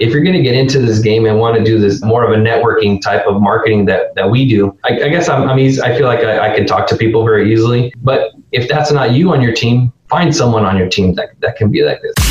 if 0.00 0.12
you're 0.12 0.22
going 0.22 0.36
to 0.36 0.42
get 0.42 0.54
into 0.54 0.80
this 0.80 0.98
game 0.98 1.26
and 1.26 1.38
want 1.38 1.56
to 1.58 1.62
do 1.62 1.78
this 1.78 2.02
more 2.02 2.24
of 2.24 2.32
a 2.32 2.42
networking 2.42 3.00
type 3.00 3.26
of 3.26 3.40
marketing 3.40 3.84
that, 3.84 4.14
that 4.14 4.30
we 4.30 4.48
do, 4.48 4.76
I, 4.82 4.94
I 5.02 5.08
guess 5.10 5.28
I'm, 5.28 5.48
I'm 5.48 5.58
easy, 5.58 5.80
I 5.82 5.96
feel 5.96 6.06
like 6.06 6.20
I, 6.20 6.50
I 6.50 6.56
can 6.56 6.66
talk 6.66 6.86
to 6.88 6.96
people 6.96 7.22
very 7.22 7.52
easily. 7.52 7.92
But 7.98 8.32
if 8.50 8.66
that's 8.66 8.90
not 8.90 9.12
you 9.12 9.30
on 9.30 9.42
your 9.42 9.52
team, 9.52 9.92
find 10.08 10.34
someone 10.34 10.64
on 10.64 10.78
your 10.78 10.88
team 10.88 11.14
that, 11.16 11.38
that 11.40 11.56
can 11.56 11.70
be 11.70 11.84
like 11.84 12.00
this. 12.00 12.29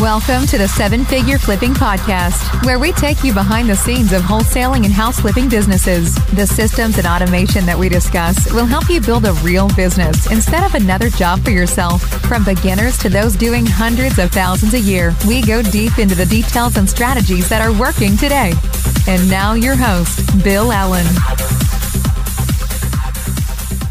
Welcome 0.00 0.46
to 0.48 0.58
the 0.58 0.68
Seven 0.68 1.06
Figure 1.06 1.38
Flipping 1.38 1.72
Podcast, 1.72 2.66
where 2.66 2.78
we 2.78 2.92
take 2.92 3.24
you 3.24 3.32
behind 3.32 3.70
the 3.70 3.74
scenes 3.74 4.12
of 4.12 4.20
wholesaling 4.20 4.84
and 4.84 4.92
house 4.92 5.20
flipping 5.20 5.48
businesses. 5.48 6.14
The 6.34 6.46
systems 6.46 6.98
and 6.98 7.06
automation 7.06 7.64
that 7.64 7.78
we 7.78 7.88
discuss 7.88 8.52
will 8.52 8.66
help 8.66 8.90
you 8.90 9.00
build 9.00 9.24
a 9.24 9.32
real 9.42 9.68
business 9.74 10.30
instead 10.30 10.64
of 10.64 10.74
another 10.74 11.08
job 11.08 11.42
for 11.42 11.50
yourself. 11.50 12.02
From 12.24 12.44
beginners 12.44 12.98
to 12.98 13.08
those 13.08 13.36
doing 13.36 13.64
hundreds 13.64 14.18
of 14.18 14.30
thousands 14.32 14.74
a 14.74 14.80
year, 14.80 15.14
we 15.26 15.40
go 15.40 15.62
deep 15.62 15.98
into 15.98 16.14
the 16.14 16.26
details 16.26 16.76
and 16.76 16.88
strategies 16.88 17.48
that 17.48 17.62
are 17.62 17.72
working 17.80 18.18
today. 18.18 18.52
And 19.08 19.30
now, 19.30 19.54
your 19.54 19.76
host, 19.76 20.44
Bill 20.44 20.72
Allen. 20.72 21.06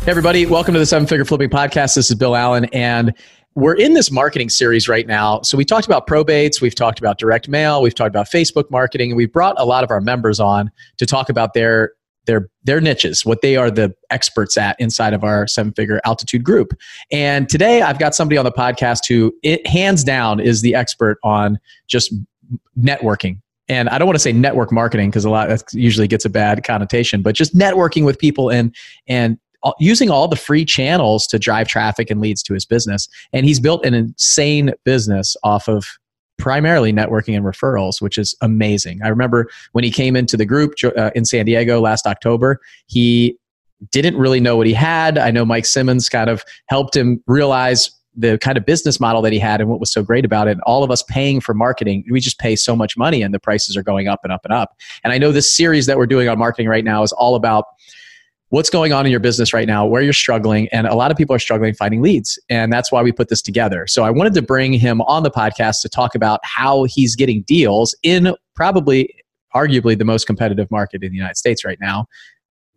Hey, 0.06 0.12
everybody. 0.12 0.46
Welcome 0.46 0.76
to 0.76 0.80
the 0.80 0.86
Seven 0.86 1.08
Figure 1.08 1.26
Flipping 1.26 1.50
Podcast. 1.50 1.96
This 1.96 2.12
is 2.12 2.16
Bill 2.16 2.36
Allen. 2.36 2.66
And 2.66 3.16
we're 3.56 3.76
in 3.76 3.94
this 3.94 4.12
marketing 4.12 4.50
series 4.50 4.90
right 4.90 5.08
now. 5.08 5.42
So 5.42 5.58
we 5.58 5.64
talked 5.64 5.86
about 5.86 6.08
probates, 6.08 6.62
we've 6.62 6.76
talked 6.76 7.00
about 7.00 7.18
direct 7.18 7.48
mail, 7.48 7.82
we've 7.82 7.96
talked 7.96 8.10
about 8.10 8.28
Facebook 8.28 8.70
marketing, 8.70 9.12
and 9.12 9.18
we've 9.18 9.32
brought 9.32 9.56
a 9.60 9.66
lot 9.66 9.84
of 9.84 9.92
our 9.92 10.02
members 10.02 10.40
on 10.40 10.70
to 10.98 11.06
talk 11.06 11.30
about 11.30 11.54
their 11.54 11.94
their 12.26 12.50
their 12.64 12.82
niches, 12.82 13.26
what 13.26 13.42
they 13.42 13.56
are 13.56 13.72
the 13.72 13.96
experts 14.10 14.58
at 14.58 14.76
inside 14.80 15.14
of 15.14 15.24
our 15.24 15.48
seven 15.48 15.72
figure 15.74 16.02
altitude 16.06 16.44
group. 16.44 16.74
And 17.12 17.48
today 17.48 17.82
I've 17.82 18.00
got 18.00 18.16
somebody 18.16 18.38
on 18.38 18.46
the 18.46 18.52
podcast 18.52 19.08
who 19.08 19.34
it 19.44 19.66
hands 19.66 20.04
down 20.04 20.40
is 20.40 20.62
the 20.62 20.76
expert 20.76 21.20
on 21.24 21.60
just 21.88 22.14
networking. 22.80 23.42
And 23.68 23.90
I 23.90 23.98
don't 23.98 24.08
want 24.08 24.16
to 24.16 24.22
say 24.22 24.32
network 24.32 24.72
marketing 24.72 25.10
because 25.10 25.26
a 25.26 25.30
lot 25.30 25.50
that 25.50 25.64
usually 25.72 26.08
gets 26.08 26.26
a 26.26 26.30
bad 26.30 26.64
connotation, 26.64 27.22
but 27.22 27.36
just 27.36 27.56
networking 27.56 28.06
with 28.06 28.20
people 28.20 28.50
and 28.50 28.76
and 29.08 29.38
using 29.80 30.10
all 30.10 30.28
the 30.28 30.36
free 30.36 30.66
channels 30.66 31.28
to 31.28 31.40
drive 31.40 31.68
traffic 31.68 32.10
and 32.10 32.22
leads 32.22 32.44
to 32.44 32.54
his 32.54 32.66
business. 32.66 33.08
And 33.34 33.46
he's 33.46 33.60
built 33.60 33.86
an 33.86 33.94
insane 33.94 34.74
business 34.84 35.36
off 35.44 35.68
of 35.68 35.86
primarily 36.38 36.92
networking 36.92 37.36
and 37.36 37.46
referrals, 37.46 38.02
which 38.02 38.18
is 38.18 38.36
amazing. 38.42 39.02
I 39.04 39.08
remember 39.08 39.50
when 39.72 39.84
he 39.84 39.92
came 39.92 40.16
into 40.16 40.38
the 40.38 40.46
group 40.46 40.74
uh, 40.84 41.12
in 41.16 41.26
San 41.26 41.46
Diego 41.46 41.80
last 41.80 42.06
October, 42.06 42.60
he 42.88 43.38
didn't 43.92 44.18
really 44.18 44.40
know 44.40 44.58
what 44.58 44.68
he 44.68 44.74
had. 44.74 45.18
I 45.18 45.32
know 45.32 45.46
Mike 45.46 45.66
Simmons 45.66 46.10
kind 46.10 46.30
of 46.30 46.44
helped 46.68 46.96
him 46.96 47.24
realize 47.28 47.92
the 48.18 48.38
kind 48.38 48.58
of 48.58 48.66
business 48.66 49.00
model 49.00 49.22
that 49.22 49.34
he 49.34 49.40
had 49.40 49.60
and 49.60 49.70
what 49.70 49.80
was 49.80 49.92
so 49.92 50.02
great 50.02 50.24
about 50.24 50.48
it. 50.48 50.58
All 50.66 50.84
of 50.84 50.92
us 50.92 51.04
paying 51.04 51.42
for 51.42 51.54
marketing, 51.54 52.06
we 52.10 52.20
just 52.22 52.40
pay 52.40 52.56
so 52.56 52.76
much 52.76 52.96
money 52.96 53.22
and 53.22 53.34
the 53.34 53.40
prices 53.40 53.76
are 53.76 53.84
going 53.84 54.08
up 54.08 54.22
and 54.24 54.32
up 54.32 54.46
and 54.46 54.54
up. 54.54 54.78
And 55.04 55.12
I 55.12 55.18
know 55.18 55.32
this 55.32 55.54
series 55.54 55.86
that 55.88 55.98
we're 55.98 56.06
doing 56.08 56.30
on 56.30 56.40
marketing 56.40 56.70
right 56.70 56.86
now 56.86 57.04
is 57.04 57.12
all 57.12 57.36
about 57.36 57.66
what's 58.56 58.70
going 58.70 58.94
on 58.94 59.06
in 59.06 59.12
your 59.12 59.20
business 59.20 59.52
right 59.52 59.68
now, 59.68 59.86
where 59.86 60.02
you're 60.02 60.14
struggling. 60.14 60.70
And 60.70 60.88
a 60.88 60.96
lot 60.96 61.12
of 61.12 61.18
people 61.18 61.36
are 61.36 61.40
struggling 61.40 61.74
finding 61.74 62.02
leads. 62.02 62.40
And 62.48 62.72
that's 62.72 62.90
why 62.90 63.04
we 63.04 63.12
put 63.12 63.28
this 63.28 63.42
together. 63.42 63.86
So 63.86 64.06
I 64.06 64.10
wanted 64.10 64.34
to 64.36 64.42
bring 64.42 64.72
him 64.72 65.02
on 65.02 65.24
the 65.24 65.30
podcast 65.30 65.82
to 65.82 65.90
talk 65.90 66.16
about 66.16 66.40
how 66.44 66.86
he's 66.86 67.18
getting 67.18 67.42
deals 67.42 67.94
in 68.02 68.34
probably, 68.56 69.14
arguably, 69.54 70.00
the 70.00 70.06
most 70.06 70.26
competitive 70.26 70.72
market 70.72 71.04
in 71.04 71.12
the 71.12 71.18
United 71.18 71.36
States 71.36 71.66
right 71.66 71.78
now 71.82 72.06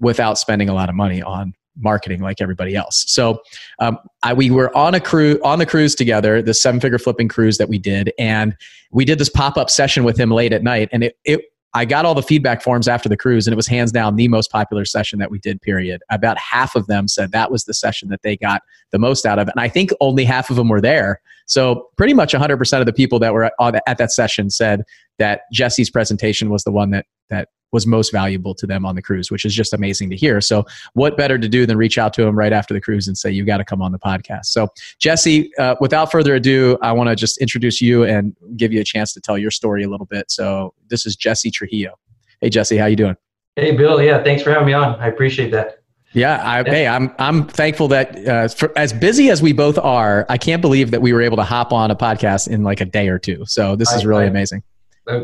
without 0.00 0.36
spending 0.36 0.68
a 0.68 0.74
lot 0.74 0.88
of 0.88 0.96
money 0.96 1.22
on 1.22 1.54
marketing 1.76 2.22
like 2.22 2.40
everybody 2.40 2.74
else. 2.74 3.04
So 3.06 3.40
um, 3.78 3.98
I, 4.24 4.32
we 4.32 4.50
were 4.50 4.76
on 4.76 4.96
a 4.96 5.00
cruise 5.00 5.38
on 5.44 5.60
the 5.60 5.66
cruise 5.66 5.94
together, 5.94 6.42
the 6.42 6.54
seven 6.54 6.80
figure 6.80 6.98
flipping 6.98 7.28
cruise 7.28 7.56
that 7.58 7.68
we 7.68 7.78
did, 7.78 8.12
and 8.18 8.56
we 8.90 9.04
did 9.04 9.20
this 9.20 9.28
pop 9.28 9.56
up 9.56 9.70
session 9.70 10.02
with 10.02 10.18
him 10.18 10.32
late 10.32 10.52
at 10.52 10.64
night, 10.64 10.88
and 10.90 11.04
it, 11.04 11.16
it 11.24 11.42
I 11.74 11.84
got 11.84 12.04
all 12.04 12.14
the 12.14 12.22
feedback 12.22 12.62
forms 12.62 12.88
after 12.88 13.08
the 13.08 13.16
cruise, 13.16 13.46
and 13.46 13.52
it 13.52 13.56
was 13.56 13.66
hands 13.66 13.92
down 13.92 14.16
the 14.16 14.28
most 14.28 14.50
popular 14.50 14.84
session 14.84 15.18
that 15.18 15.30
we 15.30 15.38
did, 15.38 15.60
period. 15.60 16.00
About 16.10 16.38
half 16.38 16.74
of 16.74 16.86
them 16.86 17.08
said 17.08 17.32
that 17.32 17.50
was 17.50 17.64
the 17.64 17.74
session 17.74 18.08
that 18.08 18.22
they 18.22 18.36
got 18.36 18.62
the 18.90 18.98
most 18.98 19.26
out 19.26 19.38
of. 19.38 19.48
And 19.48 19.60
I 19.60 19.68
think 19.68 19.90
only 20.00 20.24
half 20.24 20.48
of 20.50 20.56
them 20.56 20.68
were 20.68 20.80
there. 20.80 21.20
So, 21.46 21.88
pretty 21.96 22.14
much 22.14 22.32
100% 22.32 22.80
of 22.80 22.86
the 22.86 22.92
people 22.92 23.18
that 23.18 23.32
were 23.32 23.50
at 23.60 23.98
that 23.98 24.12
session 24.12 24.50
said 24.50 24.82
that 25.18 25.42
Jesse's 25.52 25.90
presentation 25.90 26.50
was 26.50 26.64
the 26.64 26.70
one 26.70 26.90
that, 26.90 27.06
that 27.30 27.48
was 27.72 27.86
most 27.86 28.12
valuable 28.12 28.54
to 28.54 28.66
them 28.66 28.86
on 28.86 28.94
the 28.94 29.02
cruise, 29.02 29.30
which 29.30 29.44
is 29.44 29.54
just 29.54 29.72
amazing 29.72 30.10
to 30.10 30.16
hear. 30.16 30.40
So, 30.40 30.64
what 30.94 31.16
better 31.16 31.38
to 31.38 31.48
do 31.48 31.66
than 31.66 31.76
reach 31.76 31.98
out 31.98 32.12
to 32.14 32.22
him 32.22 32.36
right 32.36 32.52
after 32.52 32.74
the 32.74 32.80
cruise 32.80 33.08
and 33.08 33.16
say, 33.16 33.30
You 33.30 33.44
got 33.44 33.58
to 33.58 33.64
come 33.64 33.82
on 33.82 33.92
the 33.92 33.98
podcast? 33.98 34.46
So, 34.46 34.68
Jesse, 34.98 35.54
uh, 35.56 35.76
without 35.80 36.10
further 36.10 36.34
ado, 36.34 36.78
I 36.82 36.92
want 36.92 37.10
to 37.10 37.16
just 37.16 37.38
introduce 37.38 37.80
you 37.80 38.04
and 38.04 38.34
give 38.56 38.72
you 38.72 38.80
a 38.80 38.84
chance 38.84 39.12
to 39.14 39.20
tell 39.20 39.38
your 39.38 39.50
story 39.50 39.82
a 39.82 39.88
little 39.88 40.06
bit. 40.06 40.30
So, 40.30 40.74
this 40.88 41.06
is 41.06 41.16
Jesse 41.16 41.50
Trujillo. 41.50 41.94
Hey, 42.40 42.50
Jesse, 42.50 42.76
how 42.76 42.86
you 42.86 42.96
doing? 42.96 43.16
Hey, 43.56 43.72
Bill. 43.76 44.00
Yeah, 44.02 44.22
thanks 44.22 44.42
for 44.42 44.50
having 44.50 44.66
me 44.66 44.72
on. 44.72 44.94
I 45.00 45.08
appreciate 45.08 45.50
that. 45.50 45.82
Yeah, 46.14 46.42
I, 46.42 46.62
hey, 46.62 46.86
I'm 46.86 47.14
I'm 47.18 47.46
thankful 47.46 47.88
that 47.88 48.26
uh, 48.26 48.48
for, 48.48 48.72
as 48.78 48.94
busy 48.94 49.30
as 49.30 49.42
we 49.42 49.52
both 49.52 49.76
are, 49.78 50.24
I 50.30 50.38
can't 50.38 50.62
believe 50.62 50.90
that 50.92 51.02
we 51.02 51.12
were 51.12 51.20
able 51.20 51.36
to 51.36 51.44
hop 51.44 51.72
on 51.72 51.90
a 51.90 51.96
podcast 51.96 52.48
in 52.48 52.62
like 52.62 52.80
a 52.80 52.86
day 52.86 53.08
or 53.08 53.18
two. 53.18 53.44
So 53.46 53.76
this 53.76 53.92
is 53.92 54.06
really 54.06 54.24
I, 54.24 54.28
amazing. 54.28 54.62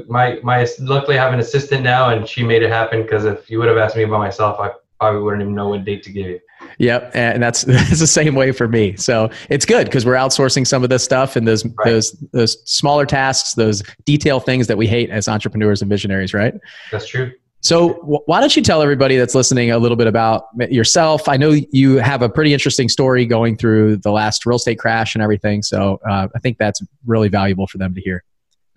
My 0.08 0.38
my 0.42 0.66
luckily 0.80 1.18
I 1.18 1.22
have 1.22 1.32
an 1.32 1.40
assistant 1.40 1.82
now, 1.82 2.10
and 2.10 2.28
she 2.28 2.42
made 2.42 2.62
it 2.62 2.70
happen. 2.70 3.02
Because 3.02 3.24
if 3.24 3.50
you 3.50 3.58
would 3.58 3.68
have 3.68 3.76
asked 3.76 3.96
me 3.96 4.04
by 4.04 4.18
myself, 4.18 4.58
I 4.58 4.70
probably 4.98 5.22
wouldn't 5.22 5.42
even 5.42 5.54
know 5.54 5.68
what 5.68 5.84
date 5.84 6.02
to 6.04 6.12
give 6.12 6.26
you. 6.26 6.40
Yep, 6.78 7.10
and 7.14 7.42
that's 7.42 7.62
that's 7.64 8.00
the 8.00 8.06
same 8.06 8.34
way 8.34 8.52
for 8.52 8.68
me. 8.68 8.96
So 8.96 9.30
it's 9.50 9.66
good 9.66 9.86
because 9.86 10.06
we're 10.06 10.14
outsourcing 10.14 10.66
some 10.66 10.82
of 10.82 10.90
this 10.90 11.04
stuff 11.04 11.36
and 11.36 11.46
those 11.46 11.64
right. 11.64 11.74
those 11.84 12.12
those 12.32 12.56
smaller 12.70 13.06
tasks, 13.06 13.54
those 13.54 13.82
detail 14.04 14.40
things 14.40 14.66
that 14.66 14.78
we 14.78 14.86
hate 14.86 15.10
as 15.10 15.28
entrepreneurs 15.28 15.82
and 15.82 15.90
visionaries, 15.90 16.34
right? 16.34 16.54
That's 16.90 17.06
true. 17.06 17.32
So 17.60 17.94
why 18.26 18.40
don't 18.40 18.54
you 18.54 18.62
tell 18.62 18.82
everybody 18.82 19.16
that's 19.16 19.34
listening 19.34 19.70
a 19.70 19.78
little 19.78 19.96
bit 19.96 20.06
about 20.06 20.48
yourself? 20.68 21.30
I 21.30 21.38
know 21.38 21.56
you 21.72 21.96
have 21.96 22.20
a 22.20 22.28
pretty 22.28 22.52
interesting 22.52 22.90
story 22.90 23.24
going 23.24 23.56
through 23.56 23.96
the 23.96 24.10
last 24.10 24.44
real 24.44 24.56
estate 24.56 24.78
crash 24.78 25.14
and 25.14 25.22
everything. 25.22 25.62
So 25.62 25.98
uh, 26.06 26.28
I 26.36 26.38
think 26.40 26.58
that's 26.58 26.82
really 27.06 27.30
valuable 27.30 27.66
for 27.66 27.78
them 27.78 27.94
to 27.94 28.02
hear. 28.02 28.22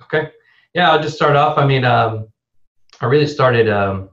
Okay. 0.03 0.31
Yeah, 0.77 0.91
I'll 0.91 1.01
just 1.01 1.15
start 1.15 1.35
off. 1.35 1.57
I 1.57 1.65
mean, 1.65 1.83
um, 1.83 2.27
I 3.01 3.07
really 3.07 3.25
started 3.25 3.67
um, 3.67 4.11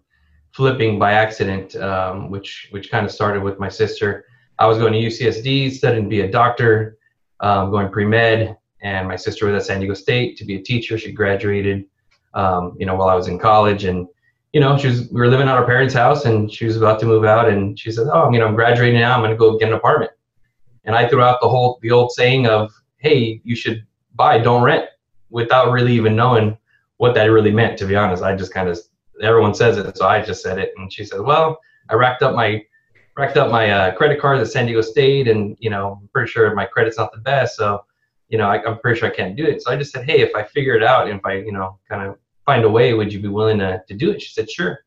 flipping 0.52 0.98
by 0.98 1.12
accident, 1.12 1.76
um, 1.76 2.30
which 2.30 2.68
which 2.70 2.90
kind 2.90 3.04
of 3.04 3.12
started 3.12 3.42
with 3.42 3.58
my 3.58 3.68
sister. 3.68 4.24
I 4.58 4.66
was 4.66 4.78
going 4.78 4.94
to 4.94 4.98
UCSD, 4.98 5.72
studying 5.72 6.04
to 6.04 6.08
be 6.08 6.22
a 6.22 6.30
doctor, 6.30 6.96
um, 7.40 7.70
going 7.70 7.90
pre 7.90 8.06
med, 8.06 8.56
and 8.80 9.06
my 9.06 9.14
sister 9.14 9.44
was 9.44 9.54
at 9.60 9.66
San 9.66 9.80
Diego 9.80 9.92
State 9.92 10.38
to 10.38 10.46
be 10.46 10.56
a 10.56 10.62
teacher. 10.62 10.96
She 10.96 11.12
graduated, 11.12 11.84
um, 12.32 12.74
you 12.78 12.86
know, 12.86 12.94
while 12.94 13.10
I 13.10 13.14
was 13.14 13.28
in 13.28 13.38
college, 13.38 13.84
and 13.84 14.08
you 14.54 14.60
know, 14.60 14.78
she 14.78 14.88
was 14.88 15.10
we 15.10 15.20
were 15.20 15.28
living 15.28 15.48
at 15.48 15.54
our 15.58 15.66
parents' 15.66 15.92
house, 15.92 16.24
and 16.24 16.50
she 16.50 16.64
was 16.64 16.78
about 16.78 16.98
to 17.00 17.04
move 17.04 17.26
out, 17.26 17.46
and 17.46 17.78
she 17.78 17.92
said, 17.92 18.06
"Oh, 18.10 18.32
you 18.32 18.38
know, 18.38 18.46
I'm 18.46 18.54
graduating 18.54 18.98
now. 18.98 19.14
I'm 19.14 19.20
going 19.20 19.32
to 19.32 19.36
go 19.36 19.58
get 19.58 19.68
an 19.68 19.74
apartment." 19.74 20.12
And 20.84 20.96
I 20.96 21.10
threw 21.10 21.20
out 21.20 21.42
the 21.42 21.48
whole 21.50 21.78
the 21.82 21.90
old 21.90 22.12
saying 22.12 22.46
of, 22.46 22.72
"Hey, 22.96 23.42
you 23.44 23.54
should 23.54 23.86
buy, 24.14 24.38
don't 24.38 24.62
rent." 24.62 24.88
Without 25.34 25.72
really 25.72 25.92
even 25.92 26.14
knowing 26.14 26.56
what 26.98 27.12
that 27.14 27.24
really 27.24 27.50
meant. 27.50 27.76
To 27.78 27.86
be 27.86 27.96
honest, 27.96 28.22
I 28.22 28.36
just 28.36 28.54
kind 28.54 28.68
of 28.68 28.78
everyone 29.20 29.52
says 29.52 29.76
it, 29.76 29.98
so 29.98 30.06
I 30.06 30.22
just 30.22 30.42
said 30.42 30.58
it. 30.58 30.72
And 30.76 30.90
she 30.90 31.04
said, 31.04 31.20
"Well, 31.20 31.58
I 31.90 31.94
racked 31.96 32.22
up 32.22 32.34
my 32.34 32.64
racked 33.16 33.36
up 33.36 33.50
my 33.50 33.70
uh, 33.70 33.94
credit 33.96 34.20
cards 34.20 34.40
at 34.40 34.52
San 34.52 34.66
Diego 34.66 34.80
State, 34.80 35.28
and 35.28 35.56
you 35.60 35.70
know, 35.70 35.98
I'm 36.00 36.08
pretty 36.08 36.30
sure 36.30 36.54
my 36.54 36.64
credit's 36.64 36.96
not 36.96 37.12
the 37.12 37.18
best, 37.18 37.56
so 37.56 37.84
you 38.28 38.38
know, 38.38 38.48
I, 38.48 38.56
am 38.66 38.78
pretty 38.78 38.98
sure 38.98 39.10
I 39.10 39.14
can't 39.14 39.36
do 39.36 39.44
it." 39.44 39.60
So 39.60 39.72
I 39.72 39.76
just 39.76 39.92
said, 39.92 40.08
"Hey, 40.08 40.20
if 40.20 40.34
I 40.36 40.44
figure 40.44 40.76
it 40.76 40.84
out, 40.84 41.08
and 41.08 41.18
if 41.18 41.26
I, 41.26 41.34
you 41.34 41.52
know, 41.52 41.78
kind 41.90 42.06
of 42.06 42.16
find 42.46 42.64
a 42.64 42.70
way, 42.70 42.94
would 42.94 43.12
you 43.12 43.20
be 43.20 43.28
willing 43.28 43.58
to 43.58 43.82
to 43.88 43.94
do 43.94 44.12
it?" 44.12 44.22
She 44.22 44.32
said, 44.32 44.48
"Sure." 44.48 44.78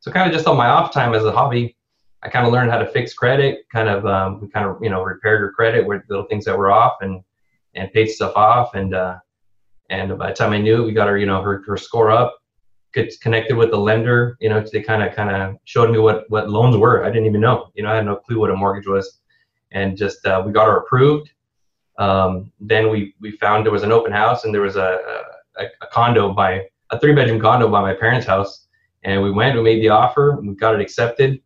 So 0.00 0.12
kind 0.12 0.28
of 0.28 0.32
just 0.32 0.46
on 0.46 0.56
my 0.56 0.68
off 0.68 0.92
time 0.92 1.12
as 1.12 1.24
a 1.24 1.32
hobby, 1.32 1.76
I 2.22 2.28
kind 2.28 2.46
of 2.46 2.52
learned 2.52 2.70
how 2.70 2.78
to 2.78 2.86
fix 2.86 3.14
credit, 3.14 3.64
kind 3.72 3.88
of 3.88 4.06
um, 4.06 4.40
we 4.40 4.48
kind 4.48 4.66
of 4.66 4.78
you 4.80 4.90
know 4.90 5.02
repaired 5.02 5.40
her 5.40 5.50
credit 5.50 5.84
with 5.84 6.02
little 6.08 6.26
things 6.26 6.44
that 6.44 6.56
were 6.56 6.70
off, 6.70 6.98
and 7.00 7.22
and 7.74 7.92
paid 7.92 8.06
stuff 8.06 8.36
off, 8.36 8.74
and 8.74 8.94
uh, 8.94 9.18
and 9.90 10.16
by 10.18 10.28
the 10.28 10.34
time 10.34 10.52
I 10.52 10.58
knew, 10.58 10.84
we 10.84 10.92
got 10.92 11.08
her, 11.08 11.18
you 11.18 11.26
know, 11.26 11.40
her, 11.42 11.62
her 11.66 11.76
score 11.76 12.10
up, 12.10 12.36
connected 12.92 13.56
with 13.56 13.70
the 13.70 13.76
lender. 13.76 14.36
You 14.40 14.48
know, 14.48 14.60
they 14.60 14.82
kind 14.82 15.02
of 15.02 15.14
kind 15.14 15.30
of 15.30 15.56
showed 15.64 15.90
me 15.90 15.98
what 15.98 16.24
what 16.28 16.50
loans 16.50 16.76
were. 16.76 17.04
I 17.04 17.08
didn't 17.08 17.26
even 17.26 17.40
know. 17.40 17.70
You 17.74 17.82
know, 17.82 17.90
I 17.90 17.96
had 17.96 18.06
no 18.06 18.16
clue 18.16 18.38
what 18.38 18.50
a 18.50 18.56
mortgage 18.56 18.86
was, 18.86 19.20
and 19.72 19.96
just 19.96 20.24
uh, 20.26 20.42
we 20.44 20.52
got 20.52 20.66
her 20.66 20.78
approved. 20.78 21.30
Um, 21.98 22.52
then 22.60 22.90
we 22.90 23.14
we 23.20 23.32
found 23.32 23.64
there 23.64 23.72
was 23.72 23.82
an 23.82 23.92
open 23.92 24.12
house 24.12 24.44
and 24.44 24.54
there 24.54 24.60
was 24.60 24.76
a, 24.76 25.24
a, 25.58 25.64
a 25.82 25.86
condo 25.92 26.32
by 26.32 26.66
a 26.90 26.98
three 26.98 27.14
bedroom 27.14 27.40
condo 27.40 27.68
by 27.68 27.80
my 27.80 27.94
parents' 27.94 28.26
house, 28.26 28.66
and 29.04 29.22
we 29.22 29.30
went. 29.30 29.56
We 29.56 29.62
made 29.62 29.82
the 29.82 29.88
offer. 29.88 30.38
We 30.40 30.54
got 30.54 30.74
it 30.74 30.80
accepted. 30.80 31.40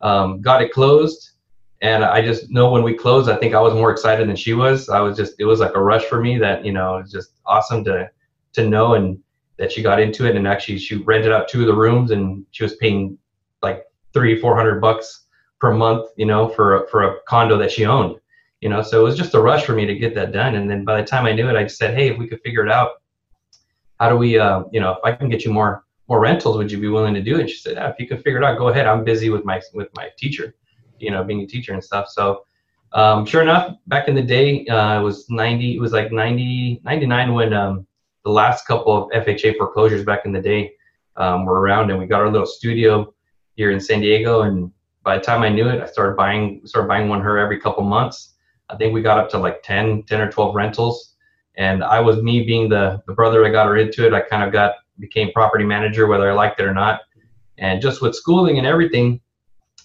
Um, 0.00 0.40
got 0.40 0.62
it 0.62 0.72
closed 0.72 1.37
and 1.80 2.04
I 2.04 2.22
just 2.22 2.50
know 2.50 2.70
when 2.70 2.82
we 2.82 2.94
closed, 2.94 3.30
I 3.30 3.36
think 3.36 3.54
I 3.54 3.60
was 3.60 3.74
more 3.74 3.90
excited 3.90 4.28
than 4.28 4.36
she 4.36 4.54
was. 4.54 4.88
I 4.88 5.00
was 5.00 5.16
just, 5.16 5.34
it 5.38 5.44
was 5.44 5.60
like 5.60 5.74
a 5.74 5.82
rush 5.82 6.04
for 6.04 6.20
me 6.20 6.38
that, 6.38 6.64
you 6.64 6.72
know, 6.72 6.96
it's 6.96 7.12
just 7.12 7.32
awesome 7.46 7.84
to, 7.84 8.10
to 8.54 8.68
know 8.68 8.94
and 8.94 9.18
that 9.58 9.70
she 9.70 9.82
got 9.82 10.00
into 10.00 10.26
it. 10.26 10.36
And 10.36 10.46
actually 10.46 10.78
she 10.78 10.96
rented 10.96 11.32
out 11.32 11.48
two 11.48 11.60
of 11.60 11.66
the 11.66 11.74
rooms 11.74 12.10
and 12.10 12.44
she 12.50 12.64
was 12.64 12.74
paying 12.76 13.16
like 13.62 13.84
three, 14.12 14.40
400 14.40 14.80
bucks 14.80 15.26
per 15.60 15.72
month, 15.72 16.08
you 16.16 16.26
know, 16.26 16.48
for, 16.48 16.86
for 16.90 17.02
a 17.02 17.20
condo 17.28 17.56
that 17.58 17.70
she 17.70 17.86
owned. 17.86 18.16
you 18.60 18.68
know. 18.68 18.82
So 18.82 19.00
it 19.00 19.04
was 19.04 19.16
just 19.16 19.34
a 19.34 19.40
rush 19.40 19.64
for 19.64 19.72
me 19.72 19.86
to 19.86 19.94
get 19.94 20.14
that 20.14 20.32
done. 20.32 20.54
And 20.56 20.70
then 20.70 20.84
by 20.84 21.00
the 21.00 21.06
time 21.06 21.26
I 21.26 21.32
knew 21.32 21.48
it, 21.48 21.56
I 21.56 21.66
said, 21.66 21.94
hey, 21.94 22.08
if 22.08 22.18
we 22.18 22.26
could 22.28 22.40
figure 22.42 22.64
it 22.64 22.70
out, 22.70 23.02
how 24.00 24.08
do 24.08 24.16
we, 24.16 24.38
uh, 24.38 24.64
you 24.72 24.80
know, 24.80 24.92
if 24.92 24.98
I 25.04 25.12
can 25.12 25.28
get 25.28 25.44
you 25.44 25.52
more 25.52 25.84
more 26.08 26.20
rentals, 26.20 26.56
would 26.56 26.72
you 26.72 26.80
be 26.80 26.88
willing 26.88 27.12
to 27.12 27.22
do 27.22 27.36
it? 27.36 27.40
And 27.40 27.50
she 27.50 27.58
said, 27.58 27.74
yeah, 27.74 27.90
if 27.90 27.96
you 27.98 28.08
could 28.08 28.22
figure 28.22 28.38
it 28.38 28.44
out, 28.44 28.56
go 28.56 28.68
ahead. 28.68 28.86
I'm 28.86 29.04
busy 29.04 29.28
with 29.28 29.44
my 29.44 29.60
with 29.74 29.88
my 29.94 30.08
teacher, 30.16 30.54
you 30.98 31.10
know, 31.10 31.24
being 31.24 31.40
a 31.40 31.46
teacher 31.46 31.72
and 31.72 31.82
stuff. 31.82 32.08
So 32.08 32.44
um, 32.92 33.26
sure 33.26 33.42
enough, 33.42 33.76
back 33.86 34.08
in 34.08 34.14
the 34.14 34.22
day, 34.22 34.66
uh, 34.66 35.00
it 35.00 35.02
was 35.02 35.28
90, 35.28 35.76
it 35.76 35.80
was 35.80 35.92
like 35.92 36.10
90, 36.10 36.80
99 36.84 37.34
when 37.34 37.52
um, 37.52 37.86
the 38.24 38.30
last 38.30 38.66
couple 38.66 39.10
of 39.10 39.10
FHA 39.24 39.56
foreclosures 39.56 40.04
back 40.04 40.24
in 40.24 40.32
the 40.32 40.40
day 40.40 40.72
um, 41.16 41.44
were 41.44 41.60
around 41.60 41.90
and 41.90 41.98
we 41.98 42.06
got 42.06 42.20
our 42.20 42.30
little 42.30 42.46
studio 42.46 43.12
here 43.56 43.70
in 43.72 43.80
San 43.80 44.00
Diego. 44.00 44.42
And 44.42 44.70
by 45.02 45.18
the 45.18 45.24
time 45.24 45.42
I 45.42 45.48
knew 45.48 45.68
it, 45.68 45.82
I 45.82 45.86
started 45.86 46.16
buying, 46.16 46.62
started 46.64 46.88
buying 46.88 47.08
one 47.08 47.20
her 47.20 47.38
every 47.38 47.60
couple 47.60 47.84
months. 47.84 48.34
I 48.70 48.76
think 48.76 48.94
we 48.94 49.02
got 49.02 49.18
up 49.18 49.28
to 49.30 49.38
like 49.38 49.62
10, 49.62 50.04
10 50.04 50.20
or 50.20 50.30
12 50.30 50.54
rentals. 50.54 51.16
And 51.56 51.82
I 51.82 52.00
was 52.00 52.22
me 52.22 52.44
being 52.44 52.68
the, 52.68 53.02
the 53.06 53.12
brother 53.12 53.42
that 53.42 53.50
got 53.50 53.66
her 53.66 53.76
into 53.76 54.06
it. 54.06 54.14
I 54.14 54.20
kind 54.20 54.44
of 54.44 54.52
got, 54.52 54.76
became 54.98 55.32
property 55.32 55.64
manager, 55.64 56.06
whether 56.06 56.30
I 56.30 56.34
liked 56.34 56.60
it 56.60 56.64
or 56.64 56.74
not. 56.74 57.00
And 57.58 57.82
just 57.82 58.00
with 58.00 58.14
schooling 58.14 58.58
and 58.58 58.66
everything, 58.66 59.20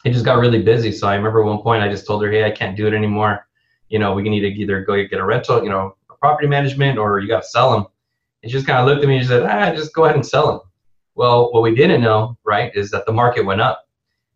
it 0.03 0.11
just 0.11 0.25
got 0.25 0.39
really 0.39 0.61
busy. 0.61 0.91
So 0.91 1.07
I 1.07 1.15
remember 1.15 1.43
one 1.43 1.61
point 1.61 1.83
I 1.83 1.89
just 1.89 2.05
told 2.05 2.23
her, 2.23 2.31
hey, 2.31 2.43
I 2.43 2.51
can't 2.51 2.75
do 2.75 2.87
it 2.87 2.93
anymore. 2.93 3.47
You 3.89 3.99
know, 3.99 4.13
we 4.13 4.23
need 4.23 4.41
to 4.41 4.47
either 4.47 4.81
go 4.83 4.95
get 5.05 5.19
a 5.19 5.25
rental, 5.25 5.63
you 5.63 5.69
know, 5.69 5.95
a 6.09 6.15
property 6.15 6.47
management, 6.47 6.97
or 6.97 7.19
you 7.19 7.27
got 7.27 7.43
to 7.43 7.47
sell 7.47 7.71
them. 7.71 7.85
And 8.41 8.51
she 8.51 8.57
just 8.57 8.67
kind 8.67 8.79
of 8.79 8.85
looked 8.85 9.03
at 9.03 9.07
me 9.07 9.17
and 9.17 9.23
she 9.23 9.29
said, 9.29 9.43
ah, 9.43 9.73
just 9.73 9.93
go 9.93 10.05
ahead 10.05 10.15
and 10.15 10.25
sell 10.25 10.47
them. 10.47 10.59
Well, 11.15 11.51
what 11.53 11.63
we 11.63 11.75
didn't 11.75 12.01
know, 12.01 12.37
right, 12.43 12.71
is 12.75 12.91
that 12.91 13.05
the 13.05 13.13
market 13.13 13.45
went 13.45 13.61
up. 13.61 13.87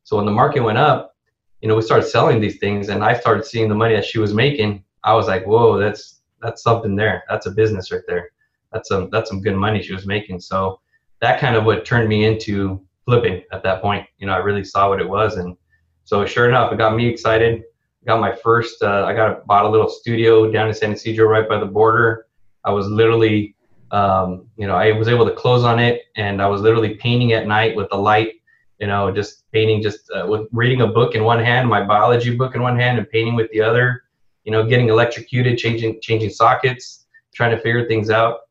So 0.03 0.15
when 0.15 0.25
the 0.25 0.31
market 0.31 0.61
went 0.61 0.77
up, 0.77 1.15
you 1.61 1.67
know, 1.67 1.75
we 1.75 1.81
started 1.81 2.07
selling 2.07 2.39
these 2.39 2.59
things, 2.59 2.89
and 2.89 3.03
I 3.03 3.19
started 3.19 3.45
seeing 3.45 3.67
the 3.67 3.75
money 3.75 3.95
that 3.95 4.05
she 4.05 4.19
was 4.19 4.33
making. 4.33 4.83
I 5.03 5.13
was 5.15 5.27
like, 5.27 5.45
whoa, 5.45 5.77
that's 5.77 6.21
that's 6.39 6.61
something 6.61 6.95
there. 6.95 7.23
That's 7.27 7.47
a 7.47 7.51
business 7.51 7.91
right 7.91 8.03
there. 8.07 8.29
That's 8.71 8.89
some 8.89 9.09
that's 9.09 9.29
some 9.29 9.41
good 9.41 9.55
money 9.55 9.81
she 9.81 9.93
was 9.93 10.05
making. 10.05 10.39
So 10.39 10.79
that 11.19 11.39
kind 11.39 11.55
of 11.55 11.65
what 11.65 11.83
turned 11.83 12.07
me 12.07 12.25
into 12.25 12.79
flipping 13.07 13.41
at 13.53 13.63
that 13.63 13.81
point. 13.81 14.05
You 14.17 14.27
know, 14.27 14.33
I 14.33 14.37
really 14.37 14.65
saw 14.65 14.89
what 14.89 14.99
it 14.99 15.07
was, 15.07 15.37
and 15.37 15.55
so 16.03 16.25
sure 16.25 16.47
enough, 16.47 16.71
it 16.71 16.77
got 16.77 16.95
me 16.95 17.07
excited. 17.07 17.63
Got 18.05 18.19
my 18.19 18.33
first. 18.35 18.83
Uh, 18.83 19.05
I 19.05 19.13
got 19.13 19.31
a, 19.31 19.35
bought 19.45 19.65
a 19.65 19.69
little 19.69 19.89
studio 19.89 20.51
down 20.51 20.67
in 20.67 20.73
San 20.73 20.91
Ysidro, 20.91 21.27
right 21.27 21.47
by 21.47 21.57
the 21.59 21.65
border. 21.65 22.27
I 22.63 22.71
was 22.71 22.87
literally, 22.87 23.55
um, 23.91 24.47
you 24.57 24.67
know, 24.67 24.75
I 24.75 24.91
was 24.91 25.07
able 25.07 25.25
to 25.25 25.33
close 25.33 25.63
on 25.63 25.79
it, 25.79 26.03
and 26.15 26.41
I 26.41 26.47
was 26.47 26.61
literally 26.61 26.95
painting 26.95 27.33
at 27.33 27.47
night 27.47 27.75
with 27.75 27.89
the 27.89 27.97
light. 27.97 28.35
You 28.79 28.87
know, 28.87 29.11
just 29.11 29.49
painting, 29.51 29.81
just 29.81 30.09
uh, 30.11 30.27
with 30.27 30.47
reading 30.51 30.81
a 30.81 30.87
book 30.87 31.15
in 31.15 31.23
one 31.23 31.43
hand, 31.43 31.67
my 31.67 31.83
biology 31.83 32.35
book 32.35 32.55
in 32.55 32.61
one 32.61 32.77
hand, 32.77 32.97
and 32.99 33.09
painting 33.09 33.35
with 33.35 33.49
the 33.51 33.61
other. 33.61 34.03
You 34.43 34.51
know, 34.51 34.65
getting 34.65 34.89
electrocuted, 34.89 35.57
changing 35.57 35.99
changing 36.01 36.29
sockets, 36.29 37.05
trying 37.33 37.51
to 37.51 37.61
figure 37.61 37.87
things 37.87 38.09
out. 38.09 38.41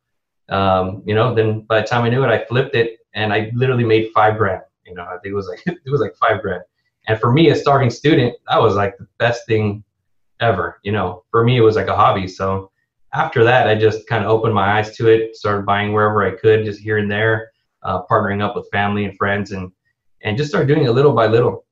Um, 0.48 1.02
you 1.06 1.14
know, 1.14 1.34
then 1.34 1.60
by 1.62 1.80
the 1.80 1.86
time 1.86 2.04
I 2.04 2.08
knew 2.08 2.22
it, 2.24 2.28
I 2.28 2.44
flipped 2.44 2.74
it 2.74 2.98
and 3.16 3.32
I 3.32 3.50
literally 3.54 3.84
made 3.84 4.12
five 4.14 4.38
grand. 4.38 4.62
You 4.86 4.94
know, 4.94 5.02
I 5.02 5.18
think 5.18 5.32
it 5.32 5.34
was 5.34 5.48
like 5.48 5.62
it 5.66 5.90
was 5.90 6.00
like 6.00 6.14
five 6.16 6.42
grand. 6.42 6.62
And 7.08 7.18
for 7.18 7.32
me, 7.32 7.50
a 7.50 7.56
starving 7.56 7.90
student, 7.90 8.36
that 8.48 8.60
was 8.60 8.74
like 8.74 8.96
the 8.98 9.06
best 9.18 9.46
thing 9.46 9.82
ever. 10.40 10.78
You 10.84 10.92
know, 10.92 11.24
for 11.30 11.42
me, 11.44 11.56
it 11.56 11.62
was 11.62 11.76
like 11.76 11.88
a 11.88 11.96
hobby. 11.96 12.28
So 12.28 12.70
after 13.14 13.42
that, 13.44 13.68
I 13.68 13.74
just 13.74 14.06
kind 14.06 14.24
of 14.24 14.30
opened 14.30 14.54
my 14.54 14.78
eyes 14.78 14.96
to 14.96 15.08
it, 15.08 15.36
started 15.36 15.66
buying 15.66 15.92
wherever 15.92 16.22
I 16.24 16.32
could, 16.32 16.64
just 16.64 16.80
here 16.80 16.98
and 16.98 17.10
there, 17.10 17.50
uh, 17.82 18.02
partnering 18.06 18.42
up 18.42 18.54
with 18.54 18.68
family 18.70 19.04
and 19.04 19.16
friends, 19.16 19.50
and 19.52 19.72
and 20.22 20.36
just 20.36 20.50
started 20.50 20.68
doing 20.68 20.86
it 20.86 20.90
little 20.90 21.12
by 21.12 21.26
little. 21.26 21.65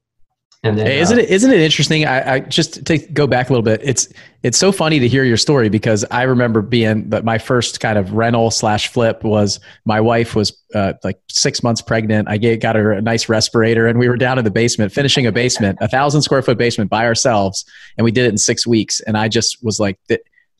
And 0.64 0.78
then, 0.78 0.86
hey, 0.86 0.98
isn't 1.00 1.18
uh, 1.18 1.20
it 1.20 1.28
isn't 1.28 1.50
it 1.50 1.60
interesting? 1.60 2.06
I, 2.06 2.36
I 2.36 2.40
just 2.40 2.86
to 2.86 2.96
go 2.96 3.26
back 3.26 3.50
a 3.50 3.52
little 3.52 3.62
bit. 3.62 3.82
It's 3.84 4.08
it's 4.42 4.56
so 4.56 4.72
funny 4.72 4.98
to 4.98 5.06
hear 5.06 5.22
your 5.22 5.36
story 5.36 5.68
because 5.68 6.06
I 6.10 6.22
remember 6.22 6.62
being 6.62 7.10
that 7.10 7.22
my 7.22 7.36
first 7.36 7.80
kind 7.80 7.98
of 7.98 8.12
rental 8.14 8.50
slash 8.50 8.88
flip 8.88 9.22
was 9.24 9.60
my 9.84 10.00
wife 10.00 10.34
was 10.34 10.58
uh, 10.74 10.94
like 11.04 11.20
six 11.28 11.62
months 11.62 11.82
pregnant. 11.82 12.28
I 12.30 12.38
get, 12.38 12.62
got 12.62 12.76
her 12.76 12.92
a 12.92 13.02
nice 13.02 13.28
respirator, 13.28 13.86
and 13.86 13.98
we 13.98 14.08
were 14.08 14.16
down 14.16 14.38
in 14.38 14.44
the 14.44 14.50
basement 14.50 14.90
finishing 14.90 15.26
a 15.26 15.32
basement, 15.32 15.76
a 15.82 15.88
thousand 15.88 16.22
square 16.22 16.40
foot 16.40 16.56
basement 16.56 16.88
by 16.88 17.04
ourselves, 17.04 17.66
and 17.98 18.04
we 18.06 18.10
did 18.10 18.24
it 18.24 18.28
in 18.28 18.38
six 18.38 18.66
weeks. 18.66 19.00
And 19.00 19.18
I 19.18 19.28
just 19.28 19.62
was 19.62 19.78
like, 19.78 19.98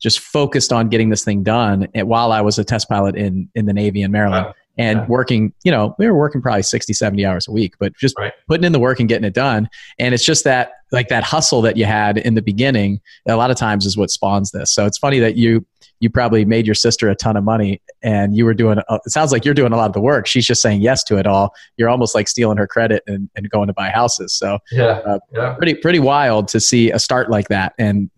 just 0.01 0.21
focused 0.21 0.71
on 0.71 0.91
getting 0.91 1.09
this 1.09 1.25
thing 1.25 1.43
done. 1.43 1.89
While 1.95 2.31
I 2.31 2.43
was 2.43 2.59
a 2.59 2.65
test 2.65 2.91
pilot 2.91 3.17
in 3.17 3.49
in 3.55 3.65
the 3.65 3.73
Navy 3.73 4.03
in 4.03 4.13
Maryland. 4.13 4.47
Wow 4.47 4.55
and 4.77 5.01
yeah. 5.01 5.07
working 5.07 5.53
you 5.65 5.71
know 5.71 5.95
we 5.99 6.07
were 6.07 6.17
working 6.17 6.43
probably 6.43 6.63
60 6.63 6.93
70 6.93 7.25
hours 7.25 7.47
a 7.49 7.53
week 7.53 7.75
but 7.79 7.95
just 7.97 8.19
right. 8.19 8.33
putting 8.49 8.65
in 8.65 8.73
the 8.73 8.79
work 8.79 9.01
and 9.01 9.09
getting 9.09 9.25
it 9.25 9.35
done. 9.35 9.69
And 9.99 10.15
it's 10.15 10.25
just 10.25 10.45
that 10.45 10.73
like 10.93 11.09
that 11.09 11.25
hustle 11.25 11.63
that 11.63 11.77
you 11.77 11.85
had 11.85 12.19
in 12.19 12.35
the 12.35 12.43
beginning 12.43 13.01
a 13.27 13.37
lot 13.37 13.51
of 13.51 13.57
times 13.57 13.87
is 13.87 13.97
what 13.97 14.11
spawns 14.11 14.53
this. 14.53 14.73
So 14.73 14.87
it's 14.87 14.99
funny 14.99 15.19
that 15.21 15.37
you 15.37 15.67
you 16.01 16.11
probably 16.11 16.45
made 16.45 16.67
your 16.67 16.75
sister 16.75 17.09
a 17.09 17.15
ton 17.15 17.37
of 17.37 17.45
money 17.45 17.81
and 18.03 18.37
you 18.37 18.45
were 18.45 18.53
doing 18.53 18.79
it 18.79 19.11
sounds 19.11 19.33
like 19.33 19.45
you're 19.45 19.55
doing 19.55 19.73
a 19.73 19.77
lot 19.77 19.87
of 19.87 19.93
the 19.93 20.01
work. 20.01 20.27
She's 20.27 20.47
just 20.47 20.61
saying 20.61 20.83
yes 20.83 21.03
to 21.05 21.17
it 21.19 21.27
all. 21.27 21.55
You're 21.77 21.89
almost 21.89 22.15
like 22.15 22.29
stealing 22.29 22.59
her 22.59 22.67
credit 22.67 23.03
and, 23.07 23.31
and 23.37 23.49
going 23.49 23.69
to 23.69 23.73
buy 23.73 23.91
houses. 23.91 24.35
So 24.35 24.59
yeah, 24.73 25.01
uh, 25.07 25.19
yeah. 25.33 25.55
pretty 25.55 25.75
pretty 25.75 26.01
wild 26.01 26.49
to 26.49 26.61
see 26.61 26.91
a 26.91 26.99
start 26.99 27.31
like 27.31 27.49
that 27.49 27.75
and 27.79 28.11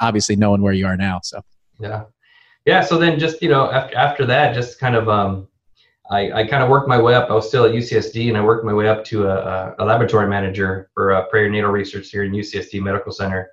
obviously 0.00 0.36
knowing 0.36 0.62
where 0.62 0.72
you 0.72 0.86
are 0.86 0.96
now 0.96 1.20
so. 1.22 1.42
Yeah. 1.78 2.04
Yeah 2.64 2.82
so 2.82 2.98
then 2.98 3.18
just 3.18 3.42
you 3.42 3.48
know 3.48 3.70
after 3.70 3.96
after 3.96 4.26
that 4.26 4.54
just 4.54 4.78
kind 4.78 4.94
of 4.94 5.08
um 5.08 5.48
I, 6.10 6.32
I 6.32 6.46
kind 6.46 6.62
of 6.62 6.68
worked 6.68 6.88
my 6.88 7.00
way 7.00 7.14
up. 7.14 7.30
I 7.30 7.34
was 7.34 7.48
still 7.48 7.64
at 7.64 7.72
UCSD, 7.72 8.28
and 8.28 8.36
I 8.36 8.42
worked 8.42 8.64
my 8.64 8.72
way 8.72 8.88
up 8.88 9.04
to 9.06 9.26
a, 9.28 9.74
a 9.78 9.84
laboratory 9.84 10.28
manager 10.28 10.90
for 10.94 11.12
uh, 11.12 11.26
perinatal 11.32 11.72
research 11.72 12.10
here 12.10 12.22
in 12.22 12.32
UCSD 12.32 12.80
Medical 12.80 13.12
Center, 13.12 13.50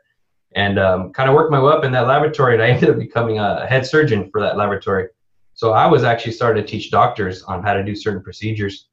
and 0.55 0.77
um, 0.77 1.11
kind 1.13 1.29
of 1.29 1.35
worked 1.35 1.51
my 1.51 1.59
way 1.59 1.73
up 1.73 1.83
in 1.83 1.91
that 1.93 2.07
laboratory. 2.07 2.53
And 2.53 2.63
I 2.63 2.67
ended 2.69 2.89
up 2.89 2.99
becoming 2.99 3.39
a 3.39 3.65
head 3.65 3.85
surgeon 3.85 4.29
for 4.31 4.39
that 4.41 4.57
laboratory. 4.57 5.07
So 5.55 5.73
I 5.73 5.87
was 5.87 6.03
actually 6.03 6.33
starting 6.33 6.63
to 6.63 6.67
teach 6.67 6.91
doctors 6.91 7.43
on 7.43 7.63
how 7.63 7.73
to 7.73 7.83
do 7.83 7.95
certain 7.95 8.23
procedures. 8.23 8.87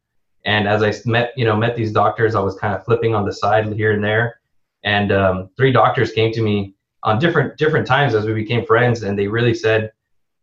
And 0.45 0.67
as 0.67 0.83
I 0.83 0.93
met, 1.09 1.33
you 1.37 1.45
know, 1.45 1.57
met 1.57 1.77
these 1.77 1.93
doctors, 1.93 2.35
I 2.35 2.41
was 2.41 2.57
kind 2.57 2.75
of 2.75 2.85
flipping 2.85 3.15
on 3.15 3.25
the 3.25 3.33
side 3.33 3.71
here 3.75 3.93
and 3.93 4.03
there. 4.03 4.41
And 4.85 5.13
um, 5.13 5.51
three 5.57 5.73
doctors 5.73 6.13
came 6.13 6.33
to 6.33 6.43
me 6.43 6.75
on 7.03 7.19
different 7.19 7.57
different 7.59 7.87
times 7.87 8.15
as 8.15 8.25
we 8.25 8.33
became 8.33 8.65
friends, 8.65 9.03
and 9.03 9.19
they 9.19 9.27
really 9.27 9.55
said, 9.55 9.91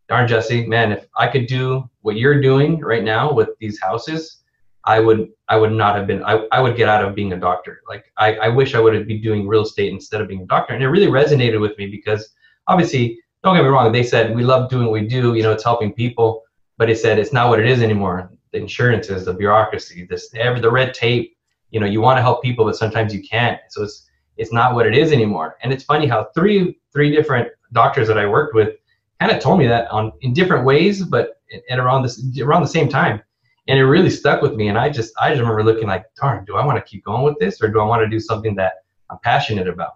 darn 0.09 0.27
Jesse, 0.27 0.65
man, 0.65 0.91
if 0.91 1.07
I 1.17 1.27
could 1.27 1.47
do 1.47 1.89
what 2.01 2.15
you're 2.15 2.41
doing 2.41 2.79
right 2.79 3.03
now 3.03 3.31
with 3.31 3.49
these 3.59 3.79
houses, 3.79 4.43
I 4.85 4.99
would 4.99 5.29
I 5.49 5.57
would 5.57 5.73
not 5.73 5.95
have 5.95 6.07
been 6.07 6.23
I, 6.23 6.47
I 6.51 6.61
would 6.61 6.77
get 6.77 6.87
out 6.87 7.03
of 7.03 7.13
being 7.13 7.33
a 7.33 7.37
doctor. 7.37 7.81
Like 7.87 8.05
I, 8.17 8.35
I 8.35 8.47
wish 8.47 8.73
I 8.73 8.79
would 8.79 8.95
have 8.95 9.05
been 9.05 9.21
doing 9.21 9.47
real 9.47 9.63
estate 9.63 9.91
instead 9.91 10.21
of 10.21 10.29
being 10.29 10.41
a 10.41 10.45
doctor. 10.45 10.73
And 10.73 10.83
it 10.83 10.87
really 10.87 11.07
resonated 11.07 11.59
with 11.59 11.77
me 11.77 11.87
because 11.87 12.29
obviously, 12.67 13.19
don't 13.43 13.55
get 13.55 13.63
me 13.63 13.69
wrong, 13.69 13.91
they 13.91 14.03
said 14.03 14.33
we 14.33 14.43
love 14.43 14.69
doing 14.69 14.85
what 14.85 14.93
we 14.93 15.07
do, 15.07 15.35
you 15.35 15.43
know, 15.43 15.51
it's 15.51 15.63
helping 15.63 15.93
people, 15.93 16.43
but 16.77 16.89
it 16.89 16.97
said 16.97 17.19
it's 17.19 17.33
not 17.33 17.49
what 17.49 17.59
it 17.59 17.67
is 17.67 17.81
anymore. 17.81 18.31
The 18.53 18.59
insurances, 18.59 19.25
the 19.25 19.33
bureaucracy, 19.33 20.07
this 20.09 20.33
every 20.35 20.61
the 20.61 20.71
red 20.71 20.93
tape, 20.93 21.35
you 21.71 21.81
know, 21.81 21.85
you 21.85 21.99
want 21.99 22.17
to 22.17 22.21
help 22.21 22.41
people, 22.41 22.63
but 22.63 22.77
sometimes 22.77 23.13
you 23.13 23.21
can't. 23.21 23.59
So 23.69 23.83
it's 23.83 24.09
it's 24.37 24.53
not 24.53 24.73
what 24.73 24.85
it 24.85 24.95
is 24.95 25.11
anymore. 25.11 25.57
And 25.61 25.73
it's 25.73 25.83
funny 25.83 26.07
how 26.07 26.29
three 26.33 26.79
three 26.93 27.13
different 27.13 27.49
doctors 27.73 28.07
that 28.07 28.17
I 28.17 28.25
worked 28.25 28.55
with 28.55 28.77
kind 29.19 29.31
of 29.31 29.41
told 29.41 29.59
me 29.59 29.67
that 29.67 29.89
on 29.91 30.11
in 30.21 30.33
different 30.33 30.65
ways, 30.65 31.03
but 31.03 31.41
at 31.69 31.79
around 31.79 32.03
this 32.03 32.21
around 32.41 32.61
the 32.61 32.67
same 32.67 32.89
time, 32.89 33.21
and 33.67 33.79
it 33.79 33.85
really 33.85 34.09
stuck 34.09 34.41
with 34.41 34.53
me. 34.53 34.67
And 34.69 34.77
I 34.77 34.89
just 34.89 35.13
I 35.19 35.29
just 35.29 35.41
remember 35.41 35.63
looking 35.63 35.87
like, 35.87 36.05
darn, 36.19 36.45
do 36.45 36.55
I 36.55 36.65
want 36.65 36.77
to 36.77 36.89
keep 36.89 37.03
going 37.03 37.23
with 37.23 37.37
this, 37.39 37.61
or 37.61 37.67
do 37.69 37.79
I 37.79 37.85
want 37.85 38.01
to 38.01 38.09
do 38.09 38.19
something 38.19 38.55
that 38.55 38.73
I'm 39.09 39.19
passionate 39.23 39.67
about? 39.67 39.95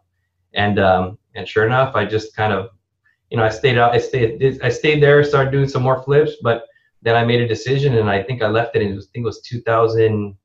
And 0.54 0.80
um, 0.80 1.18
and 1.36 1.48
sure 1.48 1.66
enough, 1.66 1.96
I 1.96 2.06
just 2.06 2.36
kind 2.36 2.54
of, 2.54 2.70
you 3.30 3.38
know, 3.38 3.44
I 3.44 3.50
stayed 3.50 3.78
out, 3.78 3.94
I 3.94 4.00
stayed 4.00 4.60
I 4.64 4.70
stayed 4.70 5.02
there, 5.02 5.24
started 5.24 5.52
doing 5.52 5.70
some 5.70 5.84
more 5.84 6.04
flips, 6.04 6.34
but 6.42 6.66
then 7.02 7.16
I 7.16 7.26
made 7.26 7.42
a 7.42 7.48
decision, 7.48 7.98
and 7.98 8.10
I 8.10 8.22
think 8.24 8.42
I 8.42 8.48
left 8.48 8.76
it. 8.76 8.82
In, 8.82 8.94
I 8.94 9.02
think 9.14 9.24
it 9.24 9.26
was 9.26 9.42
2000, 9.42 10.36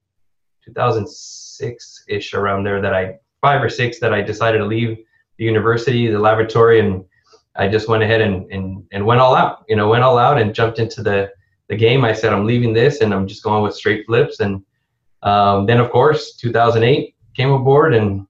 2006 0.64 2.04
ish 2.08 2.34
around 2.34 2.64
there 2.64 2.80
that 2.80 2.94
I 2.94 3.16
five 3.40 3.62
or 3.62 3.68
six 3.68 4.00
that 4.00 4.12
I 4.12 4.22
decided 4.22 4.58
to 4.58 4.66
leave 4.66 4.98
the 5.38 5.44
university, 5.44 6.08
the 6.08 6.18
laboratory, 6.18 6.80
and 6.80 7.04
I 7.58 7.68
just 7.68 7.88
went 7.88 8.02
ahead 8.02 8.20
and, 8.20 8.50
and, 8.50 8.84
and 8.92 9.06
went 9.06 9.20
all 9.20 9.34
out, 9.34 9.64
you 9.68 9.76
know, 9.76 9.88
went 9.88 10.04
all 10.04 10.18
out 10.18 10.38
and 10.38 10.54
jumped 10.54 10.78
into 10.78 11.02
the, 11.02 11.32
the 11.68 11.76
game. 11.76 12.04
I 12.04 12.12
said, 12.12 12.32
I'm 12.32 12.46
leaving 12.46 12.72
this 12.72 13.00
and 13.00 13.12
I'm 13.14 13.26
just 13.26 13.42
going 13.42 13.62
with 13.62 13.74
straight 13.74 14.06
flips. 14.06 14.40
And 14.40 14.62
um, 15.22 15.66
then, 15.66 15.78
of 15.80 15.90
course, 15.90 16.36
2008 16.36 17.14
came 17.34 17.50
aboard 17.50 17.94
and 17.94 18.26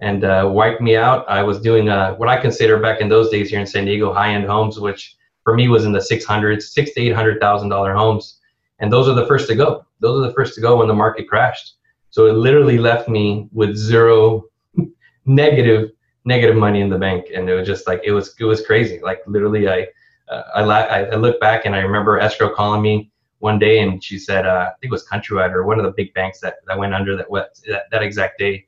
and 0.00 0.24
uh, 0.24 0.48
wiped 0.52 0.80
me 0.80 0.96
out. 0.96 1.28
I 1.28 1.42
was 1.42 1.60
doing 1.60 1.88
uh, 1.88 2.14
what 2.14 2.28
I 2.28 2.40
consider 2.40 2.78
back 2.78 3.00
in 3.00 3.08
those 3.08 3.30
days 3.30 3.50
here 3.50 3.58
in 3.58 3.66
San 3.66 3.84
Diego 3.84 4.12
high-end 4.12 4.44
homes, 4.44 4.78
which 4.78 5.16
for 5.42 5.54
me 5.54 5.68
was 5.68 5.84
in 5.84 5.92
the 5.92 5.98
600s, 5.98 6.62
six 6.62 6.92
to 6.92 7.00
eight 7.00 7.14
hundred 7.14 7.40
thousand 7.40 7.68
dollar 7.68 7.94
homes, 7.94 8.38
and 8.78 8.92
those 8.92 9.08
are 9.08 9.14
the 9.14 9.26
first 9.26 9.48
to 9.48 9.56
go. 9.56 9.84
Those 10.00 10.22
are 10.22 10.28
the 10.28 10.34
first 10.34 10.54
to 10.54 10.60
go 10.60 10.76
when 10.76 10.88
the 10.88 10.94
market 10.94 11.28
crashed. 11.28 11.74
So 12.10 12.26
it 12.26 12.34
literally 12.34 12.78
left 12.78 13.08
me 13.08 13.48
with 13.52 13.76
zero 13.76 14.44
negative 15.26 15.90
negative 16.34 16.56
money 16.66 16.80
in 16.84 16.90
the 16.94 17.00
bank, 17.06 17.26
and 17.34 17.48
it 17.50 17.54
was 17.58 17.66
just 17.66 17.86
like 17.90 18.00
it 18.04 18.12
was 18.12 18.26
it 18.38 18.44
was 18.52 18.60
crazy. 18.68 18.98
Like 19.08 19.20
literally, 19.26 19.64
I 19.76 19.78
uh, 20.32 20.42
I, 20.60 20.62
la- 20.70 20.90
I 21.12 21.16
look 21.24 21.40
back 21.40 21.64
and 21.64 21.74
I 21.74 21.80
remember 21.80 22.20
escrow 22.20 22.50
calling 22.54 22.82
me 22.82 23.10
one 23.38 23.58
day, 23.58 23.80
and 23.80 24.02
she 24.06 24.18
said 24.18 24.46
uh, 24.46 24.66
I 24.68 24.72
think 24.78 24.90
it 24.92 24.96
was 24.98 25.06
Countrywide 25.12 25.52
or 25.52 25.64
one 25.64 25.78
of 25.80 25.84
the 25.84 25.94
big 26.00 26.12
banks 26.14 26.40
that, 26.40 26.56
that 26.66 26.78
went 26.78 26.94
under 26.94 27.16
that, 27.16 27.28
that 27.68 27.84
that 27.92 28.02
exact 28.02 28.38
day. 28.38 28.66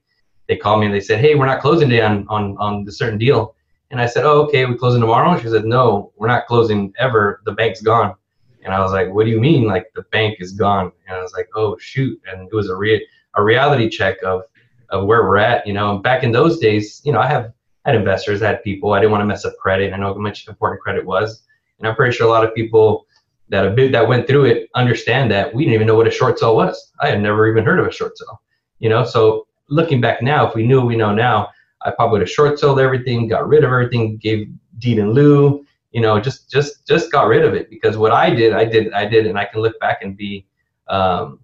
They 0.49 0.57
called 0.57 0.81
me 0.81 0.87
and 0.87 0.95
they 0.95 1.07
said, 1.09 1.21
"Hey, 1.21 1.35
we're 1.37 1.47
not 1.52 1.61
closing 1.61 1.88
today 1.88 2.02
on 2.02 2.26
on 2.29 2.57
on 2.59 2.85
the 2.85 2.93
certain 2.93 3.19
deal." 3.19 3.55
And 3.90 4.00
I 4.00 4.07
said, 4.07 4.25
oh, 4.25 4.43
okay, 4.43 4.64
we 4.67 4.76
closing 4.76 5.00
tomorrow? 5.00 5.33
And 5.33 5.43
she 5.43 5.49
said, 5.49 5.64
no, 5.64 6.12
we're 6.17 6.29
not 6.29 6.47
closing 6.47 6.95
ever. 6.99 7.43
The 7.45 7.52
bank's 7.52 7.83
gone. 7.83 8.14
And 8.62 8.73
I 8.73 8.81
was 8.81 8.93
like, 8.93 9.09
what 9.12 9.25
do 9.25 9.31
you 9.31 9.40
mean? 9.40 9.64
Like 9.67 9.87
the 9.95 10.02
bank 10.12 10.37
is 10.38 10.52
gone. 10.52 10.93
And 11.07 11.17
I 11.17 11.23
was 11.23 11.33
like, 11.33 11.49
oh, 11.57 11.76
shoot. 11.79 12.21
And 12.31 12.47
it 12.47 12.55
was 12.55 12.69
a, 12.69 12.76
re- 12.76 13.07
a 13.35 13.43
reality 13.43 13.88
check 13.88 14.23
of, 14.23 14.43
of 14.91 15.07
where 15.07 15.23
we're 15.23 15.39
at, 15.39 15.67
you 15.67 15.73
know, 15.73 15.99
back 15.99 16.23
in 16.23 16.33
those 16.33 16.59
days, 16.59 17.01
you 17.05 17.13
know, 17.13 17.21
I 17.21 17.27
have 17.27 17.53
had 17.85 17.95
investors, 17.95 18.43
I 18.43 18.49
had 18.49 18.63
people, 18.63 18.93
I 18.93 19.01
didn't 19.01 19.13
want 19.13 19.23
to 19.23 19.27
mess 19.27 19.45
up 19.45 19.57
credit. 19.57 19.93
I 19.93 19.97
know 19.97 20.13
how 20.13 20.21
much 20.21 20.49
important 20.49 20.83
credit 20.83 21.05
was. 21.05 21.43
And 21.79 21.89
I'm 21.89 21.95
pretty 21.97 22.15
sure 22.15 22.27
a 22.27 22.31
lot 22.31 22.45
of 22.45 22.55
people 22.55 23.07
that 23.49 23.67
a 23.67 23.71
bit 23.71 23.93
that 23.93 24.07
went 24.07 24.27
through 24.27 24.45
it 24.45 24.71
understand 24.75 25.31
that 25.31 25.53
we 25.53 25.65
didn't 25.65 25.75
even 25.75 25.87
know 25.87 25.97
what 25.97 26.07
a 26.07 26.11
short 26.11 26.39
sale 26.39 26.55
was. 26.55 26.93
I 27.01 27.09
had 27.09 27.21
never 27.21 27.49
even 27.49 27.65
heard 27.65 27.81
of 27.81 27.87
a 27.87 27.93
short 27.93 28.17
sale, 28.17 28.41
you 28.79 28.89
know. 28.89 29.05
So 29.05 29.47
looking 29.69 30.01
back 30.01 30.23
now, 30.23 30.47
if 30.47 30.55
we 30.55 30.67
knew 30.67 30.81
we 30.83 30.97
know 30.97 31.13
now, 31.13 31.51
I 31.83 31.91
probably 31.91 32.19
would 32.19 32.21
have 32.23 32.31
short 32.31 32.59
sold 32.59 32.79
everything, 32.79 33.29
got 33.29 33.49
rid 33.49 33.65
of 33.65 33.71
everything, 33.71 34.19
gave 34.19 34.53
deed 34.79 34.99
in 34.99 35.13
lieu, 35.13 35.65
you 35.91 36.01
know, 36.01 36.21
just 36.21 36.51
just 36.51 36.87
just 36.87 37.11
got 37.11 37.27
rid 37.27 37.45
of 37.45 37.55
it 37.55 37.71
because 37.71 37.97
what 37.97 38.13
I 38.13 38.31
did, 38.31 38.53
I 38.53 38.65
did, 38.65 38.93
I 38.93 39.07
did, 39.07 39.27
and 39.27 39.39
I 39.39 39.47
can 39.47 39.61
look 39.63 39.79
back 39.81 40.03
and 40.03 40.17
be 40.17 40.47
um, 40.89 41.41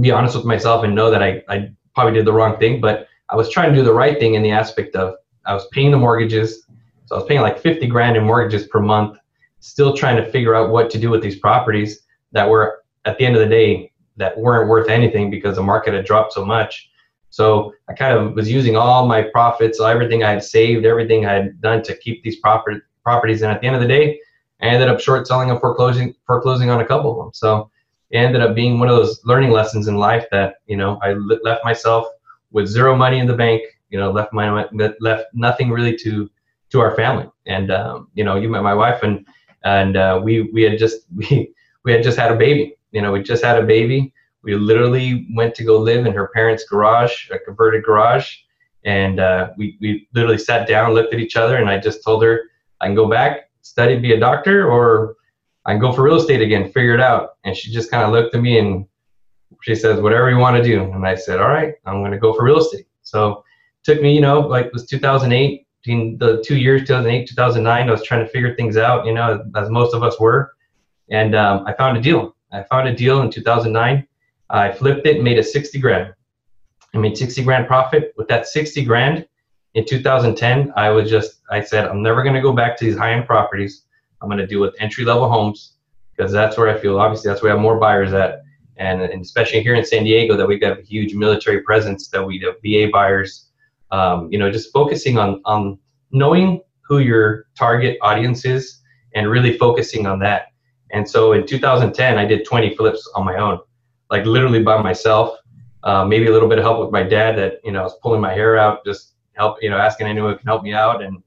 be 0.00 0.10
honest 0.10 0.36
with 0.36 0.44
myself 0.44 0.84
and 0.84 0.94
know 0.94 1.10
that 1.10 1.22
I 1.22 1.42
I 1.48 1.72
probably 1.94 2.14
did 2.14 2.26
the 2.26 2.32
wrong 2.32 2.58
thing, 2.58 2.80
but 2.80 3.06
I 3.28 3.36
was 3.36 3.50
trying 3.50 3.70
to 3.72 3.78
do 3.78 3.84
the 3.84 3.94
right 3.94 4.18
thing 4.18 4.34
in 4.34 4.42
the 4.42 4.50
aspect 4.50 4.94
of 4.96 5.14
I 5.44 5.54
was 5.54 5.66
paying 5.72 5.90
the 5.90 5.96
mortgages, 5.96 6.66
so 7.06 7.16
I 7.16 7.18
was 7.18 7.28
paying 7.28 7.40
like 7.40 7.58
50 7.58 7.86
grand 7.86 8.16
in 8.16 8.24
mortgages 8.24 8.66
per 8.68 8.80
month, 8.80 9.18
still 9.60 9.96
trying 9.96 10.16
to 10.16 10.30
figure 10.30 10.54
out 10.54 10.70
what 10.70 10.90
to 10.90 10.98
do 10.98 11.10
with 11.10 11.22
these 11.22 11.38
properties 11.38 12.00
that 12.32 12.48
were 12.48 12.82
at 13.04 13.18
the 13.18 13.26
end 13.26 13.36
of 13.36 13.42
the 13.42 13.48
day 13.48 13.92
that 14.16 14.38
weren't 14.38 14.68
worth 14.68 14.88
anything 14.88 15.30
because 15.30 15.56
the 15.56 15.62
market 15.62 15.94
had 15.94 16.04
dropped 16.04 16.32
so 16.32 16.44
much 16.44 16.90
so 17.32 17.72
I 17.88 17.94
kind 17.94 18.16
of 18.16 18.34
was 18.34 18.52
using 18.52 18.76
all 18.76 19.06
my 19.06 19.22
profits, 19.22 19.80
everything 19.80 20.22
I 20.22 20.32
had 20.32 20.44
saved, 20.44 20.84
everything 20.84 21.24
I 21.24 21.32
had 21.32 21.60
done 21.62 21.82
to 21.84 21.96
keep 21.96 22.22
these 22.22 22.36
property, 22.36 22.78
properties. 23.02 23.40
And 23.40 23.50
at 23.50 23.62
the 23.62 23.66
end 23.66 23.74
of 23.74 23.80
the 23.80 23.88
day, 23.88 24.20
I 24.60 24.66
ended 24.66 24.90
up 24.90 25.00
short 25.00 25.26
selling 25.26 25.50
and 25.50 25.58
foreclosing, 25.58 26.14
foreclosing 26.26 26.68
on 26.68 26.80
a 26.80 26.84
couple 26.84 27.10
of 27.10 27.16
them. 27.16 27.30
So 27.32 27.70
it 28.12 28.18
ended 28.18 28.42
up 28.42 28.54
being 28.54 28.78
one 28.78 28.88
of 28.88 28.96
those 28.96 29.20
learning 29.24 29.50
lessons 29.50 29.88
in 29.88 29.96
life 29.96 30.26
that, 30.30 30.56
you 30.66 30.76
know, 30.76 30.98
I 31.02 31.14
left 31.14 31.64
myself 31.64 32.06
with 32.50 32.68
zero 32.68 32.94
money 32.94 33.18
in 33.18 33.26
the 33.26 33.34
bank, 33.34 33.62
you 33.88 33.98
know, 33.98 34.10
left 34.10 34.32
my, 34.32 34.66
left 35.00 35.24
nothing 35.34 35.70
really 35.70 35.96
to, 35.96 36.30
to 36.70 36.80
our 36.80 36.94
family. 36.94 37.28
And, 37.46 37.70
um, 37.70 38.08
you 38.14 38.22
know, 38.24 38.36
you 38.36 38.48
met 38.48 38.62
my 38.62 38.74
wife 38.74 39.02
and, 39.02 39.26
and, 39.64 39.96
uh, 39.96 40.20
we, 40.22 40.42
we 40.52 40.62
had 40.62 40.78
just, 40.78 41.06
we, 41.14 41.52
we 41.84 41.92
had 41.92 42.02
just 42.02 42.18
had 42.18 42.30
a 42.30 42.36
baby, 42.36 42.76
you 42.92 43.00
know, 43.00 43.12
we 43.12 43.22
just 43.22 43.42
had 43.42 43.58
a 43.58 43.66
baby. 43.66 44.12
We 44.42 44.54
literally 44.54 45.26
went 45.34 45.54
to 45.56 45.64
go 45.64 45.78
live 45.78 46.04
in 46.04 46.12
her 46.12 46.28
parents' 46.34 46.64
garage, 46.64 47.30
a 47.30 47.38
converted 47.38 47.84
garage, 47.84 48.36
and 48.84 49.20
uh, 49.20 49.50
we 49.56 49.78
we 49.80 50.08
literally 50.14 50.38
sat 50.38 50.66
down, 50.66 50.94
looked 50.94 51.14
at 51.14 51.20
each 51.20 51.36
other, 51.36 51.58
and 51.58 51.70
I 51.70 51.78
just 51.78 52.02
told 52.04 52.24
her 52.24 52.42
I 52.80 52.86
can 52.86 52.96
go 52.96 53.08
back, 53.08 53.50
study, 53.62 53.98
be 53.98 54.14
a 54.14 54.18
doctor, 54.18 54.68
or 54.68 55.14
I 55.64 55.72
can 55.72 55.80
go 55.80 55.92
for 55.92 56.02
real 56.02 56.16
estate 56.16 56.40
again, 56.40 56.72
figure 56.72 56.94
it 56.94 57.00
out. 57.00 57.36
And 57.44 57.56
she 57.56 57.72
just 57.72 57.90
kind 57.90 58.04
of 58.04 58.10
looked 58.10 58.34
at 58.34 58.42
me 58.42 58.58
and 58.58 58.86
she 59.62 59.74
says, 59.74 60.00
whatever 60.00 60.30
you 60.30 60.38
want 60.38 60.56
to 60.56 60.62
do. 60.62 60.82
And 60.92 61.06
I 61.06 61.14
said, 61.14 61.40
all 61.40 61.48
right, 61.48 61.74
I'm 61.86 62.00
going 62.00 62.12
to 62.12 62.18
go 62.18 62.32
for 62.32 62.44
real 62.44 62.58
estate. 62.58 62.86
So 63.02 63.30
it 63.32 63.84
took 63.84 64.02
me, 64.02 64.14
you 64.14 64.20
know, 64.20 64.40
like 64.40 64.66
it 64.66 64.72
was 64.72 64.86
2008, 64.86 65.66
between 65.82 66.18
the 66.18 66.42
two 66.44 66.56
years, 66.56 66.82
2008, 66.82 67.28
2009, 67.28 67.88
I 67.88 67.90
was 67.90 68.02
trying 68.04 68.24
to 68.24 68.30
figure 68.30 68.54
things 68.54 68.76
out, 68.76 69.04
you 69.04 69.12
know, 69.12 69.44
as 69.56 69.68
most 69.68 69.94
of 69.94 70.02
us 70.02 70.18
were. 70.20 70.52
And 71.10 71.34
um, 71.34 71.64
I 71.66 71.72
found 71.72 71.96
a 71.96 72.00
deal. 72.00 72.36
I 72.52 72.62
found 72.62 72.88
a 72.88 72.94
deal 72.94 73.20
in 73.22 73.30
2009 73.30 74.06
I 74.52 74.70
flipped 74.70 75.06
it 75.06 75.16
and 75.16 75.24
made 75.24 75.38
a 75.38 75.42
60 75.42 75.78
grand. 75.80 76.12
I 76.94 76.98
made 76.98 77.16
60 77.16 77.42
grand 77.42 77.66
profit. 77.66 78.12
With 78.18 78.28
that 78.28 78.46
60 78.46 78.84
grand 78.84 79.26
in 79.74 79.86
2010, 79.86 80.72
I 80.76 80.90
was 80.90 81.08
just, 81.08 81.40
I 81.50 81.62
said, 81.62 81.86
I'm 81.86 82.02
never 82.02 82.22
going 82.22 82.34
to 82.34 82.42
go 82.42 82.52
back 82.52 82.76
to 82.76 82.84
these 82.84 82.96
high 82.96 83.14
end 83.14 83.26
properties. 83.26 83.86
I'm 84.22 84.28
going 84.28 84.38
to 84.38 84.46
deal 84.46 84.60
with 84.60 84.74
entry 84.78 85.04
level 85.04 85.28
homes 85.28 85.76
because 86.16 86.32
that's 86.32 86.56
where 86.56 86.68
I 86.68 86.78
feel, 86.78 86.98
obviously, 87.00 87.28
that's 87.28 87.42
where 87.42 87.52
I 87.52 87.54
have 87.54 87.62
more 87.62 87.78
buyers 87.78 88.12
at. 88.12 88.42
And, 88.76 89.02
and 89.02 89.22
especially 89.22 89.62
here 89.62 89.74
in 89.74 89.84
San 89.84 90.04
Diego, 90.04 90.36
that 90.36 90.46
we've 90.46 90.60
got 90.60 90.78
a 90.78 90.82
huge 90.82 91.14
military 91.14 91.60
presence, 91.60 92.08
that 92.08 92.24
we 92.24 92.38
have 92.40 92.54
VA 92.64 92.90
buyers. 92.92 93.48
Um, 93.90 94.32
you 94.32 94.38
know, 94.38 94.50
just 94.50 94.72
focusing 94.72 95.18
on, 95.18 95.42
on 95.44 95.78
knowing 96.10 96.62
who 96.80 96.98
your 96.98 97.46
target 97.58 97.98
audience 98.00 98.46
is 98.46 98.80
and 99.14 99.28
really 99.28 99.58
focusing 99.58 100.06
on 100.06 100.18
that. 100.20 100.46
And 100.92 101.08
so 101.08 101.32
in 101.32 101.46
2010, 101.46 102.16
I 102.16 102.24
did 102.24 102.46
20 102.46 102.74
flips 102.76 103.10
on 103.14 103.24
my 103.26 103.36
own 103.36 103.58
like 104.12 104.26
literally 104.26 104.62
by 104.62 104.80
myself. 104.80 105.38
Uh, 105.82 106.04
maybe 106.04 106.28
a 106.28 106.30
little 106.30 106.48
bit 106.48 106.58
of 106.58 106.64
help 106.64 106.78
with 106.78 106.92
my 106.92 107.02
dad 107.02 107.36
that 107.36 107.54
you 107.64 107.72
know 107.72 107.80
I 107.80 107.82
was 107.82 107.96
pulling 108.00 108.20
my 108.20 108.32
hair 108.32 108.56
out, 108.56 108.84
just 108.84 109.14
help 109.32 109.56
you 109.60 109.70
know 109.70 109.78
asking 109.78 110.06
anyone 110.06 110.30
who 110.30 110.38
can 110.38 110.46
help 110.46 110.62
me 110.62 110.72
out, 110.72 111.02
and 111.02 111.20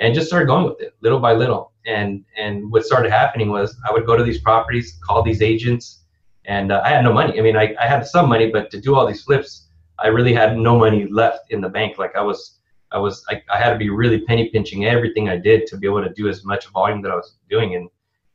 and 0.00 0.14
just 0.14 0.26
started 0.26 0.46
going 0.46 0.64
with 0.64 0.80
it 0.80 0.94
little 1.00 1.20
by 1.20 1.34
little. 1.34 1.72
And 1.86 2.24
and 2.36 2.70
what 2.70 2.84
started 2.84 3.10
happening 3.10 3.50
was 3.50 3.76
I 3.88 3.92
would 3.92 4.06
go 4.06 4.16
to 4.16 4.24
these 4.24 4.40
properties, 4.40 4.98
call 5.06 5.22
these 5.22 5.42
agents, 5.42 6.04
and 6.46 6.72
uh, 6.72 6.82
I 6.84 6.88
had 6.88 7.04
no 7.04 7.12
money. 7.12 7.38
I 7.38 7.42
mean, 7.42 7.56
I, 7.56 7.74
I 7.80 7.86
had 7.86 8.06
some 8.06 8.28
money, 8.28 8.50
but 8.50 8.70
to 8.72 8.80
do 8.80 8.94
all 8.94 9.06
these 9.06 9.22
flips, 9.22 9.68
I 9.98 10.08
really 10.08 10.34
had 10.34 10.56
no 10.56 10.78
money 10.78 11.06
left 11.06 11.50
in 11.50 11.60
the 11.60 11.68
bank. 11.68 11.98
Like 11.98 12.16
I 12.16 12.22
was 12.22 12.58
I 12.92 12.98
was 12.98 13.24
I, 13.28 13.42
I 13.52 13.58
had 13.58 13.70
to 13.70 13.78
be 13.78 13.90
really 13.90 14.20
penny 14.22 14.50
pinching 14.50 14.86
everything 14.86 15.28
I 15.28 15.36
did 15.36 15.66
to 15.68 15.76
be 15.76 15.86
able 15.86 16.02
to 16.02 16.12
do 16.12 16.28
as 16.28 16.44
much 16.44 16.66
volume 16.68 17.02
that 17.02 17.12
I 17.12 17.16
was 17.16 17.36
doing. 17.48 17.76
And 17.76 17.88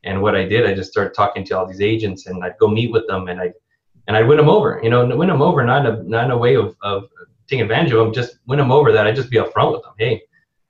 and 0.04 0.22
what 0.22 0.36
I 0.36 0.46
did, 0.46 0.66
I 0.66 0.74
just 0.74 0.92
started 0.92 1.14
talking 1.16 1.44
to 1.46 1.58
all 1.58 1.68
these 1.68 1.82
agents, 1.82 2.28
and 2.28 2.44
I'd 2.44 2.58
go 2.60 2.68
meet 2.68 2.92
with 2.92 3.08
them, 3.08 3.28
and 3.28 3.40
I 3.42 3.52
and 4.08 4.16
I'd 4.16 4.28
win 4.28 4.38
them 4.38 4.50
over. 4.50 4.80
You 4.84 4.90
know, 4.90 5.06
win 5.16 5.30
them 5.30 5.42
over, 5.42 5.64
not 5.64 5.86
in 5.86 5.94
a 5.94 6.04
not 6.04 6.26
in 6.26 6.32
a 6.32 6.38
way 6.38 6.56
of, 6.56 6.76
of 6.82 7.06
taking 7.48 7.64
advantage 7.64 7.92
of 7.92 8.00
them, 8.00 8.14
just 8.14 8.38
win 8.48 8.60
them 8.60 8.72
over. 8.72 8.92
That 8.92 9.08
I'd 9.08 9.16
just 9.16 9.30
be 9.30 9.38
upfront 9.38 9.72
with 9.74 9.82
them. 9.84 9.94
Hey, 9.98 10.22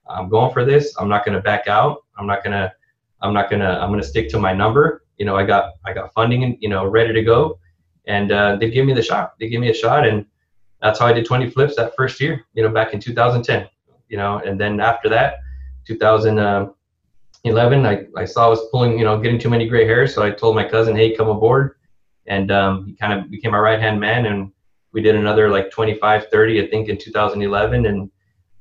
I'm 0.07 0.29
going 0.29 0.53
for 0.53 0.65
this. 0.65 0.95
I'm 0.97 1.09
not 1.09 1.25
going 1.25 1.35
to 1.35 1.41
back 1.41 1.67
out. 1.67 2.03
I'm 2.17 2.27
not 2.27 2.43
gonna. 2.43 2.73
I'm 3.21 3.33
not 3.33 3.49
gonna. 3.49 3.79
I'm 3.81 3.89
gonna 3.89 4.03
stick 4.03 4.29
to 4.29 4.39
my 4.39 4.53
number. 4.53 5.03
You 5.17 5.25
know, 5.25 5.35
I 5.35 5.45
got 5.45 5.73
I 5.85 5.93
got 5.93 6.13
funding 6.13 6.43
and 6.43 6.57
you 6.59 6.69
know 6.69 6.85
ready 6.85 7.13
to 7.13 7.23
go, 7.23 7.59
and 8.05 8.31
uh, 8.31 8.55
they 8.57 8.69
give 8.69 8.85
me 8.85 8.93
the 8.93 9.01
shot. 9.01 9.33
They 9.39 9.49
give 9.49 9.61
me 9.61 9.69
a 9.69 9.73
shot, 9.73 10.07
and 10.07 10.25
that's 10.81 10.99
how 10.99 11.07
I 11.07 11.13
did 11.13 11.25
20 11.25 11.49
flips 11.49 11.75
that 11.77 11.95
first 11.95 12.21
year. 12.21 12.45
You 12.53 12.63
know, 12.63 12.69
back 12.69 12.93
in 12.93 12.99
2010. 12.99 13.67
You 14.09 14.17
know, 14.17 14.37
and 14.39 14.59
then 14.59 14.79
after 14.79 15.09
that, 15.09 15.37
2011, 15.87 17.85
I 17.85 18.05
I 18.15 18.25
saw 18.25 18.45
I 18.45 18.49
was 18.49 18.61
pulling. 18.71 18.97
You 18.99 19.05
know, 19.05 19.19
getting 19.19 19.39
too 19.39 19.49
many 19.49 19.67
gray 19.67 19.85
hairs, 19.85 20.13
so 20.13 20.21
I 20.23 20.31
told 20.31 20.55
my 20.55 20.67
cousin, 20.67 20.95
hey, 20.95 21.15
come 21.15 21.29
aboard 21.29 21.75
and 22.27 22.51
um, 22.51 22.85
he 22.85 22.93
kind 22.95 23.13
of 23.13 23.29
became 23.29 23.53
our 23.53 23.61
right 23.61 23.79
hand 23.79 23.99
man 23.99 24.25
and 24.25 24.51
we 24.91 25.01
did 25.01 25.15
another 25.15 25.49
like 25.49 25.69
25 25.71 26.27
30 26.29 26.63
i 26.63 26.67
think 26.69 26.89
in 26.89 26.97
2011 26.97 27.85
and 27.85 28.09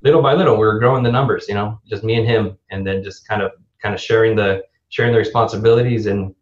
little 0.04 0.22
by 0.22 0.34
little 0.34 0.54
we 0.54 0.66
were 0.66 0.78
growing 0.78 1.02
the 1.02 1.10
numbers 1.10 1.46
you 1.48 1.54
know 1.54 1.80
just 1.88 2.04
me 2.04 2.16
and 2.16 2.26
him 2.26 2.56
and 2.70 2.86
then 2.86 3.02
just 3.02 3.26
kind 3.26 3.42
of 3.42 3.52
kind 3.82 3.94
of 3.94 4.00
sharing 4.00 4.36
the 4.36 4.62
sharing 4.90 5.12
the 5.12 5.18
responsibilities 5.18 6.06
and 6.06 6.34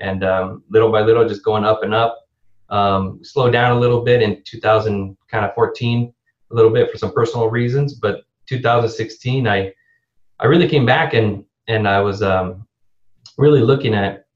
and 0.00 0.22
um, 0.22 0.62
little 0.70 0.92
by 0.92 1.02
little 1.02 1.28
just 1.28 1.44
going 1.44 1.64
up 1.64 1.82
and 1.82 1.92
up 1.92 2.28
um, 2.70 3.18
slowed 3.22 3.52
down 3.52 3.76
a 3.76 3.80
little 3.80 4.02
bit 4.02 4.22
in 4.22 4.42
2000 4.44 5.16
kind 5.30 5.44
of 5.44 5.54
14 5.54 6.12
a 6.50 6.54
little 6.54 6.70
bit 6.70 6.90
for 6.90 6.96
some 6.96 7.12
personal 7.12 7.48
reasons 7.48 7.94
but 7.94 8.22
2016 8.46 9.46
i 9.46 9.72
i 10.40 10.46
really 10.46 10.68
came 10.68 10.86
back 10.86 11.14
and 11.14 11.44
and 11.66 11.86
i 11.86 12.00
was 12.00 12.22
um, 12.22 12.66
really 13.36 13.60
looking 13.60 13.94
at 13.94 14.26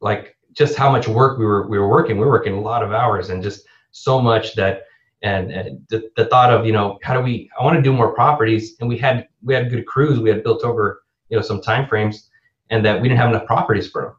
like 0.00 0.36
just 0.52 0.76
how 0.76 0.90
much 0.90 1.08
work 1.08 1.38
we 1.38 1.44
were 1.44 1.66
we 1.68 1.78
were 1.78 1.88
working. 1.88 2.18
We 2.18 2.24
were 2.24 2.30
working 2.30 2.54
a 2.54 2.60
lot 2.60 2.82
of 2.82 2.92
hours 2.92 3.30
and 3.30 3.42
just 3.42 3.64
so 3.92 4.20
much 4.20 4.54
that 4.54 4.84
and, 5.22 5.50
the, 5.88 6.10
the 6.16 6.26
thought 6.26 6.52
of 6.52 6.66
you 6.66 6.72
know 6.72 6.98
how 7.02 7.14
do 7.14 7.20
we 7.20 7.50
I 7.58 7.64
want 7.64 7.76
to 7.76 7.82
do 7.82 7.92
more 7.92 8.12
properties 8.14 8.76
and 8.80 8.88
we 8.88 8.98
had 8.98 9.28
we 9.42 9.54
had 9.54 9.70
good 9.70 9.86
crews 9.86 10.18
we 10.18 10.30
had 10.30 10.42
built 10.42 10.64
over 10.64 11.02
you 11.28 11.36
know 11.36 11.42
some 11.42 11.60
time 11.60 11.86
frames 11.88 12.30
and 12.70 12.84
that 12.84 13.00
we 13.00 13.08
didn't 13.08 13.20
have 13.20 13.30
enough 13.30 13.46
properties 13.46 13.88
for 13.88 14.02
them 14.02 14.14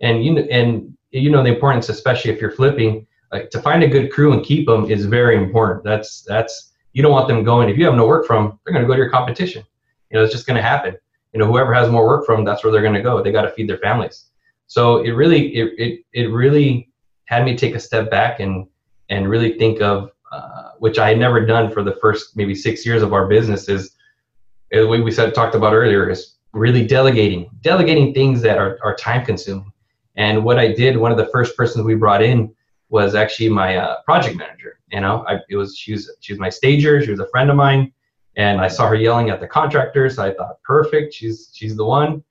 and 0.00 0.24
you 0.24 0.38
and 0.38 0.96
you 1.10 1.30
know 1.30 1.42
the 1.42 1.54
importance 1.54 1.88
especially 1.88 2.30
if 2.30 2.40
you're 2.40 2.50
flipping 2.50 3.06
like 3.32 3.50
to 3.50 3.60
find 3.60 3.82
a 3.82 3.88
good 3.88 4.10
crew 4.10 4.32
and 4.32 4.44
keep 4.44 4.66
them 4.66 4.90
is 4.90 5.06
very 5.06 5.36
important. 5.36 5.84
That's 5.84 6.22
that's 6.22 6.72
you 6.92 7.02
don't 7.02 7.12
want 7.12 7.28
them 7.28 7.44
going 7.44 7.68
if 7.68 7.76
you 7.76 7.84
have 7.84 7.94
no 7.94 8.06
work 8.06 8.26
from 8.26 8.58
they're 8.64 8.72
going 8.72 8.84
to 8.84 8.88
go 8.88 8.94
to 8.94 9.02
your 9.02 9.10
competition. 9.10 9.64
You 10.10 10.18
know 10.18 10.24
it's 10.24 10.32
just 10.32 10.46
going 10.46 10.56
to 10.56 10.62
happen. 10.62 10.96
You 11.32 11.40
know 11.40 11.46
whoever 11.46 11.74
has 11.74 11.90
more 11.90 12.06
work 12.06 12.24
from 12.26 12.44
that's 12.44 12.64
where 12.64 12.72
they're 12.72 12.82
going 12.82 12.94
to 12.94 13.02
go. 13.02 13.22
They 13.22 13.32
got 13.32 13.42
to 13.42 13.50
feed 13.50 13.68
their 13.68 13.78
families. 13.78 14.26
So 14.66 14.98
it 14.98 15.10
really 15.10 15.54
it, 15.54 15.72
it, 15.78 16.00
it 16.12 16.26
really 16.32 16.90
had 17.26 17.44
me 17.44 17.56
take 17.56 17.74
a 17.74 17.80
step 17.80 18.10
back 18.10 18.40
and 18.40 18.66
and 19.10 19.28
really 19.28 19.58
think 19.58 19.80
of 19.80 20.10
which 20.78 20.98
I 20.98 21.08
had 21.08 21.18
never 21.18 21.44
done 21.44 21.70
for 21.70 21.82
the 21.82 21.96
first 22.00 22.36
maybe 22.36 22.54
six 22.54 22.84
years 22.84 23.02
of 23.02 23.12
our 23.12 23.26
business 23.26 23.68
is 23.68 23.96
the 24.70 24.86
way 24.86 25.00
we 25.00 25.10
said 25.10 25.34
talked 25.34 25.54
about 25.54 25.74
earlier 25.74 26.10
is 26.10 26.36
really 26.52 26.86
delegating 26.86 27.50
delegating 27.60 28.14
things 28.14 28.40
that 28.42 28.58
are, 28.58 28.78
are 28.82 28.94
time 28.96 29.24
consuming 29.24 29.72
and 30.16 30.44
what 30.44 30.58
I 30.58 30.72
did 30.72 30.96
one 30.96 31.12
of 31.12 31.18
the 31.18 31.26
first 31.26 31.56
persons 31.56 31.84
we 31.84 31.94
brought 31.94 32.22
in 32.22 32.54
was 32.88 33.14
actually 33.14 33.50
my 33.50 33.76
uh, 33.76 34.02
project 34.02 34.36
manager 34.36 34.80
you 34.90 35.00
know 35.00 35.24
I, 35.28 35.38
it 35.48 35.56
was 35.56 35.76
she 35.76 35.92
was 35.92 36.10
she 36.20 36.32
was 36.32 36.40
my 36.40 36.48
stager 36.48 37.02
she 37.02 37.10
was 37.10 37.20
a 37.20 37.28
friend 37.28 37.50
of 37.50 37.56
mine 37.56 37.92
and 38.36 38.60
I 38.60 38.68
saw 38.68 38.88
her 38.88 38.94
yelling 38.94 39.30
at 39.30 39.40
the 39.40 39.48
contractors 39.48 40.16
so 40.16 40.24
I 40.24 40.34
thought 40.34 40.62
perfect 40.62 41.14
she's 41.14 41.50
she's 41.52 41.76
the 41.76 41.84
one 41.84 42.22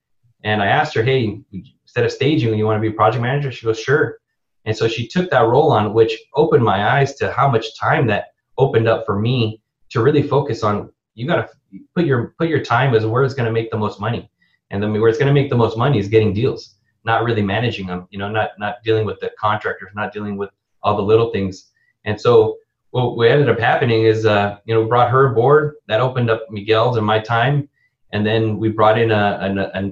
and 0.44 0.62
I 0.62 0.68
asked 0.68 0.96
her 0.96 1.04
hey 1.04 1.44
instead 1.98 2.06
of 2.06 2.12
staging, 2.12 2.54
you 2.54 2.66
want 2.66 2.78
to 2.78 2.82
be 2.82 2.94
a 2.94 2.96
project 2.96 3.24
manager? 3.24 3.52
She 3.52 3.66
goes, 3.66 3.80
sure. 3.80 4.20
And 4.66 4.78
so 4.78 4.88
she 4.88 5.08
took 5.08 5.32
that 5.32 5.48
role 5.48 5.72
on, 5.72 5.94
which 5.96 6.16
opened 6.36 6.64
my 6.64 6.92
eyes 6.92 7.16
to 7.16 7.32
how 7.32 7.50
much 7.50 7.76
time 7.80 8.06
that 8.08 8.34
opened 8.58 8.88
up 8.88 9.06
for 9.06 9.20
me 9.20 9.62
to 9.90 10.02
really 10.02 10.24
focus 10.24 10.64
on 10.64 10.92
you 11.16 11.26
got 11.28 11.48
to 11.48 11.80
put 11.96 12.06
your 12.06 12.36
put 12.38 12.48
your 12.48 12.64
time 12.64 12.94
as 12.94 13.06
where 13.06 13.24
it's 13.24 13.34
going 13.34 13.48
to 13.48 13.52
make 13.52 13.72
the 13.72 13.78
most 13.78 14.00
money, 14.00 14.30
and 14.70 14.82
then 14.82 14.94
where 14.94 15.10
it's 15.10 15.18
going 15.18 15.34
to 15.34 15.34
make 15.34 15.50
the 15.50 15.58
most 15.58 15.78
money 15.78 15.98
is 15.98 16.08
getting 16.08 16.34
deals, 16.34 16.76
not 17.06 17.24
really 17.24 17.42
managing 17.42 17.88
them. 17.88 18.08
You 18.12 18.20
know, 18.20 18.30
not 18.30 18.52
not 18.60 18.84
dealing 18.84 19.06
with 19.06 19.20
the 19.20 19.32
contractors, 19.40 19.92
not 19.96 20.14
dealing 20.14 20.38
with 20.38 20.52
all 20.84 20.96
the 20.96 21.02
little 21.02 21.32
things. 21.32 21.72
And 22.06 22.20
so 22.20 22.58
what, 22.92 23.18
what 23.18 23.30
ended 23.30 23.50
up 23.50 23.60
happening 23.60 24.04
is, 24.04 24.26
uh, 24.26 24.60
you 24.66 24.74
know, 24.74 24.86
brought 24.86 25.10
her 25.12 25.32
aboard. 25.32 25.76
That 25.88 26.02
opened 26.02 26.30
up 26.30 26.46
Miguel's 26.50 26.98
and 26.98 27.06
my 27.06 27.20
time, 27.20 27.68
and 28.14 28.26
then 28.26 28.58
we 28.58 28.70
brought 28.70 29.00
in 29.00 29.12
a, 29.12 29.72
a, 29.76 29.80
a 29.80 29.92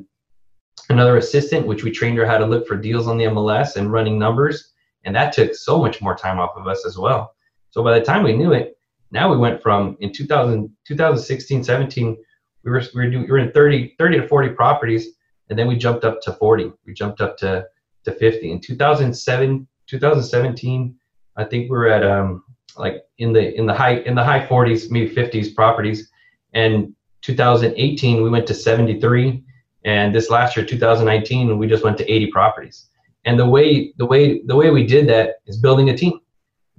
another 0.89 1.17
assistant, 1.17 1.65
which 1.65 1.83
we 1.83 1.91
trained 1.91 2.17
her 2.17 2.25
how 2.25 2.37
to 2.37 2.45
look 2.45 2.67
for 2.67 2.77
deals 2.77 3.07
on 3.07 3.17
the 3.17 3.25
MLS 3.25 3.75
and 3.75 3.91
running 3.91 4.19
numbers. 4.19 4.73
And 5.03 5.15
that 5.15 5.33
took 5.33 5.53
so 5.53 5.79
much 5.79 6.01
more 6.01 6.15
time 6.15 6.39
off 6.39 6.55
of 6.55 6.67
us 6.67 6.85
as 6.85 6.97
well. 6.97 7.34
So 7.75 7.83
by 7.83 7.99
the 7.99 8.05
time 8.05 8.23
we 8.23 8.31
knew 8.31 8.53
it, 8.53 8.77
now 9.11 9.29
we 9.29 9.35
went 9.35 9.61
from 9.61 9.97
in 9.99 10.13
2000, 10.13 10.71
2016, 10.85 11.61
17, 11.61 12.17
we 12.63 12.71
were, 12.71 12.81
we 12.95 13.03
were, 13.03 13.11
doing, 13.11 13.23
we 13.23 13.31
were 13.31 13.37
in 13.39 13.51
30, 13.51 13.95
30 13.99 14.21
to 14.21 14.27
40 14.29 14.49
properties. 14.51 15.09
And 15.49 15.59
then 15.59 15.67
we 15.67 15.75
jumped 15.75 16.05
up 16.05 16.21
to 16.21 16.31
40. 16.31 16.71
We 16.85 16.93
jumped 16.93 17.19
up 17.19 17.37
to, 17.39 17.65
to 18.05 18.11
50. 18.13 18.49
In 18.49 18.61
2007, 18.61 19.67
2017, 19.87 20.95
I 21.35 21.43
think 21.43 21.63
we 21.63 21.77
were 21.77 21.89
at 21.89 22.05
um, 22.05 22.45
like 22.77 23.03
in 23.17 23.33
the 23.33 23.53
in 23.55 23.65
the 23.65 23.73
high 23.73 23.97
in 23.97 24.15
the 24.15 24.23
high 24.23 24.47
40s, 24.47 24.89
maybe 24.89 25.13
50s 25.13 25.53
properties. 25.53 26.09
And 26.53 26.95
2018, 27.23 28.23
we 28.23 28.29
went 28.29 28.47
to 28.47 28.53
73 28.53 29.43
and 29.83 30.15
this 30.15 30.29
last 30.29 30.55
year, 30.55 30.65
2019, 30.65 31.57
we 31.57 31.67
just 31.67 31.83
went 31.83 31.97
to 31.97 32.09
80 32.09 32.31
properties. 32.31 32.87
And 33.25 33.37
the 33.37 33.45
way 33.45 33.93
the 33.97 34.05
way 34.05 34.41
the 34.45 34.55
way 34.55 34.71
we 34.71 34.87
did 34.87 35.09
that 35.09 35.41
is 35.45 35.57
building 35.57 35.89
a 35.89 35.97
team. 35.97 36.21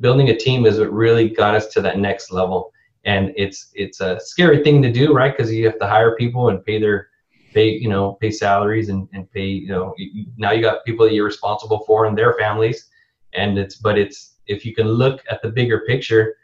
Building 0.01 0.29
a 0.29 0.37
team 0.37 0.67
is 0.67 0.79
what 0.79 0.93
really 0.93 1.29
got 1.31 1.55
us 1.55 1.67
to 1.69 1.81
that 1.83 1.99
next 1.99 2.33
level. 2.33 2.73
And 3.05 3.33
it's 3.37 3.71
it's 3.75 4.01
a 4.01 4.19
scary 4.21 4.63
thing 4.63 4.83
to 4.83 4.93
do, 4.93 5.13
right? 5.13 5.35
Because 5.37 5.53
you 5.53 5.65
have 5.67 5.79
to 5.79 5.87
hire 5.87 6.17
people 6.17 6.49
and 6.49 6.65
pay 6.65 6.81
their 6.81 7.09
pay 7.55 7.71
you 7.71 7.89
know 7.89 8.15
pay 8.21 8.31
salaries 8.31 8.89
and, 8.89 9.09
and 9.15 9.31
pay 9.31 9.47
you 9.47 9.69
know 9.69 9.95
now 10.37 10.51
you 10.51 10.61
got 10.61 10.85
people 10.85 11.07
that 11.07 11.15
you're 11.15 11.25
responsible 11.25 11.85
for 11.87 12.07
and 12.07 12.19
their 12.19 12.35
families. 12.35 12.89
And 13.35 13.59
it's 13.59 13.77
but 13.77 13.97
it's 13.97 14.35
if 14.47 14.65
you 14.65 14.75
can 14.75 14.89
look 14.89 15.23
at 15.31 15.41
the 15.43 15.49
bigger 15.49 15.81
picture, 15.87 16.37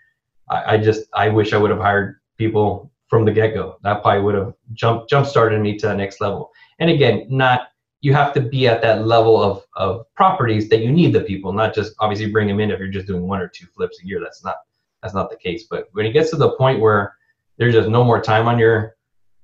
I, 0.50 0.74
I 0.74 0.76
just 0.78 1.02
I 1.14 1.28
wish 1.28 1.52
I 1.52 1.58
would 1.58 1.70
have 1.70 1.80
hired 1.80 2.20
people 2.38 2.90
from 3.08 3.24
the 3.26 3.32
get-go. 3.32 3.76
That 3.82 4.02
probably 4.02 4.22
would 4.22 4.34
have 4.34 4.54
jump 4.72 5.08
jump 5.08 5.26
started 5.26 5.60
me 5.60 5.76
to 5.78 5.88
the 5.88 5.94
next 5.94 6.20
level. 6.20 6.50
And 6.78 6.88
again, 6.88 7.26
not 7.28 7.71
you 8.02 8.12
have 8.12 8.32
to 8.34 8.40
be 8.40 8.68
at 8.68 8.82
that 8.82 9.06
level 9.06 9.40
of, 9.40 9.64
of 9.76 10.12
properties 10.14 10.68
that 10.68 10.80
you 10.80 10.92
need 10.92 11.12
the 11.12 11.20
people, 11.20 11.52
not 11.52 11.74
just 11.74 11.94
obviously 12.00 12.30
bring 12.30 12.48
them 12.48 12.60
in 12.60 12.70
if 12.70 12.78
you're 12.78 12.88
just 12.88 13.06
doing 13.06 13.26
one 13.26 13.40
or 13.40 13.48
two 13.48 13.66
flips 13.74 14.02
a 14.02 14.06
year. 14.06 14.20
That's 14.20 14.44
not 14.44 14.56
that's 15.02 15.14
not 15.14 15.30
the 15.30 15.36
case. 15.36 15.66
But 15.70 15.88
when 15.92 16.06
it 16.06 16.12
gets 16.12 16.30
to 16.30 16.36
the 16.36 16.50
point 16.56 16.80
where 16.80 17.16
there's 17.56 17.74
just 17.74 17.88
no 17.88 18.04
more 18.04 18.20
time 18.20 18.46
on 18.46 18.58
your, 18.58 18.96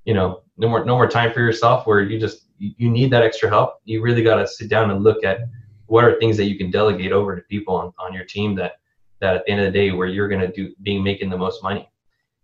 you 0.05 0.15
know, 0.15 0.43
no 0.57 0.69
more 0.69 0.85
no 0.85 0.97
more 0.97 1.09
time 1.09 1.33
for 1.33 1.41
yourself, 1.41 1.87
where 1.87 2.03
you 2.03 2.19
just 2.19 2.47
you 2.59 2.91
need 2.91 3.11
that 3.13 3.23
extra 3.23 3.49
help. 3.49 3.81
You 3.85 4.03
really 4.03 4.23
got 4.23 4.37
to 4.37 4.47
sit 4.47 4.69
down 4.69 4.91
and 4.91 5.03
look 5.03 5.25
at 5.25 5.41
what 5.87 6.05
are 6.05 6.19
things 6.19 6.37
that 6.37 6.45
you 6.45 6.59
can 6.59 6.71
delegate 6.71 7.13
over 7.13 7.35
to 7.35 7.43
people 7.43 7.75
on, 7.75 7.93
on 7.99 8.13
your 8.13 8.25
team 8.25 8.55
that 8.57 8.73
that 9.21 9.37
at 9.37 9.47
the 9.47 9.53
end 9.53 9.61
of 9.61 9.73
the 9.73 9.79
day 9.79 9.93
where 9.93 10.09
you're 10.09 10.29
going 10.29 10.41
to 10.41 10.53
do 10.53 10.75
being 10.83 11.03
making 11.03 11.31
the 11.31 11.39
most 11.39 11.63
money 11.63 11.89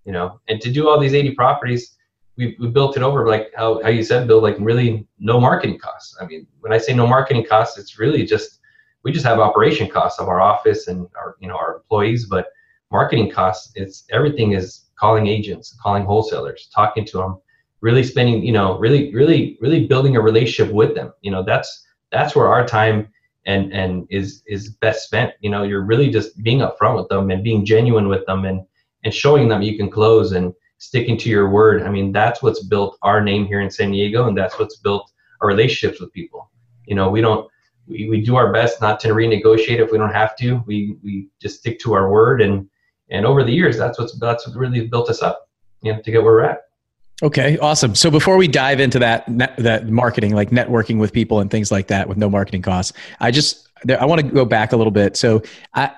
you 0.05 0.13
know, 0.13 0.41
and 0.49 0.61
to 0.61 0.71
do 0.71 0.89
all 0.89 0.99
these 0.99 1.15
80 1.15 1.35
properties, 1.35 1.97
we, 2.37 2.57
we 2.59 2.69
built 2.69 2.97
it 2.97 3.03
over 3.03 3.27
like 3.27 3.53
how, 3.57 3.83
how 3.83 3.89
you 3.89 4.03
said, 4.03 4.27
Bill, 4.27 4.43
like 4.43 4.57
really 4.59 5.07
no 5.19 5.41
marketing 5.41 5.79
costs. 5.79 6.17
I 6.21 6.27
mean, 6.27 6.47
when 6.61 6.73
I 6.73 6.79
say 6.79 6.93
no 6.95 7.07
marketing 7.07 7.47
costs, 7.47 7.79
it's 7.79 7.99
really 7.99 8.25
just, 8.25 8.61
we 9.05 9.13
just 9.13 9.25
have 9.25 9.39
operation 9.39 9.89
costs 9.89 10.19
of 10.19 10.29
our 10.29 10.41
office 10.41 10.89
and 10.89 11.07
our, 11.17 11.37
you 11.41 11.49
know, 11.49 11.57
our 11.57 11.77
employees, 11.77 12.27
but 12.27 12.49
marketing 12.91 13.31
costs, 13.31 13.73
it's 13.77 14.05
everything 14.11 14.53
is 14.53 14.87
calling 14.97 15.27
agents, 15.27 15.77
calling 15.83 16.05
wholesalers, 16.05 16.69
talking 16.75 17.05
to 17.05 17.19
them, 17.19 17.39
really 17.81 18.03
spending, 18.03 18.45
you 18.45 18.53
know, 18.53 18.79
really, 18.79 19.15
really, 19.15 19.59
really 19.61 19.87
building 19.87 20.17
a 20.17 20.21
relationship 20.21 20.73
with 20.73 20.95
them. 20.95 21.13
You 21.23 21.31
know, 21.31 21.43
that's, 21.43 21.87
that's 22.11 22.35
where 22.35 22.49
our 22.49 22.67
time 22.67 23.09
and, 23.47 23.73
and 23.73 24.07
is, 24.11 24.43
is 24.47 24.71
best 24.71 25.05
spent. 25.05 25.33
You 25.41 25.51
know, 25.51 25.65
you're 25.65 25.85
really 25.85 26.11
just 26.11 26.43
being 26.43 26.61
upfront 26.61 26.97
with 26.97 27.09
them 27.09 27.31
and 27.31 27.45
being 27.45 27.65
genuine 27.65 28.09
with 28.09 28.25
them 28.27 28.45
and, 28.45 28.65
and 29.05 29.13
showing 29.13 29.49
them 29.49 29.61
you 29.61 29.77
can 29.77 29.91
close 29.91 30.33
and 30.33 30.55
sticking 30.79 31.17
to 31.19 31.29
your 31.29 31.51
word. 31.51 31.83
I 31.83 31.91
mean, 31.91 32.13
that's 32.13 32.43
what's 32.43 32.63
built 32.63 32.99
our 33.03 33.23
name 33.23 33.47
here 33.47 33.61
in 33.61 33.71
San 33.71 33.91
Diego, 33.93 34.29
and 34.29 34.37
that's 34.37 34.59
what's 34.59 34.77
built 34.77 35.11
our 35.41 35.49
relationships 35.49 36.01
with 36.01 36.13
people. 36.13 36.51
You 36.87 36.95
know, 36.95 37.11
we 37.11 37.21
don't 37.21 37.49
we, 37.87 38.09
we 38.09 38.21
do 38.23 38.37
our 38.37 38.53
best 38.53 38.81
not 38.81 39.01
to 39.01 39.09
renegotiate 39.09 39.79
if 39.79 39.93
we 39.93 39.99
don't 39.99 40.13
have 40.13 40.37
to. 40.37 40.63
We 40.67 40.97
we 41.03 41.29
just 41.41 41.59
stick 41.59 41.79
to 41.81 41.95
our 41.95 42.11
word, 42.11 42.43
and 42.43 42.69
and 43.11 43.27
over 43.27 43.45
the 43.45 43.53
years, 43.53 43.77
that's 43.77 43.99
what's 43.99 44.19
that's 44.19 44.47
what 44.47 44.57
really 44.57 44.87
built 44.87 45.11
us 45.11 45.23
up, 45.23 45.49
you 45.83 45.93
know, 45.93 46.01
to 46.01 46.11
get 46.11 46.23
where 46.23 46.33
we're 46.33 46.45
at. 46.45 46.63
Okay, 47.23 47.57
awesome. 47.59 47.95
So 47.95 48.11
before 48.11 48.37
we 48.37 48.49
dive 48.49 48.81
into 48.81 48.99
that 48.99 49.25
that 49.59 49.89
marketing, 49.89 50.35
like 50.35 50.51
networking 50.51 50.99
with 50.99 51.13
people 51.13 51.41
and 51.41 51.51
things 51.51 51.71
like 51.71 51.87
that, 51.89 52.09
with 52.09 52.19
no 52.19 52.29
marketing 52.29 52.63
costs, 52.63 52.93
I 53.21 53.31
just 53.31 53.69
I 53.89 54.05
want 54.05 54.21
to 54.21 54.27
go 54.27 54.45
back 54.45 54.73
a 54.73 54.77
little 54.77 54.91
bit. 54.91 55.17
So 55.17 55.43
I 55.75 55.93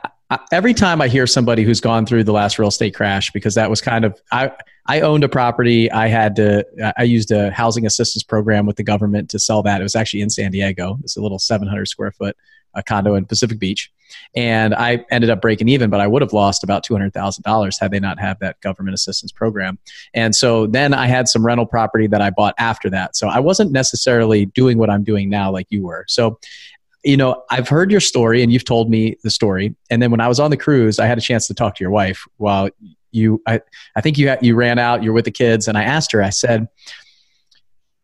every 0.53 0.75
time 0.75 1.01
I 1.01 1.09
hear 1.09 1.27
somebody 1.27 1.63
who's 1.63 1.81
gone 1.81 2.07
through 2.07 2.25
the 2.25 2.33
last 2.33 2.59
real 2.59 2.69
estate 2.69 2.95
crash, 2.95 3.31
because 3.31 3.55
that 3.55 3.71
was 3.71 3.81
kind 3.81 4.05
of 4.05 4.21
I 4.33 4.53
I 4.87 5.01
owned 5.01 5.25
a 5.25 5.29
property. 5.29 5.91
I 5.91 6.09
had 6.09 6.37
to 6.37 6.65
I 6.97 7.03
used 7.03 7.31
a 7.31 7.51
housing 7.51 7.87
assistance 7.87 8.23
program 8.23 8.67
with 8.67 8.77
the 8.77 8.85
government 8.85 9.31
to 9.31 9.39
sell 9.39 9.63
that. 9.63 9.81
It 9.81 9.85
was 9.85 9.97
actually 9.97 10.21
in 10.21 10.31
San 10.31 10.51
Diego. 10.51 10.99
It's 11.03 11.17
a 11.17 11.21
little 11.21 11.39
700 11.39 11.87
square 11.87 12.13
foot 12.13 12.37
a 12.77 12.83
condo 12.83 13.15
in 13.15 13.25
Pacific 13.25 13.59
Beach, 13.59 13.91
and 14.37 14.75
I 14.75 15.05
ended 15.11 15.31
up 15.31 15.41
breaking 15.41 15.69
even, 15.69 15.91
but 15.91 16.01
I 16.01 16.07
would 16.07 16.23
have 16.23 16.33
lost 16.33 16.63
about 16.63 16.85
two 16.85 16.95
hundred 16.95 17.13
thousand 17.13 17.43
dollars 17.43 17.79
had 17.79 17.91
they 17.91 17.99
not 17.99 18.21
had 18.21 18.39
that 18.41 18.61
government 18.61 18.95
assistance 18.95 19.33
program. 19.33 19.79
And 20.15 20.37
so 20.37 20.67
then 20.67 20.95
I 20.95 21.07
had 21.07 21.27
some 21.27 21.45
rental 21.45 21.67
property 21.67 22.07
that 22.09 22.21
I 22.21 22.31
bought 22.31 22.55
after 22.59 22.89
that. 22.91 23.17
So 23.17 23.29
I 23.29 23.41
wasn't 23.41 23.73
necessarily 23.73 24.47
doing 24.47 24.79
what 24.79 24.91
I'm 24.91 25.03
doing 25.03 25.29
now, 25.29 25.51
like 25.51 25.67
you 25.71 25.85
were. 25.85 26.05
So 26.07 26.39
you 27.07 27.17
know, 27.17 27.45
I've 27.51 27.69
heard 27.69 27.91
your 27.91 28.01
story 28.01 28.43
and 28.43 28.53
you've 28.53 28.65
told 28.65 28.91
me 28.91 29.17
the 29.23 29.31
story. 29.31 29.75
And 29.91 30.03
then 30.03 30.11
when 30.11 30.21
I 30.21 30.27
was 30.27 30.41
on 30.41 30.51
the 30.51 30.57
cruise, 30.57 30.99
I 30.99 31.07
had 31.07 31.19
a 31.19 31.21
chance 31.21 31.47
to 31.47 31.55
talk 31.55 31.77
to 31.77 31.85
your 31.85 31.93
wife 31.93 32.27
while 32.37 32.69
you, 33.13 33.41
I, 33.47 33.61
I 33.95 34.01
think 34.01 34.19
you, 34.19 34.35
you 34.43 34.57
ran 34.57 34.79
out, 34.79 35.03
you're 35.03 35.13
with 35.13 35.25
the 35.25 35.31
kids. 35.31 35.69
And 35.69 35.79
I 35.79 35.85
asked 35.85 36.11
her, 36.13 36.23
I 36.23 36.31
said, 36.31 36.67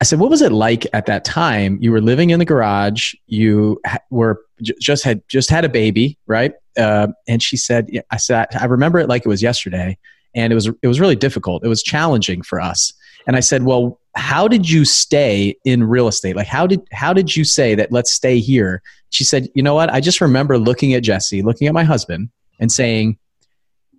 I 0.01 0.05
said, 0.05 0.21
what 0.21 0.31
was 0.31 0.43
it 0.43 0.53
like 0.53 0.87
at 0.93 1.07
that 1.07 1.25
time? 1.25 1.79
You 1.81 1.93
were 1.93 2.01
living 2.01 2.31
in 2.31 2.38
the 2.38 2.45
garage. 2.45 3.15
You 3.27 3.81
were 4.11 4.41
just 4.61 5.05
had 5.05 5.23
just 5.29 5.51
had 5.51 5.65
a 5.65 5.69
baby, 5.69 6.19
right? 6.27 6.55
Uh, 6.77 7.09
and 7.29 7.43
she 7.43 7.57
said, 7.57 7.88
I 8.11 8.17
said, 8.17 8.49
I 8.59 8.65
remember 8.65 8.99
it 8.99 9.09
like 9.09 9.25
it 9.25 9.29
was 9.29 9.43
yesterday, 9.43 9.97
and 10.35 10.53
it 10.53 10.57
was 10.57 10.67
it 10.83 10.88
was 10.88 10.99
really 10.99 11.15
difficult. 11.15 11.65
It 11.65 11.69
was 11.69 11.85
challenging 11.85 12.43
for 12.43 12.61
us. 12.61 12.93
And 13.29 13.37
I 13.37 13.41
said, 13.41 13.62
well, 13.62 14.01
how 14.14 14.46
did 14.46 14.68
you 14.68 14.85
stay 14.85 15.57
in 15.64 15.85
real 15.85 16.09
estate? 16.09 16.37
Like 16.37 16.46
how 16.46 16.66
did 16.66 16.87
how 16.92 17.12
did 17.12 17.35
you 17.35 17.44
say 17.44 17.75
that 17.75 17.92
let's 17.92 18.12
stay 18.12 18.38
here? 18.38 18.83
She 19.11 19.25
said, 19.25 19.48
you 19.55 19.62
know 19.62 19.75
what? 19.75 19.90
I 19.90 20.01
just 20.01 20.20
remember 20.20 20.59
looking 20.59 20.94
at 20.94 21.03
Jesse, 21.03 21.42
looking 21.42 21.66
at 21.66 21.75
my 21.75 21.85
husband 21.85 22.31
and 22.61 22.70
saying 22.70 23.18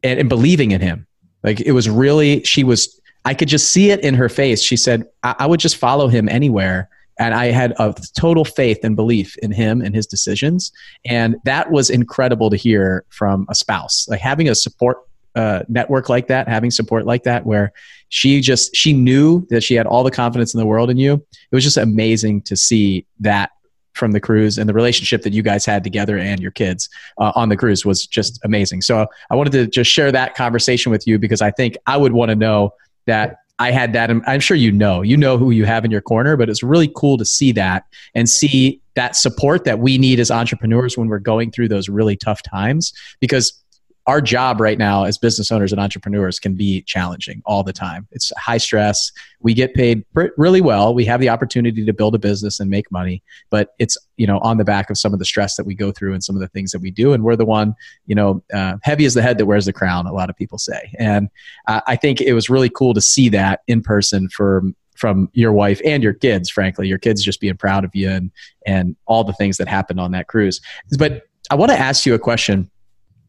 and, 0.04 0.20
and 0.20 0.30
believing 0.30 0.72
in 0.72 0.82
him. 0.82 1.08
Like 1.44 1.62
it 1.62 1.72
was 1.72 1.90
really 1.90 2.44
she 2.44 2.64
was 2.64 3.00
I 3.26 3.34
could 3.34 3.48
just 3.48 3.72
see 3.72 3.90
it 3.90 4.02
in 4.02 4.16
her 4.16 4.30
face. 4.30 4.62
She 4.62 4.78
said, 4.78 5.06
I, 5.24 5.36
I 5.40 5.46
would 5.46 5.60
just 5.60 5.78
follow 5.78 6.08
him 6.08 6.28
anywhere. 6.30 6.90
And 7.20 7.34
I 7.34 7.52
had 7.52 7.74
a 7.80 7.94
total 8.18 8.44
faith 8.44 8.80
and 8.84 8.96
belief 8.96 9.38
in 9.38 9.52
him 9.52 9.82
and 9.82 9.94
his 9.94 10.08
decisions. 10.08 10.72
And 11.06 11.36
that 11.46 11.72
was 11.72 11.90
incredible 11.90 12.50
to 12.50 12.58
hear 12.58 13.06
from 13.10 13.46
a 13.50 13.56
spouse. 13.56 14.08
Like 14.10 14.20
having 14.20 14.50
a 14.50 14.56
support 14.56 14.98
uh, 15.36 15.64
network 15.68 16.10
like 16.10 16.28
that, 16.28 16.48
having 16.48 16.72
support 16.72 17.06
like 17.06 17.24
that, 17.24 17.46
where 17.46 17.72
she 18.10 18.42
just 18.42 18.76
she 18.76 18.94
knew 18.94 19.46
that 19.50 19.62
she 19.62 19.74
had 19.76 19.88
all 19.88 20.04
the 20.04 20.12
confidence 20.12 20.54
in 20.54 20.60
the 20.60 20.66
world 20.66 20.90
in 20.90 20.98
you. 20.98 21.14
It 21.14 21.56
was 21.56 21.64
just 21.64 21.78
amazing 21.78 22.42
to 22.44 22.56
see 22.56 23.06
that 23.20 23.52
from 23.94 24.12
the 24.12 24.20
cruise 24.20 24.58
and 24.58 24.68
the 24.68 24.74
relationship 24.74 25.22
that 25.22 25.34
you 25.34 25.44
guys 25.44 25.66
had 25.66 25.84
together 25.84 26.18
and 26.18 26.42
your 26.42 26.52
kids 26.52 26.90
uh, 27.20 27.32
on 27.36 27.50
the 27.50 27.58
cruise 27.58 27.86
was 27.86 28.06
just 28.06 28.40
amazing. 28.44 28.82
So 28.82 29.06
I 29.30 29.36
wanted 29.36 29.54
to 29.54 29.68
just 29.68 29.92
share 29.92 30.12
that 30.12 30.36
conversation 30.36 30.92
with 30.92 31.06
you 31.08 31.20
because 31.20 31.42
I 31.42 31.52
think 31.52 31.78
I 31.86 31.98
would 31.98 32.14
want 32.14 32.30
to 32.30 32.36
know 32.36 32.74
that 33.06 33.38
I 33.60 33.72
had 33.72 33.94
that. 33.94 34.10
I'm 34.10 34.40
sure 34.40 34.58
you 34.58 34.72
know, 34.72 35.04
you 35.04 35.16
know 35.16 35.38
who 35.38 35.52
you 35.52 35.66
have 35.66 35.86
in 35.86 35.92
your 35.92 36.02
corner, 36.02 36.36
but 36.36 36.50
it's 36.50 36.64
really 36.64 36.92
cool 36.96 37.18
to 37.18 37.26
see 37.26 37.52
that 37.54 37.86
and 38.16 38.28
see 38.28 38.82
that 38.96 39.16
support 39.16 39.64
that 39.66 39.80
we 39.80 39.98
need 39.98 40.20
as 40.20 40.32
entrepreneurs 40.32 40.98
when 40.98 41.08
we're 41.08 41.20
going 41.20 41.52
through 41.52 41.68
those 41.68 41.88
really 41.88 42.16
tough 42.16 42.42
times 42.42 42.94
because 43.20 43.63
our 44.06 44.20
job 44.20 44.60
right 44.60 44.78
now 44.78 45.06
as 45.06 45.18
business 45.18 45.52
owners 45.52 45.72
and 45.72 45.80
entrepreneurs 45.80 46.40
can 46.40 46.56
be 46.56 46.82
challenging 46.82 47.42
all 47.46 47.64
the 47.64 47.72
time. 47.72 48.08
It's 48.12 48.32
high 48.38 48.58
stress. 48.58 49.12
We 49.40 49.54
get 49.54 49.74
paid 49.74 50.04
really 50.14 50.62
well. 50.62 50.94
We 50.94 51.06
have 51.06 51.22
the 51.22 51.30
opportunity 51.30 51.86
to 51.86 51.94
build 51.94 52.14
a 52.14 52.20
business 52.20 52.60
and 52.60 52.70
make 52.70 52.92
money, 52.92 53.24
but 53.50 53.70
it's 53.80 53.98
you 54.18 54.28
know 54.28 54.40
on 54.40 54.58
the 54.58 54.66
back 54.66 54.90
of 54.90 54.98
some 54.98 55.14
of 55.14 55.20
the 55.20 55.26
stress 55.26 55.56
that 55.56 55.66
we 55.66 55.74
go 55.74 55.92
through 55.92 56.14
and 56.14 56.24
some 56.24 56.36
of 56.36 56.42
the 56.42 56.50
things 56.50 56.72
that 56.72 56.80
we 56.80 56.92
do. 56.92 57.14
And 57.14 57.24
we're 57.24 57.36
the 57.36 57.46
one 57.46 57.76
you 58.06 58.16
know 58.16 58.44
uh, 58.54 58.78
heavy 58.84 59.06
is 59.06 59.14
the 59.14 59.22
head 59.22 59.38
that 59.38 59.46
wears 59.46 59.66
the 59.66 59.74
crown. 59.74 60.06
A 60.06 60.14
lot 60.14 60.30
of 60.30 60.36
people 60.36 60.58
say, 60.58 60.94
and 61.00 61.30
uh, 61.68 61.82
I 61.88 61.96
think 61.96 62.20
it 62.20 62.34
was 62.34 62.50
really 62.50 62.70
cool 62.70 62.94
to 62.94 63.02
see 63.02 63.30
that 63.30 63.62
in 63.68 63.82
person 63.82 64.28
for 64.30 64.64
from 64.96 65.30
your 65.34 65.52
wife 65.52 65.82
and 65.84 66.04
your 66.04 66.14
kids 66.14 66.52
frankly 66.52 66.88
your 66.88 67.00
kids 67.00 67.24
just 67.24 67.42
being 67.42 67.58
proud 67.58 67.84
of 67.84 67.90
you 67.96 68.08
and 68.10 68.32
and 68.68 68.96
all 69.08 69.24
the 69.24 69.34
things 69.34 69.58
that 69.58 69.68
happened 69.68 70.00
on 70.00 70.12
that 70.12 70.28
cruise 70.28 70.62
but 71.00 71.24
i 71.50 71.56
want 71.56 71.72
to 71.72 71.78
ask 71.78 72.06
you 72.06 72.14
a 72.14 72.20
question 72.20 72.70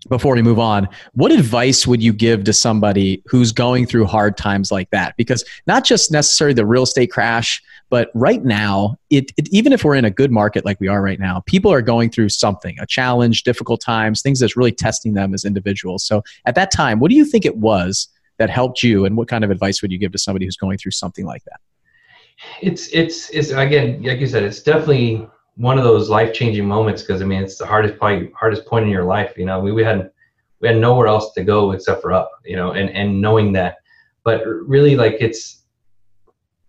before 0.08 0.34
we 0.34 0.42
move 0.42 0.58
on, 0.58 0.88
what 1.12 1.32
advice 1.32 1.86
would 1.86 2.02
you 2.02 2.12
give 2.12 2.44
to 2.44 2.52
somebody 2.52 3.22
who's 3.26 3.52
going 3.52 3.86
through 3.86 4.06
hard 4.06 4.36
times 4.36 4.70
like 4.70 4.90
that? 4.90 5.16
Because 5.16 5.44
not 5.66 5.84
just 5.84 6.12
necessarily 6.12 6.54
the 6.54 6.66
real 6.66 6.82
estate 6.82 7.10
crash, 7.10 7.62
but 7.90 8.10
right 8.14 8.44
now, 8.44 8.96
it, 9.10 9.32
it, 9.36 9.48
even 9.50 9.72
if 9.72 9.84
we're 9.84 9.94
in 9.94 10.04
a 10.04 10.10
good 10.10 10.30
market 10.30 10.64
like 10.64 10.80
we 10.80 10.88
are 10.88 11.02
right 11.02 11.20
now, 11.20 11.40
people 11.46 11.72
are 11.72 11.82
going 11.82 12.10
through 12.10 12.30
something, 12.30 12.76
a 12.80 12.86
challenge, 12.86 13.44
difficult 13.44 13.80
times, 13.80 14.22
things 14.22 14.40
that's 14.40 14.56
really 14.56 14.72
testing 14.72 15.14
them 15.14 15.34
as 15.34 15.44
individuals. 15.44 16.04
So 16.04 16.22
at 16.44 16.54
that 16.56 16.70
time, 16.70 16.98
what 16.98 17.10
do 17.10 17.16
you 17.16 17.24
think 17.24 17.44
it 17.44 17.56
was 17.56 18.08
that 18.38 18.50
helped 18.50 18.82
you, 18.82 19.04
and 19.04 19.16
what 19.16 19.28
kind 19.28 19.44
of 19.44 19.50
advice 19.50 19.80
would 19.80 19.92
you 19.92 19.98
give 19.98 20.12
to 20.12 20.18
somebody 20.18 20.44
who's 20.44 20.56
going 20.56 20.78
through 20.78 20.90
something 20.90 21.24
like 21.24 21.44
that? 21.44 21.60
It's 22.60 22.88
it's 22.88 23.30
it's 23.30 23.50
again, 23.50 24.02
like 24.02 24.18
you 24.18 24.26
said, 24.26 24.42
it's 24.42 24.60
definitely 24.60 25.28
one 25.56 25.78
of 25.78 25.84
those 25.84 26.10
life 26.10 26.32
changing 26.32 26.66
moments 26.66 27.02
because 27.02 27.22
I 27.22 27.24
mean 27.24 27.42
it's 27.42 27.58
the 27.58 27.66
hardest 27.66 27.98
probably 27.98 28.30
hardest 28.38 28.66
point 28.66 28.84
in 28.84 28.90
your 28.90 29.04
life. 29.04 29.34
You 29.36 29.46
know, 29.46 29.60
we, 29.60 29.72
we 29.72 29.84
had 29.84 30.10
we 30.60 30.68
had 30.68 30.78
nowhere 30.78 31.06
else 31.06 31.32
to 31.34 31.44
go 31.44 31.72
except 31.72 32.02
for 32.02 32.12
up. 32.12 32.30
You 32.44 32.56
know, 32.56 32.72
and 32.72 32.90
and 32.90 33.20
knowing 33.20 33.52
that, 33.52 33.76
but 34.24 34.44
really 34.46 34.96
like 34.96 35.16
it's 35.20 35.62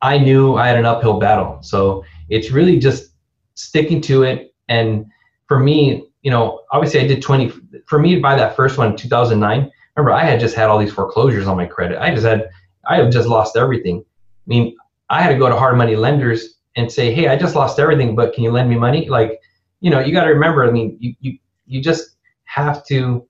I 0.02 0.18
knew 0.18 0.56
I 0.56 0.68
had 0.68 0.78
an 0.78 0.86
uphill 0.86 1.20
battle, 1.20 1.60
so 1.62 2.04
it's 2.30 2.52
really 2.52 2.78
just 2.78 3.14
sticking 3.56 4.02
to 4.02 4.24
it. 4.24 4.54
And 4.68 5.06
for 5.48 5.60
me, 5.60 6.08
you 6.22 6.32
know, 6.32 6.62
obviously 6.72 7.00
I 7.00 7.08
did 7.08 7.22
20. 7.22 7.52
For 7.88 8.00
me 8.00 8.16
to 8.16 8.22
buy 8.22 8.36
that 8.36 8.56
first 8.56 8.78
one 8.78 8.92
in 8.92 8.98
2009, 8.98 9.72
remember 9.96 10.12
I 10.12 10.24
had 10.24 10.40
just 10.40 10.56
had 10.56 10.70
all 10.70 10.78
these 10.78 10.94
foreclosures 10.94 11.48
on 11.48 11.58
my 11.58 11.66
credit. 11.66 12.00
I 12.00 12.14
just 12.14 12.26
had 12.26 12.50
I 12.88 12.98
had 12.98 13.12
just 13.12 13.28
lost 13.28 13.58
everything. 13.58 14.04
I 14.04 14.48
mean, 14.48 14.76
I 15.10 15.22
had 15.22 15.32
to 15.32 15.38
go 15.40 15.50
to 15.50 15.56
hard 15.56 15.78
money 15.78 15.96
lenders 15.96 16.55
and 16.76 16.92
say, 16.92 17.14
hey, 17.14 17.28
I 17.28 17.36
just 17.36 17.56
lost 17.56 17.80
everything, 17.80 18.16
but 18.16 18.34
can 18.34 18.44
you 18.44 18.52
lend 18.52 18.70
me 18.70 18.76
money? 18.76 19.08
Like, 19.08 19.40
you 19.80 19.90
know, 19.90 20.00
you 20.00 20.12
got 20.12 20.26
to 20.26 20.32
remember, 20.32 20.68
I 20.68 20.72
mean, 20.72 20.98
you, 21.00 21.16
you, 21.20 21.38
you 21.66 21.82
just 21.82 22.18
have 22.46 22.86
to 22.88 23.28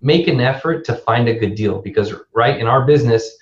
make 0.00 0.28
an 0.28 0.40
effort 0.40 0.84
to 0.86 0.94
find 0.94 1.28
a 1.28 1.34
good 1.34 1.54
deal 1.54 1.80
because, 1.82 2.14
right, 2.32 2.58
in 2.58 2.66
our 2.66 2.86
business, 2.86 3.36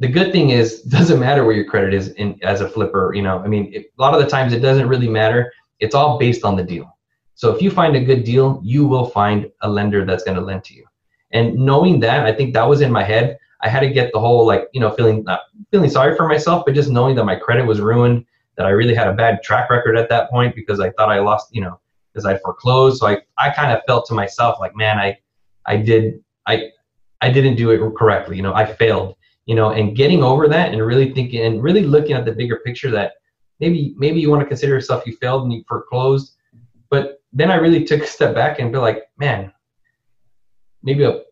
the 0.00 0.08
good 0.08 0.32
thing 0.32 0.50
is 0.50 0.82
doesn't 0.96 1.20
matter 1.20 1.44
where 1.44 1.54
your 1.54 1.64
credit 1.64 1.94
is 1.94 2.08
in 2.12 2.38
as 2.42 2.60
a 2.60 2.68
flipper 2.68 3.12
you 3.14 3.22
know 3.22 3.38
i 3.40 3.48
mean 3.48 3.70
it, 3.72 3.86
a 3.98 4.02
lot 4.02 4.14
of 4.14 4.20
the 4.20 4.26
times 4.26 4.52
it 4.52 4.60
doesn't 4.60 4.88
really 4.88 5.08
matter. 5.08 5.52
It's 5.80 5.94
all 5.94 6.18
based 6.18 6.44
on 6.44 6.56
the 6.56 6.64
deal. 6.64 6.98
So 7.36 7.54
if 7.54 7.62
you 7.62 7.70
find 7.70 7.94
a 7.94 8.04
good 8.04 8.24
deal 8.24 8.60
you 8.64 8.86
will 8.86 9.06
find 9.06 9.50
a 9.62 9.68
lender 9.68 10.04
that's 10.04 10.24
going 10.24 10.36
to 10.36 10.42
lend 10.42 10.64
to 10.64 10.74
you. 10.74 10.84
And 11.32 11.54
knowing 11.54 12.00
that 12.00 12.26
i 12.26 12.32
think 12.32 12.54
that 12.54 12.68
was 12.68 12.80
in 12.80 12.92
my 12.92 13.02
head 13.02 13.38
I 13.60 13.68
had 13.68 13.80
to 13.80 13.88
get 13.88 14.12
the 14.12 14.20
whole 14.20 14.46
like 14.46 14.68
you 14.72 14.80
know 14.80 14.90
feeling 14.90 15.24
not 15.24 15.40
feeling 15.70 15.90
sorry 15.90 16.16
for 16.16 16.28
myself, 16.28 16.64
but 16.64 16.74
just 16.74 16.90
knowing 16.90 17.16
that 17.16 17.24
my 17.24 17.36
credit 17.36 17.66
was 17.66 17.80
ruined, 17.80 18.24
that 18.56 18.66
I 18.66 18.70
really 18.70 18.94
had 18.94 19.08
a 19.08 19.12
bad 19.12 19.42
track 19.42 19.70
record 19.70 19.96
at 19.96 20.08
that 20.10 20.30
point 20.30 20.54
because 20.54 20.80
I 20.80 20.90
thought 20.90 21.10
I 21.10 21.18
lost 21.20 21.48
you 21.52 21.60
know 21.60 21.80
because 22.12 22.24
I 22.24 22.38
foreclosed. 22.38 22.98
So 22.98 23.06
I 23.06 23.18
I 23.36 23.50
kind 23.50 23.72
of 23.72 23.82
felt 23.86 24.06
to 24.06 24.14
myself 24.14 24.58
like 24.60 24.76
man 24.76 24.98
I 24.98 25.18
I 25.66 25.76
did 25.76 26.22
I 26.46 26.70
I 27.20 27.30
didn't 27.30 27.56
do 27.56 27.70
it 27.70 27.80
correctly. 27.96 28.36
You 28.36 28.42
know 28.42 28.54
I 28.54 28.64
failed. 28.64 29.16
You 29.46 29.54
know 29.54 29.70
and 29.70 29.96
getting 29.96 30.22
over 30.22 30.46
that 30.48 30.72
and 30.72 30.84
really 30.84 31.12
thinking 31.12 31.44
and 31.44 31.62
really 31.62 31.82
looking 31.82 32.12
at 32.12 32.24
the 32.24 32.32
bigger 32.32 32.60
picture 32.64 32.90
that 32.90 33.14
maybe 33.60 33.94
maybe 33.96 34.20
you 34.20 34.30
want 34.30 34.42
to 34.42 34.46
consider 34.46 34.74
yourself 34.74 35.06
you 35.06 35.16
failed 35.16 35.44
and 35.44 35.52
you 35.52 35.64
foreclosed, 35.66 36.36
but 36.90 37.22
then 37.32 37.50
I 37.50 37.56
really 37.56 37.84
took 37.84 38.02
a 38.02 38.06
step 38.06 38.34
back 38.34 38.60
and 38.60 38.70
be 38.72 38.78
like 38.78 39.04
man 39.18 39.52
maybe 40.82 41.04
a 41.04 41.22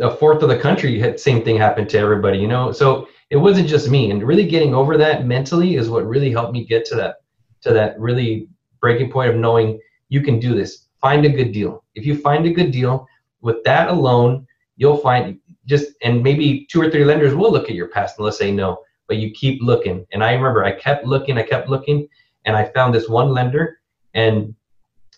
a 0.00 0.14
fourth 0.16 0.42
of 0.42 0.48
the 0.48 0.58
country 0.58 0.98
had 0.98 1.20
same 1.20 1.44
thing 1.44 1.56
happened 1.56 1.88
to 1.90 1.98
everybody 1.98 2.38
you 2.38 2.48
know? 2.48 2.72
So 2.72 3.08
it 3.30 3.36
wasn't 3.36 3.68
just 3.68 3.90
me 3.90 4.10
and 4.10 4.22
really 4.22 4.46
getting 4.46 4.74
over 4.74 4.96
that 4.96 5.26
mentally 5.26 5.76
is 5.76 5.88
what 5.88 6.06
really 6.06 6.30
helped 6.30 6.52
me 6.52 6.64
get 6.64 6.84
to 6.86 6.94
that 6.96 7.16
to 7.62 7.72
that 7.72 7.98
really 7.98 8.48
breaking 8.80 9.10
point 9.10 9.30
of 9.30 9.36
knowing 9.36 9.80
you 10.08 10.20
can 10.20 10.38
do 10.38 10.54
this. 10.54 10.86
Find 11.00 11.24
a 11.24 11.30
good 11.30 11.52
deal. 11.52 11.84
If 11.94 12.04
you 12.06 12.18
find 12.18 12.46
a 12.46 12.52
good 12.52 12.70
deal 12.70 13.06
with 13.40 13.62
that 13.64 13.88
alone 13.88 14.46
you'll 14.76 14.96
find 14.96 15.38
just 15.66 15.92
and 16.02 16.22
maybe 16.22 16.66
two 16.70 16.80
or 16.80 16.90
three 16.90 17.04
lenders 17.04 17.34
will 17.34 17.52
look 17.52 17.68
at 17.68 17.76
your 17.76 17.88
past 17.88 18.18
and 18.18 18.24
let's 18.24 18.38
say 18.38 18.50
no 18.50 18.78
but 19.06 19.18
you 19.18 19.30
keep 19.32 19.62
looking. 19.62 20.06
And 20.12 20.24
i 20.24 20.32
remember 20.32 20.64
i 20.64 20.72
kept 20.72 21.06
looking 21.06 21.38
i 21.38 21.42
kept 21.42 21.68
looking 21.68 22.08
and 22.44 22.56
i 22.56 22.64
found 22.64 22.94
this 22.94 23.08
one 23.08 23.30
lender 23.30 23.78
and 24.14 24.54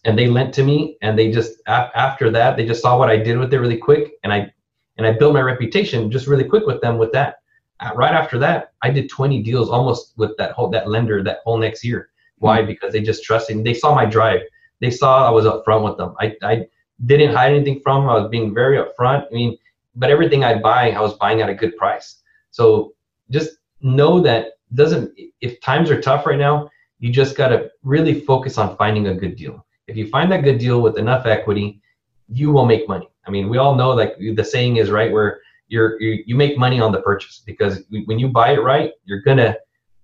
and 0.04 0.18
they 0.18 0.28
lent 0.28 0.54
to 0.54 0.62
me 0.62 0.96
and 1.02 1.18
they 1.18 1.30
just 1.30 1.60
after 1.66 2.30
that 2.30 2.56
they 2.56 2.66
just 2.66 2.82
saw 2.82 2.98
what 2.98 3.08
i 3.08 3.16
did 3.16 3.38
with 3.38 3.52
it 3.52 3.58
really 3.58 3.76
quick 3.76 4.12
and 4.22 4.32
i 4.32 4.52
and 4.96 5.06
I 5.06 5.12
built 5.12 5.34
my 5.34 5.40
reputation 5.40 6.10
just 6.10 6.26
really 6.26 6.44
quick 6.44 6.66
with 6.66 6.80
them 6.80 6.98
with 6.98 7.12
that. 7.12 7.40
Uh, 7.80 7.90
right 7.94 8.14
after 8.14 8.38
that, 8.38 8.72
I 8.82 8.90
did 8.90 9.10
20 9.10 9.42
deals 9.42 9.68
almost 9.68 10.14
with 10.16 10.36
that 10.38 10.52
whole 10.52 10.70
that 10.70 10.88
lender 10.88 11.22
that 11.22 11.38
whole 11.44 11.58
next 11.58 11.84
year. 11.84 12.08
Why? 12.38 12.58
Mm-hmm. 12.58 12.68
Because 12.68 12.92
they 12.92 13.02
just 13.02 13.22
trusted. 13.24 13.56
Me. 13.56 13.62
They 13.62 13.74
saw 13.74 13.94
my 13.94 14.06
drive. 14.06 14.40
They 14.80 14.90
saw 14.90 15.26
I 15.26 15.30
was 15.30 15.44
upfront 15.44 15.84
with 15.84 15.98
them. 15.98 16.14
I, 16.20 16.36
I 16.42 16.66
didn't 17.04 17.34
hide 17.34 17.52
anything 17.52 17.80
from 17.80 18.02
them. 18.02 18.10
I 18.10 18.18
was 18.18 18.30
being 18.30 18.54
very 18.54 18.78
upfront. 18.78 19.26
I 19.30 19.34
mean, 19.34 19.58
but 19.94 20.10
everything 20.10 20.44
I 20.44 20.58
buy, 20.58 20.90
I 20.90 21.00
was 21.00 21.14
buying 21.14 21.42
at 21.42 21.48
a 21.48 21.54
good 21.54 21.76
price. 21.76 22.22
So 22.50 22.94
just 23.30 23.58
know 23.80 24.20
that 24.20 24.52
doesn't 24.74 25.12
if 25.40 25.60
times 25.60 25.90
are 25.90 26.00
tough 26.00 26.26
right 26.26 26.38
now, 26.38 26.70
you 26.98 27.12
just 27.12 27.36
got 27.36 27.48
to 27.48 27.70
really 27.82 28.20
focus 28.20 28.58
on 28.58 28.76
finding 28.76 29.08
a 29.08 29.14
good 29.14 29.36
deal. 29.36 29.64
If 29.86 29.96
you 29.96 30.08
find 30.08 30.32
that 30.32 30.42
good 30.42 30.58
deal 30.58 30.80
with 30.80 30.98
enough 30.98 31.26
equity, 31.26 31.80
you 32.28 32.50
will 32.50 32.66
make 32.66 32.88
money. 32.88 33.08
I 33.26 33.30
mean, 33.30 33.48
we 33.48 33.58
all 33.58 33.74
know 33.74 33.90
like 33.90 34.16
the 34.18 34.44
saying 34.44 34.76
is 34.76 34.90
right 34.90 35.12
where 35.12 35.40
you're 35.68 36.00
you, 36.00 36.22
you 36.26 36.36
make 36.36 36.56
money 36.58 36.80
on 36.80 36.92
the 36.92 37.00
purchase 37.00 37.42
because 37.44 37.82
when 38.06 38.18
you 38.18 38.28
buy 38.28 38.52
it 38.52 38.62
right, 38.62 38.92
you're 39.04 39.22
gonna 39.22 39.56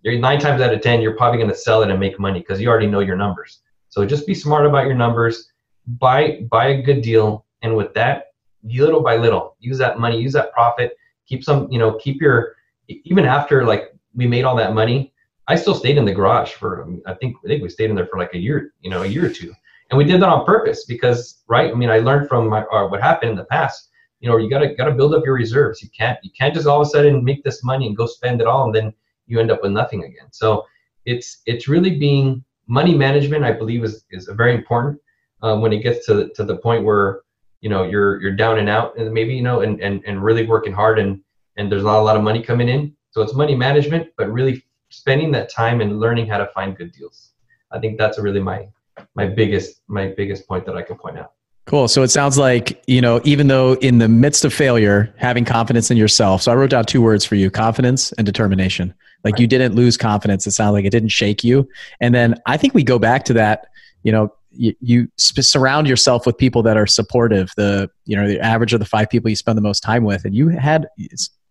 you're 0.03 0.19
nine 0.19 0.41
times 0.41 0.61
out 0.61 0.75
of 0.75 0.81
ten 0.81 1.01
you're 1.01 1.17
probably 1.17 1.41
gonna 1.41 1.55
sell 1.55 1.83
it 1.83 1.91
and 1.91 2.01
make 2.01 2.19
money 2.19 2.41
because 2.41 2.61
you 2.61 2.69
already 2.69 2.89
know 2.89 3.01
your 3.01 3.17
numbers. 3.17 3.61
So 3.89 4.05
just 4.05 4.27
be 4.27 4.35
smart 4.35 4.67
about 4.67 4.87
your 4.87 4.97
numbers. 4.97 5.53
Buy 5.87 6.47
buy 6.51 6.69
a 6.69 6.83
good 6.83 7.03
deal, 7.03 7.47
and 7.63 7.77
with 7.77 7.95
that, 7.95 8.33
little 8.65 9.03
by 9.03 9.17
little, 9.17 9.57
use 9.61 9.79
that 9.79 9.99
money, 9.99 10.21
use 10.21 10.33
that 10.33 10.53
profit, 10.53 10.97
keep 11.27 11.45
some 11.45 11.71
you 11.71 11.79
know 11.79 11.95
keep 11.95 12.21
your 12.21 12.57
even 12.89 13.25
after 13.25 13.65
like 13.65 13.95
we 14.15 14.27
made 14.27 14.45
all 14.45 14.57
that 14.57 14.75
money, 14.75 15.13
I 15.49 15.55
still 15.57 15.75
stayed 15.75 15.97
in 15.97 16.05
the 16.05 16.13
garage 16.13 16.53
for 16.53 16.89
I 17.07 17.15
think 17.15 17.37
I 17.45 17.49
think 17.49 17.63
we 17.63 17.69
stayed 17.69 17.91
in 17.91 17.97
there 17.97 18.07
for 18.07 18.19
like 18.19 18.35
a 18.35 18.39
year, 18.39 18.75
you 18.81 18.91
know, 18.91 19.03
a 19.03 19.07
year 19.07 19.27
or 19.27 19.31
two 19.31 19.55
and 19.93 19.99
we 19.99 20.05
did 20.05 20.21
that 20.21 20.29
on 20.29 20.45
purpose 20.45 20.85
because 20.87 21.43
right 21.47 21.71
i 21.71 21.75
mean 21.75 21.91
i 21.91 21.99
learned 21.99 22.29
from 22.29 22.49
my, 22.49 22.63
or 22.73 22.89
what 22.89 23.01
happened 23.01 23.31
in 23.31 23.37
the 23.37 23.45
past. 23.45 23.91
You 24.21 24.29
know 24.29 24.37
you 24.37 24.49
gotta 24.49 24.75
gotta 24.75 24.93
build 24.93 25.15
up 25.15 25.25
your 25.25 25.35
reserves. 25.35 25.83
You 25.83 25.91
can't 25.97 26.19
you 26.23 26.31
can't 26.37 26.55
just 26.55 26.67
all 26.67 26.81
of 26.81 26.87
a 26.87 26.91
sudden 26.91 27.25
make 27.25 27.45
this 27.45 27.63
money 27.63 27.87
and 27.87 27.97
go 27.97 28.07
spend 28.07 28.41
it 28.41 28.47
all 28.47 28.65
and 28.65 28.75
then 28.75 28.95
you 29.27 29.39
end 29.39 29.51
up 29.51 29.63
with 29.63 29.73
nothing 29.73 30.05
again. 30.05 30.29
So 30.31 30.65
it's 31.05 31.43
it's 31.47 31.69
really 31.69 31.99
being 31.99 32.45
money 32.69 32.95
management 32.95 33.45
i 33.45 33.53
believe 33.53 33.83
is 33.83 34.05
is 34.11 34.29
very 34.35 34.55
important 34.55 35.01
um, 35.43 35.61
when 35.61 35.73
it 35.73 35.83
gets 35.83 36.07
to 36.07 36.29
to 36.37 36.45
the 36.45 36.57
point 36.57 36.85
where 36.85 37.23
you 37.61 37.69
know 37.69 37.83
you're 37.83 38.21
you're 38.23 38.37
down 38.37 38.59
and 38.59 38.69
out 38.69 38.97
and 38.97 39.13
maybe 39.13 39.35
you 39.35 39.43
know 39.43 39.61
and 39.61 39.81
and, 39.81 40.03
and 40.07 40.23
really 40.23 40.47
working 40.47 40.73
hard 40.73 40.99
and 40.99 41.21
and 41.57 41.71
there's 41.71 41.85
not 41.85 41.99
a 41.99 42.03
lot 42.03 42.17
of 42.17 42.23
money 42.23 42.43
coming 42.43 42.69
in. 42.69 42.97
So 43.11 43.21
it's 43.21 43.35
money 43.35 43.55
management 43.55 44.09
but 44.17 44.33
really 44.33 44.65
spending 44.89 45.31
that 45.33 45.51
time 45.51 45.81
and 45.81 46.01
learning 46.01 46.29
how 46.29 46.39
to 46.39 46.47
find 46.55 46.77
good 46.77 46.93
deals. 46.93 47.33
I 47.71 47.79
think 47.79 47.99
that's 47.99 48.19
really 48.19 48.41
my 48.41 48.69
my 49.15 49.27
biggest 49.27 49.83
my 49.89 50.09
biggest 50.17 50.47
point 50.47 50.67
that 50.67 50.77
I 50.77 50.83
can 50.83 50.97
point 50.97 51.19
out. 51.19 51.33
Cool. 51.67 51.87
So 51.87 52.03
it 52.03 52.09
sounds 52.09 52.37
like, 52.37 52.83
you 52.89 53.01
know, 53.01 53.21
even 53.25 53.47
though 53.47 53.75
in 53.75 53.99
the 53.99 54.09
midst 54.09 54.45
of 54.45 54.53
failure, 54.53 55.15
having 55.17 55.45
confidence 55.45 55.91
in 55.93 55.97
yourself. 55.97 56.43
So 56.43 56.51
I 56.51 56.57
wrote 56.57 56.71
down 56.71 56.85
two 56.85 57.01
words 57.01 57.25
for 57.25 57.37
you 57.37 57.51
confidence 57.51 58.11
and 58.13 58.27
determination. 58.27 58.93
Like 59.23 59.35
right. 59.35 59.41
you 59.43 59.47
didn't 59.47 59.75
lose 59.75 59.97
confidence. 59.97 60.47
It 60.47 60.51
sounds 60.53 60.73
like 60.73 60.85
it 60.85 60.91
didn't 60.91 61.11
shake 61.11 61.45
you. 61.45 61.69
And 62.01 62.13
then 62.13 62.35
I 62.47 62.57
think 62.57 62.75
we 62.75 62.83
go 62.83 62.99
back 62.99 63.25
to 63.27 63.33
that, 63.35 63.69
you 64.03 64.11
know, 64.11 64.35
you, 64.51 64.75
you 64.81 65.09
surround 65.17 65.87
yourself 65.87 66.27
with 66.27 66.37
people 66.37 66.65
that 66.65 66.77
are 66.77 66.87
supportive. 66.87 67.53
The, 67.57 67.89
you 68.07 68.17
know, 68.17 68.27
the 68.27 68.41
average 68.41 68.75
of 68.75 68.81
the 68.81 68.87
five 68.87 69.09
people 69.09 69.31
you 69.31 69.37
spend 69.37 69.57
the 69.57 69.63
most 69.63 69.81
time 69.81 70.03
with. 70.03 70.25
And 70.25 70.35
you 70.35 70.49
had, 70.49 70.89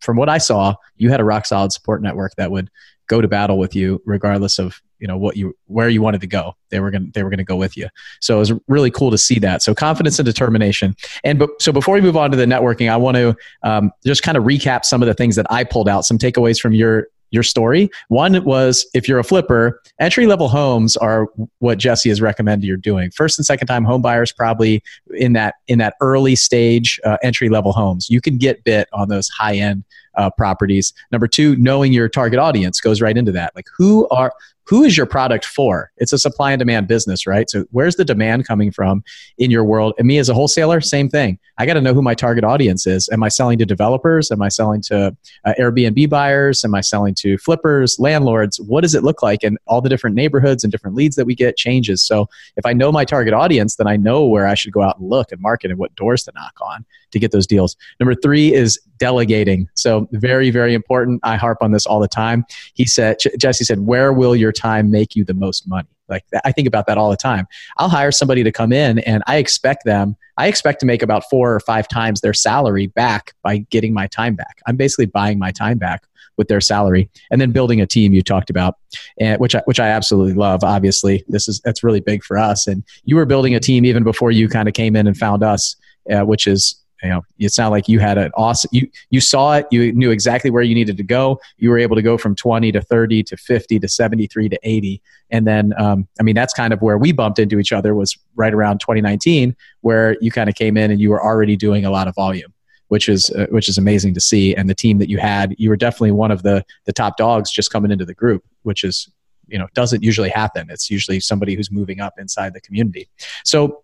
from 0.01 0.17
what 0.17 0.27
I 0.27 0.39
saw, 0.39 0.75
you 0.97 1.09
had 1.09 1.21
a 1.21 1.23
rock 1.23 1.45
solid 1.45 1.71
support 1.71 2.01
network 2.01 2.35
that 2.35 2.51
would 2.51 2.69
go 3.11 3.19
to 3.19 3.27
battle 3.27 3.57
with 3.57 3.75
you 3.75 4.01
regardless 4.05 4.57
of 4.57 4.81
you 4.99 5.07
know 5.07 5.17
what 5.17 5.35
you 5.35 5.53
where 5.65 5.89
you 5.89 6.01
wanted 6.01 6.21
to 6.21 6.27
go. 6.27 6.55
They 6.69 6.79
were 6.79 6.91
going 6.91 7.11
they 7.13 7.23
were 7.23 7.29
going 7.29 7.39
to 7.39 7.43
go 7.43 7.57
with 7.57 7.75
you. 7.75 7.89
So 8.21 8.37
it 8.37 8.39
was 8.39 8.53
really 8.69 8.89
cool 8.89 9.11
to 9.11 9.17
see 9.17 9.37
that. 9.39 9.61
So 9.61 9.75
confidence 9.75 10.17
and 10.17 10.25
determination. 10.25 10.95
And 11.25 11.37
but 11.37 11.49
so 11.59 11.73
before 11.73 11.95
we 11.95 12.01
move 12.01 12.15
on 12.15 12.31
to 12.31 12.37
the 12.37 12.45
networking 12.45 12.89
i 12.89 12.97
want 12.97 13.17
to 13.17 13.35
um, 13.63 13.91
just 14.05 14.23
kind 14.23 14.37
of 14.37 14.45
recap 14.45 14.85
some 14.85 15.01
of 15.01 15.07
the 15.07 15.13
things 15.13 15.35
that 15.35 15.45
i 15.49 15.63
pulled 15.63 15.89
out 15.89 16.05
some 16.05 16.17
takeaways 16.17 16.59
from 16.59 16.73
your 16.73 17.07
your 17.31 17.43
story. 17.43 17.89
One 18.09 18.43
was 18.43 18.85
if 18.93 19.07
you're 19.07 19.19
a 19.19 19.23
flipper 19.23 19.81
entry 19.99 20.27
level 20.27 20.49
homes 20.49 20.97
are 20.97 21.27
what 21.59 21.77
jesse 21.77 22.09
has 22.09 22.21
recommended 22.21 22.67
you're 22.67 22.77
doing. 22.77 23.09
First 23.11 23.39
and 23.39 23.45
second 23.45 23.67
time 23.67 23.85
home 23.85 24.01
buyers 24.01 24.31
probably 24.31 24.83
in 25.17 25.33
that 25.33 25.55
in 25.67 25.79
that 25.79 25.95
early 26.01 26.35
stage 26.35 26.99
uh, 27.05 27.17
entry 27.23 27.49
level 27.49 27.71
homes. 27.71 28.09
You 28.09 28.21
can 28.21 28.37
get 28.37 28.63
bit 28.63 28.87
on 28.93 29.09
those 29.09 29.29
high 29.29 29.55
end 29.55 29.83
uh, 30.15 30.29
properties 30.31 30.93
number 31.11 31.27
two 31.27 31.55
knowing 31.57 31.93
your 31.93 32.09
target 32.09 32.39
audience 32.39 32.79
goes 32.79 33.01
right 33.01 33.17
into 33.17 33.31
that 33.31 33.51
like 33.55 33.65
who 33.77 34.07
are 34.09 34.33
who 34.71 34.83
is 34.83 34.95
your 34.95 35.05
product 35.05 35.43
for? 35.43 35.91
It's 35.97 36.13
a 36.13 36.17
supply 36.17 36.53
and 36.53 36.59
demand 36.59 36.87
business, 36.87 37.27
right? 37.27 37.49
So 37.49 37.65
where's 37.71 37.97
the 37.97 38.05
demand 38.05 38.47
coming 38.47 38.71
from 38.71 39.03
in 39.37 39.51
your 39.51 39.65
world? 39.65 39.93
And 39.97 40.07
me 40.07 40.17
as 40.17 40.29
a 40.29 40.33
wholesaler, 40.33 40.79
same 40.79 41.09
thing. 41.09 41.39
I 41.57 41.65
got 41.65 41.73
to 41.73 41.81
know 41.81 41.93
who 41.93 42.01
my 42.01 42.15
target 42.15 42.45
audience 42.45 42.87
is. 42.87 43.09
Am 43.11 43.21
I 43.21 43.27
selling 43.27 43.57
to 43.57 43.65
developers? 43.65 44.31
Am 44.31 44.41
I 44.41 44.47
selling 44.47 44.81
to 44.83 45.15
uh, 45.43 45.53
Airbnb 45.59 46.09
buyers? 46.09 46.63
Am 46.63 46.73
I 46.73 46.79
selling 46.79 47.15
to 47.15 47.37
flippers, 47.39 47.99
landlords? 47.99 48.61
What 48.61 48.81
does 48.81 48.95
it 48.95 49.03
look 49.03 49.21
like? 49.21 49.43
And 49.43 49.57
all 49.67 49.81
the 49.81 49.89
different 49.89 50.15
neighborhoods 50.15 50.63
and 50.63 50.71
different 50.71 50.95
leads 50.95 51.17
that 51.17 51.25
we 51.25 51.35
get 51.35 51.57
changes. 51.57 52.01
So 52.01 52.29
if 52.55 52.65
I 52.65 52.71
know 52.71 52.93
my 52.93 53.03
target 53.03 53.33
audience, 53.33 53.75
then 53.75 53.87
I 53.87 53.97
know 53.97 54.25
where 54.25 54.47
I 54.47 54.53
should 54.53 54.71
go 54.71 54.83
out 54.83 54.99
and 54.99 55.09
look 55.09 55.33
and 55.33 55.41
market 55.41 55.71
and 55.71 55.79
what 55.79 55.93
doors 55.95 56.23
to 56.23 56.31
knock 56.33 56.53
on 56.61 56.85
to 57.11 57.19
get 57.19 57.31
those 57.31 57.45
deals. 57.45 57.75
Number 57.99 58.15
three 58.15 58.53
is 58.53 58.79
delegating. 59.01 59.67
So 59.73 60.07
very, 60.11 60.51
very 60.51 60.75
important. 60.75 61.21
I 61.23 61.35
harp 61.35 61.57
on 61.61 61.71
this 61.71 61.87
all 61.87 61.99
the 61.99 62.07
time. 62.07 62.45
He 62.75 62.85
said, 62.85 63.17
Jesse 63.39 63.63
said, 63.63 63.79
where 63.79 64.13
will 64.13 64.35
your 64.35 64.51
time 64.51 64.91
make 64.91 65.15
you 65.15 65.25
the 65.25 65.33
most 65.33 65.67
money? 65.67 65.89
Like 66.07 66.23
I 66.45 66.51
think 66.51 66.67
about 66.67 66.85
that 66.85 66.99
all 66.99 67.09
the 67.09 67.17
time. 67.17 67.47
I'll 67.79 67.89
hire 67.89 68.11
somebody 68.11 68.43
to 68.43 68.51
come 68.51 68.71
in 68.71 68.99
and 68.99 69.23
I 69.25 69.37
expect 69.37 69.85
them, 69.85 70.15
I 70.37 70.47
expect 70.47 70.79
to 70.81 70.85
make 70.85 71.01
about 71.01 71.23
four 71.31 71.55
or 71.55 71.59
five 71.61 71.87
times 71.87 72.21
their 72.21 72.33
salary 72.33 72.87
back 72.87 73.33
by 73.41 73.65
getting 73.71 73.91
my 73.91 74.05
time 74.05 74.35
back. 74.35 74.59
I'm 74.67 74.75
basically 74.75 75.07
buying 75.07 75.39
my 75.39 75.49
time 75.49 75.79
back 75.79 76.03
with 76.37 76.47
their 76.47 76.61
salary 76.61 77.09
and 77.31 77.41
then 77.41 77.51
building 77.51 77.81
a 77.81 77.87
team 77.87 78.13
you 78.13 78.21
talked 78.21 78.51
about 78.51 78.77
and 79.19 79.39
which 79.39 79.55
I, 79.55 79.61
which 79.65 79.79
I 79.79 79.87
absolutely 79.87 80.33
love 80.33 80.63
obviously 80.63 81.23
this 81.27 81.47
is 81.47 81.59
that's 81.59 81.83
really 81.83 81.99
big 81.99 82.23
for 82.23 82.37
us 82.37 82.67
and 82.67 82.83
you 83.03 83.17
were 83.17 83.25
building 83.25 83.53
a 83.53 83.59
team 83.59 83.83
even 83.85 84.03
before 84.03 84.31
you 84.31 84.47
kind 84.47 84.67
of 84.67 84.73
came 84.73 84.95
in 84.95 85.07
and 85.07 85.15
found 85.15 85.43
us 85.43 85.75
uh, 86.09 86.21
which 86.21 86.47
is 86.47 86.80
you 87.03 87.09
know 87.09 87.21
it 87.39 87.51
sounded 87.51 87.71
like 87.71 87.87
you 87.87 87.99
had 87.99 88.17
an 88.17 88.31
awesome 88.35 88.69
you 88.71 88.89
you 89.09 89.19
saw 89.19 89.53
it 89.57 89.67
you 89.71 89.91
knew 89.93 90.11
exactly 90.11 90.49
where 90.49 90.63
you 90.63 90.75
needed 90.75 90.97
to 90.97 91.03
go. 91.03 91.39
You 91.57 91.69
were 91.69 91.79
able 91.79 91.95
to 91.95 92.01
go 92.01 92.17
from 92.17 92.35
20 92.35 92.71
to 92.71 92.81
30 92.81 93.23
to 93.23 93.37
50 93.37 93.79
to 93.79 93.87
73 93.87 94.49
to 94.49 94.59
80 94.63 95.01
and 95.29 95.47
then 95.47 95.73
um, 95.77 96.07
i 96.19 96.23
mean 96.23 96.35
that's 96.35 96.53
kind 96.53 96.73
of 96.73 96.81
where 96.81 96.97
we 96.97 97.11
bumped 97.11 97.39
into 97.39 97.59
each 97.59 97.71
other 97.71 97.95
was 97.95 98.17
right 98.35 98.53
around 98.53 98.79
2019 98.79 99.55
where 99.81 100.17
you 100.21 100.31
kind 100.31 100.49
of 100.49 100.55
came 100.55 100.77
in 100.77 100.91
and 100.91 100.99
you 100.99 101.09
were 101.09 101.23
already 101.23 101.55
doing 101.55 101.85
a 101.85 101.91
lot 101.91 102.07
of 102.07 102.15
volume 102.15 102.53
which 102.91 103.07
is 103.07 103.29
uh, 103.29 103.45
which 103.51 103.69
is 103.69 103.77
amazing 103.77 104.13
to 104.13 104.19
see. 104.19 104.53
And 104.53 104.69
the 104.69 104.75
team 104.75 104.97
that 104.97 105.07
you 105.07 105.17
had 105.17 105.55
you 105.57 105.69
were 105.69 105.77
definitely 105.77 106.11
one 106.11 106.29
of 106.29 106.43
the 106.43 106.65
the 106.83 106.91
top 106.91 107.15
dogs 107.15 107.49
just 107.49 107.71
coming 107.71 107.89
into 107.89 108.03
the 108.03 108.13
group 108.13 108.43
which 108.63 108.83
is 108.83 109.09
you 109.47 109.57
know 109.57 109.67
doesn't 109.73 110.03
usually 110.03 110.29
happen. 110.29 110.67
It's 110.69 110.91
usually 110.91 111.21
somebody 111.21 111.55
who's 111.55 111.71
moving 111.71 112.01
up 112.01 112.15
inside 112.17 112.53
the 112.53 112.59
community. 112.59 113.07
So 113.45 113.83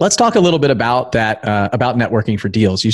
Let's 0.00 0.14
talk 0.14 0.36
a 0.36 0.40
little 0.40 0.60
bit 0.60 0.70
about 0.70 1.10
that, 1.10 1.44
uh, 1.44 1.70
about 1.72 1.96
networking 1.96 2.38
for 2.38 2.48
deals. 2.48 2.84
You, 2.84 2.92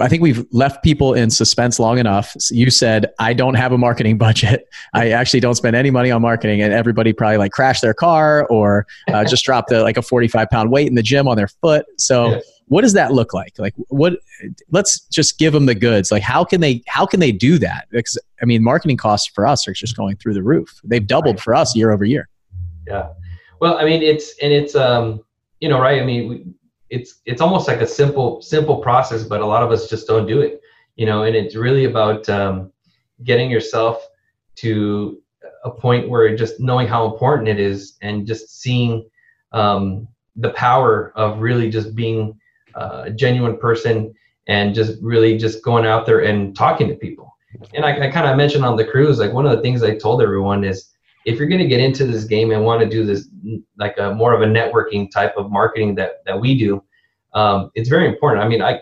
I 0.00 0.08
think 0.08 0.20
we've 0.20 0.44
left 0.50 0.82
people 0.82 1.14
in 1.14 1.30
suspense 1.30 1.78
long 1.78 1.98
enough. 1.98 2.34
You 2.50 2.70
said, 2.70 3.06
I 3.20 3.34
don't 3.34 3.54
have 3.54 3.70
a 3.70 3.78
marketing 3.78 4.18
budget. 4.18 4.66
I 4.92 5.10
actually 5.10 5.38
don't 5.38 5.54
spend 5.54 5.76
any 5.76 5.90
money 5.90 6.10
on 6.10 6.22
marketing. 6.22 6.60
And 6.60 6.72
everybody 6.72 7.12
probably 7.12 7.36
like 7.36 7.52
crashed 7.52 7.82
their 7.82 7.94
car 7.94 8.46
or 8.48 8.84
uh, 9.06 9.24
just 9.28 9.44
dropped 9.44 9.68
the, 9.68 9.82
like 9.82 9.96
a 9.96 10.02
45 10.02 10.50
pound 10.50 10.72
weight 10.72 10.88
in 10.88 10.96
the 10.96 11.04
gym 11.04 11.28
on 11.28 11.36
their 11.36 11.46
foot. 11.46 11.86
So 11.98 12.30
yes. 12.30 12.44
what 12.66 12.80
does 12.80 12.94
that 12.94 13.12
look 13.12 13.32
like? 13.32 13.52
Like 13.56 13.74
what, 13.86 14.14
let's 14.72 14.98
just 15.06 15.38
give 15.38 15.52
them 15.52 15.66
the 15.66 15.74
goods. 15.76 16.10
Like 16.10 16.24
how 16.24 16.42
can 16.42 16.60
they, 16.60 16.82
how 16.88 17.06
can 17.06 17.20
they 17.20 17.30
do 17.30 17.58
that? 17.58 17.86
Because 17.92 18.18
I 18.42 18.44
mean, 18.44 18.64
marketing 18.64 18.96
costs 18.96 19.30
for 19.32 19.46
us 19.46 19.68
are 19.68 19.72
just 19.72 19.96
going 19.96 20.16
through 20.16 20.34
the 20.34 20.42
roof. 20.42 20.80
They've 20.82 21.06
doubled 21.06 21.36
right. 21.36 21.44
for 21.44 21.54
us 21.54 21.76
year 21.76 21.92
over 21.92 22.04
year. 22.04 22.28
Yeah. 22.88 23.10
Well, 23.60 23.78
I 23.78 23.84
mean, 23.84 24.02
it's, 24.02 24.34
and 24.42 24.52
it's, 24.52 24.74
um, 24.74 25.22
you 25.60 25.68
know, 25.68 25.80
right? 25.80 26.00
I 26.00 26.04
mean, 26.04 26.28
we, 26.28 26.44
it's 26.88 27.20
it's 27.24 27.40
almost 27.40 27.68
like 27.68 27.80
a 27.80 27.86
simple 27.86 28.42
simple 28.42 28.78
process, 28.78 29.22
but 29.22 29.40
a 29.40 29.46
lot 29.46 29.62
of 29.62 29.70
us 29.70 29.88
just 29.88 30.06
don't 30.06 30.26
do 30.26 30.40
it. 30.40 30.60
You 30.96 31.06
know, 31.06 31.22
and 31.22 31.36
it's 31.36 31.54
really 31.54 31.84
about 31.84 32.28
um, 32.28 32.72
getting 33.24 33.50
yourself 33.50 34.06
to 34.56 35.22
a 35.64 35.70
point 35.70 36.08
where 36.08 36.36
just 36.36 36.60
knowing 36.60 36.88
how 36.88 37.06
important 37.06 37.48
it 37.48 37.60
is, 37.60 37.96
and 38.02 38.26
just 38.26 38.60
seeing 38.60 39.08
um, 39.52 40.08
the 40.36 40.50
power 40.50 41.12
of 41.16 41.40
really 41.40 41.70
just 41.70 41.94
being 41.94 42.38
a 42.74 43.10
genuine 43.10 43.56
person 43.58 44.14
and 44.46 44.74
just 44.74 45.00
really 45.02 45.36
just 45.36 45.62
going 45.62 45.84
out 45.84 46.06
there 46.06 46.20
and 46.20 46.56
talking 46.56 46.88
to 46.88 46.94
people. 46.94 47.36
And 47.74 47.84
I, 47.84 48.06
I 48.06 48.10
kind 48.10 48.26
of 48.26 48.36
mentioned 48.36 48.64
on 48.64 48.76
the 48.76 48.84
cruise, 48.84 49.18
like 49.18 49.32
one 49.32 49.44
of 49.46 49.54
the 49.56 49.60
things 49.60 49.82
I 49.82 49.96
told 49.96 50.22
everyone 50.22 50.64
is 50.64 50.89
if 51.24 51.38
you're 51.38 51.48
going 51.48 51.60
to 51.60 51.68
get 51.68 51.80
into 51.80 52.06
this 52.06 52.24
game 52.24 52.50
and 52.50 52.64
want 52.64 52.80
to 52.80 52.88
do 52.88 53.04
this 53.04 53.28
like 53.78 53.96
a 53.98 54.14
more 54.14 54.32
of 54.32 54.42
a 54.42 54.46
networking 54.46 55.10
type 55.10 55.34
of 55.36 55.50
marketing 55.50 55.94
that 55.94 56.24
that 56.26 56.38
we 56.38 56.58
do 56.58 56.82
um, 57.32 57.70
it's 57.74 57.88
very 57.88 58.08
important. 58.08 58.44
I 58.44 58.48
mean 58.48 58.62
i 58.62 58.80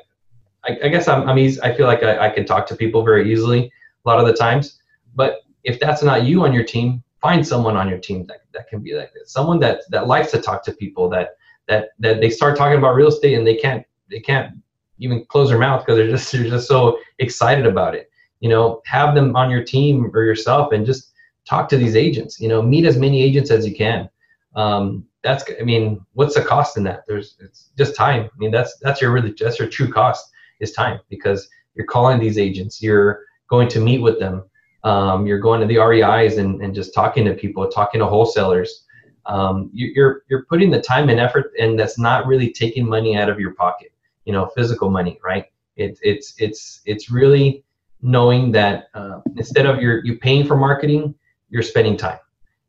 i, 0.65 0.79
I 0.85 0.89
guess 0.89 1.09
i'm, 1.09 1.29
I'm 1.29 1.39
easy, 1.39 1.61
i 1.63 1.75
feel 1.75 1.87
like 1.87 2.03
I, 2.03 2.27
I 2.27 2.31
can 2.31 2.45
talk 2.45 2.67
to 2.69 2.77
people 2.77 3.05
very 3.05 3.31
easily 3.33 3.71
a 4.05 4.09
lot 4.09 4.21
of 4.21 4.27
the 4.27 4.35
times 4.35 4.79
but 5.15 5.43
if 5.65 5.79
that's 5.79 6.03
not 6.03 6.25
you 6.25 6.45
on 6.45 6.53
your 6.53 6.65
team 6.65 7.03
find 7.21 7.47
someone 7.47 7.77
on 7.77 7.89
your 7.89 7.99
team 7.99 8.27
that, 8.27 8.43
that 8.53 8.69
can 8.69 8.81
be 8.81 8.95
like 8.95 9.13
someone 9.25 9.59
that 9.61 9.83
that 9.91 10.07
likes 10.07 10.31
to 10.31 10.41
talk 10.41 10.65
to 10.65 10.73
people 10.73 11.09
that 11.09 11.31
that 11.69 11.91
that 11.99 12.21
they 12.21 12.31
start 12.31 12.57
talking 12.57 12.79
about 12.79 12.95
real 12.95 13.09
estate 13.09 13.35
and 13.35 13.47
they 13.47 13.57
can't 13.57 13.85
they 14.11 14.21
can't 14.21 14.57
even 14.99 15.25
close 15.27 15.49
their 15.49 15.59
mouth 15.59 15.85
because 15.85 15.97
they're 15.97 16.11
just 16.11 16.33
they're 16.33 16.49
just 16.49 16.69
so 16.69 16.99
excited 17.19 17.67
about 17.67 17.95
it. 17.95 18.11
You 18.41 18.49
know 18.49 18.81
have 18.87 19.15
them 19.15 19.37
on 19.37 19.51
your 19.51 19.63
team 19.63 20.11
or 20.15 20.25
yourself 20.25 20.73
and 20.73 20.87
just 20.87 21.08
talk 21.49 21.69
to 21.71 21.77
these 21.77 21.97
agents. 21.97 22.41
You 22.41 22.49
know, 22.49 22.63
meet 22.63 22.85
as 22.85 22.97
many 22.97 23.23
agents 23.23 23.51
as 23.51 23.67
you 23.67 23.75
can. 23.75 24.09
Um, 24.55 25.05
that's 25.23 25.45
I 25.61 25.65
mean, 25.65 26.01
what's 26.15 26.35
the 26.35 26.43
cost 26.43 26.77
in 26.77 26.85
that? 26.85 27.05
There's 27.07 27.37
it's 27.41 27.71
just 27.77 27.97
time. 27.97 28.25
I 28.33 28.39
mean, 28.39 28.51
that's 28.51 28.77
that's 28.79 29.01
your 29.01 29.13
really 29.13 29.35
that's 29.39 29.59
your 29.59 29.69
true 29.69 29.91
cost 29.93 30.31
is 30.61 30.73
time 30.73 31.01
because 31.09 31.49
you're 31.75 31.87
calling 31.87 32.19
these 32.19 32.39
agents, 32.39 32.83
you're 32.83 33.25
going 33.49 33.69
to 33.69 33.81
meet 33.81 34.01
with 34.01 34.19
them, 34.19 34.45
um, 34.85 35.27
you're 35.27 35.39
going 35.39 35.61
to 35.61 35.67
the 35.67 35.79
REIs 35.79 36.39
and, 36.39 36.63
and 36.63 36.75
just 36.75 36.95
talking 36.95 37.25
to 37.25 37.35
people, 37.35 37.69
talking 37.69 38.01
to 38.01 38.07
wholesalers. 38.07 38.85
Um, 39.27 39.71
you, 39.73 39.93
you're 39.95 40.23
you're 40.29 40.45
putting 40.45 40.71
the 40.71 40.81
time 40.81 41.09
and 41.09 41.21
effort, 41.21 41.53
and 41.59 41.79
that's 41.79 41.99
not 41.99 42.27
really 42.27 42.53
taking 42.53 42.89
money 42.89 43.17
out 43.17 43.29
of 43.29 43.39
your 43.39 43.55
pocket. 43.55 43.93
You 44.25 44.33
know, 44.33 44.47
physical 44.57 44.91
money, 44.91 45.19
right? 45.23 45.47
It's 45.77 46.01
it's 46.03 46.35
it's 46.39 46.81
it's 46.87 47.11
really 47.11 47.65
knowing 48.01 48.53
that 48.53 48.89
uh, 48.95 49.21
instead 49.37 49.67
of 49.67 49.83
your 49.83 50.05
you 50.05 50.19
paying 50.19 50.47
for 50.47 50.57
marketing, 50.57 51.15
you're 51.51 51.63
spending 51.63 51.97
time 51.97 52.19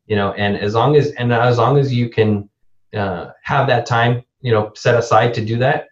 you 0.06 0.16
know 0.16 0.32
and 0.32 0.56
as 0.56 0.74
long 0.74 0.96
as 0.96 1.12
and 1.12 1.32
as 1.32 1.58
long 1.58 1.78
as 1.78 1.92
you 1.92 2.08
can 2.08 2.48
uh, 2.94 3.30
have 3.42 3.66
that 3.68 3.86
time 3.86 4.22
you 4.40 4.52
know 4.52 4.72
set 4.74 4.96
aside 4.96 5.32
to 5.32 5.44
do 5.44 5.56
that 5.56 5.86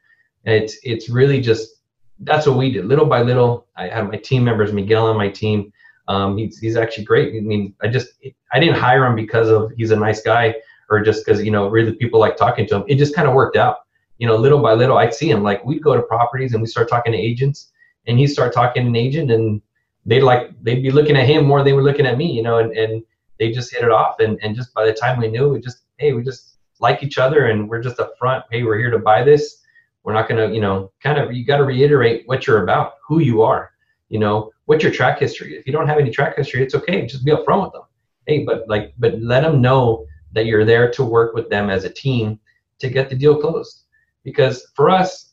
it's 0.44 0.79
it's 0.83 1.09
really 1.09 1.40
just 1.40 1.77
that's 2.22 2.48
what 2.48 2.59
we 2.59 2.72
did. 2.72 2.85
Little 2.85 3.07
by 3.07 3.22
little 3.22 3.66
i 3.77 3.88
had 3.88 4.09
my 4.09 4.16
team 4.16 4.44
members 4.44 4.72
miguel 4.72 5.07
on 5.07 5.16
my 5.16 5.29
team 5.29 5.72
um, 6.09 6.38
he's, 6.38 6.59
he's 6.59 6.77
actually 6.77 7.05
great. 7.05 7.35
I 7.37 7.40
mean 7.40 7.74
i 7.83 7.88
just 7.88 8.09
i 8.53 8.59
didn't 8.59 8.77
hire 8.77 9.05
him 9.07 9.14
because 9.14 9.48
of 9.48 9.72
he's 9.77 9.90
a 9.90 9.96
nice 9.96 10.22
guy 10.22 10.55
or 10.90 11.01
just 11.03 11.24
because 11.24 11.42
you 11.42 11.51
know 11.51 11.68
really 11.68 11.94
people 11.94 12.18
like 12.18 12.37
talking 12.37 12.66
to 12.68 12.77
him. 12.77 12.85
It 12.88 12.96
just 12.96 13.14
kind 13.14 13.29
of 13.29 13.35
worked 13.35 13.57
out. 13.57 13.77
You 14.16 14.27
know 14.27 14.37
little 14.37 14.61
by 14.61 14.72
little 14.72 14.98
i'd 14.98 15.14
see 15.14 15.31
him 15.31 15.44
like 15.44 15.64
we'd 15.64 15.83
go 15.83 15.94
to 15.94 16.03
properties 16.03 16.53
and 16.53 16.61
we 16.61 16.66
start 16.66 16.88
talking 16.88 17.12
to 17.12 17.18
agents 17.18 17.70
and 18.09 18.18
he'd 18.18 18.29
start 18.29 18.53
talking 18.53 18.83
to 18.83 18.88
an 18.88 18.96
agent 18.96 19.31
and 19.31 19.62
they'd 20.06 20.22
like 20.22 20.50
they'd 20.62 20.82
be 20.82 20.90
looking 20.90 21.16
at 21.16 21.26
him 21.26 21.44
more 21.44 21.58
than 21.58 21.66
they 21.66 21.72
were 21.72 21.82
looking 21.82 22.06
at 22.06 22.18
me, 22.18 22.30
you 22.30 22.42
know, 22.42 22.58
and, 22.58 22.72
and 22.72 23.02
they 23.38 23.52
just 23.52 23.72
hit 23.72 23.84
it 23.84 23.90
off 23.90 24.20
and, 24.20 24.38
and 24.42 24.56
just 24.56 24.74
by 24.74 24.84
the 24.84 24.92
time 24.92 25.18
we 25.18 25.28
knew 25.28 25.48
we 25.48 25.61
just 25.61 25.82
hey, 25.98 26.12
we 26.12 26.22
just 26.22 26.56
like 26.80 27.02
each 27.02 27.18
other 27.18 27.46
and 27.46 27.68
we're 27.68 27.82
just 27.82 28.00
up 28.00 28.14
front, 28.18 28.44
hey, 28.50 28.62
we're 28.62 28.78
here 28.78 28.90
to 28.90 28.98
buy 28.98 29.22
this. 29.22 29.62
We're 30.04 30.12
not 30.12 30.28
gonna, 30.28 30.48
you 30.50 30.61
know, 30.61 30.92
kind 31.02 31.18
of 31.18 31.32
you 31.32 31.44
gotta 31.44 31.64
reiterate 31.64 32.22
what 32.26 32.46
you're 32.46 32.62
about, 32.62 32.94
who 33.06 33.20
you 33.20 33.42
are, 33.42 33.72
you 34.08 34.18
know, 34.18 34.50
what's 34.66 34.82
your 34.82 34.92
track 34.92 35.18
history. 35.18 35.56
If 35.56 35.66
you 35.66 35.72
don't 35.72 35.88
have 35.88 35.98
any 35.98 36.11
track 36.11 36.37
history, 36.37 36.62
it's 36.62 36.74
okay, 36.74 37.06
just 37.06 37.24
be 37.24 37.32
upfront 37.32 37.64
with 37.64 37.72
them. 37.72 37.82
Hey, 38.26 38.44
but 38.44 38.68
like 38.68 38.94
but 38.98 39.20
let 39.20 39.42
them 39.42 39.61
know 39.61 40.06
that 40.32 40.46
you're 40.46 40.64
there 40.64 40.90
to 40.92 41.04
work 41.04 41.34
with 41.34 41.48
them 41.48 41.70
as 41.70 41.84
a 41.84 41.90
team 41.90 42.38
to 42.78 42.88
get 42.88 43.08
the 43.08 43.16
deal 43.16 43.40
closed. 43.40 43.84
Because 44.24 44.66
for 44.74 44.90
us, 44.90 45.32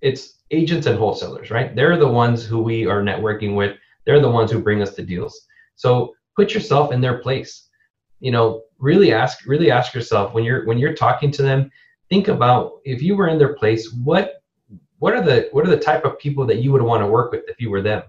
it's 0.00 0.36
agents 0.50 0.86
and 0.86 0.98
wholesalers, 0.98 1.50
right? 1.50 1.74
They're 1.74 1.96
the 1.96 2.08
ones 2.08 2.44
who 2.44 2.60
we 2.60 2.86
are 2.86 3.02
networking 3.02 3.54
with 3.54 3.76
they're 4.06 4.20
the 4.20 4.30
ones 4.30 4.50
who 4.50 4.62
bring 4.62 4.80
us 4.80 4.94
the 4.94 5.02
deals. 5.02 5.46
So 5.74 6.14
put 6.34 6.54
yourself 6.54 6.92
in 6.92 7.00
their 7.00 7.18
place. 7.18 7.68
You 8.20 8.30
know, 8.30 8.62
really 8.78 9.12
ask 9.12 9.44
really 9.46 9.70
ask 9.70 9.94
yourself 9.94 10.32
when 10.32 10.44
you're 10.44 10.64
when 10.66 10.78
you're 10.78 10.94
talking 10.94 11.30
to 11.32 11.42
them, 11.42 11.70
think 12.08 12.28
about 12.28 12.80
if 12.84 13.02
you 13.02 13.16
were 13.16 13.28
in 13.28 13.38
their 13.38 13.54
place, 13.54 13.92
what 13.92 14.42
what 14.98 15.12
are 15.12 15.22
the 15.22 15.48
what 15.52 15.66
are 15.66 15.70
the 15.70 15.78
type 15.78 16.04
of 16.04 16.18
people 16.18 16.46
that 16.46 16.58
you 16.58 16.72
would 16.72 16.82
want 16.82 17.02
to 17.02 17.06
work 17.06 17.32
with 17.32 17.44
if 17.48 17.60
you 17.60 17.70
were 17.70 17.82
them? 17.82 18.02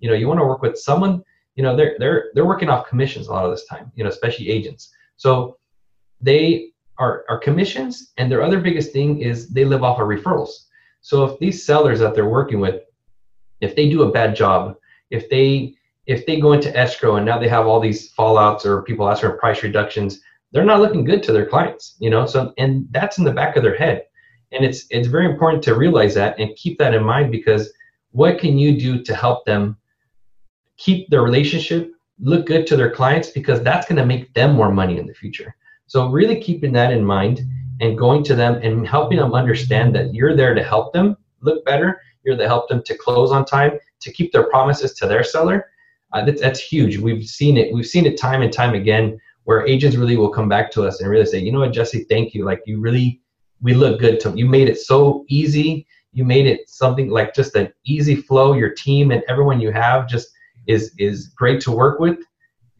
You 0.00 0.08
know, 0.08 0.14
you 0.14 0.28
want 0.28 0.38
to 0.38 0.46
work 0.46 0.62
with 0.62 0.78
someone, 0.78 1.24
you 1.56 1.62
know, 1.62 1.74
they're 1.74 1.96
they're 1.98 2.30
they're 2.34 2.46
working 2.46 2.68
off 2.68 2.88
commissions 2.88 3.26
a 3.26 3.32
lot 3.32 3.44
of 3.44 3.50
this 3.50 3.66
time, 3.66 3.90
you 3.96 4.04
know, 4.04 4.10
especially 4.10 4.50
agents. 4.50 4.90
So 5.16 5.58
they 6.20 6.70
are 6.98 7.24
are 7.28 7.38
commissions 7.38 8.12
and 8.16 8.30
their 8.30 8.42
other 8.42 8.60
biggest 8.60 8.92
thing 8.92 9.20
is 9.20 9.48
they 9.48 9.64
live 9.64 9.82
off 9.82 10.00
of 10.00 10.06
referrals. 10.06 10.50
So 11.00 11.24
if 11.24 11.38
these 11.38 11.64
sellers 11.64 12.00
that 12.00 12.14
they're 12.14 12.28
working 12.28 12.60
with, 12.60 12.82
if 13.60 13.74
they 13.74 13.88
do 13.88 14.02
a 14.02 14.12
bad 14.12 14.36
job, 14.36 14.76
if 15.10 15.28
they 15.28 15.74
if 16.06 16.24
they 16.24 16.40
go 16.40 16.52
into 16.52 16.74
escrow 16.74 17.16
and 17.16 17.26
now 17.26 17.38
they 17.38 17.48
have 17.48 17.66
all 17.66 17.80
these 17.80 18.12
fallouts 18.14 18.64
or 18.64 18.82
people 18.82 19.08
ask 19.08 19.20
for 19.20 19.36
price 19.36 19.62
reductions, 19.62 20.20
they're 20.52 20.64
not 20.64 20.80
looking 20.80 21.04
good 21.04 21.22
to 21.22 21.32
their 21.32 21.44
clients, 21.44 21.96
you 21.98 22.10
know. 22.10 22.26
So 22.26 22.52
and 22.58 22.86
that's 22.90 23.18
in 23.18 23.24
the 23.24 23.32
back 23.32 23.56
of 23.56 23.62
their 23.62 23.76
head, 23.76 24.04
and 24.52 24.64
it's 24.64 24.86
it's 24.90 25.08
very 25.08 25.26
important 25.26 25.62
to 25.64 25.74
realize 25.74 26.14
that 26.14 26.38
and 26.38 26.56
keep 26.56 26.78
that 26.78 26.94
in 26.94 27.04
mind 27.04 27.30
because 27.30 27.72
what 28.12 28.38
can 28.38 28.58
you 28.58 28.78
do 28.80 29.02
to 29.02 29.14
help 29.14 29.44
them 29.44 29.76
keep 30.78 31.10
their 31.10 31.22
relationship 31.22 31.92
look 32.20 32.46
good 32.46 32.66
to 32.66 32.76
their 32.76 32.90
clients 32.90 33.30
because 33.30 33.62
that's 33.62 33.86
going 33.86 33.98
to 33.98 34.06
make 34.06 34.32
them 34.34 34.54
more 34.54 34.72
money 34.72 34.98
in 34.98 35.06
the 35.06 35.14
future. 35.14 35.54
So 35.86 36.08
really 36.08 36.40
keeping 36.40 36.72
that 36.72 36.92
in 36.92 37.04
mind 37.04 37.42
and 37.80 37.96
going 37.96 38.24
to 38.24 38.34
them 38.34 38.54
and 38.62 38.86
helping 38.86 39.18
them 39.18 39.34
understand 39.34 39.94
that 39.94 40.14
you're 40.14 40.36
there 40.36 40.54
to 40.54 40.62
help 40.62 40.92
them 40.92 41.16
look 41.40 41.64
better. 41.64 42.00
You're 42.24 42.36
there 42.36 42.46
to 42.46 42.48
help 42.48 42.68
them 42.68 42.82
to 42.84 42.98
close 42.98 43.30
on 43.30 43.44
time, 43.44 43.78
to 44.00 44.12
keep 44.12 44.32
their 44.32 44.48
promises 44.48 44.94
to 44.94 45.06
their 45.06 45.24
seller. 45.24 45.70
Uh, 46.12 46.24
that's, 46.24 46.40
that's 46.40 46.60
huge. 46.60 46.96
We've 46.98 47.24
seen 47.24 47.56
it. 47.56 47.72
We've 47.72 47.86
seen 47.86 48.06
it 48.06 48.18
time 48.18 48.42
and 48.42 48.52
time 48.52 48.74
again 48.74 49.18
where 49.44 49.66
agents 49.66 49.96
really 49.96 50.16
will 50.16 50.28
come 50.28 50.48
back 50.48 50.70
to 50.70 50.86
us 50.86 51.00
and 51.00 51.10
really 51.10 51.24
say, 51.24 51.38
you 51.38 51.50
know 51.50 51.60
what, 51.60 51.72
Jesse, 51.72 52.04
thank 52.04 52.34
you. 52.34 52.44
Like 52.44 52.60
you 52.66 52.80
really, 52.80 53.22
we 53.62 53.74
look 53.74 53.98
good 53.98 54.20
to 54.20 54.36
you. 54.36 54.46
Made 54.46 54.68
it 54.68 54.78
so 54.78 55.24
easy. 55.28 55.86
You 56.12 56.24
made 56.24 56.46
it 56.46 56.68
something 56.68 57.08
like 57.08 57.34
just 57.34 57.54
an 57.56 57.72
easy 57.84 58.16
flow. 58.16 58.52
Your 58.52 58.70
team 58.70 59.10
and 59.10 59.22
everyone 59.28 59.60
you 59.60 59.70
have 59.72 60.06
just 60.08 60.28
is 60.66 60.92
is 60.98 61.28
great 61.28 61.60
to 61.62 61.70
work 61.70 61.98
with, 61.98 62.18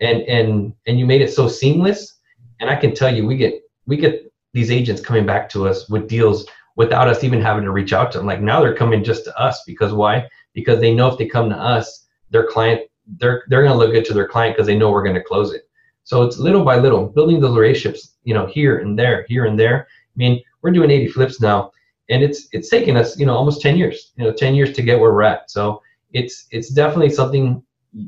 and 0.00 0.22
and 0.22 0.74
and 0.86 0.98
you 0.98 1.06
made 1.06 1.22
it 1.22 1.32
so 1.32 1.48
seamless. 1.48 2.18
And 2.60 2.68
I 2.68 2.76
can 2.76 2.94
tell 2.94 3.14
you, 3.14 3.26
we 3.26 3.36
get 3.36 3.62
we 3.86 3.96
get 3.96 4.32
these 4.52 4.70
agents 4.70 5.00
coming 5.00 5.24
back 5.24 5.48
to 5.50 5.66
us 5.66 5.88
with 5.88 6.08
deals 6.08 6.46
without 6.76 7.08
us 7.08 7.24
even 7.24 7.40
having 7.40 7.64
to 7.64 7.72
reach 7.72 7.92
out 7.92 8.12
to 8.12 8.18
them. 8.18 8.26
Like 8.26 8.40
now 8.40 8.60
they're 8.60 8.76
coming 8.76 9.02
just 9.02 9.24
to 9.24 9.38
us 9.38 9.62
because 9.66 9.92
why? 9.92 10.28
Because 10.58 10.80
they 10.80 10.92
know 10.92 11.06
if 11.06 11.18
they 11.18 11.26
come 11.26 11.48
to 11.50 11.56
us, 11.56 12.06
their 12.30 12.46
client 12.46 12.80
they're 13.16 13.44
they're 13.48 13.62
going 13.62 13.72
to 13.72 13.78
look 13.78 13.92
good 13.92 14.04
to 14.06 14.14
their 14.14 14.28
client 14.28 14.56
because 14.56 14.66
they 14.66 14.76
know 14.76 14.90
we're 14.90 15.02
going 15.02 15.14
to 15.14 15.22
close 15.22 15.52
it. 15.54 15.62
So 16.04 16.22
it's 16.24 16.38
little 16.38 16.64
by 16.64 16.78
little 16.78 17.06
building 17.06 17.40
those 17.40 17.56
relationships, 17.56 18.16
you 18.24 18.34
know, 18.34 18.46
here 18.46 18.78
and 18.78 18.98
there, 18.98 19.24
here 19.28 19.44
and 19.44 19.58
there. 19.58 19.86
I 19.90 20.16
mean, 20.16 20.42
we're 20.62 20.72
doing 20.72 20.90
80 20.90 21.08
flips 21.08 21.40
now, 21.40 21.70
and 22.10 22.22
it's 22.22 22.48
it's 22.52 22.68
taken 22.68 22.96
us, 22.96 23.18
you 23.18 23.26
know, 23.26 23.36
almost 23.36 23.62
10 23.62 23.76
years, 23.76 24.12
you 24.16 24.24
know, 24.24 24.32
10 24.32 24.54
years 24.54 24.72
to 24.72 24.82
get 24.82 24.98
where 24.98 25.12
we're 25.12 25.22
at. 25.22 25.50
So 25.50 25.82
it's 26.12 26.46
it's 26.50 26.70
definitely 26.70 27.10
something 27.10 27.62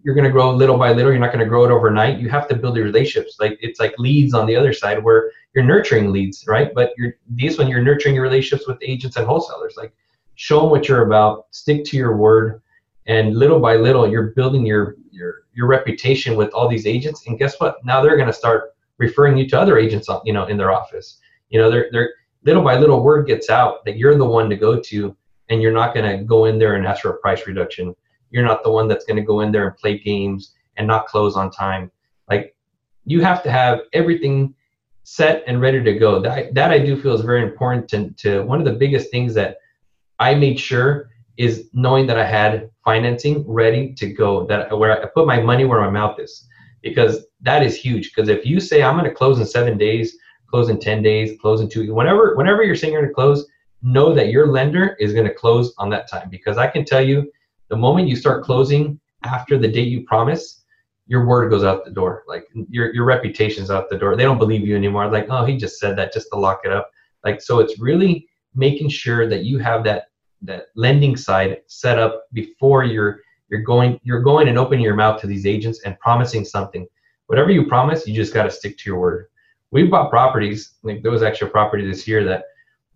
you're 0.04 0.14
going 0.14 0.26
to 0.26 0.30
grow 0.30 0.50
little 0.54 0.76
by 0.76 0.92
little. 0.92 1.10
You're 1.12 1.20
not 1.20 1.32
going 1.32 1.44
to 1.44 1.48
grow 1.48 1.64
it 1.64 1.70
overnight. 1.70 2.18
You 2.18 2.28
have 2.28 2.48
to 2.48 2.56
build 2.56 2.76
your 2.76 2.84
relationships. 2.84 3.36
Like 3.40 3.58
it's 3.60 3.80
like 3.80 3.94
leads 3.98 4.34
on 4.34 4.46
the 4.46 4.56
other 4.56 4.72
side 4.72 5.02
where 5.02 5.30
you're 5.54 5.64
nurturing 5.64 6.12
leads, 6.12 6.44
right? 6.46 6.72
But 6.74 6.92
you're 6.98 7.14
this 7.28 7.58
one 7.58 7.68
you're 7.68 7.82
nurturing 7.82 8.14
your 8.14 8.24
relationships 8.24 8.68
with 8.68 8.78
agents 8.82 9.16
and 9.16 9.26
wholesalers. 9.26 9.74
Like 9.76 9.92
show 10.40 10.60
them 10.60 10.70
what 10.70 10.88
you're 10.88 11.06
about, 11.06 11.46
stick 11.50 11.84
to 11.84 11.96
your 11.96 12.16
word, 12.16 12.62
and 13.06 13.36
little 13.36 13.60
by 13.60 13.76
little 13.76 14.08
you're 14.08 14.32
building 14.32 14.64
your 14.64 14.96
your 15.10 15.44
your 15.52 15.66
reputation 15.66 16.36
with 16.36 16.50
all 16.50 16.68
these 16.68 16.86
agents. 16.86 17.26
And 17.26 17.38
guess 17.38 17.58
what? 17.60 17.76
Now 17.84 18.02
they're 18.02 18.16
going 18.16 18.28
to 18.28 18.32
start 18.32 18.74
referring 18.98 19.36
you 19.36 19.48
to 19.48 19.60
other 19.60 19.78
agents, 19.78 20.08
you 20.24 20.32
know, 20.32 20.46
in 20.46 20.56
their 20.56 20.72
office. 20.72 21.18
You 21.48 21.58
know, 21.60 21.70
they're 21.70 21.88
they're 21.92 22.14
little 22.44 22.62
by 22.62 22.78
little 22.78 23.02
word 23.02 23.26
gets 23.26 23.50
out 23.50 23.84
that 23.84 23.96
you're 23.96 24.16
the 24.16 24.24
one 24.24 24.48
to 24.50 24.56
go 24.56 24.80
to, 24.80 25.16
and 25.48 25.60
you're 25.60 25.72
not 25.72 25.94
going 25.94 26.10
to 26.10 26.24
go 26.24 26.46
in 26.46 26.58
there 26.58 26.74
and 26.74 26.86
ask 26.86 27.02
for 27.02 27.10
a 27.10 27.18
price 27.18 27.46
reduction 27.46 27.94
you're 28.30 28.44
not 28.44 28.62
the 28.62 28.70
one 28.70 28.88
that's 28.88 29.04
going 29.04 29.16
to 29.16 29.22
go 29.22 29.40
in 29.40 29.52
there 29.52 29.66
and 29.66 29.76
play 29.76 29.98
games 29.98 30.54
and 30.76 30.86
not 30.86 31.06
close 31.06 31.36
on 31.36 31.50
time. 31.50 31.90
Like 32.28 32.56
you 33.04 33.20
have 33.20 33.42
to 33.42 33.50
have 33.50 33.80
everything 33.92 34.54
set 35.02 35.42
and 35.46 35.60
ready 35.60 35.82
to 35.82 35.98
go. 35.98 36.20
That, 36.20 36.54
that 36.54 36.70
I 36.70 36.78
do 36.78 37.00
feel 37.00 37.14
is 37.14 37.22
very 37.22 37.42
important 37.42 37.88
to, 37.88 38.10
to 38.18 38.42
one 38.42 38.60
of 38.60 38.64
the 38.64 38.72
biggest 38.72 39.10
things 39.10 39.34
that 39.34 39.56
I 40.20 40.34
made 40.34 40.60
sure 40.60 41.10
is 41.36 41.70
knowing 41.72 42.06
that 42.06 42.18
I 42.18 42.24
had 42.24 42.70
financing 42.84 43.44
ready 43.48 43.94
to 43.94 44.12
go, 44.12 44.46
that 44.46 44.76
where 44.78 45.02
I 45.02 45.06
put 45.06 45.26
my 45.26 45.40
money 45.40 45.64
where 45.64 45.80
my 45.80 45.90
mouth 45.90 46.20
is, 46.20 46.46
because 46.82 47.24
that 47.40 47.62
is 47.62 47.74
huge. 47.76 48.12
Because 48.14 48.28
if 48.28 48.44
you 48.44 48.60
say 48.60 48.82
I'm 48.82 48.96
going 48.96 49.08
to 49.08 49.14
close 49.14 49.40
in 49.40 49.46
seven 49.46 49.78
days, 49.78 50.16
close 50.48 50.68
in 50.68 50.78
10 50.78 51.02
days, 51.02 51.38
close 51.40 51.60
in 51.60 51.68
two, 51.68 51.94
whenever, 51.94 52.36
whenever 52.36 52.62
you're 52.62 52.76
saying 52.76 52.92
you're 52.92 53.02
going 53.02 53.10
to 53.10 53.14
close, 53.14 53.46
know 53.82 54.14
that 54.14 54.28
your 54.28 54.48
lender 54.48 54.96
is 55.00 55.14
going 55.14 55.26
to 55.26 55.34
close 55.34 55.72
on 55.78 55.88
that 55.90 56.10
time. 56.10 56.28
Because 56.28 56.58
I 56.58 56.66
can 56.66 56.84
tell 56.84 57.00
you, 57.00 57.30
the 57.68 57.76
moment 57.76 58.08
you 58.08 58.16
start 58.16 58.44
closing 58.44 59.00
after 59.24 59.56
the 59.56 59.68
date 59.68 59.88
you 59.88 60.04
promise, 60.04 60.64
your 61.06 61.26
word 61.26 61.50
goes 61.50 61.64
out 61.64 61.84
the 61.84 61.90
door. 61.90 62.24
Like 62.28 62.44
your 62.68 62.94
your 62.94 63.04
reputation's 63.04 63.70
out 63.70 63.88
the 63.88 63.98
door. 63.98 64.16
They 64.16 64.22
don't 64.22 64.38
believe 64.38 64.66
you 64.66 64.76
anymore. 64.76 65.10
Like, 65.10 65.26
oh, 65.28 65.44
he 65.44 65.56
just 65.56 65.78
said 65.78 65.96
that 65.96 66.12
just 66.12 66.28
to 66.32 66.38
lock 66.38 66.60
it 66.64 66.72
up. 66.72 66.90
Like 67.24 67.40
so 67.40 67.58
it's 67.58 67.80
really 67.80 68.28
making 68.54 68.90
sure 68.90 69.28
that 69.28 69.44
you 69.44 69.58
have 69.58 69.82
that 69.84 70.09
that 70.42 70.66
lending 70.74 71.16
side 71.16 71.58
set 71.66 71.98
up 71.98 72.24
before 72.32 72.84
you're 72.84 73.20
you're 73.48 73.62
going 73.62 74.00
you're 74.02 74.22
going 74.22 74.48
and 74.48 74.58
opening 74.58 74.84
your 74.84 74.94
mouth 74.94 75.20
to 75.20 75.26
these 75.26 75.46
agents 75.46 75.80
and 75.84 75.98
promising 75.98 76.44
something. 76.44 76.86
Whatever 77.26 77.50
you 77.50 77.66
promise, 77.66 78.06
you 78.06 78.14
just 78.14 78.34
got 78.34 78.44
to 78.44 78.50
stick 78.50 78.78
to 78.78 78.90
your 78.90 78.98
word. 78.98 79.26
We 79.70 79.84
bought 79.84 80.10
properties. 80.10 80.74
Like 80.82 81.02
there 81.02 81.12
was 81.12 81.22
actually 81.22 81.48
a 81.48 81.52
property 81.52 81.86
this 81.86 82.08
year 82.08 82.24
that 82.24 82.44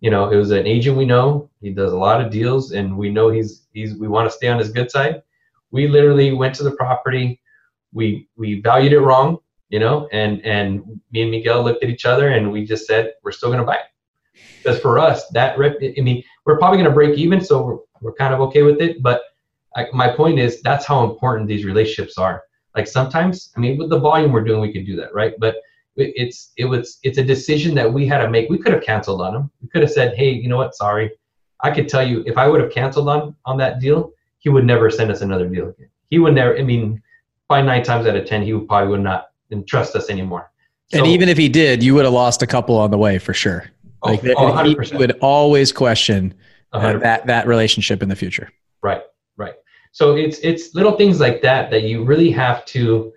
you 0.01 0.11
know, 0.11 0.29
it 0.29 0.35
was 0.35 0.51
an 0.51 0.67
agent 0.67 0.97
we 0.97 1.05
know. 1.05 1.49
He 1.61 1.71
does 1.71 1.93
a 1.93 1.97
lot 1.97 2.21
of 2.21 2.31
deals, 2.31 2.73
and 2.73 2.97
we 2.97 3.09
know 3.09 3.29
he's 3.29 3.65
he's. 3.73 3.95
We 3.95 4.07
want 4.07 4.29
to 4.29 4.35
stay 4.35 4.47
on 4.47 4.59
his 4.59 4.71
good 4.71 4.91
side. 4.91 5.23
We 5.71 5.87
literally 5.87 6.31
went 6.31 6.53
to 6.55 6.63
the 6.63 6.75
property. 6.75 7.41
We 7.93 8.27
we 8.35 8.61
valued 8.61 8.93
it 8.93 8.99
wrong, 8.99 9.39
you 9.69 9.79
know, 9.79 10.07
and 10.11 10.45
and 10.45 11.01
me 11.11 11.23
and 11.23 11.31
Miguel 11.31 11.63
looked 11.63 11.83
at 11.83 11.89
each 11.89 12.05
other, 12.05 12.29
and 12.29 12.51
we 12.51 12.65
just 12.65 12.85
said 12.85 13.13
we're 13.23 13.31
still 13.31 13.49
going 13.49 13.61
to 13.61 13.65
buy 13.65 13.77
it. 13.77 14.39
Because 14.61 14.79
for 14.79 14.99
us, 14.99 15.27
that 15.29 15.57
rep, 15.57 15.77
I 15.81 16.01
mean, 16.01 16.23
we're 16.45 16.57
probably 16.57 16.77
going 16.77 16.89
to 16.89 16.93
break 16.93 17.17
even, 17.17 17.41
so 17.41 17.63
we're, 17.63 17.77
we're 18.01 18.13
kind 18.13 18.33
of 18.33 18.39
okay 18.41 18.61
with 18.63 18.79
it. 18.81 19.01
But 19.01 19.21
I, 19.75 19.87
my 19.93 20.09
point 20.09 20.39
is, 20.39 20.61
that's 20.61 20.85
how 20.85 21.03
important 21.03 21.47
these 21.47 21.65
relationships 21.65 22.17
are. 22.17 22.43
Like 22.75 22.87
sometimes, 22.87 23.51
I 23.55 23.59
mean, 23.59 23.77
with 23.77 23.89
the 23.89 23.99
volume 23.99 24.31
we're 24.31 24.43
doing, 24.43 24.61
we 24.61 24.71
could 24.71 24.85
do 24.85 24.95
that, 24.97 25.13
right? 25.13 25.33
But 25.39 25.55
it's 25.97 26.51
it 26.57 26.65
was 26.65 26.99
it's 27.03 27.17
a 27.17 27.23
decision 27.23 27.73
that 27.75 27.91
we 27.91 28.05
had 28.05 28.17
to 28.17 28.29
make. 28.29 28.49
We 28.49 28.57
could 28.57 28.73
have 28.73 28.83
canceled 28.83 29.21
on 29.21 29.33
him. 29.33 29.51
We 29.61 29.69
could 29.69 29.81
have 29.81 29.91
said, 29.91 30.15
hey, 30.17 30.29
you 30.29 30.49
know 30.49 30.57
what? 30.57 30.75
Sorry. 30.75 31.09
I 31.61 31.71
could 31.71 31.87
tell 31.87 32.05
you 32.05 32.21
if 32.25 32.37
I 32.37 32.47
would 32.47 32.59
have 32.59 32.71
canceled 32.71 33.07
on 33.07 33.35
on 33.45 33.57
that 33.57 33.79
deal, 33.79 34.11
he 34.39 34.49
would 34.49 34.65
never 34.65 34.89
send 34.89 35.09
us 35.09 35.21
another 35.21 35.47
deal 35.47 35.69
again. 35.69 35.89
He 36.09 36.19
would 36.19 36.35
never. 36.35 36.57
I 36.57 36.63
mean, 36.63 37.01
by 37.47 37.61
nine 37.61 37.83
times 37.83 38.07
out 38.07 38.15
of 38.15 38.25
ten, 38.25 38.43
he 38.43 38.53
would 38.53 38.67
probably 38.67 38.89
would 38.89 39.01
not 39.01 39.29
trust 39.67 39.95
us 39.95 40.09
anymore. 40.09 40.51
So, 40.87 40.99
and 40.99 41.07
even 41.07 41.29
if 41.29 41.37
he 41.37 41.47
did, 41.47 41.81
you 41.81 41.95
would 41.95 42.03
have 42.03 42.13
lost 42.13 42.41
a 42.41 42.47
couple 42.47 42.77
on 42.77 42.91
the 42.91 42.97
way 42.97 43.17
for 43.17 43.33
sure. 43.33 43.71
Oh, 44.05 44.11
like 44.11 44.21
oh, 44.37 44.63
he 44.63 44.97
would 44.97 45.17
always 45.19 45.71
question 45.71 46.33
uh, 46.73 46.97
that 46.99 47.25
that 47.25 47.47
relationship 47.47 48.03
in 48.03 48.09
the 48.09 48.15
future. 48.15 48.51
Right, 48.83 49.01
right. 49.37 49.55
So 49.91 50.15
it's 50.15 50.39
it's 50.39 50.75
little 50.75 50.93
things 50.93 51.19
like 51.19 51.41
that 51.41 51.71
that 51.71 51.83
you 51.83 52.03
really 52.03 52.31
have 52.31 52.65
to 52.65 53.11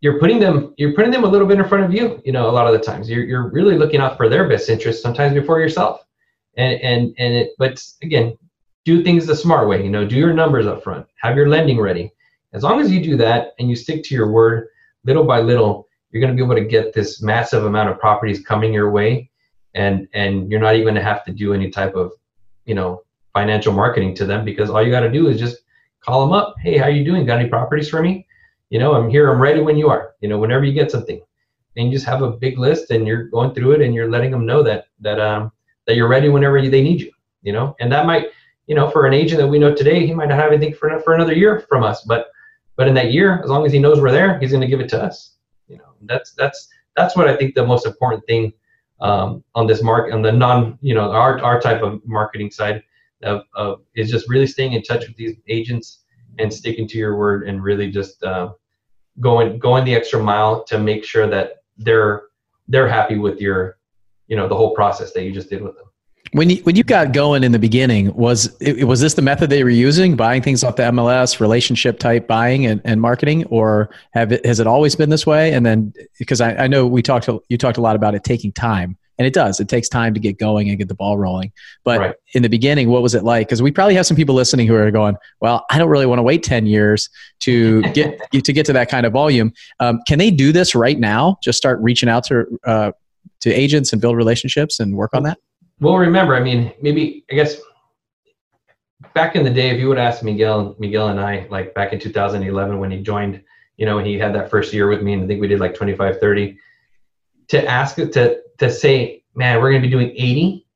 you're 0.00 0.18
putting 0.18 0.38
them 0.38 0.74
you're 0.76 0.92
putting 0.92 1.10
them 1.10 1.24
a 1.24 1.28
little 1.28 1.46
bit 1.46 1.58
in 1.58 1.68
front 1.68 1.84
of 1.84 1.92
you 1.94 2.20
you 2.24 2.32
know 2.32 2.50
a 2.50 2.52
lot 2.52 2.66
of 2.66 2.72
the 2.72 2.78
times. 2.80 3.08
You're, 3.08 3.24
you're 3.24 3.48
really 3.50 3.78
looking 3.78 4.00
out 4.00 4.16
for 4.16 4.28
their 4.28 4.48
best 4.48 4.68
interest 4.68 5.02
sometimes 5.02 5.34
before 5.34 5.60
yourself. 5.60 6.04
And 6.56 6.80
and 6.82 7.14
and 7.18 7.34
it 7.34 7.52
but 7.58 7.82
again 8.02 8.36
do 8.84 9.02
things 9.02 9.24
the 9.24 9.36
smart 9.36 9.68
way 9.68 9.82
you 9.82 9.90
know 9.90 10.06
do 10.06 10.16
your 10.16 10.34
numbers 10.34 10.66
up 10.66 10.82
front 10.82 11.06
have 11.22 11.36
your 11.36 11.48
lending 11.48 11.80
ready. 11.80 12.12
As 12.52 12.62
long 12.62 12.80
as 12.80 12.90
you 12.90 13.02
do 13.02 13.16
that 13.16 13.52
and 13.58 13.70
you 13.70 13.76
stick 13.76 14.04
to 14.04 14.14
your 14.14 14.30
word 14.30 14.68
little 15.04 15.24
by 15.24 15.40
little 15.40 15.88
you're 16.10 16.20
going 16.20 16.36
to 16.36 16.36
be 16.36 16.44
able 16.44 16.60
to 16.62 16.68
get 16.68 16.92
this 16.92 17.22
massive 17.22 17.64
amount 17.64 17.88
of 17.88 17.98
properties 17.98 18.44
coming 18.44 18.72
your 18.72 18.90
way 18.90 19.30
and 19.74 20.08
and 20.14 20.50
you're 20.50 20.60
not 20.60 20.74
even 20.74 20.84
going 20.84 20.94
to 20.94 21.02
have 21.02 21.24
to 21.24 21.32
do 21.32 21.54
any 21.54 21.70
type 21.70 21.94
of 21.94 22.12
you 22.64 22.74
know 22.74 23.02
financial 23.32 23.72
marketing 23.72 24.14
to 24.14 24.26
them 24.26 24.44
because 24.44 24.70
all 24.70 24.82
you 24.82 24.90
got 24.90 25.00
to 25.00 25.10
do 25.10 25.28
is 25.28 25.38
just 25.38 25.62
call 26.00 26.20
them 26.20 26.32
up 26.32 26.54
hey 26.60 26.76
how 26.76 26.86
you 26.86 27.04
doing 27.04 27.24
got 27.24 27.38
any 27.38 27.48
properties 27.48 27.88
for 27.88 28.02
me 28.02 28.26
you 28.72 28.78
know, 28.78 28.94
I'm 28.94 29.10
here, 29.10 29.30
I'm 29.30 29.38
ready 29.38 29.60
when 29.60 29.76
you 29.76 29.90
are, 29.90 30.14
you 30.22 30.30
know, 30.30 30.38
whenever 30.38 30.64
you 30.64 30.72
get 30.72 30.90
something. 30.90 31.20
And 31.76 31.86
you 31.86 31.92
just 31.92 32.06
have 32.06 32.22
a 32.22 32.30
big 32.30 32.58
list 32.58 32.90
and 32.90 33.06
you're 33.06 33.24
going 33.24 33.54
through 33.54 33.72
it 33.72 33.82
and 33.82 33.94
you're 33.94 34.10
letting 34.10 34.30
them 34.30 34.46
know 34.46 34.62
that 34.62 34.86
that 35.00 35.20
um 35.20 35.52
that 35.86 35.94
you're 35.94 36.08
ready 36.08 36.30
whenever 36.30 36.58
they 36.62 36.82
need 36.82 37.02
you, 37.02 37.12
you 37.42 37.52
know. 37.52 37.76
And 37.80 37.92
that 37.92 38.06
might, 38.06 38.28
you 38.66 38.74
know, 38.74 38.88
for 38.88 39.04
an 39.04 39.12
agent 39.12 39.42
that 39.42 39.46
we 39.46 39.58
know 39.58 39.74
today, 39.74 40.06
he 40.06 40.14
might 40.14 40.30
not 40.30 40.38
have 40.38 40.52
anything 40.52 40.72
for 40.72 40.98
for 41.00 41.14
another 41.14 41.34
year 41.34 41.66
from 41.68 41.82
us, 41.82 42.02
but 42.04 42.28
but 42.76 42.88
in 42.88 42.94
that 42.94 43.12
year, 43.12 43.42
as 43.44 43.50
long 43.50 43.66
as 43.66 43.72
he 43.72 43.78
knows 43.78 44.00
we're 44.00 44.10
there, 44.10 44.38
he's 44.38 44.52
going 44.52 44.62
to 44.62 44.66
give 44.66 44.80
it 44.80 44.88
to 44.88 45.02
us. 45.02 45.36
You 45.68 45.76
know, 45.76 45.92
that's 46.02 46.32
that's 46.32 46.68
that's 46.96 47.14
what 47.14 47.28
I 47.28 47.36
think 47.36 47.54
the 47.54 47.66
most 47.66 47.84
important 47.84 48.24
thing 48.26 48.54
um, 49.02 49.44
on 49.54 49.66
this 49.66 49.82
market, 49.82 50.14
on 50.14 50.22
the 50.22 50.32
non, 50.32 50.78
you 50.80 50.94
know, 50.94 51.10
our 51.10 51.38
our 51.42 51.60
type 51.60 51.82
of 51.82 52.00
marketing 52.06 52.50
side 52.50 52.82
of, 53.22 53.42
of 53.54 53.80
is 53.94 54.10
just 54.10 54.28
really 54.28 54.46
staying 54.46 54.72
in 54.72 54.82
touch 54.82 55.06
with 55.06 55.16
these 55.16 55.36
agents 55.48 56.04
and 56.38 56.52
sticking 56.52 56.88
to 56.88 56.98
your 56.98 57.16
word 57.16 57.46
and 57.46 57.62
really 57.62 57.90
just 57.90 58.22
uh, 58.22 58.52
going 59.20 59.58
going 59.58 59.84
the 59.84 59.94
extra 59.94 60.22
mile 60.22 60.64
to 60.64 60.78
make 60.78 61.04
sure 61.04 61.28
that 61.28 61.62
they're 61.78 62.22
they're 62.68 62.88
happy 62.88 63.18
with 63.18 63.40
your 63.40 63.78
you 64.28 64.36
know 64.36 64.48
the 64.48 64.54
whole 64.54 64.74
process 64.74 65.12
that 65.12 65.24
you 65.24 65.32
just 65.32 65.50
did 65.50 65.62
with 65.62 65.76
them 65.76 65.86
when 66.32 66.48
you 66.48 66.56
when 66.62 66.76
you 66.76 66.82
got 66.82 67.12
going 67.12 67.44
in 67.44 67.52
the 67.52 67.58
beginning 67.58 68.12
was 68.14 68.56
it, 68.60 68.84
was 68.84 69.00
this 69.00 69.14
the 69.14 69.22
method 69.22 69.50
they 69.50 69.62
were 69.62 69.70
using 69.70 70.16
buying 70.16 70.40
things 70.40 70.64
off 70.64 70.76
the 70.76 70.82
mls 70.82 71.40
relationship 71.40 71.98
type 71.98 72.26
buying 72.26 72.64
and, 72.66 72.80
and 72.84 73.00
marketing 73.00 73.44
or 73.46 73.90
have 74.12 74.32
it, 74.32 74.44
has 74.44 74.58
it 74.58 74.66
always 74.66 74.96
been 74.96 75.10
this 75.10 75.26
way? 75.26 75.52
And 75.52 75.64
then 75.64 75.92
because 76.18 76.40
I, 76.40 76.54
I 76.54 76.66
know 76.66 76.86
we 76.86 77.02
talked 77.02 77.28
you 77.48 77.58
talked 77.58 77.76
a 77.76 77.82
lot 77.82 77.96
about 77.96 78.14
it 78.14 78.24
taking 78.24 78.50
time 78.50 78.96
and 79.18 79.26
it 79.26 79.34
does. 79.34 79.60
It 79.60 79.68
takes 79.68 79.90
time 79.90 80.14
to 80.14 80.20
get 80.20 80.38
going 80.38 80.70
and 80.70 80.78
get 80.78 80.88
the 80.88 80.94
ball 80.94 81.18
rolling. 81.18 81.52
But 81.84 82.00
right. 82.00 82.14
in 82.32 82.42
the 82.42 82.48
beginning 82.48 82.88
what 82.88 83.02
was 83.02 83.14
it 83.14 83.24
like? 83.24 83.46
Because 83.46 83.60
we 83.60 83.70
probably 83.70 83.94
have 83.94 84.06
some 84.06 84.16
people 84.16 84.34
listening 84.34 84.66
who 84.66 84.74
are 84.74 84.90
going 84.90 85.16
well 85.40 85.66
i 85.70 85.76
don't 85.76 85.90
really 85.90 86.06
want 86.06 86.18
to 86.18 86.22
wait 86.22 86.42
10 86.42 86.64
years 86.64 87.10
to 87.40 87.82
get 87.92 88.18
to 88.32 88.52
get 88.54 88.64
to 88.66 88.72
that 88.72 88.88
kind 88.88 89.04
of 89.04 89.12
volume. 89.12 89.52
Um, 89.80 90.00
can 90.08 90.18
they 90.18 90.30
do 90.30 90.50
this 90.50 90.74
right 90.74 90.98
now? 90.98 91.36
Just 91.42 91.58
start 91.58 91.78
reaching 91.82 92.08
out 92.08 92.24
to 92.24 92.58
uh, 92.64 92.92
to 93.40 93.52
agents 93.52 93.92
and 93.92 94.00
build 94.00 94.16
relationships 94.16 94.80
and 94.80 94.96
work 94.96 95.10
on 95.12 95.24
that 95.24 95.36
well 95.82 95.98
remember 95.98 96.34
i 96.34 96.40
mean 96.40 96.72
maybe 96.80 97.24
i 97.30 97.34
guess 97.34 97.56
back 99.14 99.36
in 99.36 99.44
the 99.44 99.50
day 99.50 99.68
if 99.70 99.78
you 99.78 99.88
would 99.88 99.98
ask 99.98 100.22
miguel 100.22 100.74
miguel 100.78 101.08
and 101.08 101.20
i 101.20 101.46
like 101.50 101.74
back 101.74 101.92
in 101.92 101.98
2011 101.98 102.78
when 102.78 102.90
he 102.90 103.02
joined 103.02 103.42
you 103.76 103.86
know, 103.86 103.98
he 103.98 104.18
had 104.18 104.34
that 104.34 104.50
first 104.50 104.72
year 104.72 104.88
with 104.88 105.02
me, 105.02 105.12
and 105.12 105.24
I 105.24 105.26
think 105.26 105.40
we 105.40 105.48
did 105.48 105.60
like 105.60 105.74
25, 105.74 106.20
30. 106.20 106.58
To 107.48 107.66
ask 107.66 107.96
to 107.96 108.40
to 108.58 108.70
say, 108.70 109.24
man, 109.34 109.60
we're 109.60 109.70
gonna 109.70 109.82
be 109.82 109.90
doing 109.90 110.10
80, 110.10 110.66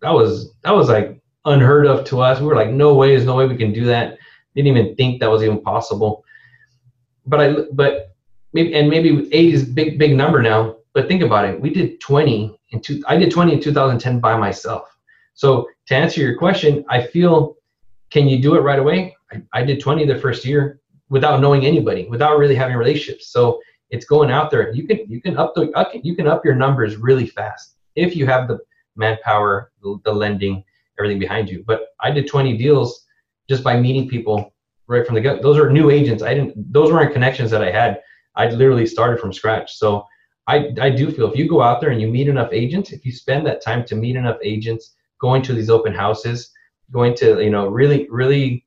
that 0.00 0.12
was 0.12 0.54
that 0.62 0.70
was 0.70 0.88
like 0.88 1.20
unheard 1.44 1.86
of 1.86 2.04
to 2.06 2.20
us. 2.20 2.40
We 2.40 2.46
were 2.46 2.54
like, 2.54 2.70
no 2.70 2.94
way, 2.94 3.08
there's 3.08 3.24
no 3.24 3.36
way 3.36 3.46
we 3.46 3.56
can 3.56 3.72
do 3.72 3.84
that. 3.86 4.16
Didn't 4.54 4.68
even 4.68 4.94
think 4.94 5.20
that 5.20 5.30
was 5.30 5.42
even 5.42 5.60
possible. 5.60 6.24
But 7.26 7.40
I 7.40 7.56
but 7.72 8.14
maybe 8.52 8.74
and 8.74 8.88
maybe 8.88 9.26
80 9.32 9.52
is 9.52 9.64
big 9.64 9.98
big 9.98 10.14
number 10.14 10.40
now. 10.40 10.76
But 10.94 11.08
think 11.08 11.22
about 11.22 11.46
it. 11.46 11.60
We 11.60 11.70
did 11.70 12.00
20 12.00 12.58
in 12.70 12.80
two. 12.80 13.02
I 13.06 13.16
did 13.16 13.30
20 13.30 13.54
in 13.54 13.60
2010 13.60 14.20
by 14.20 14.36
myself. 14.36 14.96
So 15.34 15.68
to 15.86 15.94
answer 15.94 16.20
your 16.20 16.36
question, 16.36 16.84
I 16.88 17.06
feel, 17.06 17.56
can 18.10 18.28
you 18.28 18.40
do 18.40 18.56
it 18.56 18.60
right 18.60 18.78
away? 18.78 19.16
I, 19.32 19.42
I 19.52 19.62
did 19.62 19.80
20 19.80 20.04
the 20.04 20.18
first 20.18 20.44
year 20.44 20.80
without 21.08 21.40
knowing 21.40 21.64
anybody, 21.64 22.06
without 22.08 22.38
really 22.38 22.54
having 22.54 22.76
relationships. 22.76 23.28
So 23.28 23.60
it's 23.90 24.04
going 24.04 24.30
out 24.30 24.50
there. 24.50 24.72
You 24.72 24.86
can 24.86 24.98
you 25.08 25.20
can 25.20 25.36
up 25.36 25.54
the 25.54 25.70
you 26.02 26.16
can 26.16 26.26
up 26.26 26.44
your 26.44 26.54
numbers 26.54 26.96
really 26.96 27.26
fast 27.26 27.76
if 27.94 28.16
you 28.16 28.26
have 28.26 28.48
the 28.48 28.58
manpower, 28.96 29.70
the, 29.82 30.12
lending, 30.12 30.64
everything 30.98 31.18
behind 31.18 31.48
you. 31.48 31.64
But 31.66 31.88
I 32.00 32.10
did 32.10 32.26
20 32.26 32.56
deals 32.56 33.06
just 33.48 33.62
by 33.62 33.78
meeting 33.78 34.08
people 34.08 34.52
right 34.86 35.06
from 35.06 35.14
the 35.14 35.20
gut. 35.20 35.42
Those 35.42 35.58
are 35.58 35.70
new 35.70 35.90
agents. 35.90 36.22
I 36.22 36.34
didn't. 36.34 36.72
Those 36.72 36.90
weren't 36.90 37.12
connections 37.12 37.50
that 37.50 37.62
I 37.62 37.70
had. 37.70 38.00
I 38.34 38.48
literally 38.48 38.86
started 38.86 39.20
from 39.20 39.32
scratch. 39.32 39.76
So 39.76 40.06
I 40.46 40.70
I 40.80 40.90
do 40.90 41.10
feel 41.10 41.30
if 41.30 41.36
you 41.36 41.48
go 41.48 41.62
out 41.62 41.80
there 41.80 41.90
and 41.90 42.00
you 42.00 42.08
meet 42.08 42.28
enough 42.28 42.52
agents, 42.52 42.92
if 42.92 43.04
you 43.04 43.12
spend 43.12 43.46
that 43.46 43.62
time 43.62 43.84
to 43.86 43.94
meet 43.94 44.16
enough 44.16 44.38
agents, 44.42 44.94
going 45.20 45.42
to 45.42 45.54
these 45.54 45.70
open 45.70 45.94
houses, 45.94 46.50
going 46.90 47.14
to 47.16 47.42
you 47.42 47.50
know 47.50 47.68
really 47.68 48.08
really 48.10 48.66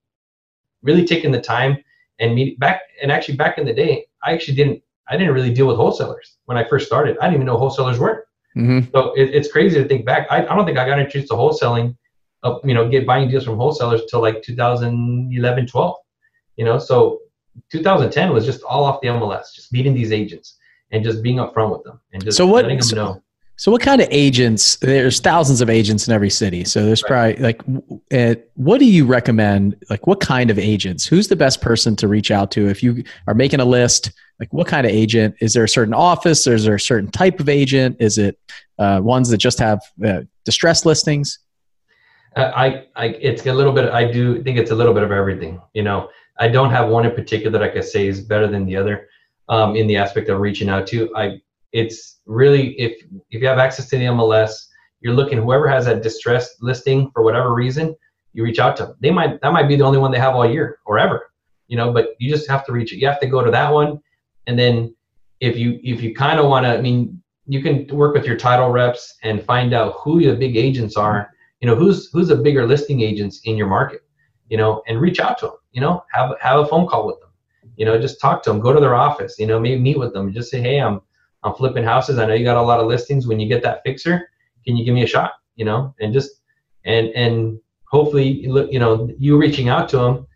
really 0.82 1.06
taking 1.06 1.32
the 1.32 1.42
time 1.42 1.78
and 2.20 2.34
meet 2.34 2.60
back 2.60 2.82
and 3.02 3.12
actually 3.12 3.36
back 3.36 3.58
in 3.58 3.66
the 3.66 3.74
day, 3.74 4.06
I 4.24 4.34
actually 4.34 4.56
didn't 4.56 4.82
I 5.10 5.18
didn't 5.18 5.34
really 5.34 5.54
deal 5.54 5.68
with 5.68 5.76
wholesalers 5.76 6.38
when 6.46 6.58
I 6.58 6.64
first 6.64 6.88
started. 6.88 7.18
I 7.20 7.26
didn't 7.26 7.36
even 7.36 7.48
know 7.48 7.58
wholesalers 7.58 8.00
were. 8.00 8.28
Mm-hmm. 8.56 8.90
So 8.92 9.14
it, 9.14 9.36
it's 9.36 9.52
crazy 9.52 9.82
to 9.82 9.88
think 9.88 10.06
back. 10.06 10.28
I, 10.32 10.46
I 10.46 10.56
don't 10.56 10.66
think 10.66 10.78
I 10.78 10.88
got 10.88 10.98
introduced 10.98 11.30
to 11.30 11.36
wholesaling, 11.36 11.98
uh, 12.44 12.58
you 12.64 12.74
know, 12.74 12.88
get 12.90 13.06
buying 13.06 13.30
deals 13.30 13.44
from 13.44 13.58
wholesalers 13.58 14.04
till 14.10 14.22
like 14.22 14.42
2011, 14.44 15.68
12. 15.68 15.96
You 16.56 16.64
know, 16.64 16.80
so 16.80 17.20
2010 17.70 18.32
was 18.32 18.46
just 18.46 18.64
all 18.64 18.86
off 18.86 19.02
the 19.02 19.10
MLS, 19.10 19.54
just 19.54 19.74
meeting 19.74 19.94
these 19.94 20.14
agents 20.14 20.58
and 20.96 21.04
just 21.04 21.22
being 21.22 21.38
upfront 21.38 21.72
with 21.72 21.84
them 21.84 22.00
and 22.14 22.24
just 22.24 22.38
so 22.38 22.48
what, 22.48 22.64
letting 22.64 22.78
them 22.80 22.88
so, 22.88 22.96
know. 22.96 23.22
So 23.58 23.72
what 23.72 23.82
kind 23.82 24.02
of 24.02 24.08
agents? 24.12 24.78
There's 24.78 25.20
thousands 25.20 25.62
of 25.62 25.70
agents 25.70 26.08
in 26.08 26.14
every 26.14 26.30
city. 26.30 26.64
So 26.64 26.86
there's 26.86 27.04
right. 27.04 27.38
probably 27.38 27.44
like, 27.44 27.62
uh, 28.14 28.40
what 28.56 28.80
do 28.80 28.86
you 28.86 29.06
recommend? 29.06 29.76
Like, 29.90 30.08
what 30.08 30.20
kind 30.20 30.50
of 30.50 30.58
agents? 30.58 31.06
Who's 31.06 31.28
the 31.28 31.36
best 31.36 31.62
person 31.62 31.96
to 31.98 32.08
reach 32.08 32.32
out 32.32 32.50
to 32.52 32.70
if 32.70 32.82
you 32.82 33.04
are 33.28 33.34
making 33.34 33.60
a 33.60 33.66
list? 33.66 34.12
Like, 34.40 34.52
what 34.54 34.68
kind 34.68 34.86
of 34.86 34.92
agent? 34.92 35.36
Is 35.40 35.54
there 35.54 35.64
a 35.64 35.70
certain 35.70 35.94
office? 35.94 36.48
Is 36.48 36.66
there 36.66 36.76
a 36.76 36.80
certain 36.80 37.12
type 37.12 37.40
of 37.40 37.48
agent? 37.48 37.98
Is 38.00 38.18
it 38.18 38.40
uh, 38.80 39.00
ones 39.04 39.30
that 39.30 39.38
just 39.38 39.60
have 39.60 39.80
uh, 40.06 40.22
distress 40.44 40.86
listings? 40.86 41.40
Uh, 42.36 42.52
I, 42.54 42.86
I, 42.96 43.06
it's 43.22 43.46
a 43.46 43.54
little 43.54 43.72
bit. 43.72 43.90
I 43.90 44.12
do 44.12 44.44
think 44.44 44.58
it's 44.58 44.72
a 44.72 44.76
little 44.76 44.94
bit 44.94 45.04
of 45.04 45.12
everything. 45.12 45.62
You 45.74 45.84
know, 45.84 46.10
I 46.38 46.50
don't 46.50 46.72
have 46.72 46.90
one 46.90 47.06
in 47.06 47.16
particular 47.16 47.58
that 47.58 47.64
I 47.64 47.72
could 47.72 47.86
say 47.86 48.08
is 48.08 48.20
better 48.20 48.48
than 48.48 48.66
the 48.66 48.76
other. 48.76 49.08
Um, 49.48 49.76
in 49.76 49.86
the 49.86 49.96
aspect 49.96 50.30
of 50.30 50.40
reaching 50.40 50.70
out 50.70 50.88
to, 50.88 51.16
I, 51.16 51.40
it's 51.72 52.22
really 52.26 52.80
if 52.80 52.94
if 53.30 53.42
you 53.42 53.48
have 53.48 53.60
access 53.60 53.88
to 53.90 53.98
the 53.98 54.06
MLS, 54.06 54.54
you're 55.02 55.14
looking 55.14 55.38
whoever 55.38 55.68
has 55.68 55.86
that 55.86 56.02
distressed 56.02 56.64
listing 56.64 57.12
for 57.14 57.22
whatever 57.22 57.54
reason, 57.54 57.96
you 58.34 58.44
reach 58.44 58.60
out 58.60 58.76
to 58.78 58.86
them. 58.86 58.96
They 59.02 59.12
might 59.12 59.42
that 59.42 59.54
might 59.54 59.68
be 59.68 59.76
the 59.76 59.84
only 59.84 59.98
one 59.98 60.12
they 60.12 60.20
have 60.20 60.36
all 60.36 60.50
year 60.50 60.80
or 60.86 61.00
ever, 61.00 61.32
you 61.68 61.78
know. 61.78 61.92
But 61.92 62.10
you 62.20 62.30
just 62.30 62.50
have 62.50 62.66
to 62.66 62.74
reach 62.74 62.92
it. 62.94 62.98
You 62.98 63.08
have 63.08 63.20
to 63.20 63.28
go 63.28 63.44
to 63.44 63.52
that 63.52 63.72
one, 63.72 64.00
and 64.48 64.58
then 64.58 64.96
if 65.40 65.58
you 65.58 65.80
if 65.84 66.02
you 66.02 66.14
kind 66.14 66.40
of 66.40 66.48
want 66.48 66.66
to, 66.66 66.70
I 66.70 66.82
mean, 66.82 67.22
you 67.46 67.62
can 67.62 67.88
work 67.88 68.14
with 68.14 68.26
your 68.26 68.38
title 68.38 68.70
reps 68.70 69.16
and 69.24 69.44
find 69.44 69.74
out 69.74 69.96
who 70.00 70.22
the 70.22 70.36
big 70.36 70.58
agents 70.58 70.98
are. 70.98 71.30
You 71.62 71.68
know, 71.68 71.76
who's 71.76 72.10
who's 72.12 72.28
the 72.28 72.36
bigger 72.36 72.66
listing 72.68 73.02
agents 73.02 73.42
in 73.46 73.58
your 73.58 73.68
market. 73.68 74.02
You 74.50 74.58
know, 74.58 74.84
and 74.88 75.02
reach 75.02 75.20
out 75.20 75.38
to 75.40 75.48
them. 75.48 75.56
You 75.72 75.82
know, 75.82 76.04
have 76.12 76.36
have 76.42 76.60
a 76.60 76.66
phone 76.66 76.88
call 76.88 77.08
with 77.08 77.20
them. 77.20 77.25
You 77.78 77.86
know, 77.86 78.00
just 78.00 78.20
talk 78.20 78.44
to 78.44 78.50
them. 78.50 78.60
Go 78.60 78.74
to 78.74 78.80
their 78.80 78.96
office. 78.96 79.36
You 79.40 79.48
know, 79.48 79.60
maybe 79.60 79.82
meet 79.82 80.00
with 80.00 80.14
them. 80.14 80.34
Just 80.34 80.52
say, 80.52 80.62
hey, 80.62 80.80
I'm 80.80 81.02
I'm 81.44 81.54
flipping 81.54 81.84
houses. 81.84 82.18
I 82.18 82.26
know 82.26 82.34
you 82.34 82.44
got 82.44 82.58
a 82.58 82.62
lot 82.62 82.80
of 82.80 82.88
listings. 82.88 83.28
When 83.28 83.40
you 83.40 83.48
get 83.48 83.64
that 83.64 83.82
fixer, 83.86 84.30
can 84.66 84.76
you 84.76 84.86
give 84.86 84.94
me 84.94 85.04
a 85.04 85.08
shot? 85.08 85.34
You 85.56 85.66
know, 85.66 85.94
and 86.00 86.14
just 86.14 86.42
and 86.86 87.10
and 87.10 87.60
hopefully, 87.88 88.28
you 88.28 88.80
know, 88.80 89.10
you 89.18 89.38
reaching 89.38 89.70
out 89.70 89.90
to 89.90 89.98
them 89.98 90.28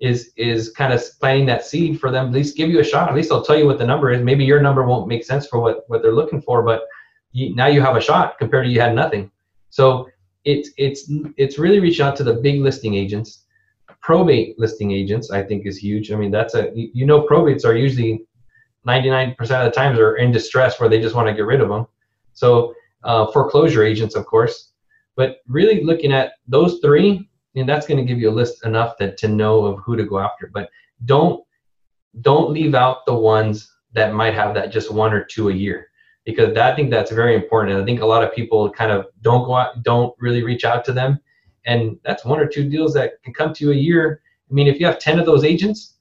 is 0.00 0.32
is 0.36 0.70
kind 0.70 0.92
of 0.92 1.02
planting 1.20 1.46
that 1.46 1.64
seed 1.64 2.00
for 2.00 2.10
them. 2.10 2.26
At 2.26 2.32
least 2.32 2.56
give 2.56 2.70
you 2.70 2.80
a 2.80 2.84
shot. 2.84 3.08
At 3.08 3.14
least 3.14 3.32
I'll 3.32 3.44
tell 3.44 3.58
you 3.58 3.66
what 3.66 3.78
the 3.78 3.86
number 3.86 4.10
is. 4.10 4.22
Maybe 4.22 4.44
your 4.44 4.60
number 4.60 4.84
won't 4.84 5.08
make 5.08 5.24
sense 5.24 5.46
for 5.46 5.60
what 5.60 5.84
what 5.88 6.02
they're 6.02 6.12
looking 6.12 6.42
for, 6.42 6.62
but 6.62 6.82
you, 7.32 7.54
now 7.54 7.66
you 7.66 7.80
have 7.80 7.96
a 7.96 8.00
shot 8.00 8.38
compared 8.38 8.66
to 8.66 8.70
you 8.70 8.80
had 8.80 8.94
nothing. 8.94 9.30
So 9.70 10.08
it's 10.44 10.70
it's 10.76 11.10
it's 11.36 11.58
really 11.58 11.80
reaching 11.80 12.06
out 12.06 12.16
to 12.16 12.24
the 12.24 12.34
big 12.34 12.60
listing 12.60 12.94
agents 12.94 13.44
probate 14.00 14.58
listing 14.58 14.92
agents 14.92 15.30
i 15.30 15.42
think 15.42 15.66
is 15.66 15.76
huge. 15.76 16.12
I 16.12 16.16
mean 16.16 16.30
that's 16.30 16.54
a 16.54 16.70
you 16.74 17.06
know 17.06 17.26
probates 17.26 17.64
are 17.64 17.76
usually 17.76 18.24
99% 18.86 19.38
of 19.40 19.48
the 19.48 19.70
times 19.70 19.98
are 19.98 20.16
in 20.16 20.32
distress 20.32 20.78
where 20.78 20.88
they 20.88 21.00
just 21.00 21.14
want 21.14 21.28
to 21.28 21.34
get 21.34 21.46
rid 21.46 21.60
of 21.60 21.68
them 21.68 21.86
so 22.32 22.74
uh, 23.04 23.26
foreclosure 23.32 23.84
agents 23.84 24.14
of 24.14 24.26
course. 24.26 24.72
But 25.16 25.38
really 25.48 25.82
looking 25.82 26.12
at 26.12 26.34
those 26.46 26.78
three 26.80 27.28
and 27.56 27.68
that's 27.68 27.86
going 27.86 27.98
to 27.98 28.04
give 28.04 28.20
you 28.20 28.30
a 28.30 28.38
list 28.40 28.64
enough 28.64 28.96
that 28.98 29.16
to 29.18 29.28
know 29.28 29.64
of 29.64 29.80
who 29.80 29.96
to 29.96 30.04
go 30.04 30.18
after. 30.18 30.50
But 30.52 30.70
don't 31.04 31.44
don't 32.20 32.50
leave 32.50 32.74
out 32.74 33.06
the 33.06 33.14
ones 33.14 33.70
that 33.92 34.14
might 34.14 34.34
have 34.34 34.54
that 34.54 34.72
just 34.72 34.92
one 34.92 35.12
or 35.12 35.24
two 35.24 35.48
a 35.48 35.52
year 35.52 35.88
because 36.24 36.54
that, 36.54 36.72
I 36.72 36.76
think 36.76 36.90
that's 36.90 37.10
very 37.10 37.34
important. 37.34 37.74
And 37.74 37.82
I 37.82 37.86
think 37.86 38.00
a 38.00 38.06
lot 38.06 38.22
of 38.22 38.34
people 38.34 38.70
kind 38.70 38.92
of 38.92 39.06
don't 39.22 39.44
go 39.44 39.54
out, 39.54 39.82
don't 39.82 40.14
really 40.18 40.42
reach 40.42 40.64
out 40.64 40.84
to 40.86 40.92
them 40.92 41.18
and 41.66 41.98
that's 42.04 42.24
one 42.24 42.40
or 42.40 42.46
two 42.46 42.68
deals 42.68 42.94
that 42.94 43.22
can 43.22 43.32
come 43.32 43.52
to 43.54 43.64
you 43.64 43.72
a 43.72 43.76
year. 43.76 44.22
I 44.50 44.54
mean, 44.54 44.66
if 44.66 44.80
you 44.80 44.86
have 44.86 44.98
10 44.98 45.18
of 45.18 45.26
those 45.26 45.44
agents 45.44 45.94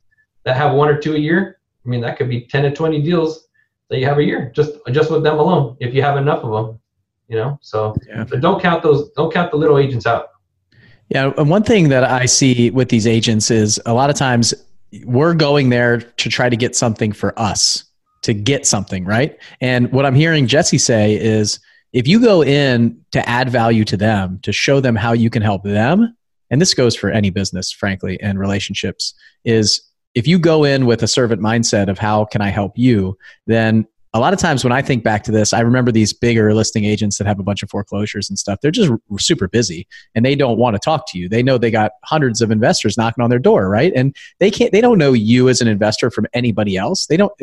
that 0.44 0.56
have 0.56 0.74
one 0.74 0.90
or 0.90 0.98
two 0.98 1.16
a 1.16 1.20
year, 1.20 1.60
I 1.86 1.90
mean, 1.90 2.02
that 2.02 2.18
could 2.18 2.30
be 2.30 2.42
10 2.42 2.64
to 2.64 2.72
20 2.72 3.02
deals 3.02 3.48
that 3.90 4.00
you 4.00 4.06
have 4.06 4.18
a 4.18 4.24
year 4.24 4.52
just 4.54 4.72
just 4.92 5.10
with 5.10 5.24
them 5.24 5.40
alone 5.40 5.78
if 5.80 5.94
you 5.94 6.02
have 6.02 6.18
enough 6.18 6.44
of 6.44 6.52
them, 6.52 6.80
you 7.28 7.38
know. 7.38 7.58
So, 7.62 7.96
yeah. 8.08 8.26
so 8.26 8.40
don't 8.40 8.62
count 8.62 8.84
those 8.84 9.10
don't 9.12 9.34
count 9.34 9.52
the 9.52 9.58
little 9.58 9.78
agents 9.78 10.06
out. 10.06 10.30
Yeah, 11.10 11.32
and 11.38 11.50
one 11.50 11.64
thing 11.64 11.88
that 11.90 12.04
I 12.04 12.26
see 12.26 12.70
with 12.70 12.90
these 12.90 13.08
agents 13.08 13.50
is 13.50 13.80
a 13.86 13.94
lot 13.94 14.10
of 14.10 14.18
times 14.18 14.54
we're 15.06 15.34
going 15.34 15.70
there 15.70 16.00
to 16.00 16.30
try 16.30 16.50
to 16.50 16.58
get 16.58 16.76
something 16.76 17.14
for 17.14 17.38
us, 17.40 17.86
to 18.24 18.34
get 18.34 18.66
something, 18.66 19.06
right? 19.06 19.38
And 19.62 19.90
what 19.94 20.06
I'm 20.06 20.16
hearing 20.16 20.48
Jesse 20.48 20.78
say 20.78 21.16
is 21.16 21.60
if 21.94 22.08
you 22.08 22.20
go 22.20 22.44
in 22.44 23.04
to 23.12 23.28
add 23.28 23.50
value 23.50 23.86
to 23.86 23.98
them, 23.98 24.40
to 24.44 24.52
show 24.52 24.80
them 24.80 24.96
how 24.96 25.14
you 25.14 25.30
can 25.30 25.42
help 25.42 25.64
them, 25.64 26.16
and 26.50 26.62
this 26.62 26.74
goes 26.74 26.96
for 26.96 27.10
any 27.10 27.30
business, 27.30 27.72
frankly, 27.72 28.20
and 28.22 28.40
relationships, 28.40 29.14
is 29.46 29.82
if 30.16 30.28
you 30.28 30.40
go 30.40 30.64
in 30.64 30.86
with 30.86 31.04
a 31.04 31.08
servant 31.08 31.42
mindset 31.42 31.90
of 31.90 32.00
how 32.00 32.26
can 32.26 32.42
I 32.42 32.50
help 32.50 32.78
you, 32.78 33.18
then 33.46 33.86
a 34.14 34.20
lot 34.20 34.34
of 34.34 34.40
times 34.40 34.64
when 34.64 34.72
I 34.72 34.82
think 34.82 35.04
back 35.04 35.24
to 35.26 35.32
this, 35.32 35.54
I 35.54 35.60
remember 35.60 35.92
these 35.92 36.14
bigger 36.14 36.54
listing 36.54 36.86
agents 36.86 37.18
that 37.18 37.28
have 37.28 37.40
a 37.40 37.44
bunch 37.44 37.62
of 37.62 37.70
foreclosures 37.70 38.30
and 38.30 38.40
stuff. 38.40 38.60
They're 38.62 38.72
just 38.72 38.92
super 39.20 39.48
busy 39.48 39.88
and 40.16 40.26
they 40.26 40.34
don't 40.34 40.58
want 40.58 40.76
to 40.76 40.80
talk 40.80 41.06
to 41.12 41.20
you. 41.20 41.30
They 41.30 41.44
know 41.44 41.58
they 41.58 41.70
got 41.70 41.92
hundreds 42.04 42.42
of 42.42 42.50
investors 42.50 42.98
knocking 42.98 43.24
on 43.24 43.30
their 43.30 43.38
door, 43.38 43.70
right? 43.70 43.92
And 43.96 44.16
they 44.40 44.50
can't, 44.50 44.72
they 44.72 44.82
don't 44.82 44.98
know 44.98 45.14
you 45.14 45.50
as 45.50 45.62
an 45.62 45.68
investor 45.68 46.10
from 46.10 46.26
anybody 46.34 46.78
else. 46.78 47.06
They 47.06 47.18
don't, 47.18 47.34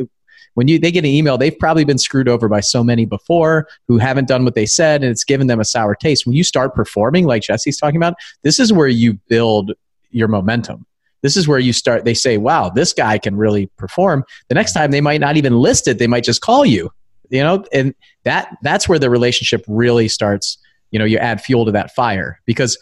when 0.55 0.69
you 0.69 0.79
they 0.79 0.91
get 0.91 1.05
an 1.05 1.11
email, 1.11 1.37
they've 1.37 1.59
probably 1.59 1.85
been 1.85 1.99
screwed 1.99 2.29
over 2.29 2.49
by 2.49 2.61
so 2.61 2.83
many 2.83 3.05
before 3.05 3.69
who 3.87 3.99
haven't 3.99 4.29
done 4.29 4.45
what 4.45 4.55
they 4.55 4.67
said, 4.67 5.03
and 5.03 5.11
it's 5.11 5.25
given 5.25 5.47
them 5.47 5.61
a 5.61 5.65
sour 5.65 5.95
taste. 5.95 6.27
When 6.27 6.35
you 6.35 6.45
start 6.45 6.75
performing, 6.75 7.27
like 7.27 7.43
Jesse's 7.43 7.77
talking 7.77 7.97
about, 7.97 8.15
this 8.43 8.59
is 8.59 8.73
where 8.73 8.89
you 8.89 9.15
build 9.29 9.73
your 10.11 10.29
momentum. 10.29 10.87
This 11.23 11.37
is 11.37 11.49
where 11.49 11.59
you 11.59 11.73
start. 11.73 12.05
They 12.05 12.15
say, 12.15 12.37
"Wow, 12.39 12.71
this 12.71 12.93
guy 12.93 13.19
can 13.19 13.37
really 13.37 13.67
perform." 13.77 14.25
The 14.49 14.55
next 14.55 14.73
time, 14.73 14.91
they 14.91 15.01
might 15.01 15.21
not 15.21 15.37
even 15.37 15.55
list 15.55 15.89
it; 15.89 15.99
they 15.99 16.07
might 16.07 16.25
just 16.25 16.41
call 16.41 16.65
you. 16.65 16.91
You 17.31 17.43
know, 17.43 17.65
and 17.73 17.95
that 18.25 18.57
that's 18.63 18.89
where 18.89 18.99
the 18.99 19.11
relationship 19.11 19.65
really 19.67 20.09
starts. 20.09 20.59
You 20.91 20.99
know, 20.99 21.05
you 21.05 21.19
add 21.19 21.41
fuel 21.41 21.65
to 21.65 21.73
that 21.73 21.95
fire 21.95 22.41
because 22.47 22.79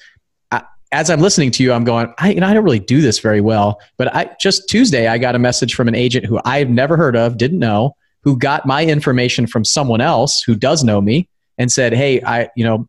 as 0.93 1.11
I'm 1.11 1.21
listening 1.21 1.51
to 1.53 1.63
you, 1.63 1.73
I'm 1.73 1.85
going, 1.85 2.13
I, 2.19 2.33
you 2.33 2.41
know, 2.41 2.47
I 2.47 2.55
don't 2.55 2.65
really 2.65 2.79
do 2.79 3.01
this 3.01 3.19
very 3.19 3.41
well. 3.41 3.81
But 3.97 4.15
I 4.15 4.31
just 4.41 4.69
Tuesday, 4.69 5.09
I 5.09 5.19
got 5.19 5.35
a 5.35 5.39
message 5.39 5.75
from 5.75 5.89
an 5.89 5.95
agent 5.95 6.27
who 6.27 6.39
I've 6.45 6.69
never 6.69 6.97
heard 6.97 7.17
of, 7.17 7.39
didn't 7.39 7.59
know, 7.59 7.97
who 8.23 8.39
got 8.39 8.67
my 8.67 8.85
information 8.85 9.47
from 9.47 9.65
someone 9.65 10.01
else 10.01 10.43
who 10.43 10.55
does 10.55 10.85
know 10.85 11.01
me 11.01 11.29
and 11.59 11.73
said, 11.73 11.93
Hey, 11.93 12.23
I, 12.23 12.51
you 12.57 12.65
know, 12.65 12.89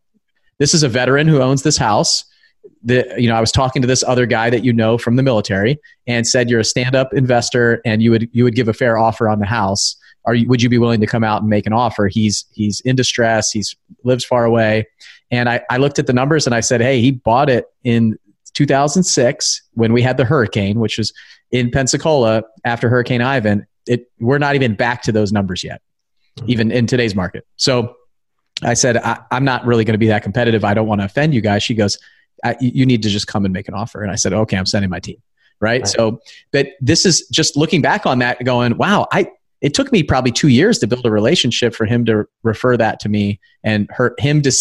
this 0.60 0.74
is 0.74 0.84
a 0.84 0.90
veteran 0.90 1.28
who 1.28 1.42
owns 1.42 1.64
this 1.64 1.78
house. 1.78 2.26
The, 2.84 3.14
you 3.18 3.28
know, 3.28 3.36
I 3.36 3.42
was 3.42 3.52
talking 3.52 3.82
to 3.82 3.88
this 3.88 4.04
other 4.04 4.26
guy 4.26 4.50
that 4.50 4.64
you 4.64 4.74
know 4.74 4.98
from 4.98 5.16
the 5.16 5.24
military 5.24 5.80
and 6.08 6.28
said 6.28 6.50
you're 6.50 6.60
a 6.60 6.66
stand-up 6.66 7.14
investor 7.14 7.82
and 7.86 8.02
you 8.02 8.12
would 8.12 8.30
you 8.34 8.44
would 8.44 8.56
give 8.56 8.68
a 8.68 8.74
fair 8.74 8.98
offer 8.98 9.30
on 9.30 9.40
the 9.40 9.46
house. 9.46 9.96
Are 10.26 10.34
you, 10.34 10.48
would 10.48 10.62
you 10.62 10.70
be 10.70 10.78
willing 10.78 11.02
to 11.02 11.08
come 11.08 11.24
out 11.24 11.42
and 11.42 11.50
make 11.50 11.66
an 11.66 11.74
offer? 11.74 12.08
He's 12.08 12.46
he's 12.54 12.80
in 12.82 12.96
distress. 12.96 13.52
He's 13.52 13.76
lives 14.04 14.24
far 14.26 14.46
away, 14.46 14.86
and 15.32 15.50
I, 15.50 15.62
I 15.70 15.78
looked 15.78 16.00
at 16.00 16.08
the 16.08 16.14
numbers 16.14 16.46
and 16.46 16.54
I 16.54 16.60
said, 16.60 16.80
hey, 16.80 17.02
he 17.02 17.12
bought 17.12 17.50
it 17.50 17.66
in 17.84 18.18
2006 18.54 19.62
when 19.74 19.92
we 19.92 20.02
had 20.02 20.18
the 20.18 20.26
hurricane, 20.26 20.80
which 20.80 20.98
was 20.98 21.12
in 21.52 21.72
Pensacola 21.72 22.44
after 22.66 22.90
Hurricane 22.90 23.22
Ivan. 23.22 23.66
it 23.88 24.12
we're 24.20 24.38
not 24.38 24.56
even 24.56 24.76
back 24.76 25.02
to 25.04 25.12
those 25.12 25.32
numbers 25.32 25.64
yet, 25.64 25.82
even 26.46 26.72
in 26.72 26.88
today's 26.88 27.16
market. 27.16 27.46
So 27.56 27.96
I 28.62 28.76
said, 28.76 28.98
I, 28.98 29.20
am 29.32 29.44
not 29.44 29.66
really 29.66 29.84
going 29.84 29.94
to 29.94 30.00
be 30.00 30.08
that 30.08 30.24
competitive. 30.24 30.64
I 30.64 30.74
don't 30.74 30.88
want 30.88 31.02
to 31.02 31.06
offend 31.06 31.34
you 31.34 31.42
guys. 31.42 31.64
She 31.64 31.74
goes, 31.74 31.98
you 32.60 32.86
need 32.86 33.04
to 33.04 33.10
just 33.10 33.28
come 33.28 33.46
and 33.46 33.54
make 33.54 33.68
an 33.68 33.74
offer. 33.74 34.02
And 34.02 34.12
I 34.12 34.16
said, 34.16 34.34
okay, 34.34 34.58
I'm 34.58 34.66
sending 34.66 34.90
my 34.90 35.00
team. 35.00 35.18
Right? 35.60 35.82
right. 35.82 35.88
So, 35.88 36.20
but 36.52 36.70
this 36.82 37.06
is 37.06 37.28
just 37.30 37.56
looking 37.56 37.82
back 37.82 38.06
on 38.06 38.20
that, 38.20 38.44
going, 38.44 38.78
wow, 38.78 39.08
I 39.12 39.30
it 39.62 39.74
took 39.74 39.94
me 39.94 40.04
probably 40.04 40.32
two 40.32 40.50
years 40.50 40.78
to 40.80 40.88
build 40.88 41.06
a 41.06 41.12
relationship 41.12 41.74
for 41.74 41.86
him 41.86 42.04
to 42.06 42.26
refer 42.44 42.76
that 42.76 43.00
to 43.00 43.10
me 43.10 43.40
and 43.64 43.90
her 43.92 44.14
him 44.20 44.42
to. 44.42 44.52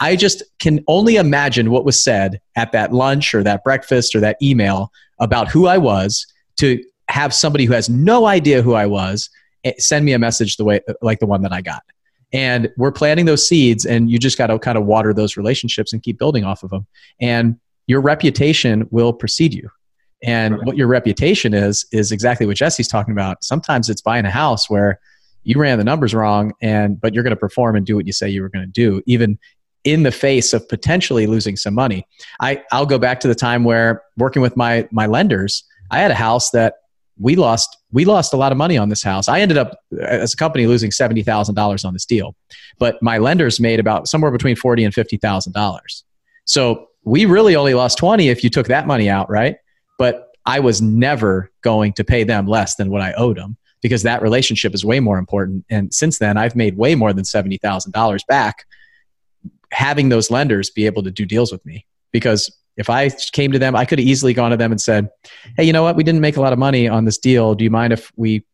I 0.00 0.16
just 0.16 0.42
can 0.58 0.82
only 0.86 1.16
imagine 1.16 1.70
what 1.70 1.84
was 1.84 2.02
said 2.02 2.40
at 2.56 2.72
that 2.72 2.92
lunch 2.92 3.34
or 3.34 3.42
that 3.42 3.64
breakfast 3.64 4.14
or 4.14 4.20
that 4.20 4.36
email 4.40 4.92
about 5.18 5.48
who 5.48 5.66
I 5.66 5.78
was 5.78 6.26
to 6.58 6.82
have 7.08 7.34
somebody 7.34 7.64
who 7.64 7.72
has 7.72 7.88
no 7.88 8.26
idea 8.26 8.62
who 8.62 8.74
I 8.74 8.86
was 8.86 9.28
eh, 9.64 9.72
send 9.78 10.04
me 10.04 10.12
a 10.12 10.18
message 10.18 10.56
the 10.56 10.64
way 10.64 10.80
like 11.02 11.18
the 11.18 11.26
one 11.26 11.42
that 11.42 11.52
I 11.52 11.60
got. 11.60 11.82
And 12.34 12.70
we're 12.76 12.92
planting 12.92 13.24
those 13.24 13.48
seeds, 13.48 13.86
and 13.86 14.10
you 14.10 14.18
just 14.18 14.36
got 14.36 14.48
to 14.48 14.58
kind 14.58 14.76
of 14.76 14.84
water 14.84 15.14
those 15.14 15.36
relationships 15.36 15.92
and 15.92 16.02
keep 16.02 16.18
building 16.18 16.44
off 16.44 16.62
of 16.62 16.70
them. 16.70 16.86
And 17.20 17.58
your 17.86 18.00
reputation 18.00 18.88
will 18.90 19.12
precede 19.12 19.54
you. 19.54 19.70
And 20.22 20.56
what 20.64 20.76
your 20.76 20.88
reputation 20.88 21.54
is, 21.54 21.86
is 21.92 22.10
exactly 22.10 22.46
what 22.46 22.56
Jesse's 22.56 22.88
talking 22.88 23.12
about. 23.12 23.44
Sometimes 23.44 23.88
it's 23.88 24.00
buying 24.00 24.24
a 24.24 24.30
house 24.30 24.68
where 24.68 24.98
you 25.44 25.60
ran 25.60 25.78
the 25.78 25.84
numbers 25.84 26.14
wrong, 26.14 26.52
and 26.60 27.00
but 27.00 27.14
you're 27.14 27.22
going 27.22 27.30
to 27.30 27.36
perform 27.36 27.76
and 27.76 27.86
do 27.86 27.94
what 27.94 28.06
you 28.06 28.12
say 28.12 28.28
you 28.28 28.42
were 28.42 28.48
going 28.48 28.64
to 28.64 28.72
do, 28.72 29.00
even 29.06 29.38
in 29.84 30.02
the 30.02 30.10
face 30.10 30.52
of 30.52 30.66
potentially 30.68 31.26
losing 31.26 31.56
some 31.56 31.74
money. 31.74 32.06
I, 32.40 32.62
I'll 32.72 32.86
go 32.86 32.98
back 32.98 33.20
to 33.20 33.28
the 33.28 33.34
time 33.34 33.64
where 33.64 34.02
working 34.16 34.42
with 34.42 34.56
my 34.56 34.88
my 34.90 35.06
lenders, 35.06 35.62
I 35.90 35.98
had 35.98 36.10
a 36.10 36.14
house 36.14 36.50
that 36.50 36.76
we 37.18 37.36
lost 37.36 37.76
we 37.94 38.04
lost 38.04 38.34
a 38.34 38.36
lot 38.36 38.50
of 38.50 38.58
money 38.58 38.76
on 38.76 38.88
this 38.88 39.04
house. 39.04 39.28
I 39.28 39.40
ended 39.40 39.56
up 39.56 39.78
as 40.00 40.34
a 40.34 40.36
company 40.36 40.66
losing 40.66 40.90
seventy 40.90 41.22
thousand 41.22 41.54
dollars 41.54 41.84
on 41.84 41.92
this 41.92 42.04
deal, 42.04 42.34
but 42.78 43.00
my 43.00 43.18
lenders 43.18 43.60
made 43.60 43.78
about 43.78 44.08
somewhere 44.08 44.32
between 44.32 44.56
forty 44.56 44.84
and 44.84 44.92
fifty 44.92 45.16
thousand 45.16 45.52
dollars. 45.52 46.04
So 46.44 46.88
we 47.04 47.24
really 47.24 47.54
only 47.54 47.72
lost 47.74 47.96
twenty 47.96 48.28
if 48.28 48.42
you 48.42 48.50
took 48.50 48.66
that 48.66 48.88
money 48.88 49.08
out, 49.08 49.30
right? 49.30 49.56
But 49.96 50.28
I 50.44 50.58
was 50.58 50.82
never 50.82 51.50
going 51.62 51.92
to 51.94 52.04
pay 52.04 52.24
them 52.24 52.46
less 52.46 52.74
than 52.74 52.90
what 52.90 53.00
I 53.00 53.12
owed 53.12 53.38
them 53.38 53.56
because 53.80 54.02
that 54.02 54.22
relationship 54.22 54.74
is 54.74 54.84
way 54.84 54.98
more 54.98 55.18
important. 55.18 55.64
And 55.70 55.94
since 55.94 56.18
then, 56.18 56.36
I've 56.36 56.56
made 56.56 56.76
way 56.76 56.96
more 56.96 57.12
than 57.12 57.24
seventy 57.24 57.58
thousand 57.58 57.92
dollars 57.92 58.24
back 58.24 58.66
having 59.70 60.08
those 60.08 60.30
lenders 60.30 60.68
be 60.68 60.86
able 60.86 61.02
to 61.04 61.10
do 61.10 61.24
deals 61.24 61.52
with 61.52 61.64
me 61.64 61.86
because 62.12 62.56
if 62.76 62.90
I 62.90 63.08
came 63.32 63.52
to 63.52 63.58
them, 63.58 63.76
I 63.76 63.84
could 63.84 63.98
have 63.98 64.08
easily 64.08 64.34
gone 64.34 64.50
to 64.50 64.56
them 64.56 64.72
and 64.72 64.80
said, 64.80 65.08
"Hey, 65.56 65.64
you 65.64 65.72
know 65.72 65.82
what? 65.82 65.96
We 65.96 66.02
didn't 66.02 66.20
make 66.20 66.36
a 66.36 66.40
lot 66.40 66.52
of 66.52 66.58
money 66.58 66.88
on 66.88 67.04
this 67.04 67.18
deal. 67.18 67.54
Do 67.54 67.64
you 67.64 67.70
mind 67.70 67.92
if 67.92 68.10
we 68.16 68.44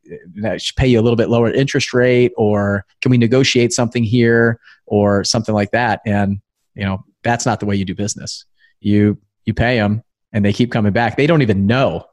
uh, 0.45 0.59
pay 0.77 0.87
you 0.87 1.01
a 1.01 1.03
little 1.03 1.17
bit 1.17 1.31
lower 1.31 1.51
interest 1.51 1.95
rate, 1.95 2.33
or 2.37 2.85
can 3.01 3.11
we 3.11 3.19
negotiate 3.19 3.73
something 3.73 4.05
here, 4.05 4.61
or 4.87 5.25
something 5.25 5.55
like 5.55 5.71
that?" 5.71 6.01
And 6.05 6.41
you 6.75 6.85
know, 6.85 7.05
that's 7.23 7.47
not 7.47 7.61
the 7.61 7.67
way 7.67 7.77
you 7.77 7.85
do 7.85 7.95
business. 7.95 8.45
You 8.81 9.19
you 9.47 9.55
pay 9.55 9.77
them, 9.77 10.03
and 10.33 10.45
they 10.45 10.53
keep 10.53 10.71
coming 10.71 10.93
back. 10.93 11.17
They 11.17 11.27
don't 11.27 11.43
even 11.43 11.67
know 11.67 12.05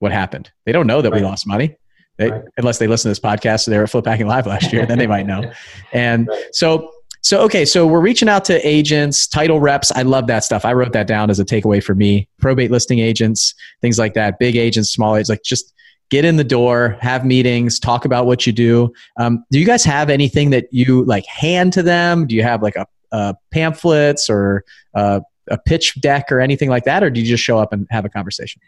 what 0.00 0.12
happened. 0.12 0.50
They 0.66 0.72
don't 0.72 0.86
know 0.86 1.00
that 1.00 1.12
right. 1.12 1.22
we 1.22 1.26
lost 1.26 1.46
money. 1.46 1.76
They, 2.18 2.30
right. 2.30 2.42
Unless 2.58 2.78
they 2.78 2.86
listen 2.86 3.08
to 3.08 3.10
this 3.10 3.20
podcast, 3.20 3.64
so 3.64 3.70
they 3.70 3.78
were 3.78 3.86
Flip 3.86 4.06
Hacking 4.06 4.26
Live 4.26 4.46
last 4.46 4.72
year, 4.72 4.86
then 4.86 4.98
they 4.98 5.06
might 5.06 5.26
know. 5.26 5.50
And 5.92 6.28
right. 6.28 6.44
so 6.52 6.90
so, 7.24 7.40
okay, 7.40 7.64
so 7.64 7.86
we're 7.86 8.02
reaching 8.02 8.28
out 8.28 8.44
to 8.44 8.68
agents, 8.68 9.26
title 9.26 9.58
reps. 9.58 9.90
I 9.92 10.02
love 10.02 10.26
that 10.26 10.44
stuff. 10.44 10.66
I 10.66 10.74
wrote 10.74 10.92
that 10.92 11.06
down 11.06 11.30
as 11.30 11.40
a 11.40 11.44
takeaway 11.44 11.82
for 11.82 11.94
me. 11.94 12.28
Probate 12.38 12.70
listing 12.70 12.98
agents, 12.98 13.54
things 13.80 13.98
like 13.98 14.12
that, 14.12 14.38
big 14.38 14.56
agents, 14.56 14.92
small 14.92 15.16
agents, 15.16 15.30
like 15.30 15.42
just 15.42 15.72
get 16.10 16.26
in 16.26 16.36
the 16.36 16.44
door, 16.44 16.98
have 17.00 17.24
meetings, 17.24 17.78
talk 17.78 18.04
about 18.04 18.26
what 18.26 18.46
you 18.46 18.52
do. 18.52 18.92
Um, 19.18 19.42
do 19.50 19.58
you 19.58 19.64
guys 19.64 19.82
have 19.84 20.10
anything 20.10 20.50
that 20.50 20.66
you 20.70 21.02
like 21.06 21.24
hand 21.24 21.72
to 21.72 21.82
them? 21.82 22.26
Do 22.26 22.34
you 22.34 22.42
have 22.42 22.62
like 22.62 22.76
a, 22.76 22.86
a 23.10 23.34
pamphlets 23.50 24.28
or 24.28 24.62
a, 24.92 25.22
a 25.50 25.56
pitch 25.56 25.98
deck 26.02 26.30
or 26.30 26.40
anything 26.40 26.68
like 26.68 26.84
that? 26.84 27.02
Or 27.02 27.08
do 27.08 27.20
you 27.20 27.26
just 27.26 27.42
show 27.42 27.58
up 27.58 27.72
and 27.72 27.86
have 27.90 28.04
a 28.04 28.10
conversation? 28.10 28.60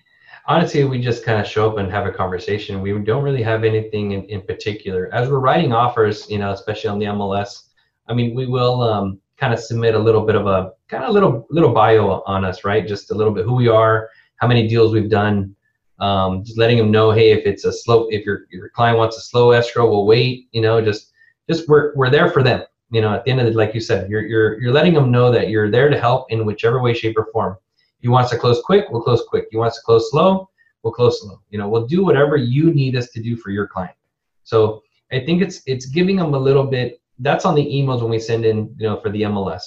honestly, 0.46 0.84
we 0.84 1.00
just 1.00 1.24
kind 1.24 1.40
of 1.40 1.46
show 1.46 1.68
up 1.68 1.76
and 1.78 1.90
have 1.90 2.06
a 2.06 2.12
conversation. 2.12 2.80
We 2.80 2.96
don't 3.00 3.22
really 3.22 3.42
have 3.42 3.64
anything 3.64 4.12
in, 4.12 4.22
in 4.26 4.42
particular. 4.42 5.12
As 5.12 5.28
we're 5.28 5.40
writing 5.40 5.72
offers, 5.72 6.30
you 6.30 6.38
know, 6.38 6.52
especially 6.52 6.88
on 6.88 6.98
the 6.98 7.06
MLS, 7.06 7.64
I 8.08 8.14
mean, 8.14 8.34
we 8.34 8.46
will 8.46 8.82
um, 8.82 9.20
kind 9.36 9.52
of 9.52 9.60
submit 9.60 9.94
a 9.94 9.98
little 9.98 10.24
bit 10.24 10.34
of 10.34 10.46
a 10.46 10.72
kind 10.88 11.04
of 11.04 11.12
little 11.12 11.46
little 11.50 11.72
bio 11.72 12.22
on 12.26 12.44
us, 12.44 12.64
right? 12.64 12.86
Just 12.86 13.10
a 13.10 13.14
little 13.14 13.32
bit 13.32 13.44
who 13.44 13.54
we 13.54 13.68
are, 13.68 14.08
how 14.36 14.46
many 14.46 14.66
deals 14.68 14.92
we've 14.92 15.10
done, 15.10 15.54
um, 15.98 16.44
just 16.44 16.58
letting 16.58 16.78
them 16.78 16.90
know, 16.90 17.10
hey, 17.10 17.32
if 17.32 17.46
it's 17.46 17.64
a 17.64 17.72
slow, 17.72 18.08
if 18.10 18.24
your 18.24 18.46
your 18.50 18.68
client 18.70 18.98
wants 18.98 19.16
a 19.16 19.20
slow 19.20 19.50
escrow, 19.52 19.88
we'll 19.88 20.06
wait. 20.06 20.48
You 20.52 20.60
know, 20.60 20.80
just 20.80 21.12
just 21.48 21.68
we're 21.68 21.94
we're 21.94 22.10
there 22.10 22.30
for 22.30 22.42
them. 22.42 22.62
You 22.90 23.00
know, 23.00 23.14
at 23.14 23.24
the 23.24 23.30
end 23.30 23.40
of 23.40 23.46
the, 23.46 23.52
like 23.52 23.74
you 23.74 23.80
said, 23.80 24.08
you're 24.08 24.24
you're 24.26 24.60
you're 24.60 24.72
letting 24.72 24.94
them 24.94 25.10
know 25.10 25.30
that 25.32 25.48
you're 25.48 25.70
there 25.70 25.88
to 25.88 25.98
help 25.98 26.30
in 26.30 26.44
whichever 26.44 26.80
way, 26.80 26.94
shape, 26.94 27.16
or 27.18 27.28
form. 27.32 27.56
He 28.00 28.08
wants 28.08 28.30
to 28.30 28.38
close 28.38 28.60
quick, 28.62 28.84
we'll 28.90 29.02
close 29.02 29.24
quick. 29.28 29.46
He 29.50 29.56
wants 29.56 29.76
to 29.78 29.82
close 29.82 30.10
slow, 30.10 30.48
we'll 30.82 30.92
close 30.92 31.20
slow. 31.22 31.40
You 31.50 31.58
know, 31.58 31.68
we'll 31.68 31.86
do 31.86 32.04
whatever 32.04 32.36
you 32.36 32.72
need 32.72 32.94
us 32.94 33.10
to 33.10 33.22
do 33.22 33.36
for 33.36 33.50
your 33.50 33.66
client. 33.66 33.96
So 34.44 34.82
I 35.10 35.20
think 35.20 35.42
it's 35.42 35.62
it's 35.66 35.86
giving 35.86 36.16
them 36.16 36.34
a 36.34 36.38
little 36.38 36.64
bit 36.64 37.00
that's 37.18 37.44
on 37.44 37.54
the 37.54 37.64
emails 37.64 38.00
when 38.00 38.10
we 38.10 38.18
send 38.18 38.44
in, 38.44 38.74
you 38.78 38.86
know, 38.86 39.00
for 39.00 39.10
the 39.10 39.22
MLS, 39.22 39.62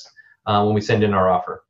uh, 0.45 0.63
when 0.63 0.75
we 0.75 0.81
send 0.81 1.03
in 1.03 1.13
our 1.13 1.29
offer. 1.29 1.63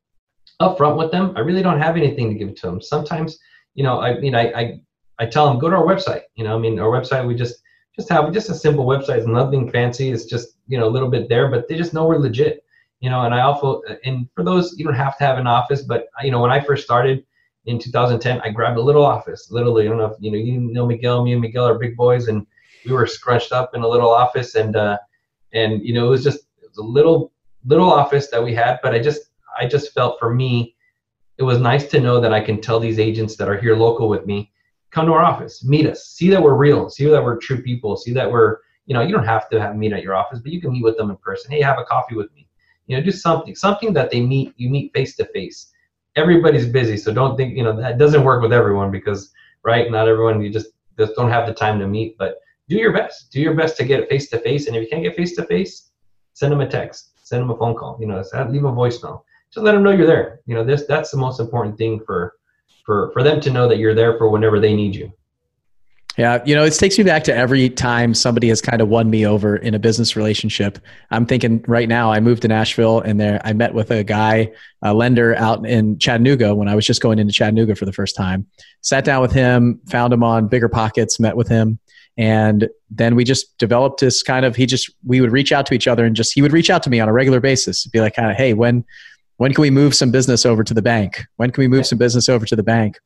Up 0.60 0.78
front 0.78 0.98
with 0.98 1.12
them, 1.12 1.34
I 1.38 1.40
really 1.40 1.62
don't 1.62 1.80
have 1.80 1.96
anything 1.96 2.30
to 2.30 2.36
give 2.36 2.56
to 2.56 2.68
them. 2.68 2.82
Sometimes, 2.82 3.40
you 3.76 3.84
know, 3.84 4.02
I 4.02 4.20
mean, 4.20 4.36
I, 4.36 4.52
I, 4.52 4.80
I 5.20 5.26
tell 5.26 5.48
them 5.48 5.60
go 5.60 5.70
to 5.70 5.76
our 5.76 5.86
website. 5.86 6.24
You 6.36 6.44
know, 6.44 6.56
I 6.56 6.60
mean, 6.60 6.80
our 6.80 6.90
website 6.90 7.26
we 7.26 7.36
just 7.36 7.62
just 7.96 8.10
have 8.10 8.32
just 8.34 8.50
a 8.50 8.56
simple 8.56 8.86
website. 8.86 9.18
It's 9.18 9.28
nothing 9.28 9.70
fancy. 9.70 10.10
It's 10.10 10.26
just 10.26 10.58
you 10.68 10.78
know 10.78 10.88
a 10.88 10.90
little 10.96 11.10
bit 11.10 11.30
there, 11.30 11.50
but 11.50 11.68
they 11.68 11.76
just 11.76 11.94
know 11.94 12.06
we're 12.06 12.18
legit. 12.18 12.64
You 13.00 13.10
know, 13.10 13.22
and 13.22 13.34
I 13.34 13.42
also 13.42 13.82
and 14.04 14.28
for 14.36 14.44
those 14.44 14.76
you 14.78 14.86
don't 14.86 14.94
have 14.94 15.18
to 15.18 15.26
have 15.26 15.38
an 15.38 15.48
office, 15.48 15.82
but 15.82 16.08
you 16.24 16.32
know 16.32 16.42
when 16.42 16.52
I 16.52 16.60
first 16.60 16.84
started 16.84 17.26
in 17.66 17.78
2010, 17.78 18.42
I 18.42 18.50
grabbed 18.50 18.78
a 18.78 18.82
little 18.82 19.06
office. 19.06 19.52
Literally, 19.52 19.86
I 19.86 19.90
don't 19.90 19.98
know 19.98 20.06
if 20.06 20.18
you 20.20 20.32
know 20.32 20.38
you 20.38 20.60
know 20.60 20.86
Miguel, 20.86 21.24
me 21.24 21.34
and 21.34 21.42
Miguel 21.42 21.68
are 21.68 21.78
big 21.78 21.96
boys, 21.96 22.28
and 22.28 22.46
we 22.86 22.94
were 22.94 23.06
scrunched 23.06 23.52
up 23.52 23.76
in 23.76 23.82
a 23.82 23.88
little 23.88 24.10
office, 24.10 24.56
and 24.56 24.76
uh, 24.76 24.98
and 25.54 25.84
you 25.84 25.94
know 25.94 26.08
it 26.08 26.10
was 26.10 26.24
just 26.24 26.40
it 26.62 26.68
was 26.68 26.78
a 26.78 26.84
little 26.84 27.32
little 27.66 27.92
office 27.92 28.30
that 28.30 28.44
we 28.44 28.54
had 28.54 28.80
but 28.84 28.94
i 28.94 29.00
just 29.00 29.32
i 29.60 29.68
just 29.68 29.94
felt 29.94 30.20
for 30.20 30.34
me 30.34 30.76
it 31.38 31.44
was 31.44 31.60
nice 31.60 31.88
to 31.88 32.00
know 32.00 32.20
that 32.20 32.34
i 32.34 32.40
can 32.40 32.62
tell 32.62 32.80
these 32.80 33.00
agents 33.00 33.36
that 33.36 33.50
are 33.50 33.58
here 33.58 33.76
local 33.76 34.08
with 34.10 34.26
me 34.26 34.52
come 34.92 35.06
to 35.06 35.14
our 35.14 35.24
office 35.24 35.64
meet 35.64 35.86
us 35.86 36.08
see 36.08 36.30
that 36.30 36.42
we're 36.42 36.56
real 36.56 36.90
see 36.90 37.06
that 37.06 37.24
we're 37.24 37.38
true 37.38 37.62
people 37.62 37.98
see 37.98 38.14
that 38.14 38.30
we're 38.30 38.58
you 38.90 38.96
know 38.96 39.02
you 39.02 39.14
don't 39.14 39.24
have 39.26 39.48
to 39.50 39.62
have 39.62 39.76
meet 39.78 39.94
at 39.94 40.04
your 40.04 40.16
office 40.16 40.40
but 40.40 40.52
you 40.52 40.60
can 40.60 40.72
meet 40.72 40.84
with 40.84 40.98
them 40.98 41.12
in 41.12 41.18
person. 41.18 41.52
Hey 41.52 41.62
have 41.62 41.78
a 41.78 41.84
coffee 41.84 42.16
with 42.16 42.34
me. 42.34 42.48
You 42.88 42.98
know 42.98 43.04
do 43.04 43.12
something 43.12 43.56
something 43.56 43.94
that 43.94 44.10
they 44.10 44.20
meet 44.20 44.54
you 44.58 44.70
meet 44.70 44.92
face 44.94 45.16
to 45.18 45.26
face 45.26 45.72
everybody's 46.16 46.68
busy 46.68 46.98
so 46.98 47.14
don't 47.14 47.38
think 47.38 47.56
you 47.56 47.64
know 47.64 47.80
that 47.80 48.00
doesn't 48.00 48.24
work 48.24 48.42
with 48.42 48.52
everyone 48.52 48.90
because 48.90 49.32
right 49.64 49.92
not 49.92 50.08
everyone 50.08 50.42
you 50.42 50.50
just 50.52 50.70
just 50.98 51.16
don't 51.16 51.30
have 51.30 51.46
the 51.46 51.54
time 51.54 51.78
to 51.80 51.88
meet 51.88 52.18
but 52.18 52.40
do 52.70 52.78
your 52.78 52.94
best. 52.94 53.32
Do 53.32 53.42
your 53.42 53.56
best 53.56 53.76
to 53.78 53.84
get 53.84 54.08
face 54.08 54.30
to 54.30 54.40
face. 54.40 54.68
And 54.68 54.76
if 54.76 54.84
you 54.84 54.88
can't 54.88 55.04
get 55.04 55.16
face 55.16 55.36
to 55.36 55.44
face, 55.46 55.92
send 56.34 56.52
them 56.52 56.62
a 56.62 56.68
text, 56.68 57.20
send 57.28 57.42
them 57.42 57.50
a 57.50 57.58
phone 57.58 57.76
call. 57.76 57.98
You 58.00 58.08
know, 58.08 58.24
leave 58.50 58.64
a 58.64 58.72
voicemail. 58.72 59.24
Just 59.52 59.64
let 59.64 59.74
them 59.74 59.84
know 59.84 59.92
you're 59.92 60.08
there. 60.08 60.40
You 60.46 60.56
know, 60.56 60.64
this 60.64 60.86
that's 60.88 61.12
the 61.12 61.18
most 61.18 61.40
important 61.40 61.78
thing 61.78 62.00
for 62.06 62.36
for 62.86 63.12
for 63.12 63.24
them 63.24 63.42
to 63.42 63.50
know 63.50 63.68
that 63.68 63.80
you're 63.80 63.96
there 63.96 64.18
for 64.18 64.30
whenever 64.30 64.60
they 64.60 64.76
need 64.76 64.96
you. 64.96 65.12
Yeah, 66.18 66.44
you 66.46 66.54
know, 66.54 66.66
it 66.66 66.72
takes 66.72 66.98
me 66.98 67.06
back 67.06 67.24
to 67.26 67.36
every 67.36 67.70
time 67.70 68.14
somebody 68.14 68.50
has 68.50 68.62
kind 68.62 68.82
of 68.82 68.90
won 68.90 69.10
me 69.10 69.26
over 69.26 69.56
in 69.56 69.74
a 69.74 69.80
business 69.80 70.18
relationship. 70.18 70.78
I'm 71.12 71.26
thinking 71.26 71.64
right 71.66 71.88
now, 71.88 72.12
I 72.12 72.20
moved 72.20 72.42
to 72.42 72.50
Nashville 72.50 73.00
and 73.00 73.18
there 73.22 73.40
I 73.46 73.54
met 73.54 73.74
with 73.74 73.90
a 73.90 74.04
guy, 74.04 74.52
a 74.82 74.94
lender 74.94 75.34
out 75.36 75.66
in 75.66 75.98
Chattanooga 75.98 76.54
when 76.54 76.68
I 76.68 76.76
was 76.76 76.86
just 76.86 77.02
going 77.02 77.20
into 77.20 77.32
Chattanooga 77.32 77.74
for 77.74 77.86
the 77.86 77.94
first 77.94 78.18
time. 78.18 78.48
Sat 78.82 79.06
down 79.06 79.22
with 79.22 79.32
him, 79.32 79.80
found 79.88 80.12
him 80.12 80.22
on 80.22 80.50
BiggerPockets, 80.50 81.22
met 81.22 81.38
with 81.38 81.48
him, 81.48 81.80
and 82.20 82.68
then 82.92 83.16
we 83.16 83.24
just 83.24 83.58
developed 83.58 84.02
this 84.02 84.22
kind 84.22 84.46
of 84.46 84.54
he 84.54 84.66
just 84.66 84.92
we 85.06 85.22
would 85.22 85.32
reach 85.32 85.54
out 85.54 85.66
to 85.68 85.74
each 85.74 85.88
other 85.88 86.04
and 86.04 86.18
just 86.18 86.34
he 86.34 86.42
would 86.42 86.52
reach 86.52 86.70
out 86.70 86.84
to 86.84 86.90
me 86.90 87.00
on 87.00 87.08
a 87.08 87.14
regular 87.14 87.40
basis. 87.40 87.88
Be 87.88 88.02
like 88.02 88.14
kind 88.14 88.30
of 88.30 88.36
hey 88.36 88.54
when 88.54 88.84
when 89.38 89.54
can 89.54 89.62
we 89.62 89.70
move 89.70 89.96
some 89.96 90.12
business 90.12 90.46
over 90.46 90.66
to 90.66 90.74
the 90.74 90.82
bank? 90.82 91.24
When 91.38 91.50
can 91.50 91.62
we 91.62 91.70
move 91.70 91.88
some 91.88 91.98
business 91.98 92.28
over 92.28 92.46
to 92.46 92.58
the 92.58 92.64
bank? 92.64 92.98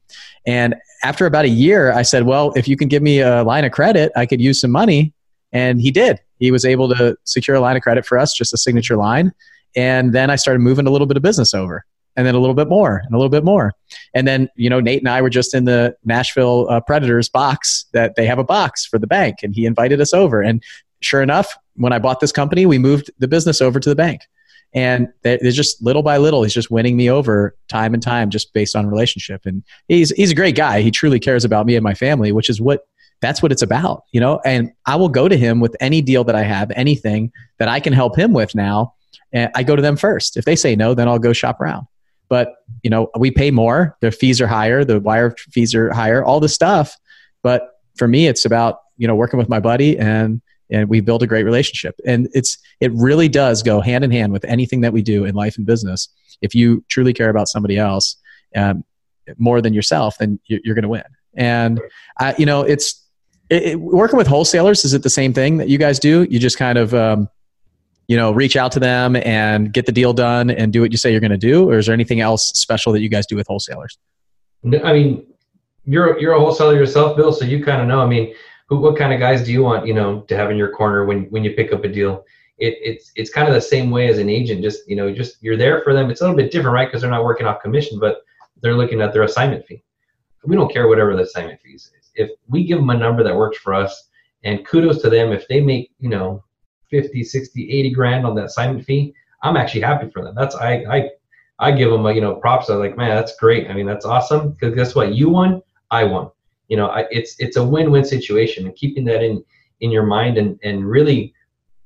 And 0.48 0.74
after 1.04 1.28
about 1.28 1.46
a 1.46 1.50
year 1.50 1.94
i 1.94 2.02
said 2.02 2.24
well 2.24 2.54
if 2.56 2.68
you 2.68 2.76
can 2.76 2.88
give 2.88 3.04
me 3.04 3.20
a 3.20 3.44
line 3.44 3.66
of 3.66 3.72
credit 3.72 4.12
i 4.16 4.26
could 4.26 4.42
use 4.42 4.60
some 4.60 4.72
money. 4.72 5.14
And 5.52 5.80
he 5.80 5.92
did. 5.92 6.20
He 6.40 6.50
was 6.50 6.66
able 6.66 6.90
to 6.96 7.16
secure 7.26 7.56
a 7.56 7.60
line 7.60 7.78
of 7.78 7.84
credit 7.84 8.08
for 8.08 8.18
us 8.18 8.34
just 8.34 8.52
a 8.52 8.58
signature 8.58 8.98
line. 8.98 9.32
And 9.76 10.12
then 10.12 10.32
i 10.32 10.36
started 10.36 10.60
moving 10.60 10.88
a 10.88 10.90
little 10.90 11.08
bit 11.08 11.18
of 11.18 11.24
business 11.24 11.54
over 11.54 11.86
and 12.16 12.28
then 12.28 12.36
a 12.36 12.40
little 12.40 12.54
bit 12.54 12.68
more 12.68 13.02
and 13.04 13.14
a 13.14 13.18
little 13.18 13.30
bit 13.30 13.44
more. 13.44 13.74
And 14.14 14.28
then, 14.28 14.50
you 14.56 14.70
know, 14.70 14.80
Nate 14.80 15.02
and 15.02 15.10
I 15.10 15.22
were 15.22 15.30
just 15.30 15.54
in 15.54 15.66
the 15.66 15.96
Nashville 16.06 16.68
uh, 16.70 16.80
Predators 16.82 17.30
box 17.30 17.86
that 17.94 18.16
they 18.16 18.26
have 18.26 18.40
a 18.40 18.44
box 18.44 18.86
for 18.86 19.00
the 19.00 19.08
bank 19.08 19.38
and 19.44 19.56
he 19.56 19.66
invited 19.66 20.00
us 20.00 20.14
over. 20.14 20.42
And 20.42 20.64
sure 21.02 21.22
enough, 21.22 21.56
when 21.76 21.94
I 21.94 22.00
bought 22.00 22.20
this 22.20 22.32
company, 22.32 22.66
we 22.66 22.78
moved 22.78 23.12
the 23.20 23.28
business 23.28 23.62
over 23.62 23.80
to 23.80 23.90
the 23.90 23.96
bank. 23.96 24.22
And 24.76 25.10
there's 25.22 25.56
just 25.56 25.82
little 25.84 26.02
by 26.02 26.18
little, 26.18 26.42
he's 26.42 26.54
just 26.54 26.72
winning 26.72 26.98
me 26.98 27.10
over 27.10 27.56
time 27.68 27.94
and 27.94 28.02
time 28.02 28.32
just 28.32 28.54
based 28.54 28.76
on 28.76 28.88
relationship. 28.88 29.46
And 29.46 29.64
he's, 29.88 30.10
he's 30.12 30.32
a 30.32 30.36
great 30.36 30.56
guy. 30.56 30.82
He 30.82 30.90
truly 30.90 31.20
cares 31.20 31.46
about 31.46 31.68
me 31.68 31.76
and 31.76 31.84
my 31.84 31.94
family, 31.94 32.32
which 32.32 32.50
is 32.50 32.60
what 32.60 32.88
that's 33.22 33.42
what 33.42 33.52
it's 33.52 33.62
about, 33.62 34.04
you 34.12 34.20
know. 34.20 34.42
And 34.44 34.72
I 34.86 34.96
will 34.96 35.10
go 35.10 35.28
to 35.30 35.38
him 35.38 35.60
with 35.60 35.76
any 35.80 36.02
deal 36.02 36.24
that 36.26 36.36
I 36.36 36.42
have, 36.42 36.72
anything 36.76 37.32
that 37.60 37.70
I 37.70 37.80
can 37.80 37.94
help 37.94 38.18
him 38.18 38.34
with 38.34 38.56
now. 38.56 38.96
And 39.32 39.52
I 39.56 39.64
go 39.64 39.76
to 39.76 39.82
them 39.82 39.96
first. 39.96 40.38
If 40.38 40.46
they 40.46 40.56
say 40.56 40.76
no, 40.76 40.94
then 40.94 41.08
I'll 41.08 41.20
go 41.20 41.34
shop 41.34 41.62
around. 41.62 41.88
But 42.30 42.56
you 42.84 42.90
know, 42.90 43.10
we 43.18 43.32
pay 43.32 43.52
more. 43.52 43.98
The 44.02 44.12
fees 44.12 44.42
are 44.42 44.48
higher. 44.48 44.84
The 44.84 45.00
wire 45.00 45.36
fees 45.52 45.76
are 45.76 45.94
higher. 45.94 46.24
All 46.24 46.40
this 46.40 46.54
stuff. 46.54 46.96
But 47.42 47.70
for 47.96 48.08
me, 48.08 48.28
it's 48.28 48.46
about 48.46 48.80
you 48.98 49.08
know 49.08 49.16
working 49.16 49.38
with 49.38 49.50
my 49.50 49.60
buddy 49.60 49.98
and 49.98 50.42
and 50.72 50.90
we 50.90 51.02
build 51.02 51.24
a 51.24 51.28
great 51.28 51.44
relationship. 51.44 52.00
And 52.06 52.28
it's 52.34 52.58
it 52.80 52.92
really 52.94 53.30
does 53.30 53.64
go 53.64 53.80
hand 53.80 54.04
in 54.04 54.12
hand 54.12 54.34
with 54.34 54.44
anything 54.46 54.82
that 54.82 54.94
we 54.94 55.02
do 55.02 55.26
in 55.26 55.36
life 55.36 55.58
and 55.58 55.66
business. 55.66 56.10
If 56.42 56.56
you 56.56 56.84
truly 56.90 57.14
care 57.14 57.30
about 57.30 57.48
somebody 57.48 57.78
else 57.78 58.18
um, 58.56 58.84
more 59.38 59.62
than 59.62 59.74
yourself, 59.74 60.18
then 60.18 60.40
you're, 60.48 60.76
going 60.76 60.84
to 60.84 60.90
win. 60.90 61.04
And 61.36 61.80
uh, 62.20 62.34
you 62.38 62.46
know, 62.46 62.62
it's 62.62 63.02
it, 63.50 63.64
it, 63.64 63.80
working 63.80 64.18
with 64.18 64.28
wholesalers. 64.28 64.84
Is 64.84 64.94
it 64.94 65.04
the 65.04 65.10
same 65.10 65.34
thing 65.34 65.58
that 65.58 65.70
you 65.70 65.78
guys 65.78 66.00
do? 66.00 66.24
You 66.30 66.40
just 66.40 66.58
kind 66.58 66.78
of 66.78 66.94
um, 66.94 67.30
you 68.08 68.18
know 68.18 68.32
reach 68.32 68.56
out 68.56 68.72
to 68.74 68.80
them 68.80 69.16
and 69.16 69.74
get 69.74 69.86
the 69.86 69.92
deal 69.92 70.14
done 70.14 70.50
and 70.50 70.74
do 70.74 70.82
what 70.82 70.92
you 70.92 70.98
say 70.98 71.12
you're 71.12 71.22
going 71.22 71.32
to 71.32 71.38
do, 71.38 71.70
or 71.70 71.78
is 71.78 71.86
there 71.86 71.94
anything 71.94 72.22
else 72.22 72.52
special 72.56 72.92
that 72.94 73.02
you 73.02 73.10
guys 73.10 73.26
do 73.26 73.36
with 73.36 73.48
wholesalers? 73.48 73.98
I 74.66 74.94
mean, 74.94 75.26
you're 75.86 76.20
you're 76.20 76.34
a 76.34 76.40
wholesaler 76.40 76.76
yourself, 76.76 77.18
Bill, 77.18 77.34
so 77.34 77.46
you 77.46 77.64
kind 77.64 77.82
of 77.82 77.88
know. 77.88 78.02
I 78.02 78.06
mean, 78.06 78.34
who, 78.68 78.78
what 78.80 78.98
kind 78.98 79.14
of 79.14 79.20
guys 79.20 79.44
do 79.44 79.52
you 79.52 79.64
want, 79.64 79.86
you 79.86 79.94
know, 79.94 80.22
to 80.22 80.36
have 80.36 80.52
in 80.52 80.58
your 80.58 80.72
corner 80.72 81.06
when 81.06 81.26
when 81.26 81.44
you 81.44 81.54
pick 81.54 81.74
up 81.74 81.84
a 81.84 81.88
deal? 81.88 82.24
It, 82.58 82.76
it's 82.82 83.12
it's 83.16 83.30
kind 83.32 83.48
of 83.48 83.54
the 83.54 83.62
same 83.62 83.92
way 83.92 84.08
as 84.08 84.18
an 84.18 84.30
agent. 84.30 84.62
Just 84.62 84.88
you 84.88 84.96
know, 84.96 85.14
just 85.14 85.42
you're 85.42 85.58
there 85.58 85.82
for 85.82 85.94
them. 85.94 86.10
It's 86.10 86.22
a 86.22 86.24
little 86.24 86.38
bit 86.38 86.52
different, 86.52 86.74
right? 86.74 86.88
Because 86.88 87.02
they're 87.02 87.12
not 87.12 87.24
working 87.24 87.48
off 87.48 87.62
commission, 87.62 88.00
but 88.00 88.22
they're 88.62 88.76
looking 88.76 89.02
at 89.02 89.12
their 89.14 89.24
assignment 89.24 89.66
fee. 89.66 89.84
We 90.46 90.56
don't 90.56 90.72
care 90.72 90.88
whatever 90.88 91.16
the 91.16 91.24
assignment 91.24 91.62
fee 91.62 91.72
is. 91.72 91.92
If 92.16 92.30
we 92.48 92.66
give 92.66 92.78
them 92.78 92.90
a 92.90 92.98
number 92.98 93.24
that 93.24 93.36
works 93.36 93.58
for 93.58 93.74
us, 93.74 94.10
and 94.44 94.66
kudos 94.66 95.02
to 95.02 95.10
them 95.10 95.32
if 95.32 95.48
they 95.48 95.62
make 95.62 95.92
you 96.00 96.10
know 96.10 96.44
50, 96.94 97.24
60, 97.24 97.72
80 97.72 97.90
grand 97.90 98.24
on 98.24 98.36
that 98.36 98.46
assignment 98.46 98.86
fee, 98.86 99.16
I'm 99.42 99.58
actually 99.58 99.82
happy 99.82 100.12
for 100.12 100.24
them. 100.24 100.36
That's 100.36 100.56
I 100.56 100.86
I 100.90 101.10
I 101.58 101.72
give 101.72 101.90
them 101.90 102.06
a, 102.06 102.14
you 102.14 102.22
know 102.22 102.36
props. 102.36 102.70
I'm 102.70 102.78
like, 102.78 102.96
man, 102.96 103.16
that's 103.16 103.36
great. 103.38 103.68
I 103.68 103.74
mean, 103.74 103.88
that's 103.88 104.06
awesome 104.06 104.52
because 104.52 104.76
guess 104.76 104.94
what? 104.94 105.16
You 105.16 105.30
won, 105.30 105.64
I 105.90 106.04
won. 106.04 106.30
You 106.68 106.78
know, 106.78 106.88
I, 106.88 107.06
it's 107.10 107.36
it's 107.40 107.58
a 107.58 107.64
win-win 107.64 108.06
situation, 108.06 108.68
and 108.68 108.76
keeping 108.76 109.06
that 109.06 109.24
in 109.24 109.44
in 109.82 109.90
your 109.90 110.06
mind 110.06 110.38
and 110.38 110.60
and 110.64 110.88
really, 110.88 111.34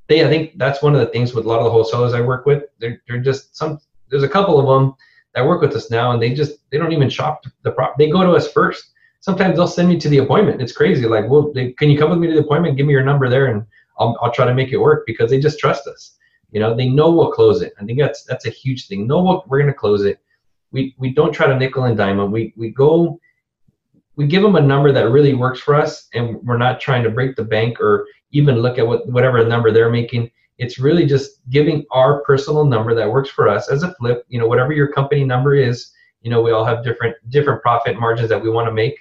they 0.08 0.26
I 0.26 0.30
think 0.30 0.58
that's 0.58 0.82
one 0.82 0.94
of 0.94 1.00
the 1.00 1.08
things 1.08 1.34
with 1.34 1.46
a 1.46 1.48
lot 1.48 1.60
of 1.60 1.64
the 1.64 1.72
wholesalers 1.72 2.14
I 2.14 2.20
work 2.20 2.46
with. 2.46 2.64
They're 2.80 3.02
they're 3.08 3.20
just 3.20 3.56
some. 3.56 3.80
There's 4.10 4.24
a 4.24 4.30
couple 4.30 4.60
of 4.60 4.68
them 4.68 4.94
that 5.36 5.46
work 5.46 5.62
with 5.62 5.74
us 5.74 5.90
now, 5.90 6.12
and 6.12 6.22
they 6.22 6.34
just 6.34 6.70
they 6.70 6.78
don't 6.78 6.92
even 6.92 7.10
shop 7.10 7.46
the 7.64 7.72
prop. 7.72 7.98
They 7.98 8.10
go 8.10 8.24
to 8.24 8.32
us 8.32 8.52
first. 8.52 8.92
Sometimes 9.22 9.56
they'll 9.56 9.68
send 9.68 9.88
me 9.90 9.98
to 10.00 10.10
the 10.10 10.20
appointment. 10.20 10.62
It's 10.62 10.72
crazy. 10.72 11.06
Like, 11.08 11.28
well, 11.28 11.52
they, 11.54 11.72
can 11.74 11.90
you 11.90 11.98
come 11.98 12.12
with 12.12 12.20
me 12.20 12.28
to 12.28 12.34
the 12.34 12.42
appointment? 12.42 12.78
Give 12.78 12.86
me 12.86 12.94
your 12.94 13.04
number 13.04 13.30
there, 13.30 13.48
and 13.48 13.66
I'll 14.00 14.18
I'll 14.22 14.32
try 14.32 14.46
to 14.46 14.54
make 14.54 14.72
it 14.72 14.78
work 14.78 15.04
because 15.06 15.30
they 15.30 15.40
just 15.40 15.60
trust 15.60 15.88
us. 15.88 16.16
You 16.52 16.60
know, 16.60 16.76
they 16.76 16.90
know 16.90 17.12
we'll 17.12 17.32
close 17.32 17.62
it. 17.62 17.74
I 17.80 17.86
think 17.86 18.00
that's 18.00 18.24
that's 18.24 18.46
a 18.46 18.52
huge 18.52 18.88
thing. 18.88 19.08
Know 19.08 19.22
what 19.22 19.48
we're 19.48 19.60
going 19.60 19.74
to 19.74 19.78
close 19.78 20.04
it. 20.06 20.20
We 20.72 20.96
we 20.98 21.14
don't 21.14 21.34
try 21.34 21.48
to 21.48 21.58
nickel 21.58 21.86
and 21.86 21.98
dime 21.98 22.18
them. 22.18 22.32
We 22.32 22.54
we 22.56 22.70
go 22.70 23.20
we 24.18 24.26
give 24.26 24.42
them 24.42 24.56
a 24.56 24.62
number 24.62 24.92
that 24.92 25.12
really 25.12 25.36
works 25.36 25.60
for 25.60 25.76
us 25.76 26.08
and 26.14 26.42
we're 26.44 26.58
not 26.58 26.82
trying 26.82 27.04
to 27.04 27.10
break 27.10 27.36
the 27.36 27.44
bank 27.44 27.80
or 27.80 28.08
even 28.32 28.58
look 28.58 28.78
at 28.78 28.86
what 28.86 29.08
whatever 29.08 29.46
number 29.46 29.72
they're 29.72 29.92
making 29.92 30.30
it's 30.58 30.80
really 30.80 31.06
just 31.06 31.40
giving 31.50 31.86
our 31.92 32.22
personal 32.24 32.66
number 32.66 32.96
that 32.96 33.10
works 33.10 33.30
for 33.30 33.48
us 33.48 33.70
as 33.70 33.84
a 33.84 33.94
flip 33.96 34.26
you 34.28 34.40
know 34.40 34.48
whatever 34.48 34.74
your 34.74 34.92
company 34.92 35.24
number 35.24 35.56
is 35.56 35.92
you 36.22 36.30
know 36.30 36.42
we 36.42 36.52
all 36.52 36.66
have 36.66 36.84
different 36.84 37.16
different 37.30 37.62
profit 37.62 37.98
margins 37.98 38.28
that 38.28 38.42
we 38.42 38.50
want 38.50 38.68
to 38.68 38.74
make 38.74 39.00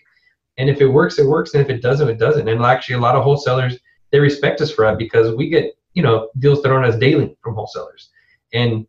and 0.59 0.71
if 0.71 0.81
it 0.81 0.87
works 0.87 1.19
it 1.19 1.27
works 1.27 1.55
and 1.55 1.63
if 1.63 1.71
it 1.71 1.83
doesn't 1.83 2.09
it 2.09 2.19
doesn't 2.19 2.49
and 2.49 2.63
actually 2.63 2.95
a 2.95 3.01
lot 3.01 3.17
of 3.17 3.25
wholesalers 3.25 3.79
they 4.11 4.21
respect 4.21 4.61
us 4.61 4.71
for 4.71 4.85
that 4.85 4.99
because 4.99 5.35
we 5.35 5.49
get 5.49 5.77
you 5.95 6.03
know 6.03 6.29
deals 6.39 6.61
thrown 6.61 6.85
at 6.85 6.91
us 6.91 6.99
daily 6.99 7.37
from 7.43 7.55
wholesalers. 7.55 8.11
And 8.53 8.87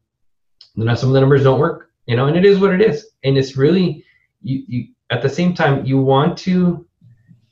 you 0.76 0.86
know, 0.86 0.96
some 0.96 1.10
of 1.10 1.14
the 1.14 1.22
numbers 1.22 1.44
don't 1.44 1.60
work 1.60 1.88
you 2.08 2.16
know 2.16 2.28
and 2.28 2.38
it 2.38 2.46
is 2.46 2.60
what 2.60 2.74
it 2.74 2.82
is. 2.82 3.08
And 3.24 3.38
it's 3.38 3.56
really 3.56 4.04
you, 4.42 4.64
you 4.68 4.88
at 5.10 5.22
the 5.22 5.30
same 5.30 5.54
time 5.54 5.86
you 5.86 6.00
want 6.00 6.38
to 6.40 6.86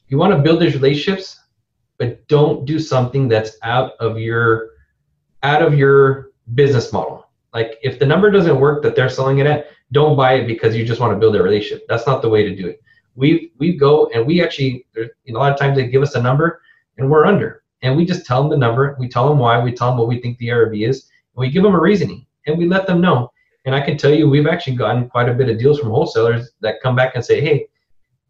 you 0.08 0.18
want 0.18 0.34
to 0.34 0.40
build 0.40 0.62
these 0.62 0.76
relationships 0.76 1.40
but 1.98 2.28
don't 2.28 2.66
do 2.66 2.80
something 2.80 3.28
that's 3.28 3.58
out 3.64 3.94
of 4.00 4.18
your 4.18 4.72
out 5.44 5.62
of 5.62 5.76
your 5.78 6.32
business 6.56 6.92
model. 6.92 7.28
Like 7.54 7.78
if 7.84 8.00
the 8.00 8.06
number 8.06 8.32
doesn't 8.32 8.60
work 8.60 8.84
that 8.84 8.96
they're 8.96 9.10
selling 9.10 9.40
it 9.40 9.48
at 9.48 9.68
don't 9.92 10.16
buy 10.18 10.34
it 10.34 10.48
because 10.48 10.76
you 10.76 10.86
just 10.86 11.00
want 11.00 11.14
to 11.14 11.20
build 11.20 11.36
a 11.36 11.44
relationship. 11.44 11.86
That's 11.88 12.08
not 12.08 12.22
the 12.22 12.30
way 12.30 12.44
to 12.44 12.56
do 12.56 12.68
it. 12.68 12.82
We 13.16 13.52
we 13.58 13.78
go 13.78 14.08
and 14.14 14.26
we 14.26 14.42
actually 14.44 14.86
a 14.98 15.32
lot 15.32 15.52
of 15.52 15.60
times 15.60 15.78
they 15.78 15.88
give 15.88 16.02
us 16.02 16.16
a 16.16 16.22
number 16.22 16.62
and 16.98 17.10
we're 17.10 17.26
under 17.26 17.64
and 17.82 17.96
we 17.96 18.06
just 18.06 18.26
tell 18.26 18.42
them 18.42 18.50
the 18.50 18.58
number 18.58 18.96
we 19.00 19.08
tell 19.08 19.28
them 19.30 19.40
why 19.40 19.62
we 19.62 19.72
tell 19.72 19.90
them 19.90 19.98
what 19.98 20.08
we 20.08 20.20
think 20.20 20.38
the 20.38 20.52
ARV 20.52 20.74
is 20.76 21.08
and 21.36 21.42
we 21.42 21.50
give 21.50 21.64
them 21.64 21.76
a 21.76 21.80
reasoning 21.80 22.26
and 22.48 22.58
we 22.58 22.68
let 22.68 22.88
them 22.88 23.02
know 23.02 23.32
and 23.66 23.74
I 23.74 23.82
can 23.82 23.98
tell 23.98 24.14
you, 24.14 24.30
we've 24.30 24.48
actually 24.48 24.76
gotten 24.76 25.10
quite 25.10 25.28
a 25.28 25.34
bit 25.34 25.50
of 25.50 25.58
deals 25.58 25.80
from 25.80 25.90
wholesalers 25.90 26.52
that 26.62 26.82
come 26.82 26.96
back 26.96 27.16
and 27.16 27.26
say, 27.26 27.42
hey, 27.42 27.68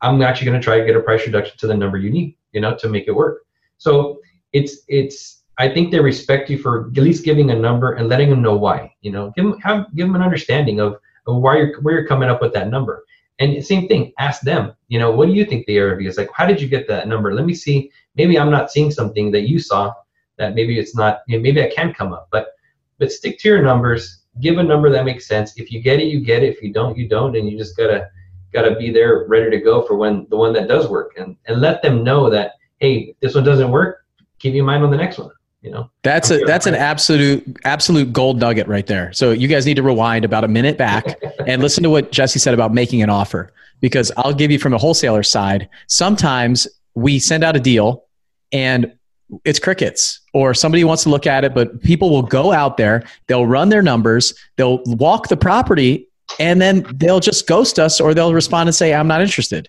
I'm 0.01 0.21
actually 0.21 0.45
going 0.45 0.59
to 0.59 0.63
try 0.63 0.79
to 0.79 0.85
get 0.85 0.95
a 0.95 1.01
price 1.01 1.25
reduction 1.25 1.57
to 1.57 1.67
the 1.67 1.75
number 1.75 1.97
you 1.97 2.09
need, 2.09 2.37
you 2.53 2.61
know, 2.61 2.75
to 2.77 2.87
make 2.89 3.07
it 3.07 3.11
work. 3.11 3.41
So 3.77 4.21
it's 4.53 4.79
it's 4.87 5.43
I 5.57 5.69
think 5.69 5.91
they 5.91 5.99
respect 5.99 6.49
you 6.49 6.57
for 6.57 6.87
at 6.87 7.03
least 7.03 7.25
giving 7.25 7.51
a 7.51 7.55
number 7.55 7.93
and 7.93 8.07
letting 8.07 8.29
them 8.29 8.41
know 8.41 8.55
why. 8.55 8.93
You 9.01 9.11
know, 9.11 9.33
give 9.35 9.45
them 9.45 9.59
have 9.59 9.93
give 9.95 10.07
them 10.07 10.15
an 10.15 10.21
understanding 10.21 10.79
of, 10.79 10.95
of 11.27 11.37
why 11.37 11.57
you're 11.57 11.81
where 11.81 11.95
you're 11.95 12.07
coming 12.07 12.29
up 12.29 12.41
with 12.41 12.53
that 12.53 12.69
number. 12.69 13.03
And 13.39 13.65
same 13.65 13.89
thing, 13.89 14.13
ask 14.17 14.41
them. 14.41 14.73
You 14.87 14.99
know, 14.99 15.11
what 15.11 15.25
do 15.25 15.33
you 15.33 15.43
think 15.43 15.65
the 15.65 15.79
ARV 15.79 16.01
is? 16.01 16.17
Like, 16.17 16.29
how 16.33 16.45
did 16.45 16.61
you 16.61 16.69
get 16.69 16.87
that 16.87 17.09
number? 17.09 17.33
Let 17.33 17.45
me 17.45 17.53
see. 17.53 17.91
Maybe 18.15 18.39
I'm 18.39 18.51
not 18.51 18.71
seeing 18.71 18.91
something 18.91 19.31
that 19.31 19.47
you 19.49 19.59
saw 19.59 19.93
that 20.37 20.55
maybe 20.55 20.79
it's 20.79 20.95
not. 20.95 21.19
You 21.27 21.37
know, 21.37 21.43
maybe 21.43 21.61
I 21.61 21.69
can 21.69 21.93
come 21.93 22.13
up, 22.13 22.27
but 22.31 22.47
but 22.97 23.11
stick 23.11 23.39
to 23.39 23.49
your 23.49 23.61
numbers 23.61 24.25
give 24.41 24.57
a 24.57 24.63
number 24.63 24.89
that 24.89 25.05
makes 25.05 25.27
sense. 25.27 25.57
If 25.57 25.71
you 25.71 25.81
get 25.81 25.99
it, 25.99 26.05
you 26.05 26.19
get 26.19 26.43
it. 26.43 26.55
If 26.55 26.61
you 26.61 26.73
don't, 26.73 26.97
you 26.97 27.07
don't, 27.07 27.35
and 27.35 27.49
you 27.49 27.57
just 27.57 27.77
gotta 27.77 28.09
gotta 28.53 28.75
be 28.75 28.91
there 28.91 29.25
ready 29.27 29.49
to 29.49 29.59
go 29.59 29.81
for 29.81 29.95
when 29.95 30.27
the 30.29 30.37
one 30.37 30.53
that 30.53 30.67
does 30.67 30.87
work, 30.87 31.13
and 31.17 31.35
and 31.47 31.61
let 31.61 31.81
them 31.81 32.03
know 32.03 32.29
that 32.29 32.53
hey, 32.79 33.15
this 33.21 33.35
one 33.35 33.43
doesn't 33.43 33.71
work. 33.71 34.05
Keep 34.39 34.55
in 34.55 34.65
mind 34.65 34.83
on 34.83 34.91
the 34.91 34.97
next 34.97 35.17
one. 35.17 35.31
You 35.61 35.71
know, 35.71 35.89
that's 36.03 36.29
a 36.29 36.39
that's 36.45 36.67
an 36.67 36.75
absolute 36.75 37.57
absolute 37.63 38.13
gold 38.13 38.39
nugget 38.39 38.67
right 38.67 38.85
there. 38.85 39.11
So 39.13 39.31
you 39.31 39.47
guys 39.47 39.65
need 39.65 39.75
to 39.75 39.83
rewind 39.83 40.23
about 40.23 40.43
a 40.43 40.47
minute 40.47 40.77
back 40.77 41.19
and 41.47 41.61
listen 41.61 41.83
to 41.83 41.89
what 41.89 42.11
Jesse 42.11 42.39
said 42.39 42.53
about 42.53 42.73
making 42.73 43.01
an 43.01 43.09
offer 43.09 43.51
because 43.79 44.11
I'll 44.17 44.33
give 44.33 44.51
you 44.51 44.59
from 44.59 44.73
the 44.73 44.77
wholesaler 44.77 45.23
side. 45.23 45.67
Sometimes 45.87 46.67
we 46.93 47.19
send 47.19 47.43
out 47.43 47.55
a 47.55 47.59
deal 47.59 48.04
and 48.51 48.93
it's 49.43 49.59
crickets 49.59 50.19
or 50.33 50.53
somebody 50.53 50.83
wants 50.83 51.03
to 51.03 51.09
look 51.09 51.25
at 51.25 51.43
it 51.43 51.53
but 51.53 51.81
people 51.81 52.09
will 52.09 52.21
go 52.21 52.51
out 52.51 52.77
there 52.77 53.03
they'll 53.27 53.47
run 53.47 53.69
their 53.69 53.81
numbers 53.81 54.33
they'll 54.55 54.81
walk 54.85 55.27
the 55.29 55.37
property 55.37 56.07
and 56.39 56.61
then 56.61 56.85
they'll 56.95 57.19
just 57.19 57.47
ghost 57.47 57.79
us 57.79 57.99
or 57.99 58.13
they'll 58.13 58.33
respond 58.33 58.67
and 58.67 58.75
say 58.75 58.93
i'm 58.93 59.07
not 59.07 59.21
interested. 59.21 59.67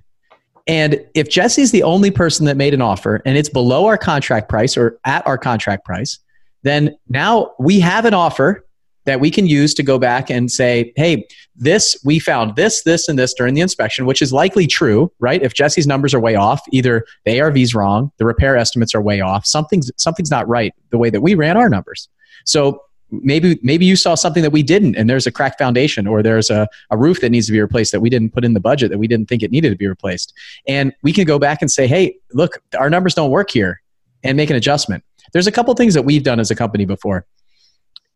And 0.68 1.06
if 1.14 1.28
jesse's 1.28 1.70
the 1.70 1.84
only 1.84 2.10
person 2.10 2.44
that 2.46 2.56
made 2.56 2.74
an 2.74 2.82
offer 2.82 3.22
and 3.24 3.36
it's 3.38 3.48
below 3.48 3.86
our 3.86 3.96
contract 3.96 4.48
price 4.48 4.76
or 4.76 4.98
at 5.04 5.26
our 5.26 5.38
contract 5.38 5.84
price 5.84 6.18
then 6.62 6.96
now 7.08 7.52
we 7.58 7.78
have 7.80 8.04
an 8.04 8.14
offer 8.14 8.65
that 9.06 9.20
we 9.20 9.30
can 9.30 9.46
use 9.46 9.72
to 9.74 9.82
go 9.82 9.98
back 9.98 10.30
and 10.30 10.50
say, 10.50 10.92
hey, 10.96 11.26
this, 11.54 11.96
we 12.04 12.18
found 12.18 12.56
this, 12.56 12.82
this, 12.82 13.08
and 13.08 13.18
this 13.18 13.32
during 13.32 13.54
the 13.54 13.60
inspection, 13.60 14.04
which 14.04 14.20
is 14.20 14.32
likely 14.32 14.66
true, 14.66 15.10
right? 15.18 15.42
If 15.42 15.54
Jesse's 15.54 15.86
numbers 15.86 16.12
are 16.12 16.20
way 16.20 16.34
off, 16.34 16.60
either 16.70 17.06
the 17.24 17.40
ARV's 17.40 17.74
wrong, 17.74 18.12
the 18.18 18.26
repair 18.26 18.56
estimates 18.56 18.94
are 18.94 19.00
way 19.00 19.20
off, 19.20 19.46
something's, 19.46 19.90
something's 19.96 20.30
not 20.30 20.46
right 20.46 20.74
the 20.90 20.98
way 20.98 21.08
that 21.08 21.22
we 21.22 21.34
ran 21.34 21.56
our 21.56 21.68
numbers. 21.68 22.08
So 22.44 22.82
maybe 23.10 23.58
maybe 23.62 23.86
you 23.86 23.94
saw 23.94 24.14
something 24.14 24.42
that 24.42 24.50
we 24.50 24.62
didn't 24.62 24.96
and 24.96 25.08
there's 25.08 25.26
a 25.26 25.32
cracked 25.32 25.58
foundation 25.58 26.06
or 26.06 26.22
there's 26.22 26.50
a, 26.50 26.68
a 26.90 26.96
roof 26.96 27.20
that 27.20 27.30
needs 27.30 27.46
to 27.46 27.52
be 27.52 27.60
replaced 27.60 27.92
that 27.92 28.00
we 28.00 28.10
didn't 28.10 28.32
put 28.32 28.44
in 28.44 28.52
the 28.52 28.60
budget 28.60 28.90
that 28.90 28.98
we 28.98 29.06
didn't 29.06 29.28
think 29.28 29.42
it 29.42 29.50
needed 29.50 29.70
to 29.70 29.76
be 29.76 29.86
replaced 29.86 30.32
and 30.66 30.92
we 31.02 31.12
can 31.12 31.24
go 31.24 31.38
back 31.38 31.62
and 31.62 31.70
say 31.70 31.86
hey 31.86 32.16
look 32.32 32.60
our 32.76 32.90
numbers 32.90 33.14
don't 33.14 33.30
work 33.30 33.50
here 33.50 33.80
and 34.24 34.36
make 34.36 34.50
an 34.50 34.56
adjustment 34.56 35.04
there's 35.32 35.46
a 35.46 35.52
couple 35.52 35.72
things 35.74 35.94
that 35.94 36.02
we've 36.02 36.24
done 36.24 36.40
as 36.40 36.50
a 36.50 36.56
company 36.56 36.84
before 36.84 37.24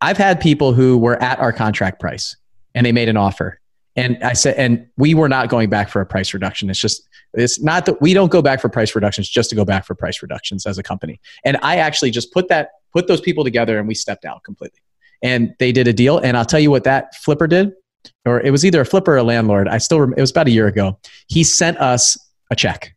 I've 0.00 0.16
had 0.16 0.40
people 0.40 0.72
who 0.72 0.98
were 0.98 1.22
at 1.22 1.38
our 1.38 1.52
contract 1.52 2.00
price 2.00 2.36
and 2.74 2.86
they 2.86 2.92
made 2.92 3.08
an 3.08 3.16
offer. 3.16 3.60
And 3.96 4.22
I 4.22 4.32
said, 4.32 4.56
and 4.56 4.86
we 4.96 5.14
were 5.14 5.28
not 5.28 5.48
going 5.48 5.68
back 5.68 5.88
for 5.88 6.00
a 6.00 6.06
price 6.06 6.32
reduction. 6.32 6.70
It's 6.70 6.78
just, 6.78 7.08
it's 7.34 7.60
not 7.60 7.86
that 7.86 8.00
we 8.00 8.14
don't 8.14 8.30
go 8.30 8.40
back 8.40 8.60
for 8.60 8.68
price 8.68 8.94
reductions 8.94 9.28
just 9.28 9.50
to 9.50 9.56
go 9.56 9.64
back 9.64 9.84
for 9.84 9.94
price 9.94 10.22
reductions 10.22 10.64
as 10.64 10.78
a 10.78 10.82
company. 10.82 11.20
And 11.44 11.58
I 11.62 11.76
actually 11.76 12.10
just 12.10 12.32
put 12.32 12.48
that, 12.48 12.70
put 12.92 13.08
those 13.08 13.20
people 13.20 13.44
together 13.44 13.78
and 13.78 13.86
we 13.86 13.94
stepped 13.94 14.24
out 14.24 14.42
completely. 14.44 14.80
And 15.22 15.54
they 15.58 15.72
did 15.72 15.86
a 15.86 15.92
deal. 15.92 16.18
And 16.18 16.36
I'll 16.36 16.46
tell 16.46 16.60
you 16.60 16.70
what 16.70 16.84
that 16.84 17.14
flipper 17.16 17.46
did, 17.46 17.72
or 18.24 18.40
it 18.40 18.50
was 18.50 18.64
either 18.64 18.80
a 18.80 18.86
flipper 18.86 19.14
or 19.14 19.18
a 19.18 19.22
landlord. 19.22 19.68
I 19.68 19.78
still, 19.78 20.02
it 20.12 20.20
was 20.20 20.30
about 20.30 20.46
a 20.46 20.50
year 20.50 20.66
ago. 20.66 20.98
He 21.28 21.44
sent 21.44 21.76
us 21.78 22.16
a 22.50 22.56
check. 22.56 22.94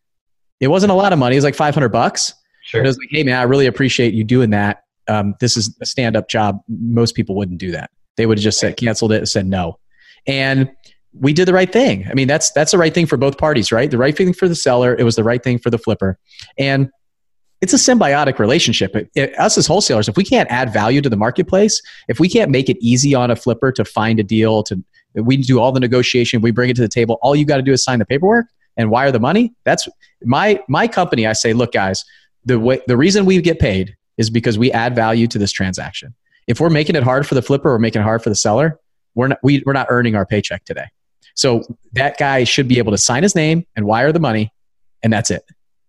It 0.59 0.67
wasn't 0.67 0.91
a 0.91 0.95
lot 0.95 1.11
of 1.11 1.19
money. 1.19 1.35
It 1.35 1.39
was 1.39 1.43
like 1.43 1.55
500 1.55 1.89
bucks. 1.89 2.33
Sure. 2.63 2.81
It 2.81 2.87
was 2.87 2.97
like, 2.97 3.09
hey 3.11 3.23
man, 3.23 3.35
I 3.35 3.43
really 3.43 3.65
appreciate 3.65 4.13
you 4.13 4.23
doing 4.23 4.51
that 4.51 4.83
um, 5.07 5.35
this 5.39 5.57
is 5.57 5.75
a 5.81 5.85
stand 5.85 6.15
up 6.15 6.29
job. 6.29 6.59
Most 6.67 7.15
people 7.15 7.35
wouldn't 7.35 7.59
do 7.59 7.71
that. 7.71 7.91
They 8.15 8.25
would 8.25 8.37
have 8.37 8.43
just 8.43 8.59
said, 8.59 8.77
canceled 8.77 9.11
it 9.11 9.17
and 9.17 9.29
said 9.29 9.45
no. 9.45 9.79
And 10.27 10.71
we 11.19 11.33
did 11.33 11.47
the 11.47 11.53
right 11.53 11.71
thing. 11.71 12.07
I 12.09 12.13
mean, 12.13 12.27
that's 12.27 12.51
that's 12.51 12.71
the 12.71 12.77
right 12.77 12.93
thing 12.93 13.05
for 13.05 13.17
both 13.17 13.37
parties, 13.37 13.71
right? 13.71 13.89
The 13.89 13.97
right 13.97 14.15
thing 14.15 14.33
for 14.33 14.47
the 14.47 14.55
seller, 14.55 14.95
it 14.95 15.03
was 15.03 15.15
the 15.15 15.23
right 15.23 15.43
thing 15.43 15.59
for 15.59 15.69
the 15.69 15.77
flipper. 15.77 16.17
And 16.57 16.89
it's 17.61 17.73
a 17.73 17.77
symbiotic 17.77 18.39
relationship. 18.39 18.95
It, 18.95 19.09
it, 19.15 19.39
us 19.39 19.57
as 19.57 19.67
wholesalers, 19.67 20.09
if 20.09 20.17
we 20.17 20.23
can't 20.23 20.51
add 20.51 20.73
value 20.73 21.01
to 21.01 21.09
the 21.09 21.15
marketplace, 21.15 21.81
if 22.09 22.19
we 22.19 22.27
can't 22.27 22.51
make 22.51 22.67
it 22.69 22.77
easy 22.81 23.15
on 23.15 23.31
a 23.31 23.35
flipper 23.35 23.71
to 23.71 23.85
find 23.85 24.19
a 24.19 24.23
deal, 24.23 24.63
to 24.63 24.83
we 25.15 25.37
do 25.37 25.59
all 25.59 25.71
the 25.71 25.79
negotiation, 25.79 26.41
we 26.41 26.51
bring 26.51 26.69
it 26.69 26.75
to 26.75 26.81
the 26.81 26.89
table. 26.89 27.19
All 27.21 27.35
you 27.35 27.45
got 27.45 27.57
to 27.57 27.61
do 27.61 27.71
is 27.71 27.83
sign 27.83 27.99
the 27.99 28.05
paperwork 28.05 28.47
and 28.75 28.89
wire 28.89 29.11
the 29.11 29.19
money. 29.19 29.53
That's 29.63 29.87
my 30.23 30.61
my 30.67 30.87
company. 30.87 31.27
I 31.27 31.33
say, 31.33 31.53
look, 31.53 31.71
guys, 31.71 32.03
the 32.43 32.59
way 32.59 32.81
the 32.87 32.97
reason 32.97 33.25
we 33.25 33.39
get 33.41 33.59
paid 33.59 33.95
is 34.18 34.30
because 34.30 34.57
we 34.57 34.72
add 34.72 34.95
value 34.95 35.28
to 35.28 35.38
this 35.38 35.51
transaction. 35.51 36.14
If 36.47 36.59
we're 36.59 36.70
making 36.70 36.95
it 36.95 37.03
hard 37.03 37.26
for 37.26 37.36
the 37.36 37.41
flipper 37.41 37.74
or 37.74 37.80
making 37.80 38.01
it 38.01 38.05
hard 38.05 38.22
for 38.22 38.30
the 38.30 38.36
seller, 38.36 38.80
we're 39.16 39.30
not 39.30 39.39
we, 39.43 39.64
we're 39.66 39.74
not 39.74 39.88
earning 39.89 40.16
our 40.16 40.26
paycheck 40.26 40.66
today. 40.66 40.86
So 41.36 41.64
that 41.93 42.18
guy 42.18 42.43
should 42.43 42.68
be 42.68 42.78
able 42.78 42.91
to 42.91 42.97
sign 42.97 43.24
his 43.24 43.36
name 43.36 43.66
and 43.76 43.86
wire 43.86 44.11
the 44.11 44.20
money, 44.20 44.51
and 45.01 45.11
that's 45.11 45.32
it. 45.32 45.43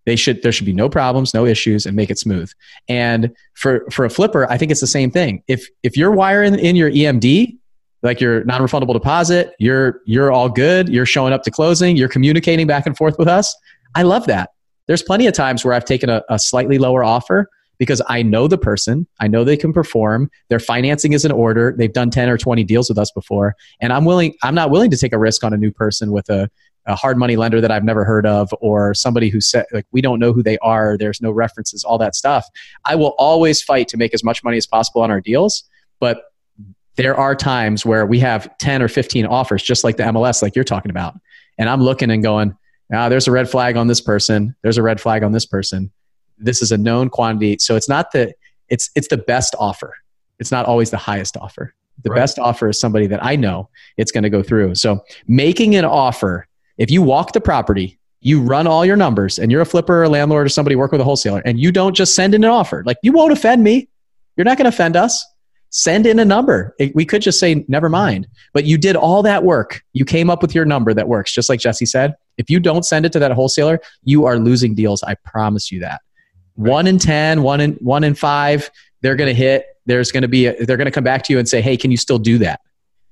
They 0.07 0.17
should 0.17 0.43
there 0.43 0.53
should 0.53 0.67
be 0.67 0.73
no 0.73 0.89
problems, 0.89 1.35
no 1.35 1.47
issues, 1.47 1.87
and 1.87 1.97
make 1.97 2.11
it 2.11 2.19
smooth. 2.19 2.51
And 2.89 3.35
for 3.55 3.85
for 3.91 4.05
a 4.05 4.11
flipper, 4.11 4.51
I 4.51 4.59
think 4.59 4.71
it's 4.71 4.81
the 4.81 4.87
same 4.87 5.11
thing. 5.11 5.43
If 5.49 5.67
if 5.83 5.97
you're 5.97 6.13
wiring 6.13 6.59
in 6.59 6.77
your 6.77 6.91
EMD, 6.91 7.59
like 8.03 8.21
your 8.21 8.45
non-refundable 8.45 8.93
deposit, 8.93 9.55
you're 9.59 10.01
you're 10.05 10.31
all 10.31 10.49
good. 10.49 10.89
You're 10.89 11.07
showing 11.07 11.33
up 11.33 11.43
to 11.45 11.51
closing. 11.51 11.97
You're 11.97 12.09
communicating 12.09 12.67
back 12.67 12.87
and 12.87 12.97
forth 12.97 13.19
with 13.19 13.29
us. 13.29 13.55
I 13.95 14.03
love 14.03 14.27
that. 14.27 14.51
There's 14.87 15.03
plenty 15.03 15.27
of 15.27 15.33
times 15.33 15.65
where 15.65 15.73
I've 15.73 15.87
taken 15.87 16.11
a, 16.11 16.23
a 16.29 16.39
slightly 16.39 16.79
lower 16.79 17.03
offer 17.03 17.49
because 17.79 18.01
I 18.09 18.23
know 18.23 18.49
the 18.49 18.59
person, 18.59 19.07
I 19.21 19.29
know 19.29 19.45
they 19.45 19.57
can 19.57 19.73
perform, 19.73 20.31
their 20.49 20.61
financing 20.61 21.13
is 21.13 21.25
in 21.25 21.33
order, 21.33 21.75
they've 21.77 21.93
done 21.93 22.11
10 22.11 22.29
or 22.29 22.39
20 22.39 22.65
deals 22.65 22.89
with 22.89 22.99
us 22.99 23.11
before, 23.11 23.57
and 23.81 23.93
I'm 23.93 24.05
willing 24.05 24.35
I'm 24.43 24.55
not 24.55 24.71
willing 24.71 24.91
to 24.91 24.97
take 24.97 25.13
a 25.13 25.19
risk 25.19 25.45
on 25.45 25.53
a 25.53 25.57
new 25.57 25.71
person 25.71 26.13
with 26.13 26.29
a 26.31 26.51
a 26.87 26.95
hard 26.95 27.17
money 27.17 27.37
lender 27.37 27.61
that 27.61 27.71
I've 27.71 27.85
never 27.85 28.05
heard 28.05 28.27
of 28.27 28.53
or 28.61 28.93
somebody 28.93 29.31
who 29.31 29.41
said 29.41 29.65
like 29.73 29.87
we 29.91 30.01
don't 30.01 30.19
know 30.19 30.33
who 30.33 30.43
they 30.43 30.59
are, 30.59 30.99
there's 30.99 31.21
no 31.21 31.31
references, 31.31 31.85
all 31.85 31.99
that 31.99 32.15
stuff. 32.15 32.47
I 32.85 32.95
will 32.95 33.15
always 33.19 33.63
fight 33.63 33.89
to 33.89 33.97
make 33.97 34.13
as 34.13 34.23
much 34.23 34.45
money 34.45 34.59
as 34.59 34.67
possible 34.67 35.01
on 35.03 35.11
our 35.11 35.21
deals, 35.21 35.65
but 35.99 36.25
there 36.97 37.17
are 37.17 37.35
times 37.35 37.85
where 37.85 38.07
we 38.07 38.21
have 38.21 38.57
10 38.59 38.83
or 38.83 38.89
15 38.89 39.27
offers 39.27 39.63
just 39.63 39.83
like 39.83 39.97
the 39.97 40.05
MLS 40.05 40.43
like 40.43 40.55
you're 40.55 40.65
talking 40.65 40.91
about. 40.91 41.15
And 41.59 41.69
I'm 41.69 41.83
looking 41.83 42.11
and 42.11 42.23
going, 42.23 42.57
ah, 42.93 43.09
there's 43.09 43.27
a 43.27 43.33
red 43.33 43.49
flag 43.49 43.77
on 43.77 43.87
this 43.87 44.01
person, 44.01 44.55
there's 44.63 44.79
a 44.79 44.83
red 44.83 45.01
flag 45.01 45.23
on 45.23 45.33
this 45.33 45.47
person. 45.47 45.91
This 46.39 46.63
is 46.63 46.73
a 46.73 46.79
known 46.79 47.09
quantity. 47.09 47.59
So 47.59 47.77
it's 47.77 47.89
not 47.89 48.13
the 48.13 48.35
it's 48.69 48.91
it's 48.95 49.09
the 49.09 49.19
best 49.19 49.55
offer. 49.59 49.95
It's 50.39 50.51
not 50.51 50.67
always 50.67 50.91
the 50.91 50.97
highest 50.97 51.37
offer. 51.37 51.75
The 52.03 52.11
right. 52.11 52.17
best 52.17 52.39
offer 52.39 52.69
is 52.69 52.79
somebody 52.79 53.07
that 53.07 53.25
I 53.25 53.37
know 53.37 53.69
it's 53.97 54.11
going 54.11 54.25
to 54.25 54.31
go 54.31 54.43
through. 54.43 54.75
So 54.75 55.05
making 55.29 55.77
an 55.77 55.85
offer 55.85 56.49
if 56.79 56.91
you 56.91 57.03
walk 57.03 57.33
the 57.33 57.41
property, 57.41 57.99
you 58.21 58.41
run 58.41 58.67
all 58.67 58.85
your 58.85 58.97
numbers, 58.97 59.39
and 59.39 59.53
you're 59.53 59.61
a 59.61 59.67
flipper 59.67 60.01
or 60.01 60.05
a 60.05 60.09
landlord 60.09 60.47
or 60.47 60.49
somebody 60.49 60.77
work 60.77 60.93
with 60.93 61.01
a 61.01 61.05
wholesaler, 61.05 61.43
and 61.45 61.61
you 61.61 61.71
don't 61.71 61.95
just 61.95 62.15
send 62.15 62.35
in 62.35 62.43
an 62.43 62.51
offer, 62.51 62.83
like 62.87 62.97
you 63.03 63.13
won't 63.13 63.33
offend 63.33 63.63
me. 63.63 63.89
You're 64.37 64.45
not 64.45 64.57
going 64.57 64.65
to 64.65 64.75
offend 64.75 64.97
us. 64.97 65.25
Send 65.71 66.07
in 66.07 66.19
a 66.19 66.25
number. 66.25 66.75
We 66.95 67.05
could 67.05 67.21
just 67.21 67.41
say, 67.41 67.65
never 67.69 67.89
mind. 67.89 68.29
But 68.53 68.65
you 68.65 68.79
did 68.79 68.95
all 68.97 69.23
that 69.23 69.43
work. 69.43 69.83
You 69.93 70.05
came 70.05 70.31
up 70.31 70.41
with 70.41 70.55
your 70.55 70.65
number 70.65 70.95
that 70.95 71.09
works, 71.09 71.33
just 71.33 71.49
like 71.49 71.59
Jesse 71.61 71.87
said. 71.87 72.15
If 72.39 72.49
you 72.49 72.61
don't 72.61 72.85
send 72.85 73.07
it 73.07 73.13
to 73.13 73.19
that 73.19 73.33
wholesaler, 73.33 73.81
you 74.05 74.25
are 74.25 74.39
losing 74.39 74.75
deals. 74.75 75.03
I 75.03 75.15
promise 75.15 75.73
you 75.73 75.81
that. 75.81 76.01
One 76.55 76.87
in 76.87 76.99
ten, 76.99 77.43
one 77.43 77.61
in, 77.61 77.73
one 77.75 78.05
in 78.05 78.15
five, 78.15 78.71
they're 79.01 79.17
going 79.17 79.29
to 79.29 79.35
hit. 79.35 79.67
There's 79.87 80.11
going 80.13 80.23
to 80.23 80.29
be, 80.29 80.47
a, 80.47 80.65
they're 80.65 80.77
going 80.77 80.87
to 80.87 80.93
come 80.93 81.05
back 81.05 81.25
to 81.25 81.33
you 81.33 81.39
and 81.39 81.49
say, 81.49 81.61
hey, 81.61 81.77
can 81.77 81.91
you 81.91 81.97
still 81.97 82.19
do 82.19 82.39
that? 82.39 82.61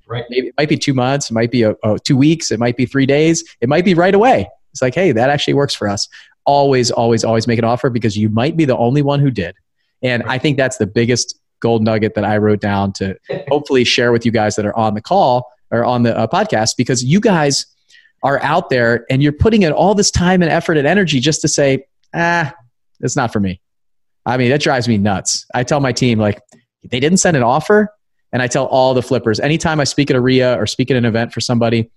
Right. 0.06 0.24
Maybe 0.30 0.48
it 0.48 0.54
might 0.58 0.68
be 0.68 0.76
two 0.76 0.94
months, 0.94 1.30
it 1.30 1.34
might 1.34 1.50
be 1.50 1.62
a, 1.62 1.74
two 2.04 2.16
weeks, 2.16 2.50
it 2.50 2.58
might 2.58 2.76
be 2.76 2.86
three 2.86 3.06
days, 3.06 3.44
it 3.60 3.68
might 3.68 3.84
be 3.84 3.94
right 3.94 4.14
away. 4.14 4.48
It's 4.70 4.82
like, 4.82 4.94
hey, 4.94 5.12
that 5.12 5.30
actually 5.30 5.54
works 5.54 5.74
for 5.74 5.88
us. 5.88 6.08
Always, 6.44 6.90
always, 6.90 7.24
always 7.24 7.46
make 7.46 7.58
an 7.58 7.64
offer 7.64 7.90
because 7.90 8.16
you 8.16 8.28
might 8.28 8.56
be 8.56 8.64
the 8.64 8.76
only 8.76 9.02
one 9.02 9.20
who 9.20 9.30
did. 9.30 9.54
And 10.02 10.22
I 10.24 10.38
think 10.38 10.56
that's 10.56 10.78
the 10.78 10.86
biggest 10.86 11.38
gold 11.60 11.82
nugget 11.82 12.14
that 12.14 12.24
I 12.24 12.38
wrote 12.38 12.60
down 12.60 12.92
to 12.94 13.16
hopefully 13.48 13.84
share 13.84 14.12
with 14.12 14.26
you 14.26 14.32
guys 14.32 14.56
that 14.56 14.66
are 14.66 14.76
on 14.76 14.94
the 14.94 15.00
call 15.00 15.50
or 15.70 15.84
on 15.84 16.02
the 16.02 16.16
uh, 16.16 16.26
podcast 16.26 16.76
because 16.76 17.04
you 17.04 17.20
guys 17.20 17.66
are 18.22 18.42
out 18.42 18.70
there 18.70 19.04
and 19.10 19.22
you're 19.22 19.32
putting 19.32 19.62
in 19.62 19.72
all 19.72 19.94
this 19.94 20.10
time 20.10 20.42
and 20.42 20.50
effort 20.50 20.76
and 20.76 20.86
energy 20.86 21.20
just 21.20 21.40
to 21.40 21.48
say, 21.48 21.84
ah, 22.14 22.52
it's 23.02 23.16
not 23.16 23.32
for 23.32 23.40
me. 23.40 23.60
I 24.24 24.36
mean, 24.36 24.50
that 24.50 24.62
drives 24.62 24.88
me 24.88 24.98
nuts. 24.98 25.44
I 25.54 25.64
tell 25.64 25.80
my 25.80 25.92
team, 25.92 26.18
like, 26.18 26.40
they 26.84 27.00
didn't 27.00 27.18
send 27.18 27.36
an 27.36 27.42
offer. 27.42 27.92
And 28.32 28.40
I 28.40 28.46
tell 28.46 28.66
all 28.66 28.94
the 28.94 29.02
flippers, 29.02 29.40
anytime 29.40 29.78
I 29.78 29.84
speak 29.84 30.10
at 30.10 30.16
a 30.16 30.20
REIA 30.20 30.58
or 30.58 30.66
speak 30.66 30.90
at 30.90 30.96
an 30.96 31.04
event 31.04 31.32
for 31.32 31.40
somebody, 31.40 31.90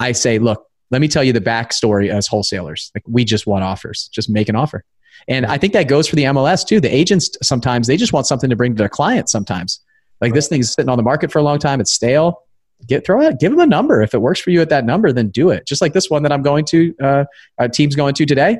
I 0.00 0.12
say, 0.12 0.38
look, 0.38 0.66
let 0.90 1.00
me 1.00 1.08
tell 1.08 1.22
you 1.22 1.32
the 1.32 1.40
backstory 1.40 2.08
as 2.08 2.26
wholesalers. 2.26 2.90
Like 2.94 3.04
we 3.06 3.24
just 3.24 3.46
want 3.46 3.64
offers, 3.64 4.08
just 4.12 4.30
make 4.30 4.48
an 4.48 4.56
offer. 4.56 4.84
And 5.28 5.46
I 5.46 5.58
think 5.58 5.72
that 5.74 5.88
goes 5.88 6.08
for 6.08 6.16
the 6.16 6.24
MLS 6.24 6.66
too. 6.66 6.80
The 6.80 6.94
agents 6.94 7.30
sometimes 7.42 7.86
they 7.86 7.96
just 7.96 8.12
want 8.12 8.26
something 8.26 8.50
to 8.50 8.56
bring 8.56 8.74
to 8.74 8.78
their 8.78 8.88
clients 8.88 9.32
sometimes. 9.32 9.80
Like 10.20 10.34
this 10.34 10.48
thing 10.48 10.60
is 10.60 10.72
sitting 10.72 10.88
on 10.88 10.96
the 10.96 11.02
market 11.02 11.30
for 11.32 11.38
a 11.38 11.42
long 11.42 11.58
time, 11.58 11.80
it's 11.80 11.92
stale. 11.92 12.42
Get 12.86 13.06
throw 13.06 13.22
it, 13.22 13.38
give 13.38 13.52
them 13.52 13.60
a 13.60 13.66
number. 13.66 14.02
If 14.02 14.12
it 14.12 14.18
works 14.18 14.40
for 14.40 14.50
you 14.50 14.60
at 14.60 14.68
that 14.70 14.84
number, 14.84 15.12
then 15.12 15.28
do 15.28 15.50
it. 15.50 15.66
Just 15.66 15.80
like 15.80 15.92
this 15.92 16.10
one 16.10 16.24
that 16.24 16.32
I'm 16.32 16.42
going 16.42 16.64
to, 16.66 16.94
uh, 17.00 17.24
our 17.58 17.68
team's 17.68 17.94
going 17.94 18.14
to 18.14 18.26
today. 18.26 18.58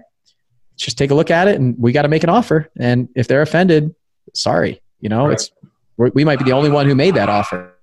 Just 0.82 0.98
take 0.98 1.12
a 1.12 1.14
look 1.14 1.30
at 1.30 1.46
it, 1.46 1.60
and 1.60 1.78
we 1.78 1.92
got 1.92 2.02
to 2.02 2.08
make 2.08 2.24
an 2.24 2.30
offer. 2.30 2.68
And 2.76 3.08
if 3.14 3.28
they're 3.28 3.42
offended, 3.42 3.94
sorry, 4.34 4.82
you 5.00 5.08
know, 5.08 5.26
right. 5.26 5.34
it's 5.34 5.52
we 5.96 6.24
might 6.24 6.40
be 6.40 6.44
the 6.44 6.52
only 6.52 6.70
one 6.70 6.86
who 6.86 6.96
made 6.96 7.14
that 7.14 7.28
offer. 7.28 7.74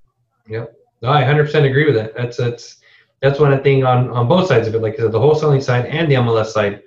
Yeah, 0.50 0.66
no, 1.02 1.10
I 1.10 1.24
100% 1.24 1.70
agree 1.70 1.86
with 1.86 1.96
that. 1.96 2.14
That's 2.14 2.36
that's 2.36 2.78
that's 3.22 3.40
one 3.40 3.64
thing 3.64 3.86
on 3.86 4.10
on 4.10 4.28
both 4.28 4.50
sides 4.50 4.68
of 4.68 4.76
it, 4.76 4.82
like 4.82 4.98
the 4.98 5.10
wholesaling 5.10 5.64
side 5.64 5.86
and 5.86 6.12
the 6.12 6.16
MLS 6.16 6.48
side. 6.48 6.82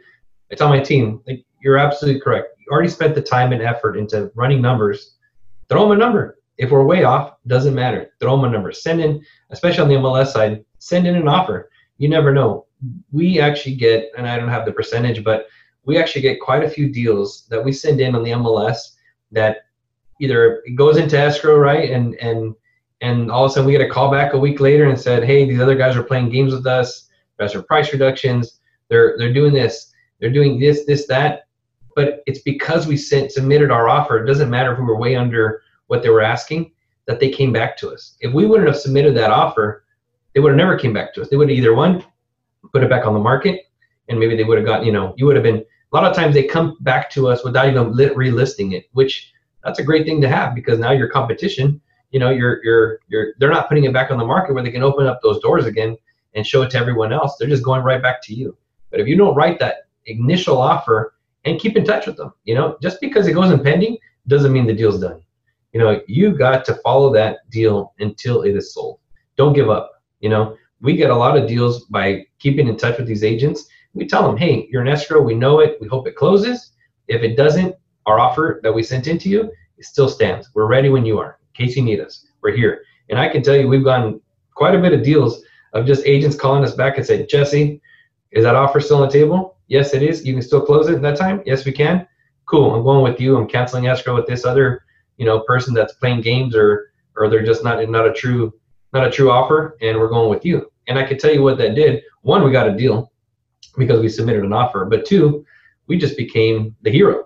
I 0.51 0.55
tell 0.55 0.69
my 0.69 0.81
team, 0.81 1.23
like 1.27 1.47
you're 1.63 1.79
absolutely 1.79 2.21
correct. 2.21 2.49
You 2.59 2.67
already 2.71 2.91
spent 2.91 3.15
the 3.15 3.23
time 3.23 3.53
and 3.53 3.63
effort 3.63 3.97
into 3.97 4.31
running 4.35 4.61
numbers. 4.61 5.15
Throw 5.71 5.89
them 5.89 5.93
a 5.93 5.97
number. 5.97 6.39
If 6.59 6.71
we're 6.71 6.85
way 6.85 7.05
off, 7.05 7.37
doesn't 7.47 7.75
matter. 7.75 8.13
Throw 8.21 8.37
them 8.37 8.45
a 8.45 8.51
number. 8.51 8.71
Send 8.71 9.01
in, 9.01 9.25
especially 9.51 9.83
on 9.83 9.89
the 9.89 9.95
MLS 9.95 10.29
side, 10.29 10.63
send 10.79 11.07
in 11.07 11.17
an 11.17 11.27
offer. 11.27 11.71
You 11.97 12.11
never 12.11 12.35
know. 12.35 12.67
We 13.13 13.41
actually 13.41 13.77
get, 13.77 14.11
and 14.19 14.27
I 14.27 14.37
don't 14.37 14.49
have 14.49 14.67
the 14.67 14.73
percentage, 14.73 15.25
but 15.25 15.47
we 15.85 15.99
actually 15.99 16.23
get 16.23 16.41
quite 16.41 16.65
a 16.65 16.71
few 16.71 16.89
deals 16.91 17.47
that 17.49 17.63
we 17.63 17.73
send 17.73 18.01
in 18.01 18.15
on 18.15 18.23
the 18.23 18.31
MLS 18.31 18.79
that 19.33 19.67
either 20.21 20.63
it 20.65 20.77
goes 20.77 20.97
into 20.97 21.19
escrow, 21.19 21.59
right? 21.59 21.91
And 21.91 22.15
and 22.17 22.55
and 23.01 23.31
all 23.31 23.45
of 23.45 23.51
a 23.51 23.55
sudden 23.55 23.67
we 23.67 23.73
get 23.73 23.81
a 23.81 23.89
call 23.89 24.11
back 24.11 24.33
a 24.33 24.39
week 24.39 24.61
later 24.61 24.89
and 24.89 24.99
said, 24.99 25.25
hey, 25.25 25.45
these 25.45 25.61
other 25.61 25.75
guys 25.75 25.97
are 25.97 26.05
playing 26.05 26.31
games 26.31 26.55
with 26.55 26.67
us. 26.67 27.09
Guys 27.39 27.55
are 27.55 27.63
price 27.63 27.93
reductions. 27.93 28.61
They're 28.89 29.17
they're 29.19 29.33
doing 29.33 29.53
this. 29.53 29.93
They're 30.21 30.31
doing 30.31 30.61
this, 30.61 30.85
this, 30.87 31.07
that. 31.09 31.49
But 31.97 32.23
it's 32.27 32.39
because 32.41 32.87
we 32.87 32.97
sent 32.97 33.33
submitted 33.33 33.71
our 33.71 33.89
offer. 33.89 34.23
It 34.23 34.27
doesn't 34.27 34.49
matter 34.51 34.73
if 34.73 34.79
we 34.79 34.85
were 34.85 34.97
way 34.97 35.17
under 35.17 35.63
what 35.89 36.03
they 36.03 36.11
were 36.11 36.23
asking 36.23 36.71
that 37.07 37.19
they 37.19 37.29
came 37.29 37.53
back 37.53 37.77
to 37.79 37.91
us. 37.91 38.17
If 38.21 38.33
we 38.33 38.47
wouldn't 38.47 38.69
have 38.69 38.79
submitted 38.79 39.17
that 39.17 39.31
offer, 39.31 39.85
they 40.33 40.41
would 40.41 40.51
have 40.51 40.57
never 40.57 40.79
came 40.79 40.93
back 40.93 41.13
to 41.15 41.23
us. 41.23 41.29
They 41.29 41.37
would 41.37 41.51
have 41.51 41.59
either 41.59 41.75
one 41.75 42.05
put 42.73 42.85
it 42.85 42.89
back 42.89 43.05
on 43.05 43.15
the 43.15 43.21
market, 43.21 43.63
and 44.09 44.19
maybe 44.19 44.37
they 44.37 44.45
would 44.45 44.59
have 44.59 44.67
gotten 44.67 44.87
you 44.87 44.93
know 44.93 45.15
you 45.17 45.27
would 45.27 45.37
have 45.37 45.43
been. 45.43 45.65
A 45.93 45.97
lot 45.97 46.11
of 46.11 46.17
times 46.17 46.35
they 46.35 46.45
come 46.45 46.77
back 46.81 47.11
to 47.11 47.29
us 47.29 47.45
without 47.45 47.69
even 47.69 47.93
relisting 47.93 48.73
it, 48.73 48.87
which 48.93 49.33
that's 49.63 49.79
a 49.79 49.85
great 49.85 50.07
thing 50.07 50.21
to 50.23 50.29
have 50.29 50.55
because 50.55 50.79
now 50.79 50.93
your 50.93 51.09
competition, 51.09 51.81
you 52.11 52.19
know, 52.19 52.31
you're 52.31 52.65
you're 52.65 53.01
you're 53.09 53.35
they're 53.39 53.51
not 53.51 53.69
putting 53.69 53.85
it 53.85 53.93
back 53.93 54.11
on 54.11 54.19
the 54.19 54.25
market 54.25 54.55
where 54.55 54.63
they 54.63 54.71
can 54.71 54.83
open 54.83 55.07
up 55.07 55.21
those 55.23 55.41
doors 55.41 55.67
again 55.67 55.97
and 56.35 56.47
show 56.47 56.63
it 56.63 56.71
to 56.71 56.79
everyone 56.79 57.13
else. 57.13 57.37
They're 57.39 57.49
just 57.49 57.65
going 57.65 57.83
right 57.83 58.01
back 58.01 58.23
to 58.25 58.35
you. 58.35 58.57
But 58.91 59.01
if 59.01 59.07
you 59.07 59.17
don't 59.17 59.35
write 59.35 59.59
that 59.61 59.89
initial 60.07 60.59
offer 60.59 61.15
and 61.45 61.61
keep 61.61 61.77
in 61.77 61.85
touch 61.85 62.07
with 62.07 62.17
them, 62.17 62.33
you 62.45 62.55
know, 62.55 62.77
just 62.81 63.01
because 63.01 63.27
it 63.27 63.33
goes 63.33 63.51
in 63.51 63.63
pending 63.63 63.99
doesn't 64.29 64.53
mean 64.53 64.67
the 64.67 64.73
deal's 64.73 65.01
done. 65.01 65.23
You 65.73 65.81
know, 65.81 66.01
you 66.07 66.37
got 66.37 66.65
to 66.67 66.75
follow 66.77 67.13
that 67.15 67.49
deal 67.51 67.95
until 67.99 68.43
it 68.43 68.57
is 68.57 68.75
sold. 68.75 68.99
Don't 69.37 69.55
give 69.55 69.71
up. 69.71 69.91
You 70.21 70.29
know, 70.29 70.57
we 70.81 70.97
get 70.97 71.11
a 71.11 71.17
lot 71.17 71.37
of 71.37 71.49
deals 71.49 71.85
by 71.85 72.27
keeping 72.39 72.69
in 72.69 72.77
touch 72.77 72.99
with 72.99 73.07
these 73.07 73.25
agents. 73.25 73.67
We 73.95 74.07
tell 74.07 74.27
them, 74.27 74.37
hey, 74.37 74.69
you're 74.71 74.83
an 74.83 74.89
escrow. 74.89 75.21
We 75.21 75.35
know 75.35 75.61
it. 75.61 75.79
We 75.81 75.89
hope 75.89 76.07
it 76.07 76.17
closes. 76.17 76.73
If 77.09 77.23
it 77.23 77.37
doesn't, 77.37 77.75
our 78.07 78.19
offer 78.19 78.61
that 78.63 78.73
we 78.73 78.83
sent 78.83 79.07
into 79.07 79.29
you 79.29 79.51
it 79.83 79.87
still 79.87 80.09
stands. 80.09 80.49
We're 80.55 80.67
ready 80.67 80.91
when 80.91 81.05
you 81.05 81.19
are. 81.19 81.39
In 81.55 81.67
case 81.67 81.77
you 81.77 81.83
need 81.83 81.99
us, 81.99 82.25
we're 82.41 82.55
here. 82.55 82.85
And 83.11 83.19
I 83.19 83.29
can 83.29 83.43
tell 83.43 83.57
you, 83.57 83.67
we've 83.67 83.83
gotten 83.83 84.21
quite 84.55 84.77
a 84.77 84.81
bit 84.81 84.93
of 84.93 85.03
deals 85.03 85.43
of 85.73 85.87
just 85.87 86.07
agents 86.07 86.37
calling 86.37 86.63
us 86.63 86.73
back 86.73 86.99
and 86.99 87.05
saying, 87.05 87.27
Jesse, 87.29 87.81
is 88.31 88.45
that 88.45 88.55
offer 88.55 88.79
still 88.79 88.99
on 88.99 89.09
the 89.09 89.13
table? 89.13 89.57
Yes, 89.67 89.93
it 89.93 90.03
is. 90.03 90.25
You 90.25 90.35
can 90.35 90.43
still 90.43 90.65
close 90.65 90.89
it 90.89 90.95
at 90.95 91.03
that 91.03 91.17
time. 91.17 91.43
Yes, 91.45 91.65
we 91.65 91.73
can. 91.73 92.07
Cool. 92.47 92.75
I'm 92.75 92.85
going 92.85 93.03
with 93.03 93.21
you. 93.21 93.37
I'm 93.37 93.49
canceling 93.49 93.89
escrow 93.89 94.15
with 94.15 94.27
this 94.27 94.45
other, 94.45 94.85
you 95.17 95.27
know, 95.27 95.41
person 95.41 95.75
that's 95.75 95.95
playing 95.95 96.21
games 96.21 96.55
or 96.55 96.93
or 97.17 97.29
they're 97.29 97.45
just 97.45 97.65
not 97.65 97.87
not 97.91 98.07
a 98.07 98.13
true 98.13 98.53
not 98.93 99.07
a 99.07 99.11
true 99.11 99.31
offer, 99.31 99.77
and 99.81 99.99
we're 99.99 100.09
going 100.09 100.31
with 100.31 100.45
you. 100.45 100.71
And 100.87 100.99
I 100.99 101.05
can 101.05 101.19
tell 101.19 101.33
you 101.33 101.43
what 101.43 101.59
that 101.59 101.75
did. 101.75 102.03
One, 102.23 102.45
we 102.45 102.53
got 102.53 102.69
a 102.69 102.77
deal 102.77 103.12
because 103.77 104.01
we 104.01 104.09
submitted 104.09 104.45
an 104.45 104.53
offer. 104.53 104.85
But 104.85 105.07
two, 105.07 105.45
we 105.87 105.99
just 105.99 106.17
became 106.17 106.77
the 106.83 106.91
hero 106.91 107.25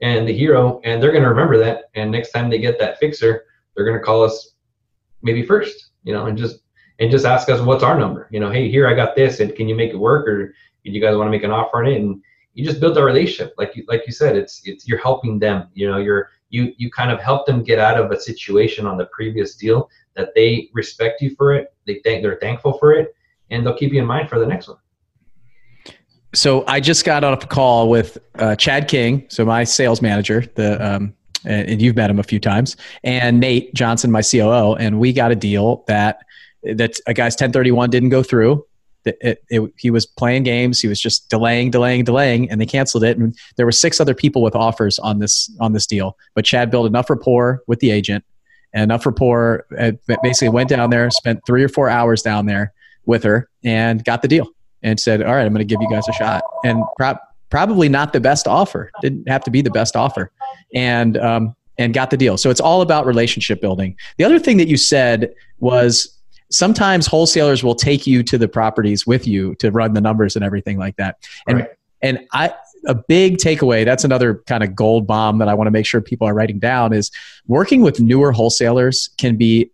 and 0.00 0.26
the 0.26 0.36
hero, 0.36 0.80
and 0.84 1.02
they're 1.02 1.12
going 1.12 1.24
to 1.24 1.30
remember 1.30 1.58
that. 1.58 1.84
And 1.94 2.10
next 2.10 2.32
time 2.32 2.48
they 2.48 2.58
get 2.58 2.78
that 2.78 2.98
fixer, 2.98 3.44
they're 3.74 3.84
going 3.84 3.98
to 3.98 4.04
call 4.04 4.22
us 4.22 4.54
maybe 5.22 5.44
first, 5.44 5.90
you 6.04 6.12
know, 6.12 6.26
and 6.26 6.36
just 6.36 6.60
and 6.98 7.10
just 7.10 7.24
ask 7.24 7.48
us 7.48 7.60
what's 7.60 7.82
our 7.82 7.98
number. 7.98 8.28
You 8.30 8.40
know, 8.40 8.50
hey, 8.50 8.70
here 8.70 8.86
I 8.86 8.94
got 8.94 9.16
this, 9.16 9.40
and 9.40 9.54
can 9.54 9.68
you 9.68 9.74
make 9.74 9.90
it 9.90 9.96
work, 9.96 10.26
or 10.26 10.48
do 10.48 10.90
you 10.90 11.00
guys 11.00 11.16
want 11.16 11.26
to 11.26 11.30
make 11.30 11.44
an 11.44 11.50
offer 11.50 11.78
on 11.78 11.86
it? 11.86 12.00
And 12.00 12.22
you 12.54 12.64
just 12.64 12.80
build 12.80 12.98
a 12.98 13.04
relationship, 13.04 13.54
like 13.58 13.76
you 13.76 13.84
like 13.88 14.06
you 14.06 14.12
said, 14.12 14.36
it's 14.36 14.62
it's 14.64 14.88
you're 14.88 14.98
helping 14.98 15.38
them. 15.38 15.68
You 15.74 15.88
know, 15.88 15.98
you're 15.98 16.30
you 16.50 16.72
you 16.76 16.90
kind 16.90 17.10
of 17.10 17.20
help 17.20 17.46
them 17.46 17.62
get 17.62 17.78
out 17.78 17.98
of 17.98 18.10
a 18.10 18.20
situation 18.20 18.86
on 18.86 18.96
the 18.96 19.06
previous 19.06 19.54
deal 19.54 19.88
that 20.14 20.34
they 20.34 20.68
respect 20.72 21.22
you 21.22 21.34
for 21.36 21.52
it, 21.54 21.72
they 21.86 22.00
think 22.00 22.22
they're 22.22 22.38
thankful 22.40 22.74
for 22.74 22.92
it, 22.92 23.14
and 23.50 23.64
they'll 23.64 23.76
keep 23.76 23.92
you 23.92 24.00
in 24.00 24.06
mind 24.06 24.28
for 24.28 24.38
the 24.38 24.46
next 24.46 24.68
one. 24.68 24.78
So 26.32 26.64
I 26.66 26.80
just 26.80 27.04
got 27.04 27.24
off 27.24 27.44
a 27.44 27.46
call 27.46 27.88
with 27.88 28.18
uh, 28.36 28.54
Chad 28.54 28.88
King, 28.88 29.26
so 29.28 29.44
my 29.44 29.64
sales 29.64 30.00
manager, 30.00 30.44
the 30.54 30.94
um, 30.94 31.14
and 31.44 31.80
you've 31.80 31.96
met 31.96 32.10
him 32.10 32.18
a 32.18 32.22
few 32.22 32.38
times, 32.38 32.76
and 33.02 33.40
Nate 33.40 33.72
Johnson, 33.74 34.10
my 34.10 34.22
COO, 34.22 34.74
and 34.74 35.00
we 35.00 35.12
got 35.12 35.32
a 35.32 35.34
deal 35.34 35.84
that 35.88 36.20
that 36.62 37.00
a 37.06 37.14
guy's 37.14 37.32
1031 37.32 37.90
didn't 37.90 38.10
go 38.10 38.22
through. 38.22 38.64
It, 39.06 39.16
it, 39.22 39.44
it, 39.48 39.72
he 39.78 39.90
was 39.90 40.04
playing 40.04 40.42
games. 40.42 40.78
He 40.78 40.86
was 40.86 41.00
just 41.00 41.30
delaying, 41.30 41.70
delaying, 41.70 42.04
delaying, 42.04 42.50
and 42.50 42.60
they 42.60 42.66
canceled 42.66 43.02
it. 43.02 43.16
And 43.16 43.34
there 43.56 43.64
were 43.64 43.72
six 43.72 43.98
other 43.98 44.14
people 44.14 44.42
with 44.42 44.54
offers 44.54 44.98
on 44.98 45.18
this 45.18 45.50
on 45.58 45.72
this 45.72 45.86
deal. 45.86 46.16
But 46.34 46.44
Chad 46.44 46.70
built 46.70 46.86
enough 46.86 47.10
rapport 47.10 47.62
with 47.66 47.80
the 47.80 47.90
agent, 47.90 48.24
and 48.72 48.84
enough 48.84 49.04
rapport. 49.06 49.66
Uh, 49.76 49.92
basically, 50.22 50.50
went 50.50 50.68
down 50.68 50.90
there, 50.90 51.10
spent 51.10 51.44
three 51.46 51.64
or 51.64 51.68
four 51.68 51.88
hours 51.88 52.22
down 52.22 52.46
there 52.46 52.72
with 53.06 53.24
her, 53.24 53.48
and 53.64 54.04
got 54.04 54.22
the 54.22 54.28
deal. 54.28 54.48
And 54.82 54.98
said, 54.98 55.22
"All 55.22 55.34
right, 55.34 55.44
I'm 55.44 55.52
going 55.52 55.66
to 55.66 55.74
give 55.74 55.82
you 55.82 55.90
guys 55.90 56.08
a 56.08 56.12
shot." 56.12 56.42
And 56.64 56.82
pro- 56.96 57.18
probably 57.50 57.88
not 57.88 58.12
the 58.12 58.20
best 58.20 58.48
offer. 58.48 58.90
Didn't 59.02 59.28
have 59.28 59.44
to 59.44 59.50
be 59.50 59.62
the 59.62 59.70
best 59.70 59.96
offer, 59.96 60.30
and 60.74 61.16
um, 61.18 61.54
and 61.78 61.92
got 61.94 62.10
the 62.10 62.16
deal. 62.16 62.36
So 62.36 62.50
it's 62.50 62.60
all 62.60 62.82
about 62.82 63.06
relationship 63.06 63.60
building. 63.60 63.96
The 64.18 64.24
other 64.24 64.38
thing 64.38 64.56
that 64.58 64.68
you 64.68 64.76
said 64.76 65.34
was 65.58 66.16
sometimes 66.50 67.06
wholesalers 67.06 67.62
will 67.62 67.74
take 67.74 68.06
you 68.06 68.22
to 68.24 68.36
the 68.36 68.48
properties 68.48 69.06
with 69.06 69.26
you 69.26 69.54
to 69.56 69.70
run 69.70 69.94
the 69.94 70.00
numbers 70.00 70.36
and 70.36 70.44
everything 70.44 70.78
like 70.78 70.96
that. 70.96 71.16
And 71.46 71.58
right. 71.58 71.68
and 72.02 72.26
I 72.32 72.52
a 72.86 72.94
big 72.94 73.36
takeaway, 73.36 73.84
that's 73.84 74.04
another 74.04 74.42
kind 74.46 74.62
of 74.62 74.74
gold 74.74 75.06
bomb 75.06 75.38
that 75.38 75.48
I 75.48 75.54
want 75.54 75.66
to 75.66 75.70
make 75.70 75.86
sure 75.86 76.00
people 76.00 76.26
are 76.26 76.34
writing 76.34 76.58
down 76.58 76.92
is 76.92 77.10
working 77.46 77.82
with 77.82 78.00
newer 78.00 78.32
wholesalers 78.32 79.10
can 79.18 79.36
be 79.36 79.70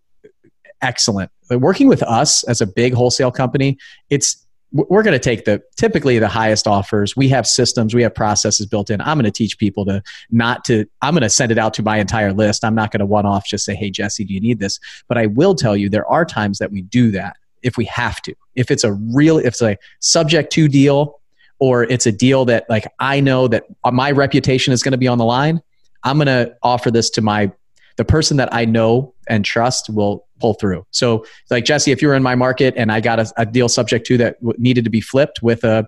excellent. 0.83 1.31
But 1.49 1.61
working 1.61 1.89
with 1.89 2.03
us 2.03 2.43
as 2.45 2.61
a 2.61 2.67
big 2.67 2.95
wholesale 2.95 3.31
company, 3.31 3.79
it's 4.11 4.45
we're 4.73 5.03
going 5.03 5.13
to 5.13 5.19
take 5.19 5.45
the 5.45 5.63
typically 5.77 6.19
the 6.19 6.29
highest 6.29 6.67
offers. 6.67 7.17
We 7.17 7.29
have 7.29 7.47
systems 7.47 7.95
we 7.95 8.03
have 8.03 8.15
processes 8.15 8.67
built 8.67 8.91
in. 8.91 9.01
I'm 9.01 9.17
going 9.17 9.25
to 9.25 9.31
teach 9.31 9.59
people 9.59 9.85
to 9.87 10.03
not 10.31 10.65
to 10.67 10.87
i'm 11.03 11.15
going 11.15 11.23
to 11.23 11.31
send 11.31 11.53
it 11.53 11.59
out 11.59 11.73
to 11.75 11.83
my 11.83 11.99
entire 11.99 12.33
list. 12.33 12.65
I'm 12.65 12.75
not 12.75 12.91
going 12.91 13.01
to 13.01 13.07
one 13.07 13.27
off 13.27 13.47
just 13.47 13.65
say 13.65 13.75
hey 13.75 13.91
jesse 13.91 14.25
do 14.25 14.35
you 14.35 14.41
need 14.41 14.59
this? 14.59 14.79
But 15.09 15.19
i 15.19 15.27
will 15.27 15.55
tell 15.55 15.77
you 15.77 15.89
there 15.89 16.07
are 16.07 16.25
times 16.25 16.59
that 16.59 16.73
we 16.73 16.83
do 16.83 17.11
that 17.13 17.37
if 17.63 17.77
we 17.77 17.85
have 17.87 18.21
to. 18.23 18.35
If 18.55 18.71
it's 18.71 18.85
a 18.85 18.93
real 18.93 19.39
if 19.39 19.47
it's 19.47 19.63
a 19.63 19.77
subject 20.01 20.53
to 20.53 20.69
deal 20.69 21.21
or 21.59 21.85
it's 21.85 22.07
a 22.07 22.13
deal 22.13 22.45
that 22.47 22.69
like 22.69 22.87
i 22.99 23.21
know 23.21 23.49
that 23.49 23.65
my 23.93 24.11
reputation 24.11 24.73
is 24.73 24.83
going 24.83 24.93
to 24.93 24.99
be 24.99 25.09
on 25.09 25.19
the 25.19 25.25
line 25.25 25.61
i'm 26.05 26.17
going 26.19 26.27
to 26.27 26.55
offer 26.63 26.91
this 26.91 27.11
to 27.11 27.23
my 27.23 27.51
the 27.97 28.05
person 28.05 28.37
that 28.37 28.53
i 28.53 28.65
know 28.65 29.15
and 29.29 29.45
trust 29.45 29.89
will 29.91 30.26
pull 30.39 30.55
through. 30.55 30.87
So, 30.91 31.25
like 31.51 31.65
Jesse, 31.65 31.93
if 31.93 32.03
you 32.03 32.09
were 32.09 32.15
in 32.15 32.23
my 32.23 32.35
market 32.35 32.75
and 32.77 32.93
I 32.93 33.01
got 33.01 33.19
a, 33.19 33.33
a 33.37 33.47
deal 33.47 33.69
subject 33.69 34.07
to 34.07 34.19
that 34.19 34.37
needed 34.59 34.85
to 34.85 34.91
be 34.91 35.01
flipped 35.01 35.43
with 35.43 35.65
a 35.65 35.87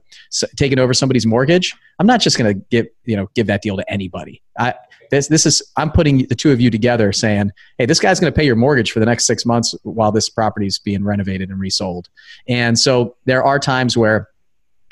taking 0.56 0.78
over 0.78 0.94
somebody's 0.94 1.26
mortgage, 1.26 1.74
I'm 1.98 2.06
not 2.06 2.20
just 2.20 2.38
going 2.38 2.54
to 2.54 2.64
give 2.70 2.86
you 3.04 3.16
know 3.16 3.28
give 3.34 3.46
that 3.48 3.62
deal 3.62 3.76
to 3.76 3.90
anybody. 3.90 4.42
I 4.58 4.74
this 5.10 5.28
this 5.28 5.46
is 5.46 5.62
I'm 5.76 5.90
putting 5.90 6.26
the 6.26 6.34
two 6.34 6.52
of 6.52 6.60
you 6.60 6.70
together, 6.70 7.12
saying, 7.12 7.52
hey, 7.78 7.86
this 7.86 8.00
guy's 8.00 8.20
going 8.20 8.32
to 8.32 8.36
pay 8.36 8.44
your 8.44 8.56
mortgage 8.56 8.92
for 8.92 9.00
the 9.00 9.06
next 9.06 9.26
six 9.26 9.44
months 9.46 9.74
while 9.82 10.12
this 10.12 10.28
property 10.28 10.66
is 10.66 10.78
being 10.78 11.04
renovated 11.04 11.50
and 11.50 11.60
resold. 11.60 12.08
And 12.48 12.78
so 12.78 13.16
there 13.24 13.42
are 13.42 13.58
times 13.58 13.96
where 13.96 14.28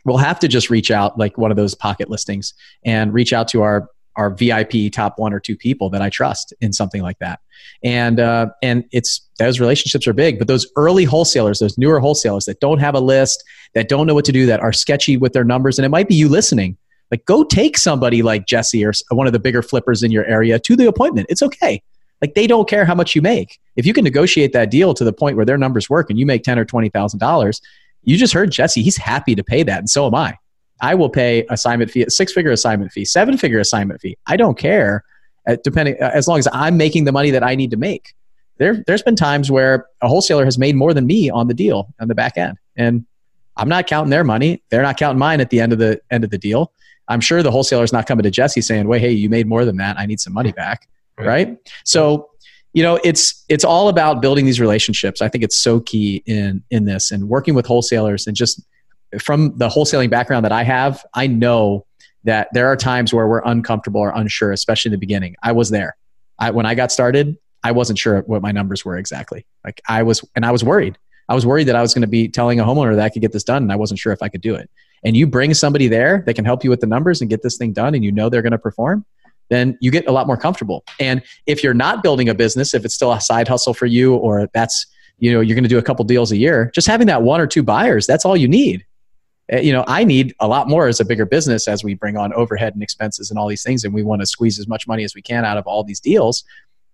we'll 0.05 0.17
have 0.17 0.39
to 0.41 0.49
just 0.49 0.71
reach 0.71 0.91
out 0.91 1.19
like 1.19 1.37
one 1.37 1.51
of 1.51 1.57
those 1.57 1.75
pocket 1.75 2.09
listings 2.09 2.55
and 2.85 3.13
reach 3.13 3.33
out 3.33 3.49
to 3.49 3.63
our 3.63 3.89
our 4.17 4.31
VIP 4.31 4.93
top 4.93 5.19
one 5.19 5.33
or 5.33 5.41
two 5.41 5.57
people 5.57 5.91
that 5.91 6.03
I 6.03 6.11
trust 6.11 6.53
in 6.61 6.73
something 6.73 7.03
like 7.03 7.19
that. 7.19 7.41
And 7.85 8.21
uh, 8.21 8.49
and 8.63 8.85
it's 8.93 9.27
those 9.39 9.61
relationships 9.61 10.07
are 10.07 10.13
big, 10.13 10.39
but 10.39 10.49
those 10.49 10.67
early 10.77 11.05
wholesalers, 11.05 11.59
those 11.59 11.79
newer 11.79 12.01
wholesalers 12.01 12.47
that 12.47 12.61
don't 12.61 12.79
have 12.79 12.95
a 12.95 13.01
list, 13.01 13.45
that 13.75 13.89
don't 13.89 14.07
know 14.07 14.15
what 14.15 14.25
to 14.27 14.33
do, 14.33 14.47
that 14.47 14.61
are 14.61 14.73
sketchy 14.73 15.17
with 15.17 15.33
their 15.33 15.45
numbers, 15.45 15.79
and 15.79 15.87
it 15.87 15.91
might 15.91 16.09
be 16.09 16.15
you 16.15 16.29
listening. 16.29 16.77
Like, 17.11 17.25
go 17.25 17.45
take 17.45 17.79
somebody 17.79 18.23
like 18.23 18.47
Jesse 18.47 18.85
or 18.85 18.93
one 19.11 19.29
of 19.29 19.33
the 19.33 19.39
bigger 19.39 19.63
flippers 19.63 20.03
in 20.03 20.11
your 20.11 20.25
area 20.25 20.59
to 20.59 20.75
the 20.75 20.87
appointment. 20.87 21.29
It's 21.31 21.43
okay. 21.43 21.83
Like 22.21 22.35
they 22.35 22.47
don't 22.47 22.69
care 22.69 22.85
how 22.85 22.95
much 22.95 23.15
you 23.15 23.23
make. 23.23 23.59
If 23.77 23.87
you 23.87 23.93
can 23.93 24.03
negotiate 24.03 24.53
that 24.55 24.71
deal 24.71 24.95
to 24.95 25.05
the 25.05 25.13
point 25.13 25.37
where 25.37 25.45
their 25.45 25.59
numbers 25.59 25.91
work 25.91 26.11
and 26.11 26.19
you 26.19 26.27
make 26.27 26.43
ten 26.43 26.59
or 26.59 26.65
twenty 26.65 26.89
thousand 26.89 27.21
dollars, 27.21 27.61
you 28.03 28.17
just 28.17 28.33
heard 28.33 28.51
Jesse. 28.51 28.83
He's 28.83 28.97
happy 28.97 29.35
to 29.35 29.45
pay 29.45 29.63
that, 29.63 29.79
and 29.79 29.91
so 29.91 30.07
am 30.07 30.15
I. 30.15 30.39
I 30.81 30.95
will 30.95 31.09
pay 31.09 31.47
assignment 31.51 31.91
fee, 31.91 32.05
six 32.09 32.33
figure 32.33 32.51
assignment 32.51 32.93
fee, 32.93 33.05
seven 33.05 33.37
figure 33.37 33.59
assignment 33.59 34.01
fee. 34.01 34.17
I 34.27 34.37
don't 34.37 34.59
care, 34.59 35.05
uh, 35.47 35.57
depending 35.65 35.97
uh, 36.01 36.11
as 36.13 36.29
long 36.29 36.39
as 36.39 36.49
I'm 36.53 36.77
making 36.77 37.05
the 37.05 37.13
money 37.13 37.31
that 37.31 37.43
I 37.43 37.55
need 37.55 37.71
to 37.71 37.77
make. 37.77 38.15
There, 38.59 38.83
there's 38.87 39.03
been 39.03 39.17
times 39.17 39.51
where 39.51 39.87
a 40.01 40.09
wholesaler 40.09 40.45
has 40.45 40.59
made 40.59 40.77
more 40.77 40.95
than 40.95 41.07
me 41.07 41.29
on 41.31 41.49
the 41.49 41.55
deal 41.55 41.93
on 42.01 42.09
the 42.09 42.15
back 42.15 42.39
end, 42.39 42.59
and 42.77 43.05
I'm 43.57 43.69
not 43.69 43.87
counting 43.87 44.11
their 44.11 44.25
money. 44.25 44.63
They're 44.71 44.83
not 44.83 44.97
counting 44.97 45.19
mine 45.19 45.41
at 45.41 45.51
the 45.51 45.61
end 45.61 45.73
of 45.73 45.79
the 45.79 46.01
end 46.11 46.25
of 46.25 46.31
the 46.31 46.39
deal. 46.39 46.73
I'm 47.09 47.21
sure 47.21 47.43
the 47.43 47.51
wholesaler's 47.51 47.93
not 47.93 48.07
coming 48.07 48.23
to 48.25 48.31
Jesse 48.31 48.61
saying, 48.61 48.89
"Wait, 48.89 49.01
hey, 49.01 49.13
you 49.13 49.29
made 49.29 49.47
more 49.47 49.65
than 49.65 49.77
that. 49.77 49.99
I 49.99 50.07
need 50.07 50.21
some 50.21 50.33
money 50.33 50.53
back." 50.53 50.89
Right? 51.19 51.27
right? 51.27 51.59
So, 51.85 52.31
you 52.73 52.83
know, 52.83 52.99
it's 53.05 53.45
it's 53.49 53.65
all 53.65 53.89
about 53.89 54.21
building 54.21 54.45
these 54.45 54.61
relationships. 54.61 55.23
I 55.23 55.29
think 55.29 55.45
it's 55.45 55.59
so 55.59 55.81
key 55.81 56.23
in 56.27 56.63
in 56.71 56.85
this 56.85 57.11
and 57.11 57.29
working 57.29 57.55
with 57.55 57.67
wholesalers 57.67 58.27
and 58.27 58.37
just 58.37 58.63
from 59.21 59.57
the 59.57 59.69
wholesaling 59.69 60.11
background 60.11 60.45
that 60.45 60.53
I 60.53 60.63
have, 60.63 61.05
I 61.15 61.27
know 61.27 61.87
that 62.25 62.49
there 62.53 62.67
are 62.67 62.77
times 62.77 63.15
where 63.15 63.27
we're 63.29 63.43
uncomfortable 63.45 64.01
or 64.01 64.11
unsure, 64.15 64.53
especially 64.53 64.91
in 64.91 64.93
the 64.93 64.99
beginning. 64.99 65.37
I 65.43 65.53
was 65.53 65.71
there. 65.71 65.97
I, 66.39 66.51
when 66.51 66.67
I 66.67 66.75
got 66.75 66.91
started, 66.91 67.37
I 67.63 67.73
wasn't 67.73 67.99
sure 67.99 68.21
what 68.23 68.43
my 68.43 68.53
numbers 68.53 68.85
were 68.85 68.97
exactly. 68.97 69.47
Like 69.65 69.81
I 69.89 70.03
was, 70.03 70.25
and 70.35 70.45
I 70.45 70.51
was 70.51 70.63
worried. 70.63 70.99
I 71.29 71.35
was 71.35 71.47
worried 71.47 71.65
that 71.65 71.77
I 71.77 71.83
was 71.83 71.95
going 71.95 72.03
to 72.03 72.09
be 72.09 72.29
telling 72.29 72.61
a 72.61 72.65
homeowner 72.65 72.95
that 72.95 73.05
I 73.05 73.09
could 73.09 73.23
get 73.23 73.33
this 73.33 73.45
done, 73.45 73.63
and 73.63 73.73
I 73.73 73.77
wasn't 73.77 73.99
sure 73.99 74.13
if 74.13 74.23
I 74.23 74.29
could 74.29 74.41
do 74.41 74.55
it. 74.55 74.71
And 75.05 75.17
you 75.17 75.27
bring 75.27 75.55
somebody 75.55 75.89
there 75.89 76.23
that 76.27 76.35
can 76.35 76.45
help 76.45 76.65
you 76.65 76.71
with 76.71 76.81
the 76.81 76.87
numbers 76.87 77.21
and 77.21 77.31
get 77.31 77.43
this 77.43 77.57
thing 77.57 77.73
done, 77.73 77.95
and 77.95 78.05
you 78.05 78.13
know 78.13 78.29
they're 78.29 78.43
going 78.43 78.53
to 78.53 78.59
perform, 78.59 79.05
then 79.49 79.77
you 79.81 79.91
get 79.91 80.07
a 80.07 80.13
lot 80.13 80.27
more 80.27 80.37
comfortable. 80.37 80.85
And 81.01 81.23
if 81.47 81.63
you're 81.63 81.75
not 81.75 82.03
building 82.03 82.29
a 82.29 82.35
business, 82.35 82.75
if 82.75 82.85
it's 82.85 82.95
still 82.95 83.13
a 83.13 83.21
side 83.21 83.49
hustle 83.49 83.75
for 83.75 83.87
you, 83.87 84.15
or 84.15 84.49
that's 84.55 84.87
you 85.19 85.33
know 85.33 85.41
you're 85.41 85.55
going 85.55 85.65
to 85.65 85.69
do 85.69 85.79
a 85.79 85.83
couple 85.83 86.05
deals 86.05 86.33
a 86.33 86.37
year, 86.37 86.71
just 86.75 86.87
having 86.87 87.07
that 87.09 87.23
one 87.23 87.41
or 87.41 87.47
two 87.47 87.63
buyers, 87.63 88.07
that's 88.07 88.25
all 88.25 88.37
you 88.37 88.49
need. 88.49 88.85
Eh, 89.51 89.61
you 89.61 89.73
know 89.73 89.85
i 89.87 90.03
need 90.03 90.35
a 90.41 90.49
lot 90.49 90.69
more 90.69 90.89
as 90.89 90.99
a 90.99 91.05
bigger 91.05 91.25
business 91.25 91.69
as 91.69 91.85
we 91.85 91.95
bring 91.95 92.17
on 92.17 92.33
overhead 92.33 92.75
and 92.75 92.83
expenses 92.83 93.31
and 93.31 93.39
all 93.39 93.47
these 93.47 93.63
things 93.63 93.85
and 93.85 93.95
we 93.95 94.03
want 94.03 94.21
to 94.21 94.27
squeeze 94.27 94.59
as 94.59 94.67
much 94.67 94.89
money 94.89 95.05
as 95.05 95.15
we 95.15 95.23
can 95.23 95.45
out 95.45 95.57
of 95.57 95.67
all 95.67 95.85
these 95.85 96.01
deals. 96.01 96.45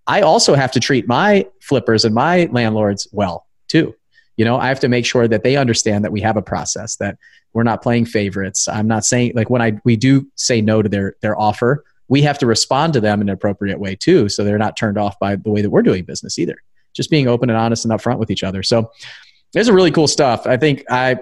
I 0.06 0.20
also 0.22 0.54
have 0.54 0.72
to 0.72 0.80
treat 0.80 1.06
my 1.06 1.46
flippers 1.60 2.04
and 2.04 2.14
my 2.14 2.48
landlords 2.50 3.06
well 3.12 3.46
too. 3.68 3.94
You 4.36 4.44
know 4.44 4.56
i 4.56 4.68
have 4.68 4.80
to 4.80 4.88
make 4.88 5.06
sure 5.06 5.28
that 5.28 5.44
they 5.44 5.56
understand 5.56 6.04
that 6.04 6.12
we 6.12 6.20
have 6.20 6.36
a 6.36 6.42
process 6.42 6.96
that 6.96 7.18
we're 7.54 7.62
not 7.62 7.82
playing 7.82 8.06
favorites. 8.06 8.66
I'm 8.68 8.88
not 8.88 9.04
saying 9.04 9.32
like 9.34 9.50
when 9.50 9.62
i 9.62 9.72
we 9.84 9.96
do 9.96 10.26
say 10.36 10.60
no 10.60 10.82
to 10.82 10.88
their 10.88 11.16
their 11.20 11.38
offer 11.38 11.84
we 12.08 12.20
have 12.20 12.38
to 12.38 12.46
respond 12.46 12.92
to 12.92 13.00
them 13.00 13.22
in 13.22 13.28
an 13.30 13.32
appropriate 13.32 13.78
way 13.78 13.94
too 13.94 14.28
so 14.28 14.44
they're 14.44 14.58
not 14.58 14.76
turned 14.76 14.98
off 14.98 15.18
by 15.18 15.36
the 15.36 15.50
way 15.50 15.62
that 15.62 15.70
we're 15.70 15.82
doing 15.82 16.04
business 16.04 16.38
either. 16.38 16.56
Just 16.92 17.08
being 17.08 17.26
open 17.26 17.48
and 17.48 17.58
honest 17.58 17.86
and 17.86 17.94
upfront 17.94 18.18
with 18.18 18.30
each 18.30 18.44
other. 18.44 18.62
So 18.62 18.90
there's 19.54 19.68
a 19.68 19.72
really 19.72 19.90
cool 19.90 20.08
stuff. 20.08 20.46
I 20.46 20.58
think 20.58 20.84
i 20.90 21.18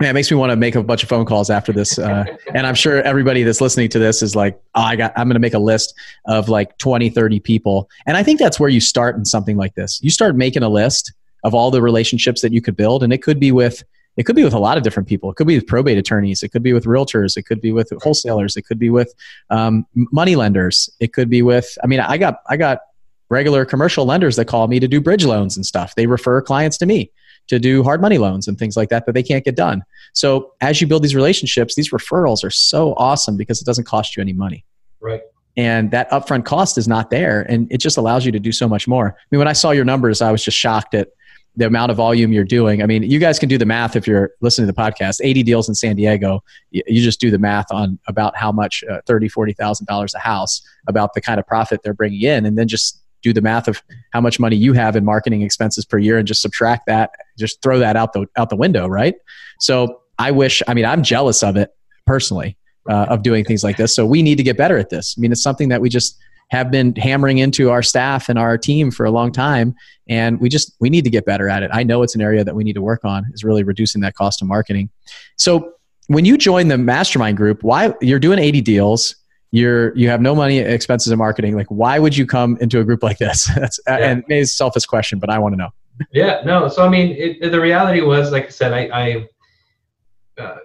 yeah, 0.00 0.10
it 0.10 0.12
makes 0.12 0.30
me 0.30 0.36
want 0.36 0.50
to 0.50 0.56
make 0.56 0.74
a 0.74 0.82
bunch 0.82 1.04
of 1.04 1.08
phone 1.08 1.24
calls 1.24 1.50
after 1.50 1.72
this. 1.72 1.98
Uh, 1.98 2.24
and 2.54 2.66
I'm 2.66 2.74
sure 2.74 3.00
everybody 3.02 3.44
that's 3.44 3.60
listening 3.60 3.88
to 3.90 3.98
this 3.98 4.22
is 4.22 4.34
like, 4.34 4.60
oh, 4.74 4.80
I 4.80 4.96
got, 4.96 5.12
I'm 5.16 5.28
going 5.28 5.34
to 5.34 5.40
make 5.40 5.54
a 5.54 5.58
list 5.58 5.94
of 6.26 6.48
like 6.48 6.76
20, 6.78 7.10
30 7.10 7.40
people. 7.40 7.88
And 8.06 8.16
I 8.16 8.22
think 8.22 8.40
that's 8.40 8.58
where 8.58 8.68
you 8.68 8.80
start 8.80 9.16
in 9.16 9.24
something 9.24 9.56
like 9.56 9.74
this. 9.76 10.00
You 10.02 10.10
start 10.10 10.34
making 10.34 10.64
a 10.64 10.68
list 10.68 11.12
of 11.44 11.54
all 11.54 11.70
the 11.70 11.80
relationships 11.80 12.40
that 12.40 12.52
you 12.52 12.60
could 12.60 12.76
build. 12.76 13.04
And 13.04 13.12
it 13.12 13.22
could 13.22 13.38
be 13.38 13.52
with, 13.52 13.84
it 14.16 14.24
could 14.24 14.34
be 14.34 14.42
with 14.42 14.54
a 14.54 14.58
lot 14.58 14.76
of 14.76 14.82
different 14.82 15.08
people. 15.08 15.30
It 15.30 15.36
could 15.36 15.46
be 15.46 15.56
with 15.56 15.66
probate 15.66 15.98
attorneys. 15.98 16.42
It 16.42 16.48
could 16.48 16.62
be 16.62 16.72
with 16.72 16.86
realtors. 16.86 17.36
It 17.36 17.44
could 17.44 17.60
be 17.60 17.70
with 17.70 17.92
wholesalers. 18.02 18.56
It 18.56 18.62
could 18.62 18.80
be 18.80 18.90
with 18.90 19.14
um, 19.50 19.86
money 19.94 20.34
lenders. 20.34 20.90
It 20.98 21.12
could 21.12 21.30
be 21.30 21.42
with, 21.42 21.78
I 21.84 21.86
mean, 21.86 22.00
I 22.00 22.18
got, 22.18 22.40
I 22.48 22.56
got 22.56 22.80
regular 23.28 23.64
commercial 23.64 24.06
lenders 24.06 24.36
that 24.36 24.46
call 24.46 24.66
me 24.66 24.80
to 24.80 24.88
do 24.88 25.00
bridge 25.00 25.24
loans 25.24 25.56
and 25.56 25.64
stuff. 25.64 25.94
They 25.94 26.06
refer 26.06 26.42
clients 26.42 26.78
to 26.78 26.86
me 26.86 27.12
to 27.48 27.58
do 27.58 27.82
hard 27.82 28.00
money 28.00 28.18
loans 28.18 28.48
and 28.48 28.58
things 28.58 28.76
like 28.76 28.88
that 28.88 29.06
that 29.06 29.12
they 29.12 29.22
can't 29.22 29.44
get 29.44 29.56
done. 29.56 29.82
So 30.12 30.52
as 30.60 30.80
you 30.80 30.86
build 30.86 31.02
these 31.02 31.14
relationships, 31.14 31.74
these 31.74 31.90
referrals 31.90 32.44
are 32.44 32.50
so 32.50 32.94
awesome 32.94 33.36
because 33.36 33.60
it 33.60 33.64
doesn't 33.64 33.84
cost 33.84 34.16
you 34.16 34.20
any 34.20 34.32
money. 34.32 34.64
Right. 35.00 35.20
And 35.56 35.90
that 35.92 36.10
upfront 36.10 36.44
cost 36.44 36.78
is 36.78 36.88
not 36.88 37.10
there. 37.10 37.42
And 37.42 37.70
it 37.70 37.78
just 37.78 37.96
allows 37.96 38.26
you 38.26 38.32
to 38.32 38.40
do 38.40 38.50
so 38.50 38.68
much 38.68 38.88
more. 38.88 39.08
I 39.08 39.24
mean, 39.30 39.38
when 39.38 39.48
I 39.48 39.52
saw 39.52 39.70
your 39.70 39.84
numbers, 39.84 40.20
I 40.20 40.32
was 40.32 40.42
just 40.42 40.56
shocked 40.56 40.94
at 40.94 41.08
the 41.56 41.66
amount 41.66 41.90
of 41.90 41.96
volume 41.96 42.32
you're 42.32 42.42
doing. 42.42 42.82
I 42.82 42.86
mean, 42.86 43.04
you 43.04 43.20
guys 43.20 43.38
can 43.38 43.48
do 43.48 43.58
the 43.58 43.66
math 43.66 43.94
if 43.94 44.08
you're 44.08 44.32
listening 44.40 44.66
to 44.66 44.72
the 44.72 44.80
podcast. 44.80 45.20
80 45.22 45.44
deals 45.44 45.68
in 45.68 45.74
San 45.74 45.94
Diego, 45.94 46.42
you 46.70 47.02
just 47.02 47.20
do 47.20 47.30
the 47.30 47.38
math 47.38 47.66
on 47.70 47.98
about 48.08 48.36
how 48.36 48.50
much 48.50 48.82
uh, 48.90 49.00
30, 49.06 49.28
40,000 49.28 49.86
dollars 49.86 50.14
a 50.14 50.18
house, 50.18 50.62
about 50.88 51.14
the 51.14 51.20
kind 51.20 51.38
of 51.38 51.46
profit 51.46 51.80
they're 51.84 51.94
bringing 51.94 52.22
in, 52.22 52.44
and 52.44 52.58
then 52.58 52.66
just 52.66 53.03
do 53.24 53.32
the 53.32 53.40
math 53.40 53.66
of 53.66 53.82
how 54.12 54.20
much 54.20 54.38
money 54.38 54.54
you 54.54 54.72
have 54.74 54.94
in 54.94 55.04
marketing 55.04 55.42
expenses 55.42 55.84
per 55.84 55.98
year 55.98 56.18
and 56.18 56.28
just 56.28 56.42
subtract 56.42 56.86
that, 56.86 57.10
just 57.38 57.60
throw 57.62 57.78
that 57.80 57.96
out 57.96 58.12
the 58.12 58.26
out 58.36 58.50
the 58.50 58.56
window, 58.56 58.86
right? 58.86 59.16
So 59.58 60.02
I 60.18 60.30
wish. 60.30 60.62
I 60.68 60.74
mean, 60.74 60.84
I'm 60.84 61.02
jealous 61.02 61.42
of 61.42 61.56
it 61.56 61.70
personally 62.06 62.56
uh, 62.88 63.06
of 63.08 63.22
doing 63.22 63.44
things 63.44 63.64
like 63.64 63.76
this. 63.76 63.94
So 63.96 64.06
we 64.06 64.22
need 64.22 64.36
to 64.36 64.44
get 64.44 64.56
better 64.56 64.78
at 64.78 64.90
this. 64.90 65.16
I 65.18 65.20
mean, 65.20 65.32
it's 65.32 65.42
something 65.42 65.70
that 65.70 65.80
we 65.80 65.88
just 65.88 66.18
have 66.50 66.70
been 66.70 66.94
hammering 66.96 67.38
into 67.38 67.70
our 67.70 67.82
staff 67.82 68.28
and 68.28 68.38
our 68.38 68.58
team 68.58 68.90
for 68.90 69.06
a 69.06 69.10
long 69.10 69.32
time 69.32 69.74
and 70.08 70.40
we 70.40 70.48
just 70.48 70.76
we 70.78 70.90
need 70.90 71.02
to 71.04 71.10
get 71.10 71.24
better 71.24 71.48
at 71.48 71.62
it 71.62 71.70
i 71.72 71.82
know 71.82 72.02
it's 72.02 72.14
an 72.14 72.20
area 72.20 72.44
that 72.44 72.54
we 72.54 72.62
need 72.62 72.74
to 72.74 72.82
work 72.82 73.04
on 73.04 73.24
is 73.32 73.42
really 73.42 73.62
reducing 73.62 74.00
that 74.02 74.14
cost 74.14 74.42
of 74.42 74.48
marketing 74.48 74.90
so 75.36 75.72
when 76.08 76.24
you 76.24 76.36
join 76.36 76.68
the 76.68 76.76
mastermind 76.76 77.36
group 77.36 77.62
why 77.62 77.94
you're 78.00 78.18
doing 78.18 78.38
80 78.38 78.60
deals 78.60 79.16
you're 79.54 79.96
you 79.96 80.08
have 80.08 80.20
no 80.20 80.34
money 80.34 80.58
expenses 80.58 81.12
in 81.12 81.18
marketing 81.18 81.54
like 81.54 81.68
why 81.68 81.98
would 81.98 82.16
you 82.16 82.26
come 82.26 82.58
into 82.60 82.80
a 82.80 82.84
group 82.84 83.02
like 83.02 83.18
this 83.18 83.44
that's 83.56 83.78
yeah. 83.86 83.98
and 83.98 84.24
maybe 84.26 84.40
it's 84.40 84.50
a 84.50 84.56
selfish 84.56 84.84
question 84.84 85.18
but 85.18 85.30
i 85.30 85.38
want 85.38 85.52
to 85.52 85.56
know 85.56 85.70
yeah 86.12 86.40
no 86.44 86.68
so 86.68 86.84
i 86.84 86.88
mean 86.88 87.14
it, 87.16 87.52
the 87.52 87.60
reality 87.60 88.00
was 88.00 88.32
like 88.32 88.46
i 88.46 88.48
said 88.48 88.72
i 88.72 88.88
i 88.92 90.42
uh, 90.42 90.56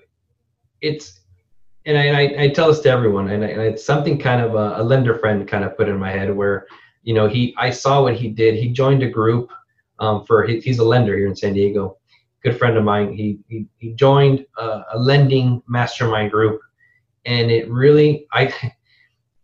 it's 0.82 1.20
and 1.86 1.98
I, 1.98 2.10
I, 2.10 2.44
I, 2.44 2.50
tell 2.50 2.68
this 2.68 2.82
to 2.82 2.90
everyone, 2.90 3.30
and, 3.30 3.44
I, 3.44 3.48
and 3.48 3.62
it's 3.62 3.86
something 3.86 4.20
kind 4.20 4.42
of 4.42 4.54
a, 4.54 4.82
a, 4.82 4.84
lender 4.84 5.18
friend 5.18 5.48
kind 5.48 5.64
of 5.64 5.78
put 5.78 5.88
in 5.88 5.98
my 5.98 6.12
head 6.12 6.36
where, 6.36 6.68
you 7.04 7.14
know, 7.14 7.28
he 7.28 7.56
I 7.58 7.70
saw 7.70 8.04
what 8.04 8.16
he 8.16 8.30
did. 8.30 8.56
He 8.56 8.70
joined 8.70 9.02
a 9.02 9.10
group 9.10 9.50
um, 10.00 10.26
for 10.26 10.46
he, 10.46 10.60
he's 10.60 10.80
a 10.80 10.84
lender 10.84 11.18
here 11.18 11.28
in 11.28 11.36
San 11.36 11.54
Diego, 11.54 11.98
good 12.44 12.58
friend 12.58 12.78
of 12.78 12.84
mine. 12.84 13.14
He 13.14 13.40
he, 13.48 13.66
he 13.78 13.94
joined 13.94 14.46
a, 14.58 14.84
a 14.94 15.00
lending 15.00 15.64
mastermind 15.68 16.32
group, 16.32 16.60
and 17.26 17.50
it 17.50 17.70
really 17.72 18.28
I 18.34 18.54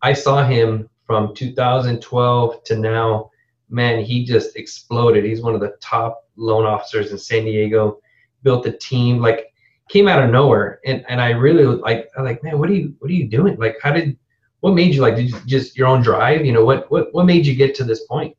I 0.06 0.14
saw 0.14 0.46
him 0.46 0.88
from 1.08 1.34
2012 1.34 2.64
to 2.66 2.76
now. 2.76 3.32
Man, 3.70 4.06
he 4.06 4.24
just 4.24 4.56
exploded. 4.56 5.26
He's 5.26 5.42
one 5.42 5.56
of 5.56 5.62
the 5.62 5.76
top 5.82 6.26
loan 6.36 6.64
officers 6.64 7.12
in 7.12 7.18
San 7.18 7.46
Diego. 7.46 7.98
Built 8.44 8.68
a 8.68 8.72
team 8.72 9.20
like 9.20 9.48
came 9.90 10.08
out 10.08 10.24
of 10.24 10.30
nowhere 10.30 10.80
and 10.86 11.04
and 11.10 11.20
I 11.20 11.32
really 11.32 11.64
like 11.64 12.10
I 12.18 12.22
like 12.22 12.44
man 12.44 12.60
what 12.60 12.70
are 12.70 12.74
you 12.74 12.96
what 13.00 13.10
are 13.10 13.14
you 13.14 13.28
doing 13.28 13.56
like 13.58 13.78
how 13.82 13.92
did 13.92 14.18
what 14.60 14.74
made 14.74 14.94
you 14.94 15.02
like 15.02 15.16
did 15.16 15.30
you 15.30 15.40
just 15.46 15.78
your 15.78 15.88
own 15.88 16.02
drive 16.02 16.46
you 16.46 16.52
know 16.52 16.66
what 16.66 16.90
what 16.92 17.14
what 17.14 17.26
made 17.26 17.46
you 17.46 17.56
get 17.56 17.76
to 17.76 17.84
this 17.84 18.06
point 18.06 18.36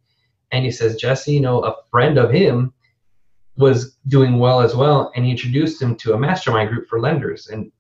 and 0.53 0.65
he 0.65 0.71
says 0.71 0.97
Jesse 0.97 1.33
you 1.33 1.41
know 1.41 1.61
a 1.61 1.75
friend 1.91 2.19
of 2.19 2.33
him 2.33 2.73
was 3.57 3.97
doing 4.09 4.39
well 4.39 4.61
as 4.61 4.75
well 4.75 5.13
and 5.15 5.25
he 5.25 5.31
introduced 5.31 5.81
him 5.81 5.95
to 5.97 6.15
a 6.15 6.19
mastermind 6.19 6.71
group 6.71 6.89
for 6.89 7.01
lenders 7.01 7.49
and 7.49 7.71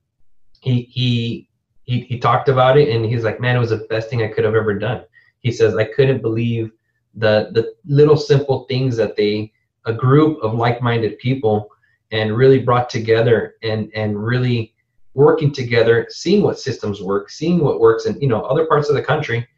he 0.60 0.82
he 0.82 1.48
he, 1.86 2.00
he 2.00 2.18
talked 2.18 2.48
about 2.48 2.76
it 2.76 2.88
and 2.88 3.04
he's 3.04 3.24
like 3.24 3.40
man 3.40 3.56
it 3.56 3.60
was 3.60 3.70
the 3.70 3.86
best 3.88 4.10
thing 4.10 4.22
I 4.22 4.28
could 4.28 4.44
have 4.44 4.54
ever 4.54 4.78
done 4.78 5.04
he 5.40 5.50
says 5.50 5.74
I 5.76 5.84
couldn't 5.84 6.22
believe 6.22 6.70
the 7.14 7.50
the 7.52 7.74
little 7.86 8.16
simple 8.16 8.64
things 8.64 8.96
that 8.96 9.16
they 9.16 9.52
a 9.86 9.92
group 9.92 10.38
of 10.42 10.54
like-minded 10.54 11.18
people 11.18 11.70
and 12.12 12.36
really 12.36 12.58
brought 12.58 12.90
together 12.90 13.54
and 13.62 13.90
and 13.94 14.22
really 14.22 14.74
working 15.16 15.50
together, 15.50 16.06
seeing 16.10 16.42
what 16.42 16.58
systems 16.58 17.00
work, 17.00 17.30
seeing 17.30 17.58
what 17.60 17.80
works 17.80 18.06
in 18.06 18.20
you 18.20 18.28
know 18.28 18.42
other 18.42 18.66
parts 18.66 18.88
of 18.88 18.94
the 18.94 19.02
country, 19.02 19.48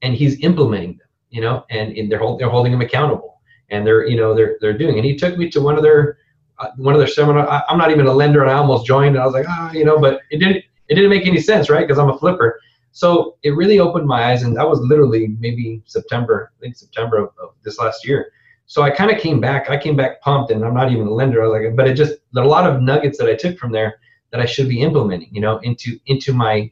and 0.00 0.14
he's 0.14 0.42
implementing 0.42 0.96
them. 0.96 1.06
You 1.30 1.40
know, 1.40 1.64
and, 1.70 1.96
and 1.96 2.10
they're 2.10 2.18
hold, 2.18 2.40
they're 2.40 2.50
holding 2.50 2.72
him 2.72 2.80
accountable, 2.80 3.40
and 3.70 3.86
they're 3.86 4.06
you 4.06 4.16
know 4.16 4.34
they're 4.34 4.56
they're 4.60 4.76
doing. 4.76 4.96
And 4.96 5.04
he 5.04 5.16
took 5.16 5.36
me 5.36 5.50
to 5.50 5.60
one 5.60 5.76
of 5.76 5.82
their 5.82 6.18
uh, 6.58 6.70
one 6.76 6.94
of 6.94 6.98
their 6.98 7.08
seminar. 7.08 7.48
I, 7.48 7.62
am 7.68 7.78
not 7.78 7.90
even 7.90 8.06
a 8.06 8.12
lender, 8.12 8.42
and 8.42 8.50
I 8.50 8.54
almost 8.54 8.86
joined. 8.86 9.14
And 9.16 9.22
I 9.22 9.26
was 9.26 9.34
like, 9.34 9.46
ah, 9.48 9.72
you 9.72 9.84
know, 9.84 9.98
but 9.98 10.20
it 10.30 10.38
didn't 10.38 10.64
it 10.88 10.94
didn't 10.94 11.10
make 11.10 11.26
any 11.26 11.40
sense, 11.40 11.70
right? 11.70 11.86
Because 11.86 11.98
I'm 11.98 12.10
a 12.10 12.18
flipper. 12.18 12.60
So 12.92 13.36
it 13.42 13.50
really 13.50 13.78
opened 13.78 14.06
my 14.06 14.24
eyes, 14.30 14.42
and 14.42 14.56
that 14.56 14.68
was 14.68 14.80
literally 14.80 15.28
maybe 15.38 15.82
September, 15.86 16.52
I 16.56 16.60
think 16.60 16.76
September 16.76 17.16
of, 17.18 17.30
of 17.42 17.50
this 17.62 17.78
last 17.78 18.06
year 18.06 18.32
so 18.72 18.80
I 18.80 18.90
kind 18.90 19.10
of 19.10 19.18
came 19.18 19.38
back. 19.38 19.68
I 19.68 19.76
came 19.76 19.96
back 19.96 20.22
pumped, 20.22 20.50
and 20.50 20.64
I'm 20.64 20.72
not 20.72 20.90
even 20.90 21.06
a 21.06 21.12
lender. 21.12 21.42
I 21.42 21.46
was 21.46 21.62
like, 21.62 21.76
but 21.76 21.88
it 21.88 21.92
just 21.92 22.14
there 22.32 22.42
are 22.42 22.46
a 22.46 22.48
lot 22.48 22.66
of 22.68 22.80
nuggets 22.80 23.18
that 23.18 23.28
I 23.28 23.34
took 23.34 23.58
from 23.58 23.70
there 23.70 24.00
that 24.30 24.40
I 24.40 24.46
should 24.46 24.66
be 24.66 24.80
implementing, 24.80 25.28
you 25.30 25.42
know, 25.42 25.58
into 25.58 25.98
into 26.06 26.32
my 26.32 26.70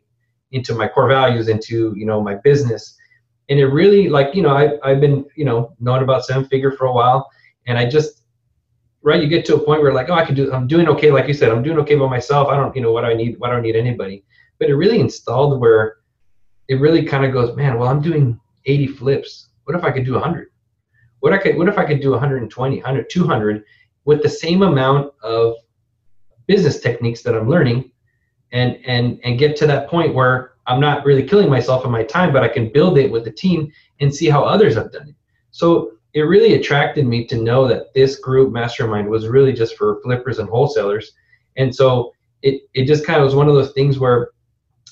into 0.52 0.74
my 0.74 0.88
core 0.88 1.08
values, 1.08 1.48
into 1.48 1.92
you 1.94 2.06
know 2.06 2.22
my 2.22 2.36
business, 2.36 2.96
and 3.50 3.58
it 3.58 3.66
really 3.66 4.08
like 4.08 4.34
you 4.34 4.42
know 4.42 4.56
I 4.56 4.78
I've 4.82 5.00
been 5.00 5.26
you 5.36 5.44
know 5.44 5.74
known 5.78 6.02
about 6.02 6.24
seven 6.24 6.46
figure 6.46 6.72
for 6.72 6.86
a 6.86 6.92
while, 6.92 7.28
and 7.66 7.76
I 7.76 7.86
just 7.86 8.19
right 9.02 9.22
you 9.22 9.28
get 9.28 9.44
to 9.46 9.56
a 9.56 9.64
point 9.64 9.82
where 9.82 9.92
like 9.92 10.10
oh 10.10 10.14
I 10.14 10.24
can 10.24 10.34
do 10.34 10.52
I'm 10.52 10.66
doing 10.66 10.88
okay 10.88 11.10
like 11.10 11.26
you 11.28 11.34
said 11.34 11.50
I'm 11.50 11.62
doing 11.62 11.78
okay 11.78 11.96
by 11.96 12.08
myself. 12.08 12.48
I 12.48 12.56
don't 12.56 12.74
you 12.74 12.82
know 12.82 12.92
what 12.92 13.04
I 13.04 13.14
need 13.14 13.38
Why 13.38 13.48
I 13.48 13.52
don't 13.52 13.62
need 13.62 13.76
anybody, 13.76 14.24
but 14.58 14.68
it 14.68 14.74
really 14.74 15.00
installed 15.00 15.60
where 15.60 15.96
it 16.68 16.80
really 16.80 17.04
kind 17.04 17.24
of 17.24 17.32
goes 17.32 17.56
man 17.56 17.78
well 17.78 17.88
I'm 17.88 18.02
doing 18.02 18.40
80 18.66 18.86
flips. 18.88 19.48
What 19.64 19.76
if 19.76 19.84
I 19.84 19.90
could 19.90 20.04
do 20.04 20.12
100? 20.14 20.48
What 21.20 21.32
I 21.32 21.38
could, 21.38 21.56
what 21.56 21.68
if 21.68 21.78
I 21.78 21.84
could 21.84 22.00
do 22.00 22.10
120, 22.10 22.76
100, 22.76 23.10
200 23.10 23.64
with 24.04 24.22
the 24.22 24.28
same 24.28 24.62
amount 24.62 25.12
of 25.22 25.54
business 26.46 26.80
techniques 26.80 27.22
that 27.22 27.34
I'm 27.34 27.48
learning, 27.48 27.90
and 28.52 28.78
and 28.86 29.20
and 29.22 29.38
get 29.38 29.54
to 29.56 29.66
that 29.66 29.88
point 29.88 30.14
where 30.14 30.52
I'm 30.66 30.80
not 30.80 31.04
really 31.04 31.22
killing 31.22 31.50
myself 31.50 31.84
in 31.84 31.90
my 31.90 32.02
time, 32.02 32.32
but 32.32 32.42
I 32.42 32.48
can 32.48 32.72
build 32.72 32.98
it 32.98 33.10
with 33.10 33.24
the 33.24 33.30
team 33.30 33.70
and 34.00 34.14
see 34.14 34.28
how 34.28 34.42
others 34.42 34.74
have 34.76 34.92
done 34.92 35.08
it. 35.08 35.14
So 35.50 35.92
it 36.14 36.22
really 36.22 36.54
attracted 36.54 37.06
me 37.06 37.24
to 37.26 37.36
know 37.36 37.68
that 37.68 37.94
this 37.94 38.18
group 38.18 38.52
mastermind 38.52 39.08
was 39.08 39.28
really 39.28 39.52
just 39.52 39.76
for 39.76 40.00
flippers 40.02 40.38
and 40.38 40.48
wholesalers, 40.48 41.12
and 41.56 41.74
so 41.74 42.12
it 42.42 42.62
it 42.74 42.86
just 42.86 43.06
kind 43.06 43.18
of 43.18 43.24
was 43.24 43.34
one 43.34 43.48
of 43.48 43.54
those 43.54 43.72
things 43.72 43.98
where 43.98 44.30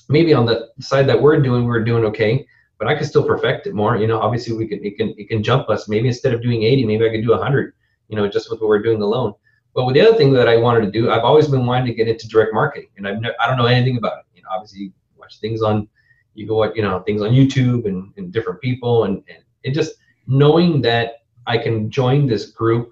maybe 0.07 0.33
on 0.33 0.45
the 0.45 0.69
side 0.79 1.07
that 1.07 1.21
we're 1.21 1.41
doing, 1.41 1.65
we're 1.65 1.83
doing 1.83 2.05
okay 2.05 2.45
but 2.79 2.87
I 2.87 2.95
could 2.95 3.05
still 3.05 3.23
perfect 3.23 3.67
it 3.67 3.75
more. 3.75 3.97
You 3.97 4.07
know, 4.07 4.19
obviously 4.19 4.55
we 4.55 4.65
can 4.65 4.83
it 4.83 4.97
can 4.97 5.13
it 5.17 5.27
can 5.27 5.43
jump 5.43 5.69
us. 5.69 5.87
Maybe 5.87 6.07
instead 6.07 6.33
of 6.33 6.41
doing 6.41 6.63
80, 6.63 6.85
maybe 6.85 7.05
I 7.05 7.09
could 7.09 7.21
do 7.21 7.31
100. 7.31 7.73
You 8.07 8.15
know, 8.15 8.27
just 8.27 8.49
with 8.49 8.61
what 8.61 8.69
we're 8.69 8.81
doing 8.81 9.01
alone. 9.01 9.33
But 9.75 9.85
with 9.85 9.93
the 9.93 10.01
other 10.01 10.17
thing 10.17 10.33
that 10.33 10.47
I 10.47 10.57
wanted 10.57 10.81
to 10.85 10.91
do, 10.91 11.11
I've 11.11 11.23
always 11.23 11.47
been 11.47 11.65
wanting 11.65 11.85
to 11.87 11.93
get 11.93 12.07
into 12.07 12.27
direct 12.27 12.53
marketing, 12.53 12.89
and 12.97 13.07
I've 13.07 13.21
ne- 13.21 13.35
I 13.39 13.47
don't 13.47 13.57
know 13.57 13.65
anything 13.65 13.97
about 13.97 14.19
it. 14.19 14.25
You 14.33 14.41
know, 14.41 14.49
obviously 14.51 14.79
you 14.79 14.91
watch 15.15 15.39
things 15.39 15.61
on, 15.61 15.87
you 16.33 16.47
go 16.47 16.73
you 16.73 16.81
know 16.81 17.01
things 17.01 17.21
on 17.21 17.31
YouTube 17.31 17.85
and, 17.85 18.11
and 18.17 18.31
different 18.31 18.61
people, 18.61 19.03
and, 19.03 19.21
and 19.27 19.43
it 19.63 19.75
just 19.75 19.91
knowing 20.29 20.81
that 20.83 21.23
I 21.47 21.57
can 21.57 21.91
join 21.91 22.25
this 22.27 22.51
group. 22.51 22.91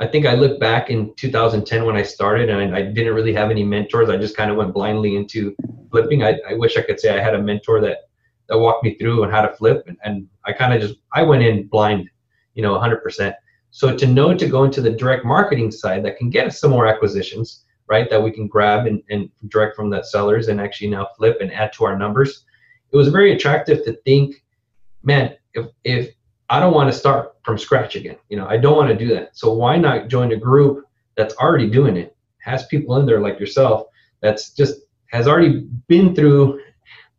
I 0.00 0.06
think 0.06 0.26
I 0.26 0.34
look 0.34 0.58
back 0.58 0.90
in 0.90 1.14
2010 1.14 1.84
when 1.84 1.96
I 1.96 2.02
started, 2.02 2.50
and 2.50 2.74
I, 2.74 2.78
I 2.78 2.82
didn't 2.82 3.14
really 3.14 3.34
have 3.34 3.50
any 3.50 3.62
mentors. 3.62 4.08
I 4.08 4.16
just 4.16 4.36
kind 4.36 4.50
of 4.50 4.56
went 4.56 4.74
blindly 4.74 5.14
into 5.14 5.54
flipping. 5.90 6.24
I, 6.24 6.40
I 6.48 6.54
wish 6.54 6.76
I 6.76 6.82
could 6.82 6.98
say 6.98 7.16
I 7.16 7.22
had 7.22 7.34
a 7.34 7.42
mentor 7.42 7.80
that 7.82 7.98
that 8.48 8.58
walked 8.58 8.82
me 8.82 8.94
through 8.94 9.22
and 9.22 9.32
how 9.32 9.42
to 9.42 9.54
flip 9.54 9.84
and, 9.86 9.96
and 10.04 10.26
i 10.44 10.52
kind 10.52 10.72
of 10.72 10.80
just 10.80 10.98
i 11.12 11.22
went 11.22 11.42
in 11.42 11.66
blind 11.68 12.08
you 12.54 12.62
know 12.62 12.76
100% 12.78 13.34
so 13.70 13.94
to 13.94 14.06
know 14.06 14.34
to 14.34 14.48
go 14.48 14.64
into 14.64 14.80
the 14.80 14.90
direct 14.90 15.24
marketing 15.24 15.70
side 15.70 16.04
that 16.04 16.16
can 16.16 16.30
get 16.30 16.46
us 16.46 16.60
some 16.60 16.70
more 16.70 16.86
acquisitions 16.86 17.64
right 17.86 18.10
that 18.10 18.22
we 18.22 18.30
can 18.30 18.46
grab 18.46 18.86
and, 18.86 19.02
and 19.10 19.30
direct 19.48 19.76
from 19.76 19.90
the 19.90 20.02
sellers 20.02 20.48
and 20.48 20.60
actually 20.60 20.88
now 20.88 21.06
flip 21.16 21.38
and 21.40 21.52
add 21.52 21.72
to 21.72 21.84
our 21.84 21.96
numbers 21.96 22.44
it 22.90 22.96
was 22.96 23.08
very 23.08 23.32
attractive 23.32 23.84
to 23.84 23.92
think 24.04 24.42
man 25.02 25.34
if 25.54 25.66
if 25.84 26.14
i 26.50 26.60
don't 26.60 26.74
want 26.74 26.90
to 26.90 26.98
start 26.98 27.36
from 27.44 27.58
scratch 27.58 27.96
again 27.96 28.16
you 28.28 28.36
know 28.36 28.46
i 28.48 28.56
don't 28.56 28.76
want 28.76 28.88
to 28.88 28.96
do 28.96 29.12
that 29.12 29.36
so 29.36 29.52
why 29.52 29.76
not 29.76 30.08
join 30.08 30.32
a 30.32 30.36
group 30.36 30.86
that's 31.16 31.34
already 31.36 31.68
doing 31.68 31.96
it 31.96 32.16
has 32.38 32.66
people 32.66 32.96
in 32.96 33.06
there 33.06 33.20
like 33.20 33.38
yourself 33.40 33.86
that's 34.20 34.50
just 34.50 34.80
has 35.08 35.26
already 35.26 35.60
been 35.86 36.14
through 36.14 36.60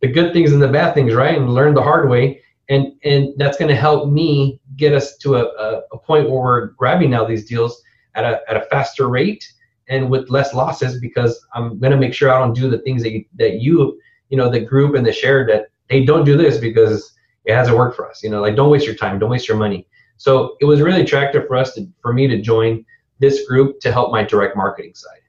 the 0.02 0.08
good 0.08 0.34
things 0.34 0.52
and 0.52 0.62
the 0.62 0.68
bad 0.68 0.94
things, 0.94 1.14
right? 1.14 1.38
And 1.38 1.54
learn 1.54 1.74
the 1.74 1.82
hard 1.82 2.10
way. 2.10 2.42
And 2.70 2.94
and 3.04 3.34
that's 3.38 3.58
going 3.58 3.70
to 3.70 3.76
help 3.76 4.10
me 4.10 4.60
get 4.76 4.94
us 4.94 5.18
to 5.18 5.36
a, 5.36 5.44
a, 5.44 5.82
a, 5.92 5.98
point 5.98 6.30
where 6.30 6.40
we're 6.40 6.66
grabbing 6.68 7.10
now 7.10 7.26
these 7.26 7.46
deals 7.46 7.82
at 8.16 8.24
a, 8.24 8.42
at 8.48 8.56
a 8.56 8.66
faster 8.70 9.10
rate 9.10 9.52
and 9.88 10.10
with 10.10 10.30
less 10.30 10.54
losses 10.54 11.02
because 11.02 11.44
I'm 11.56 11.80
going 11.80 11.92
to 11.92 11.98
make 11.98 12.14
sure 12.14 12.32
I 12.32 12.38
don't 12.38 12.54
do 12.54 12.70
the 12.70 12.78
things 12.80 13.02
that 13.02 13.12
you, 13.12 13.26
that 13.36 13.56
you, 13.56 14.00
you 14.30 14.38
know, 14.38 14.50
the 14.50 14.60
group 14.60 14.96
and 14.96 15.06
the 15.06 15.12
share 15.12 15.48
that 15.48 15.70
hey, 15.90 16.06
don't 16.06 16.26
do 16.26 16.38
this 16.38 16.60
because 16.60 17.12
it 17.50 17.56
hasn't 17.56 17.76
worked 17.76 17.95
for 17.95 18.08
us. 18.08 18.22
You 18.22 18.30
know, 18.30 18.41
like 18.41 18.56
don't 18.56 18.70
waste 18.70 18.86
your 18.86 18.95
time, 18.95 19.18
don't 19.18 19.32
waste 19.32 19.47
your 19.47 19.58
money. 19.58 19.88
So 20.18 20.56
it 20.62 20.66
was 20.66 20.82
really 20.82 21.02
attractive 21.02 21.47
for 21.47 21.56
us 21.56 21.74
to, 21.74 21.88
for 22.02 22.14
me 22.14 22.28
to 22.28 22.39
join 22.39 22.86
this 23.18 23.47
group 23.47 23.80
to 23.82 23.91
help 23.91 24.12
my 24.12 24.24
direct 24.24 24.56
marketing 24.56 24.93
side. 24.93 25.22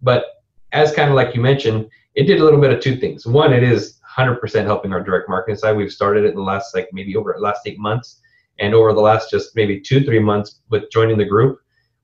But 0.00 0.24
as 0.72 0.94
kind 0.94 1.10
of 1.10 1.16
like 1.16 1.34
you 1.34 1.40
mentioned, 1.40 1.90
it 2.14 2.24
did 2.24 2.40
a 2.40 2.44
little 2.44 2.60
bit 2.60 2.72
of 2.72 2.80
two 2.80 2.96
things. 2.96 3.26
One, 3.26 3.52
it 3.52 3.64
is 3.64 3.98
100% 4.16 4.64
helping 4.64 4.92
our 4.92 5.02
direct 5.02 5.28
marketing 5.28 5.56
side. 5.56 5.76
We've 5.76 5.90
started 5.90 6.24
it 6.24 6.28
in 6.28 6.36
the 6.36 6.42
last 6.42 6.76
like 6.76 6.88
maybe 6.92 7.16
over 7.16 7.34
the 7.36 7.42
last 7.42 7.62
eight 7.66 7.78
months, 7.78 8.20
and 8.60 8.72
over 8.72 8.92
the 8.92 9.00
last 9.00 9.30
just 9.30 9.56
maybe 9.56 9.80
two 9.80 10.04
three 10.04 10.20
months 10.20 10.60
with 10.70 10.90
joining 10.92 11.18
the 11.18 11.24
group, 11.24 11.58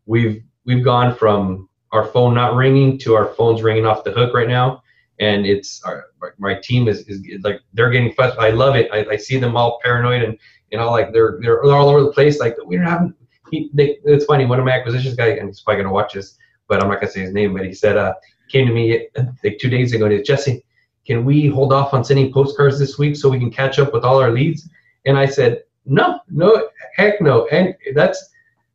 we've 0.06 0.42
we've 0.66 0.82
gone 0.82 1.14
from 1.14 1.68
our 1.92 2.06
phone 2.06 2.34
not 2.34 2.56
ringing 2.56 2.98
to 2.98 3.14
our 3.14 3.26
phones 3.34 3.62
ringing 3.62 3.86
off 3.86 4.02
the 4.02 4.10
hook 4.10 4.34
right 4.34 4.48
now, 4.48 4.82
and 5.20 5.46
it's 5.46 5.82
our 5.84 6.06
my 6.38 6.54
team 6.54 6.88
is, 6.88 7.00
is 7.06 7.20
like 7.44 7.60
they're 7.74 7.90
getting 7.90 8.12
fussed. 8.12 8.38
I 8.38 8.50
love 8.50 8.74
it. 8.74 8.90
I, 8.92 9.04
I 9.12 9.16
see 9.16 9.38
them 9.38 9.56
all 9.56 9.78
paranoid 9.82 10.22
and 10.22 10.36
you 10.72 10.78
know 10.78 10.90
like 10.90 11.12
they're 11.12 11.38
they're 11.40 11.62
all 11.64 11.88
over 11.88 12.02
the 12.02 12.12
place. 12.12 12.40
Like 12.40 12.56
we 12.66 12.76
don't 12.76 12.86
have. 12.86 13.12
He, 13.50 13.68
they, 13.74 13.98
it's 14.04 14.24
funny. 14.24 14.46
One 14.46 14.60
of 14.60 14.64
my 14.64 14.72
acquisitions 14.72 15.16
guy, 15.16 15.28
and 15.28 15.48
he's 15.48 15.60
probably 15.60 15.82
gonna 15.82 15.92
watch 15.92 16.14
this, 16.14 16.38
but 16.68 16.82
I'm 16.82 16.88
not 16.88 17.00
gonna 17.00 17.12
say 17.12 17.20
his 17.20 17.32
name. 17.32 17.52
But 17.52 17.66
he 17.66 17.74
said, 17.74 17.96
uh, 17.96 18.14
came 18.48 18.66
to 18.66 18.72
me 18.72 19.08
like 19.44 19.58
two 19.58 19.68
days 19.68 19.92
ago. 19.92 20.04
and 20.04 20.12
he 20.12 20.18
said, 20.18 20.26
Jesse, 20.26 20.64
can 21.06 21.24
we 21.24 21.48
hold 21.48 21.72
off 21.72 21.92
on 21.92 22.04
sending 22.04 22.32
postcards 22.32 22.78
this 22.78 22.98
week 22.98 23.16
so 23.16 23.28
we 23.28 23.38
can 23.38 23.50
catch 23.50 23.78
up 23.78 23.92
with 23.92 24.04
all 24.04 24.20
our 24.20 24.30
leads? 24.30 24.68
And 25.04 25.18
I 25.18 25.26
said, 25.26 25.62
No, 25.84 26.20
no, 26.28 26.68
heck 26.94 27.20
no. 27.20 27.46
And 27.48 27.74
that's 27.94 28.30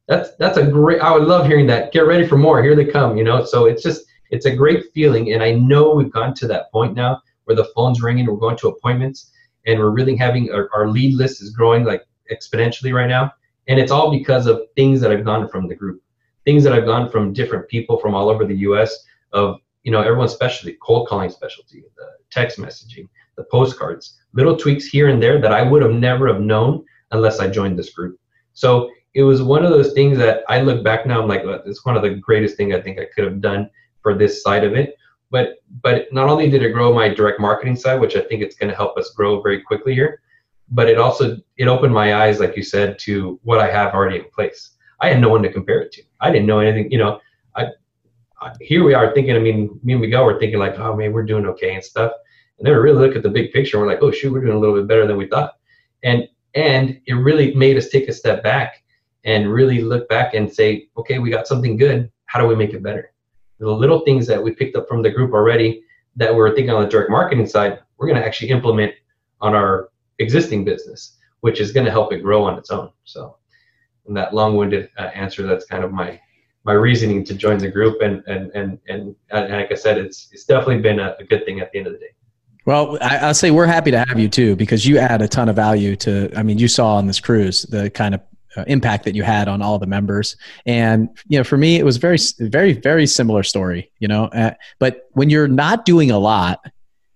that's 0.07 0.35
that's 0.35 0.57
a 0.57 0.65
great. 0.65 1.01
I 1.01 1.11
would 1.13 1.27
love 1.27 1.47
hearing 1.47 1.67
that. 1.67 1.91
Get 1.91 2.01
ready 2.01 2.27
for 2.27 2.37
more. 2.37 2.61
Here 2.61 2.75
they 2.75 2.85
come. 2.85 3.17
You 3.17 3.23
know. 3.23 3.43
So 3.45 3.65
it's 3.65 3.81
just 3.81 4.05
it's 4.29 4.45
a 4.45 4.55
great 4.55 4.91
feeling, 4.93 5.33
and 5.33 5.43
I 5.43 5.51
know 5.51 5.93
we've 5.93 6.11
gone 6.11 6.33
to 6.35 6.47
that 6.47 6.71
point 6.71 6.95
now 6.95 7.21
where 7.45 7.55
the 7.55 7.69
phone's 7.75 8.01
ringing. 8.01 8.25
We're 8.25 8.35
going 8.35 8.57
to 8.57 8.69
appointments, 8.69 9.31
and 9.65 9.79
we're 9.79 9.89
really 9.89 10.15
having 10.15 10.51
our, 10.51 10.69
our 10.73 10.87
lead 10.87 11.15
list 11.15 11.41
is 11.41 11.51
growing 11.51 11.83
like 11.83 12.05
exponentially 12.31 12.93
right 12.93 13.07
now, 13.07 13.31
and 13.67 13.79
it's 13.79 13.91
all 13.91 14.11
because 14.11 14.47
of 14.47 14.61
things 14.75 15.01
that 15.01 15.11
I've 15.11 15.25
gotten 15.25 15.47
from 15.47 15.67
the 15.67 15.75
group, 15.75 16.01
things 16.43 16.63
that 16.63 16.73
I've 16.73 16.85
gotten 16.85 17.09
from 17.09 17.33
different 17.33 17.67
people 17.67 17.97
from 17.99 18.15
all 18.15 18.29
over 18.29 18.45
the 18.45 18.57
U.S. 18.57 19.05
of 19.31 19.59
you 19.83 19.91
know 19.91 20.01
everyone's 20.01 20.33
specialty, 20.33 20.77
cold 20.81 21.07
calling 21.07 21.29
specialty, 21.29 21.83
the 21.97 22.07
text 22.31 22.57
messaging, 22.57 23.07
the 23.35 23.45
postcards, 23.51 24.17
little 24.33 24.57
tweaks 24.57 24.85
here 24.85 25.09
and 25.09 25.21
there 25.21 25.39
that 25.39 25.51
I 25.51 25.61
would 25.61 25.81
have 25.81 25.93
never 25.93 26.27
have 26.27 26.41
known 26.41 26.83
unless 27.11 27.39
I 27.39 27.47
joined 27.47 27.77
this 27.77 27.91
group. 27.91 28.19
So 28.53 28.89
it 29.13 29.23
was 29.23 29.41
one 29.41 29.63
of 29.63 29.71
those 29.71 29.93
things 29.93 30.17
that 30.17 30.43
I 30.49 30.61
look 30.61 30.83
back 30.83 31.05
now, 31.05 31.21
I'm 31.21 31.27
like, 31.27 31.43
it's 31.65 31.85
one 31.85 31.95
of 31.95 32.03
the 32.03 32.15
greatest 32.15 32.57
things 32.57 32.75
I 32.75 32.81
think 32.81 32.99
I 32.99 33.05
could 33.15 33.23
have 33.23 33.41
done 33.41 33.69
for 34.05 34.13
this 34.13 34.43
side 34.43 34.63
of 34.63 34.73
it. 34.73 34.95
But 35.31 35.55
but 35.81 36.13
not 36.13 36.29
only 36.29 36.47
did 36.47 36.61
it 36.61 36.73
grow 36.73 36.93
my 36.93 37.09
direct 37.09 37.39
marketing 37.39 37.75
side, 37.75 37.99
which 37.99 38.15
I 38.15 38.21
think 38.21 38.43
it's 38.43 38.55
going 38.55 38.69
to 38.69 38.75
help 38.75 38.95
us 38.99 39.09
grow 39.17 39.41
very 39.41 39.59
quickly 39.61 39.95
here, 39.95 40.21
but 40.69 40.87
it 40.87 40.99
also 40.99 41.37
it 41.57 41.67
opened 41.67 41.91
my 41.91 42.13
eyes, 42.21 42.39
like 42.39 42.55
you 42.55 42.61
said, 42.63 42.99
to 42.99 43.39
what 43.41 43.59
I 43.59 43.71
have 43.71 43.95
already 43.95 44.17
in 44.17 44.25
place. 44.37 44.75
I 45.01 45.09
had 45.09 45.19
no 45.19 45.29
one 45.29 45.41
to 45.41 45.51
compare 45.51 45.81
it 45.81 45.91
to. 45.93 46.03
I 46.21 46.29
didn't 46.31 46.45
know 46.45 46.59
anything. 46.59 46.91
You 46.91 46.99
know, 46.99 47.19
I, 47.55 47.69
I 48.39 48.53
here 48.61 48.83
we 48.83 48.93
are 48.93 49.11
thinking. 49.15 49.35
I 49.35 49.39
mean, 49.39 49.79
me 49.83 49.93
and 49.93 50.01
Miguel 50.03 50.25
were 50.25 50.39
thinking 50.39 50.59
like, 50.59 50.77
oh 50.77 50.95
man, 50.95 51.11
we're 51.11 51.23
doing 51.23 51.47
okay 51.47 51.73
and 51.73 51.83
stuff. 51.83 52.11
And 52.59 52.67
then 52.67 52.75
we 52.75 52.79
really 52.79 53.07
look 53.07 53.15
at 53.15 53.23
the 53.23 53.37
big 53.37 53.51
picture. 53.51 53.77
And 53.77 53.85
we're 53.85 53.91
like, 53.91 54.03
oh 54.03 54.11
shoot, 54.11 54.31
we're 54.31 54.45
doing 54.45 54.55
a 54.55 54.59
little 54.59 54.75
bit 54.75 54.87
better 54.87 55.07
than 55.07 55.17
we 55.17 55.27
thought. 55.27 55.53
And 56.03 56.27
and 56.53 57.01
it 57.07 57.13
really 57.13 57.55
made 57.55 57.77
us 57.77 57.89
take 57.89 58.07
a 58.09 58.13
step 58.13 58.43
back 58.43 58.83
and 59.23 59.51
really 59.51 59.81
look 59.81 60.07
back 60.07 60.35
and 60.35 60.53
say, 60.53 60.87
okay, 60.97 61.17
we 61.17 61.31
got 61.31 61.47
something 61.47 61.77
good. 61.77 62.11
How 62.27 62.39
do 62.39 62.47
we 62.47 62.55
make 62.55 62.73
it 62.73 62.83
better? 62.83 63.11
The 63.59 63.69
little 63.69 63.99
things 64.01 64.27
that 64.27 64.41
we 64.41 64.51
picked 64.51 64.75
up 64.75 64.87
from 64.87 65.01
the 65.01 65.09
group 65.09 65.33
already 65.33 65.83
that 66.17 66.33
we 66.33 66.41
are 66.41 66.49
thinking 66.53 66.71
on 66.71 66.83
the 66.83 66.89
direct 66.89 67.09
marketing 67.09 67.47
side, 67.47 67.79
we're 67.97 68.07
going 68.07 68.19
to 68.19 68.25
actually 68.25 68.49
implement 68.49 68.93
on 69.41 69.53
our 69.53 69.89
existing 70.19 70.63
business, 70.65 71.17
which 71.41 71.59
is 71.59 71.71
going 71.71 71.85
to 71.85 71.91
help 71.91 72.13
it 72.13 72.19
grow 72.19 72.43
on 72.43 72.57
its 72.57 72.69
own. 72.69 72.89
So, 73.03 73.37
in 74.07 74.13
that 74.13 74.33
long-winded 74.33 74.89
uh, 74.97 75.01
answer, 75.01 75.43
that's 75.43 75.65
kind 75.65 75.83
of 75.83 75.91
my 75.91 76.19
my 76.63 76.73
reasoning 76.73 77.23
to 77.23 77.33
join 77.35 77.57
the 77.57 77.69
group. 77.69 78.01
And 78.01 78.23
and 78.27 78.51
and 78.53 78.79
and, 78.87 79.15
and 79.31 79.51
like 79.51 79.71
I 79.71 79.75
said, 79.75 79.97
it's 79.97 80.29
it's 80.31 80.45
definitely 80.45 80.79
been 80.79 80.99
a, 80.99 81.15
a 81.19 81.23
good 81.23 81.45
thing 81.45 81.59
at 81.59 81.71
the 81.71 81.79
end 81.79 81.87
of 81.87 81.93
the 81.93 81.99
day. 81.99 82.11
Well, 82.65 82.97
I, 82.99 83.27
will 83.27 83.33
say 83.35 83.51
we're 83.51 83.67
happy 83.67 83.91
to 83.91 84.03
have 84.07 84.17
you 84.17 84.27
too 84.27 84.55
because 84.55 84.87
you 84.87 84.97
add 84.97 85.21
a 85.21 85.27
ton 85.27 85.49
of 85.49 85.55
value 85.55 85.95
to. 85.97 86.31
I 86.35 86.43
mean, 86.43 86.57
you 86.57 86.67
saw 86.67 86.95
on 86.95 87.07
this 87.07 87.19
cruise 87.19 87.63
the 87.63 87.89
kind 87.91 88.15
of 88.15 88.21
impact 88.67 89.05
that 89.05 89.15
you 89.15 89.23
had 89.23 89.47
on 89.47 89.61
all 89.61 89.79
the 89.79 89.87
members, 89.87 90.35
and 90.65 91.09
you 91.27 91.37
know, 91.37 91.43
for 91.43 91.57
me, 91.57 91.77
it 91.77 91.85
was 91.85 91.97
very, 91.97 92.17
very, 92.39 92.73
very 92.73 93.07
similar 93.07 93.43
story. 93.43 93.91
You 93.99 94.07
know, 94.07 94.25
uh, 94.25 94.53
but 94.79 95.09
when 95.11 95.29
you're 95.29 95.47
not 95.47 95.85
doing 95.85 96.11
a 96.11 96.19
lot, 96.19 96.59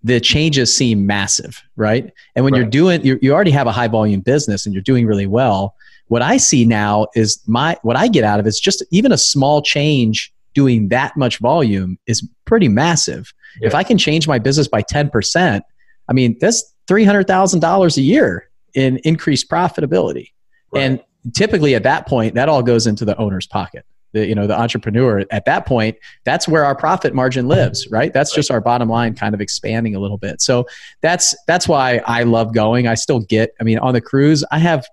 the 0.03 0.19
changes 0.19 0.75
seem 0.75 1.05
massive, 1.05 1.61
right? 1.75 2.11
And 2.35 2.45
when 2.45 2.53
right. 2.53 2.59
you're 2.59 2.69
doing, 2.69 3.05
you 3.05 3.19
you 3.21 3.33
already 3.33 3.51
have 3.51 3.67
a 3.67 3.71
high 3.71 3.87
volume 3.87 4.21
business 4.21 4.65
and 4.65 4.73
you're 4.73 4.83
doing 4.83 5.05
really 5.05 5.27
well. 5.27 5.75
What 6.07 6.21
I 6.21 6.37
see 6.37 6.65
now 6.65 7.07
is 7.15 7.41
my 7.45 7.77
what 7.83 7.95
I 7.95 8.07
get 8.07 8.23
out 8.23 8.39
of 8.39 8.45
it 8.45 8.49
is 8.49 8.59
just 8.59 8.83
even 8.91 9.11
a 9.11 9.17
small 9.17 9.61
change 9.61 10.33
doing 10.53 10.89
that 10.89 11.15
much 11.15 11.37
volume 11.37 11.97
is 12.07 12.27
pretty 12.45 12.67
massive. 12.67 13.33
Yeah. 13.61 13.67
If 13.67 13.75
I 13.75 13.83
can 13.83 13.97
change 13.97 14.27
my 14.27 14.39
business 14.39 14.67
by 14.67 14.81
10%, 14.81 15.61
I 16.07 16.13
mean, 16.13 16.37
that's 16.39 16.73
$300,000 16.87 17.97
a 17.97 18.01
year 18.01 18.49
in 18.73 18.97
increased 19.03 19.49
profitability. 19.49 20.31
Right. 20.71 20.81
And 20.81 21.03
typically 21.34 21.76
at 21.76 21.84
that 21.84 22.07
point, 22.07 22.36
that 22.36 22.49
all 22.49 22.63
goes 22.63 22.88
into 22.88 23.05
the 23.05 23.17
owner's 23.17 23.47
pocket. 23.47 23.86
The, 24.11 24.26
you 24.26 24.34
know, 24.34 24.47
the 24.47 24.59
entrepreneur 24.59 25.24
at 25.30 25.45
that 25.45 25.67
point, 25.67 25.95
that's 26.24 26.47
where 26.47 26.65
our 26.65 26.76
profit 26.76 27.13
margin 27.13 27.47
lives, 27.47 27.88
right? 27.91 28.11
That's 28.11 28.34
just 28.34 28.49
our 28.49 28.59
bottom 28.59 28.89
line 28.89 29.13
kind 29.13 29.36
of 29.36 29.41
expanding 29.41 29.93
a 29.95 29.99
little 29.99 30.17
bit. 30.17 30.41
So 30.41 30.65
that's, 31.01 31.36
that's 31.45 31.67
why 31.67 32.01
I 32.05 32.24
love 32.24 32.51
going. 32.51 32.88
I 32.88 32.95
still 32.95 33.20
get, 33.20 33.53
I 33.61 33.63
mean, 33.63 33.78
on 33.78 33.93
the 33.93 34.01
cruise, 34.01 34.43
I 34.51 34.57
have, 34.57 34.88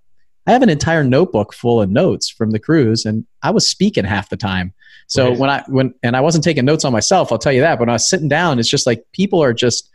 I 0.46 0.52
have 0.52 0.62
an 0.62 0.68
entire 0.68 1.02
notebook 1.02 1.54
full 1.54 1.80
of 1.80 1.90
notes 1.90 2.28
from 2.28 2.50
the 2.50 2.58
cruise 2.58 3.06
and 3.06 3.24
I 3.42 3.50
was 3.50 3.66
speaking 3.66 4.04
half 4.04 4.28
the 4.28 4.36
time 4.36 4.74
so 5.06 5.28
right. 5.28 5.38
when 5.38 5.50
I 5.50 5.64
when 5.68 5.94
and 6.02 6.16
I 6.16 6.20
wasn't 6.20 6.44
taking 6.44 6.64
notes 6.64 6.84
on 6.84 6.92
myself, 6.92 7.30
I'll 7.30 7.38
tell 7.38 7.52
you 7.52 7.60
that. 7.60 7.76
But 7.76 7.82
when 7.82 7.90
I 7.90 7.94
was 7.94 8.08
sitting 8.08 8.28
down, 8.28 8.58
it's 8.58 8.68
just 8.68 8.86
like 8.86 9.04
people 9.12 9.42
are 9.42 9.52
just, 9.52 9.90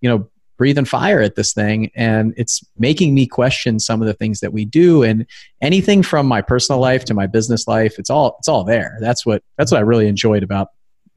you 0.00 0.08
know, 0.08 0.28
breathing 0.56 0.84
fire 0.84 1.20
at 1.20 1.34
this 1.34 1.52
thing 1.52 1.90
and 1.94 2.34
it's 2.36 2.62
making 2.78 3.14
me 3.14 3.26
question 3.26 3.78
some 3.78 4.00
of 4.00 4.06
the 4.06 4.14
things 4.14 4.40
that 4.40 4.52
we 4.52 4.64
do 4.64 5.02
and 5.02 5.26
anything 5.60 6.02
from 6.02 6.26
my 6.26 6.40
personal 6.40 6.80
life 6.80 7.04
to 7.04 7.14
my 7.14 7.26
business 7.26 7.66
life 7.66 7.98
it's 7.98 8.10
all 8.10 8.36
it's 8.38 8.48
all 8.48 8.64
there 8.64 8.96
that's 9.00 9.24
what 9.26 9.42
that's 9.58 9.72
what 9.72 9.78
i 9.78 9.82
really 9.82 10.06
enjoyed 10.06 10.42
about 10.42 10.68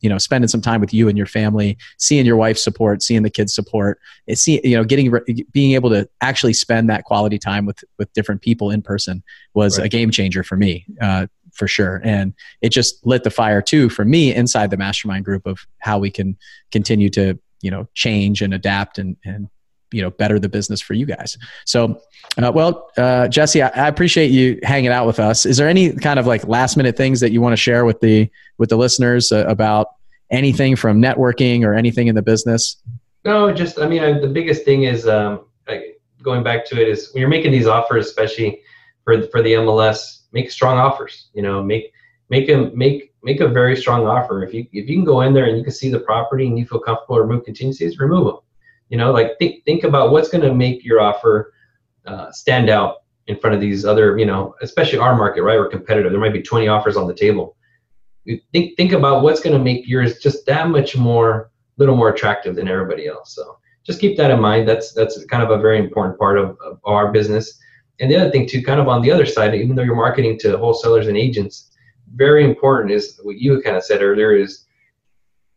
you 0.02 0.10
know 0.10 0.18
spending 0.18 0.48
some 0.48 0.62
time 0.62 0.82
with 0.82 0.94
you 0.94 1.08
and 1.08 1.18
your 1.18 1.28
family 1.28 1.78
seeing 1.98 2.26
your 2.26 2.36
wife's 2.36 2.64
support 2.64 3.02
seeing 3.02 3.24
the 3.24 3.30
kids 3.30 3.54
support 3.54 4.00
it's 4.28 4.42
see 4.42 4.60
you 4.64 4.76
know 4.76 4.84
getting 4.84 5.14
being 5.52 5.74
able 5.74 5.90
to 5.90 6.08
actually 6.22 6.54
spend 6.54 6.90
that 6.90 7.04
quality 7.04 7.40
time 7.40 7.66
with 7.66 7.84
with 7.98 8.12
different 8.14 8.42
people 8.42 8.70
in 8.72 8.82
person 8.82 9.24
was 9.54 9.78
right. 9.78 9.86
a 9.86 9.90
game 9.90 10.12
changer 10.12 10.44
for 10.44 10.56
me 10.56 10.86
uh, 11.02 11.28
for 11.58 11.68
sure. 11.68 12.00
And 12.04 12.34
it 12.62 12.70
just 12.70 13.06
lit 13.06 13.24
the 13.24 13.32
fire 13.32 13.62
too 13.62 13.90
for 13.90 14.06
me 14.06 14.34
inside 14.34 14.70
the 14.70 14.78
mastermind 14.78 15.26
group 15.26 15.46
of 15.46 15.66
how 15.80 15.98
we 15.98 16.12
can 16.12 16.38
continue 16.72 17.10
to, 17.10 17.38
you 17.62 17.72
know, 17.72 17.88
change 17.94 18.42
and 18.42 18.54
adapt 18.54 18.98
and, 18.98 19.18
and 19.26 19.50
you 19.92 20.02
know 20.02 20.10
better 20.10 20.38
the 20.38 20.50
business 20.50 20.82
for 20.82 20.96
you 20.96 21.06
guys 21.06 21.38
so 21.66 22.02
uh, 22.44 22.52
well 22.54 22.90
uh, 22.98 23.26
jesse 23.30 23.62
I, 23.62 23.70
I, 23.70 23.88
appreciate 23.88 24.32
you 24.32 24.60
hanging 24.62 24.92
out 24.92 25.08
with 25.08 25.18
us 25.18 25.46
is 25.46 25.56
there 25.56 25.70
any 25.70 25.94
kind 25.94 26.20
of 26.20 26.28
like 26.28 26.46
last 26.46 26.76
minute 26.76 26.98
things 26.98 27.22
that 27.22 27.32
you 27.32 27.40
want 27.40 27.54
to 27.54 27.58
share 27.58 27.86
with 27.86 28.02
the 28.02 28.30
with 28.58 28.68
the 28.68 28.76
listeners 28.76 29.32
uh, 29.32 29.46
about 29.48 29.88
anything 30.30 30.76
from 30.76 31.02
networking 31.02 31.64
or 31.64 31.74
anything 31.74 32.08
in 32.08 32.16
the 32.16 32.22
business 32.22 32.76
no 33.24 33.50
just 33.54 33.80
i 33.80 33.88
mean 33.88 34.04
I, 34.04 34.20
the 34.20 34.28
biggest 34.28 34.66
thing 34.66 34.84
is 34.84 35.08
um, 35.08 35.46
like 35.70 36.02
going 36.22 36.44
back 36.44 36.66
to 36.66 36.82
it 36.82 36.90
is 36.90 37.14
when 37.14 37.22
you're 37.22 37.30
making 37.30 37.54
these 37.54 37.66
offers 37.66 38.08
especially 38.08 38.60
for 39.06 39.26
for 39.30 39.42
the 39.42 39.54
mls 39.54 40.18
make 40.32 40.52
strong 40.52 40.78
offers. 40.78 41.30
You 41.34 41.42
know, 41.42 41.64
make 41.64 41.94
make 42.30 42.50
a 42.50 42.72
make 42.74 43.14
make 43.24 43.40
a 43.42 43.48
very 43.48 43.76
strong 43.76 44.06
offer. 44.06 44.44
If 44.44 44.54
you 44.54 44.66
if 44.74 44.90
you 44.90 44.98
can 44.98 45.04
go 45.04 45.22
in 45.22 45.34
there 45.34 45.46
and 45.46 45.58
you 45.58 45.64
can 45.64 45.74
see 45.74 45.90
the 45.90 46.00
property 46.00 46.48
and 46.48 46.58
you 46.58 46.66
feel 46.66 46.80
comfortable 46.80 47.20
remove 47.20 47.46
contingencies, 47.46 48.00
remove 48.00 48.26
them. 48.26 48.38
You 48.90 48.98
know, 48.98 49.12
like 49.12 49.38
think 49.40 49.64
think 49.66 49.84
about 49.84 50.12
what's 50.12 50.30
going 50.30 50.44
to 50.44 50.54
make 50.54 50.84
your 50.84 51.02
offer 51.02 51.54
uh, 52.06 52.32
stand 52.32 52.70
out 52.70 52.98
in 53.28 53.38
front 53.38 53.54
of 53.54 53.60
these 53.60 53.84
other, 53.84 54.18
you 54.18 54.26
know, 54.26 54.56
especially 54.62 55.00
our 55.00 55.16
market, 55.16 55.44
right? 55.44 55.60
We're 55.60 55.68
competitive. 55.68 56.12
There 56.12 56.22
might 56.22 56.32
be 56.32 56.42
20 56.42 56.70
offers 56.70 56.96
on 56.96 57.08
the 57.08 57.14
table. 57.14 57.58
think 58.54 58.78
think 58.78 58.94
about 58.94 59.24
what's 59.24 59.42
going 59.42 59.58
to 59.58 59.64
make 59.64 59.88
yours 59.88 60.20
just 60.20 60.46
that 60.46 60.70
much 60.70 60.96
more, 60.96 61.52
little 61.78 61.96
more 61.96 62.10
attractive 62.10 62.56
than 62.56 62.68
everybody 62.68 63.08
else. 63.08 63.36
So 63.36 63.58
just 63.86 64.00
keep 64.00 64.18
that 64.18 64.32
in 64.32 64.40
mind. 64.40 64.68
That's 64.68 64.94
that's 64.94 65.24
kind 65.26 65.44
of 65.44 65.52
a 65.52 65.62
very 65.62 65.80
important 65.80 66.18
part 66.18 66.38
of, 66.38 66.58
of 66.66 66.80
our 66.86 67.12
business 67.12 67.60
and 68.00 68.12
the 68.12 68.16
other 68.16 68.30
thing 68.30 68.48
too, 68.48 68.62
kind 68.62 68.80
of 68.80 68.88
on 68.88 69.02
the 69.02 69.12
other 69.12 69.26
side, 69.26 69.56
even 69.56 69.76
though 69.76 69.84
you're 69.84 69.96
marketing 69.96 70.38
to 70.40 70.58
wholesalers 70.58 71.08
and 71.08 71.18
agents, 71.18 71.67
very 72.16 72.44
important 72.44 72.92
is 72.92 73.20
what 73.24 73.38
you 73.38 73.62
kind 73.62 73.76
of 73.76 73.84
said 73.84 74.02
earlier 74.02 74.36
is 74.36 74.66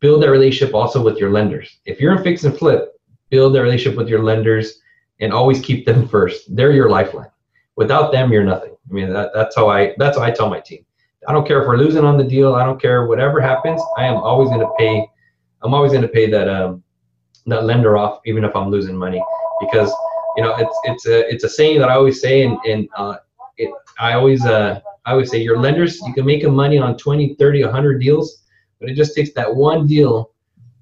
build 0.01 0.23
that 0.23 0.31
relationship 0.31 0.75
also 0.75 1.03
with 1.03 1.19
your 1.19 1.31
lenders. 1.31 1.79
If 1.85 2.01
you're 2.01 2.17
in 2.17 2.23
fix 2.23 2.45
and 2.45 2.57
flip, 2.57 2.99
build 3.31 3.55
that 3.55 3.63
relationship 3.63 3.97
with 3.97 4.09
your 4.09 4.23
lenders 4.23 4.81
and 5.21 5.33
always 5.33 5.61
keep 5.61 5.87
them 5.87 6.09
first. 6.09 6.55
They're 6.55 6.73
your 6.73 6.91
lifeline. 6.91 7.31
Without 7.77 8.13
them, 8.13 8.33
you're 8.33 8.45
nothing. 8.45 8.75
I 8.89 8.93
mean, 8.93 9.13
that, 9.13 9.31
that's 9.35 9.55
how 9.57 9.69
I 9.69 9.95
that's 9.99 10.19
how 10.19 10.25
I 10.25 10.31
tell 10.31 10.51
my 10.51 10.61
team. 10.61 10.85
I 11.29 11.33
don't 11.33 11.47
care 11.47 11.61
if 11.61 11.69
we're 11.69 11.77
losing 11.77 12.05
on 12.05 12.17
the 12.17 12.25
deal. 12.25 12.55
I 12.55 12.65
don't 12.65 12.81
care 12.81 13.07
whatever 13.07 13.41
happens. 13.41 13.81
I 13.97 14.07
am 14.07 14.17
always 14.17 14.49
going 14.49 14.61
to 14.61 14.72
pay. 14.79 15.07
I'm 15.63 15.75
always 15.75 15.93
going 15.93 16.03
to 16.03 16.09
pay 16.09 16.31
that 16.31 16.49
um, 16.49 16.83
that 17.47 17.64
lender 17.64 17.97
off, 17.97 18.21
even 18.25 18.45
if 18.45 18.55
I'm 18.57 18.71
losing 18.71 18.97
money, 18.97 19.22
because 19.61 19.93
you 20.37 20.43
know, 20.43 20.57
it's 20.57 20.79
it's 20.85 21.07
a 21.07 21.29
it's 21.33 21.45
a 21.45 21.49
saying 21.49 21.81
that 21.81 21.89
I 21.89 21.95
always 21.95 22.21
say, 22.21 22.43
and 22.43 22.59
and 22.67 22.89
uh, 22.97 23.17
it, 23.59 23.71
I 23.99 24.14
always 24.14 24.45
uh, 24.45 24.81
I 25.11 25.14
always 25.14 25.28
say 25.28 25.42
your 25.42 25.58
lenders 25.58 26.00
you 26.03 26.14
can 26.14 26.24
make 26.24 26.41
them 26.41 26.54
money 26.54 26.78
on 26.78 26.96
20, 26.96 27.34
30, 27.34 27.64
100 27.64 28.00
deals, 28.00 28.45
but 28.78 28.88
it 28.88 28.95
just 28.95 29.12
takes 29.12 29.32
that 29.32 29.53
one 29.53 29.88
deal 29.88 30.30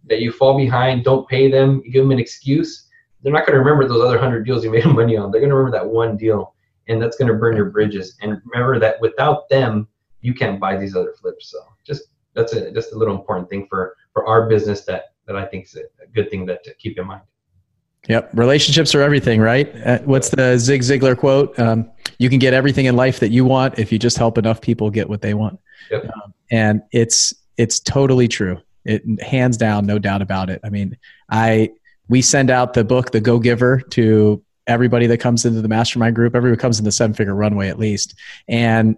that 0.05 0.21
you 0.21 0.33
fall 0.33 0.55
behind, 0.55 1.03
don't 1.03 1.27
pay 1.27 1.51
them, 1.51 1.81
you 1.83 1.91
give 1.91 2.03
them 2.03 2.11
an 2.11 2.19
excuse. 2.19 2.91
They're 3.23 3.33
not 3.33 3.47
going 3.47 3.55
to 3.55 3.59
remember 3.61 3.89
those 3.89 4.05
other 4.05 4.19
hundred 4.19 4.45
deals 4.45 4.65
you 4.65 4.71
made 4.71 4.85
money 5.01 5.17
on. 5.17 5.31
They're 5.31 5.41
going 5.41 5.49
to 5.49 5.57
remember 5.57 5.79
that 5.79 5.89
one 5.89 6.19
deal, 6.19 6.55
and 6.89 7.01
that's 7.01 7.17
going 7.17 7.33
to 7.33 7.39
burn 7.39 7.57
your 7.57 7.71
bridges. 7.71 8.19
And 8.21 8.39
remember 8.45 8.79
that 8.79 9.01
without 9.01 9.49
them, 9.49 9.89
you 10.21 10.35
can't 10.35 10.61
buy 10.61 10.77
these 10.77 10.95
other 10.95 11.15
flips. 11.19 11.51
So 11.51 11.61
just 11.83 12.09
that's 12.35 12.53
a 12.53 12.71
just 12.71 12.93
a 12.93 12.99
little 12.99 13.17
important 13.17 13.49
thing 13.49 13.67
for 13.67 13.97
for 14.13 14.27
our 14.27 14.47
business 14.47 14.85
that 14.85 15.15
that 15.25 15.37
I 15.37 15.47
think 15.47 15.65
is 15.65 15.77
a 15.77 16.07
good 16.09 16.29
thing 16.29 16.45
that 16.47 16.65
to 16.65 16.75
keep 16.75 16.99
in 16.99 17.07
mind. 17.07 17.23
Yep. 18.09 18.31
Relationships 18.35 18.95
are 18.95 19.03
everything, 19.03 19.41
right? 19.41 19.71
Uh, 19.85 19.99
what's 20.01 20.31
the 20.31 20.59
Zig 20.59 20.81
Ziglar 20.81 21.17
quote? 21.17 21.59
Um, 21.59 21.91
you 22.19 22.31
can 22.31 22.39
get 22.39 22.55
everything 22.55 22.87
in 22.87 22.97
life 22.97 23.21
that 23.21 23.31
you 23.31 23.45
want 23.45 23.79
if 23.79 23.93
you 23.93 23.99
just 23.99 24.17
help 24.17 24.39
enough 24.39 24.61
people 24.61 24.91
get 24.91 25.09
what 25.09 25.21
they 25.21 25.35
want. 25.35 25.61
Yep. 25.91 26.05
Um, 26.05 26.35
and 26.51 26.83
it's, 26.91 27.35
it's 27.59 27.79
totally 27.81 28.27
true. 28.27 28.61
It 28.85 29.03
hands 29.23 29.59
down, 29.59 29.85
no 29.85 29.99
doubt 29.99 30.23
about 30.23 30.49
it. 30.49 30.61
I 30.65 30.71
mean, 30.71 30.97
I, 31.31 31.71
we 32.09 32.23
send 32.23 32.51
out 32.51 32.73
the 32.73 32.85
book, 32.85 33.11
The 33.11 33.21
Go 33.21 33.39
Giver 33.39 33.81
to 33.91 34.43
everybody 34.67 35.07
that 35.07 35.19
comes 35.19 35.45
into 35.45 35.61
the 35.61 35.69
mastermind 35.69 36.15
group, 36.15 36.35
everybody 36.35 36.61
comes 36.61 36.79
in 36.79 36.85
the 36.85 36.93
seven 36.93 37.15
figure 37.15 37.35
runway 37.35 37.69
at 37.69 37.79
least. 37.79 38.15
And 38.49 38.97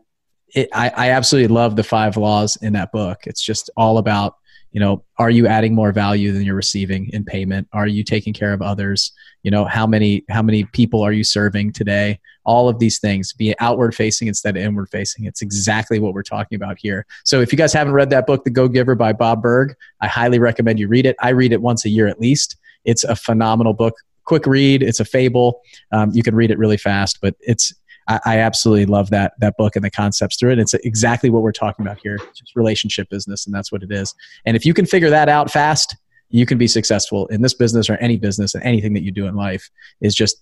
it, 0.55 0.69
I, 0.73 0.91
I 0.97 1.11
absolutely 1.11 1.55
love 1.55 1.77
the 1.77 1.85
five 1.85 2.17
laws 2.17 2.57
in 2.57 2.73
that 2.75 2.93
book. 2.93 3.27
It's 3.27 3.43
just 3.43 3.71
all 3.77 3.99
about 3.99 4.37
you 4.73 4.81
know 4.81 5.05
are 5.19 5.31
you 5.31 5.47
adding 5.47 5.75
more 5.75 5.93
value 5.93 6.33
than 6.33 6.43
you're 6.43 6.55
receiving 6.55 7.11
in 7.13 7.25
payment? 7.25 7.69
Are 7.73 7.87
you 7.87 8.05
taking 8.05 8.33
care 8.33 8.53
of 8.53 8.63
others? 8.63 9.13
You 9.43 9.51
know 9.51 9.65
how 9.65 9.87
many 9.87 10.25
how 10.29 10.43
many 10.43 10.65
people 10.65 11.03
are 11.03 11.13
you 11.13 11.25
serving 11.25 11.73
today? 11.73 12.21
All 12.45 12.69
of 12.69 12.79
these 12.79 12.99
things 12.99 13.33
be 13.33 13.55
outward 13.61 13.95
facing 13.95 14.29
instead 14.29 14.57
of 14.57 14.63
inward 14.63 14.89
facing. 14.91 15.25
It's 15.25 15.43
exactly 15.43 15.99
what 15.99 16.15
we're 16.15 16.23
talking 16.23 16.57
about 16.57 16.79
here. 16.79 17.07
So 17.25 17.41
if 17.41 17.53
you 17.53 17.59
guys 17.59 17.73
haven't 17.73 17.93
read 17.93 18.11
that 18.11 18.27
book 18.27 18.45
the 18.45 18.51
go 18.51 18.69
giver 18.69 18.95
by 18.95 19.13
bob 19.13 19.43
burg 19.43 19.75
i 20.01 20.07
highly 20.07 20.39
recommend 20.39 20.79
you 20.79 20.89
read 20.89 21.07
it. 21.07 21.17
I 21.21 21.31
read 21.31 21.53
it 21.53 21.61
once 21.61 21.85
a 21.85 21.91
year 21.91 22.07
at 22.07 22.21
least. 22.21 22.57
It's 22.85 23.05
a 23.05 23.17
phenomenal 23.17 23.75
book. 23.75 23.95
Quick 24.25 24.47
read. 24.47 24.83
It's 24.83 25.01
a 25.01 25.05
fable. 25.05 25.61
Um, 25.93 26.11
you 26.13 26.23
can 26.23 26.35
read 26.35 26.51
it 26.51 26.59
really 26.59 26.77
fast 26.77 27.21
but 27.21 27.35
it's 27.41 27.75
I, 28.11 28.21
I, 28.27 28.39
absolutely 28.39 28.87
love 28.87 29.11
that 29.11 29.35
that 29.39 29.57
book 29.57 29.77
and 29.77 29.85
the 29.85 29.91
concepts 29.91 30.37
through 30.37 30.51
it. 30.53 30.59
It's 30.59 30.75
exactly 30.75 31.31
what 31.31 31.43
we're 31.43 31.53
talking 31.53 31.87
about 31.87 31.99
here. 32.03 32.17
It's 32.17 32.41
just 32.41 32.57
relationship 32.57 33.09
business, 33.09 33.47
and 33.47 33.55
that's 33.55 33.71
what 33.71 33.83
it 33.83 33.93
is. 33.93 34.15
And 34.45 34.57
if 34.57 34.67
you 34.67 34.75
can 34.75 34.85
figure 34.85 35.11
that 35.11 35.29
out 35.29 35.51
fast, 35.51 35.97
you 36.29 36.45
can 36.45 36.59
be 36.59 36.67
successful 36.67 37.27
in 37.29 37.43
this 37.43 37.55
business 37.55 37.89
or 37.89 37.95
any 37.95 38.17
business 38.17 38.55
and 38.55 38.63
anything 38.65 38.93
that 38.95 39.03
you 39.03 39.13
do 39.13 39.27
in 39.27 39.35
life 39.35 39.71
is 40.01 40.15
just 40.15 40.37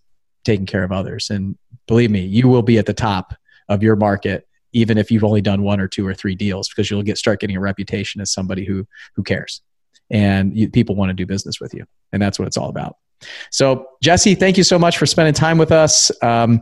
taking 0.45 0.66
care 0.66 0.82
of 0.82 0.93
others. 0.93 1.31
And 1.31 1.57
believe 1.86 2.11
me, 2.11 2.20
you 2.20 2.49
will 2.49 2.62
be 2.62 2.78
at 2.78 2.86
the 2.86 2.95
top 2.95 3.35
of 3.69 3.82
your 3.82 3.97
market 3.97 4.49
even 4.73 4.99
if 4.99 5.11
you've 5.11 5.24
only 5.24 5.40
done 5.40 5.62
one 5.62 5.81
or 5.81 5.89
two 5.89 6.07
or 6.07 6.15
three 6.15 6.35
deals 6.35 6.69
because 6.69 6.90
you'll 6.90 7.03
get 7.03 7.19
start 7.19 7.40
getting 7.40 7.57
a 7.57 7.61
reputation 7.61 8.20
as 8.20 8.32
somebody 8.32 8.65
who 8.65 8.86
who 9.15 9.23
cares 9.23 9.62
and 10.11 10.57
you, 10.57 10.69
people 10.69 10.95
want 10.95 11.09
to 11.11 11.15
do 11.15 11.27
business 11.27 11.61
with 11.61 11.74
you 11.74 11.85
and 12.12 12.20
that's 12.20 12.39
what 12.39 12.47
it's 12.47 12.57
all 12.57 12.69
about 12.69 12.97
so 13.51 13.86
jesse 14.03 14.35
thank 14.35 14.57
you 14.57 14.65
so 14.65 14.78
much 14.78 14.99
for 14.99 15.07
spending 15.07 15.35
time 15.35 15.59
with 15.59 15.73
us 15.73 16.11
um, 16.23 16.61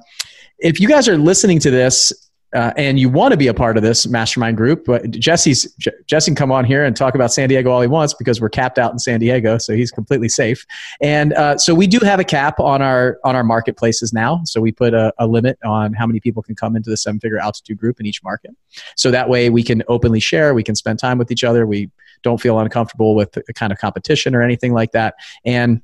if 0.59 0.81
you 0.81 0.89
guys 0.89 1.09
are 1.09 1.17
listening 1.17 1.59
to 1.61 1.71
this 1.71 2.13
uh, 2.55 2.73
and 2.77 2.99
you 2.99 3.09
want 3.11 3.33
to 3.33 3.37
be 3.37 3.49
a 3.49 3.55
part 3.55 3.77
of 3.77 3.83
this 3.83 4.07
mastermind 4.07 4.57
group, 4.57 4.85
but 4.87 5.11
Jesse's 5.11 5.75
Jesse 6.07 6.31
can 6.31 6.37
come 6.37 6.53
on 6.53 6.65
here 6.65 6.85
and 6.85 6.97
talk 6.97 7.15
about 7.15 7.33
San 7.33 7.49
Diego 7.49 7.71
all 7.71 7.81
he 7.81 7.89
wants 7.89 8.15
because 8.15 8.41
we're 8.41 8.49
capped 8.49 8.79
out 8.79 8.93
in 8.93 8.99
San 8.99 9.21
Diego, 9.21 9.59
so 9.59 9.75
he's 9.75 9.91
completely 9.91 10.29
safe. 10.29 10.65
And 11.01 11.33
uh, 11.35 11.59
so 11.59 11.75
we 11.75 11.87
do 11.87 11.99
have 12.01 12.21
a 12.21 12.25
cap 12.25 12.59
on 12.61 12.81
our 12.81 13.19
on 13.25 13.35
our 13.35 13.45
marketplaces 13.45 14.13
now. 14.13 14.41
So 14.45 14.61
we 14.61 14.73
put 14.73 14.95
a, 14.95 15.13
a 15.19 15.27
limit 15.27 15.59
on 15.65 15.93
how 15.93 16.07
many 16.07 16.21
people 16.21 16.43
can 16.43 16.55
come 16.55 16.77
into 16.77 16.89
the 16.89 16.97
seven 16.97 17.21
figure 17.21 17.39
altitude 17.39 17.79
group 17.79 18.01
in 18.01 18.07
each 18.07 18.23
market. 18.23 18.53
So 18.97 19.11
that 19.11 19.29
way 19.29 19.51
we 19.51 19.63
can 19.63 19.83
openly 19.89 20.21
share, 20.21 20.55
we 20.55 20.63
can 20.63 20.77
spend 20.77 20.99
time 20.99 21.19
with 21.19 21.31
each 21.31 21.45
other. 21.45 21.67
We 21.67 21.91
don't 22.23 22.41
feel 22.41 22.59
uncomfortable 22.59 23.15
with 23.15 23.37
a 23.37 23.53
kind 23.53 23.73
of 23.73 23.79
competition 23.79 24.35
or 24.35 24.43
anything 24.43 24.73
like 24.73 24.93
that. 24.93 25.17
And 25.45 25.83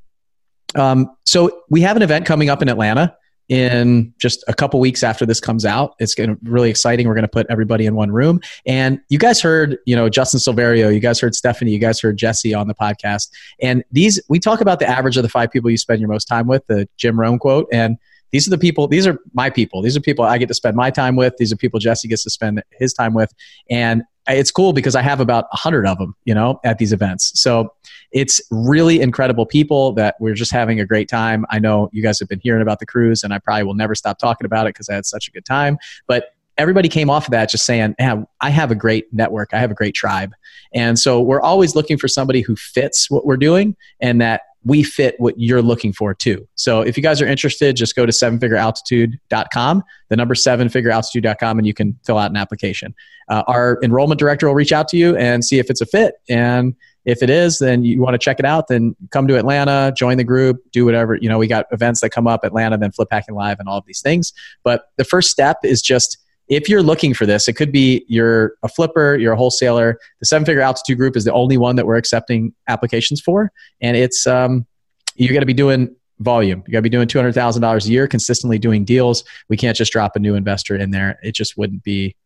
um, 0.75 1.15
so 1.27 1.65
we 1.69 1.83
have 1.83 1.97
an 1.97 2.03
event 2.03 2.25
coming 2.25 2.49
up 2.49 2.63
in 2.63 2.69
Atlanta 2.69 3.15
in 3.53 4.15
just 4.17 4.43
a 4.49 4.55
couple 4.55 4.81
weeks 4.81 5.03
after 5.03 5.27
this 5.27 5.39
comes 5.39 5.67
out. 5.67 5.95
It's 5.99 6.15
going 6.15 6.31
to 6.31 6.39
really 6.43 6.71
exciting. 6.71 7.07
We're 7.07 7.13
going 7.13 7.21
to 7.21 7.29
put 7.29 7.47
everybody 7.51 7.85
in 7.85 7.95
one 7.95 8.11
room. 8.11 8.41
And 8.65 8.99
you 9.11 9.19
guys 9.19 9.43
heard, 9.43 9.77
you 9.85 9.95
know, 9.95 10.09
Justin 10.09 10.41
Silverio, 10.41 10.93
you 10.93 11.01
guys 11.01 11.21
heard 11.21 11.35
Stephanie, 11.35 11.71
you 11.71 11.79
guys 11.79 12.01
heard 12.01 12.17
Jesse 12.17 12.55
on 12.55 12.67
the 12.67 12.75
podcast. 12.75 13.29
And 13.61 13.85
these, 13.93 14.19
we 14.31 14.39
talk 14.39 14.63
about 14.63 14.79
the 14.79 14.87
average 14.87 15.19
of 15.19 15.23
the 15.23 15.29
five 15.29 15.51
people 15.51 15.69
you 15.69 15.77
spend 15.77 16.01
your 16.01 16.09
most 16.09 16.25
time 16.25 16.47
with, 16.47 16.67
the 16.67 16.89
Jim 16.97 17.21
Rohn 17.21 17.39
quote. 17.39 17.69
And 17.71 17.99
these 18.31 18.47
are 18.47 18.51
the 18.51 18.57
people, 18.57 18.89
these 18.89 19.07
are 19.07 19.19
my 19.35 19.51
people. 19.51 19.83
These 19.83 19.99
are 19.99 20.01
people 20.01 20.25
I 20.25 20.39
get 20.39 20.49
to 20.49 20.55
spend 20.55 20.75
my 20.75 20.91
time 20.91 21.15
with. 21.15 21.37
These 21.37 21.53
are 21.53 21.57
people 21.57 21.79
Jesse 21.79 22.09
gets 22.09 22.23
to 22.23 22.31
spend 22.31 22.63
his 22.71 22.95
time 22.95 23.13
with. 23.13 23.35
And 23.69 24.03
it's 24.29 24.51
cool 24.51 24.73
because 24.73 24.95
I 24.95 25.03
have 25.03 25.21
about 25.21 25.47
a 25.53 25.57
hundred 25.57 25.87
of 25.87 25.99
them, 25.99 26.15
you 26.25 26.35
know, 26.35 26.61
at 26.65 26.79
these 26.79 26.93
events. 26.93 27.33
So 27.41 27.73
it's 28.13 28.41
really 28.51 29.01
incredible 29.01 29.47
people 29.47 29.93
that 29.95 30.17
we're 30.21 30.35
just 30.35 30.53
having 30.53 30.79
a 30.81 30.87
great 30.87 31.09
time. 31.09 31.45
I 31.51 31.59
know 31.59 31.89
you 31.93 32.03
guys 32.03 32.19
have 32.21 32.29
been 32.29 32.41
hearing 32.41 32.63
about 32.63 32.79
the 32.79 32.87
cruise, 32.87 33.23
and 33.25 33.35
I 33.35 33.39
probably 33.39 33.65
will 33.65 33.75
never 33.75 33.95
stop 33.95 34.19
talking 34.19 34.45
about 34.45 34.67
it 34.67 34.75
because 34.75 34.89
I 34.89 34.95
had 34.95 35.07
such 35.07 35.29
a 35.29 35.31
good 35.31 35.45
time. 35.45 35.79
But 36.07 36.35
everybody 36.59 36.89
came 36.89 37.09
off 37.11 37.27
of 37.27 37.31
that 37.33 37.51
just 37.51 37.65
saying, 37.65 37.95
I 37.99 38.51
have 38.51 38.71
a 38.71 38.75
great 38.75 39.13
network, 39.13 39.51
I 39.53 39.59
have 39.59 39.71
a 39.71 39.75
great 39.75 39.95
tribe. 39.95 40.35
And 40.75 40.99
so 40.99 41.21
we're 41.21 41.41
always 41.41 41.75
looking 41.75 41.97
for 41.99 42.09
somebody 42.09 42.43
who 42.43 42.57
fits 42.57 43.11
what 43.11 43.25
we're 43.25 43.37
doing 43.37 43.75
and 44.01 44.21
that 44.21 44.43
we 44.65 44.83
fit 44.83 45.15
what 45.19 45.35
you're 45.39 45.63
looking 45.63 45.93
for 45.93 46.15
too. 46.15 46.47
So 46.55 46.83
if 46.83 46.97
you 46.97 47.03
guys 47.03 47.21
are 47.21 47.27
interested, 47.27 47.77
just 47.77 47.97
go 47.97 48.07
to 48.07 48.13
sevenfigurealtitude.com, 48.13 49.83
the 50.09 50.17
number 50.17 50.35
sevenfigurealtitude.com, 50.35 51.59
and 51.59 51.67
you 51.67 51.75
can 51.75 51.99
fill 52.05 52.19
out 52.19 52.31
an 52.31 52.37
application. 52.37 52.95
Uh, 53.29 53.43
our 53.47 53.79
enrollment 53.83 54.19
director 54.19 54.47
will 54.47 54.55
reach 54.55 54.73
out 54.73 54.89
to 54.89 54.97
you 54.97 55.17
and 55.17 55.45
see 55.45 55.59
if 55.59 55.71
it's 55.71 55.81
a 55.81 55.87
fit. 55.87 56.15
And 56.29 56.75
if 57.05 57.23
it 57.23 57.31
is, 57.31 57.59
then 57.59 57.83
you 57.83 58.01
want 58.01 58.15
to 58.15 58.19
check 58.19 58.39
it 58.39 58.45
out, 58.45 58.69
then 58.69 58.95
come 59.11 59.27
to 59.27 59.37
Atlanta, 59.37 59.93
join 59.97 60.17
the 60.19 60.25
group, 60.25 60.59
do 60.71 60.85
whatever. 60.85 61.17
You 61.17 61.29
know, 61.29 61.39
we 61.39 61.49
got 61.49 61.67
events 61.73 62.01
that 62.01 62.11
come 62.11 62.29
up, 62.29 62.45
Atlanta, 62.45 62.79
then 62.79 62.93
Flip 62.93 63.09
Hacking 63.11 63.35
Live, 63.35 63.59
and 63.59 63.69
all 63.69 63.79
of 63.79 63.85
these 63.87 64.01
things. 64.01 64.33
But 64.63 64.85
the 64.97 65.05
first 65.05 65.31
step 65.31 65.59
is 65.65 65.83
just 65.83 66.19
if 66.53 66.69
you're 66.69 66.83
looking 66.83 67.15
for 67.15 67.25
this, 67.25 67.49
it 67.49 67.55
could 67.55 67.73
be 67.73 68.05
you're 68.09 68.57
a 68.63 68.69
flipper, 68.69 69.17
you're 69.17 69.33
a 69.33 69.37
wholesaler. 69.37 69.99
The 70.21 70.27
seven 70.27 70.45
figure 70.45 70.61
altitude 70.61 70.99
group 70.99 71.17
is 71.17 71.25
the 71.25 71.33
only 71.33 71.57
one 71.57 71.77
that 71.77 71.87
we're 71.87 71.97
accepting 71.97 72.53
applications 72.69 73.23
for. 73.23 73.51
And 73.81 73.97
it's, 73.97 74.27
um, 74.27 74.67
you 75.15 75.33
got 75.33 75.41
to 75.41 75.47
be 75.47 75.55
doing 75.55 75.97
volume. 76.19 76.63
You 76.67 76.73
got 76.73 76.79
to 76.79 76.83
be 76.83 76.91
doing 76.91 77.09
$200,000 77.09 77.87
a 77.87 77.89
year, 77.89 78.07
consistently 78.07 78.59
doing 78.59 78.85
deals. 78.85 79.25
We 79.49 79.57
can't 79.57 79.75
just 79.77 79.93
drop 79.93 80.15
a 80.15 80.19
new 80.19 80.35
investor 80.35 80.77
in 80.77 80.91
there. 80.91 81.19
It 81.23 81.35
just 81.35 81.57
wouldn't 81.57 81.85
be, 81.85 82.17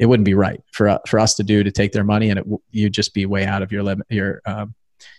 it 0.00 0.06
wouldn't 0.06 0.24
be 0.24 0.34
right 0.34 0.60
for, 0.72 0.98
for 1.06 1.20
us 1.20 1.36
to 1.36 1.44
do 1.44 1.62
to 1.62 1.70
take 1.70 1.92
their 1.92 2.04
money 2.04 2.30
and 2.30 2.40
it, 2.40 2.46
you'd 2.72 2.92
just 2.92 3.14
be 3.14 3.24
way 3.24 3.46
out 3.46 3.62
of 3.62 3.70
your 3.70 3.84
limit, 3.84 4.04
your, 4.10 4.42
um, 4.46 4.74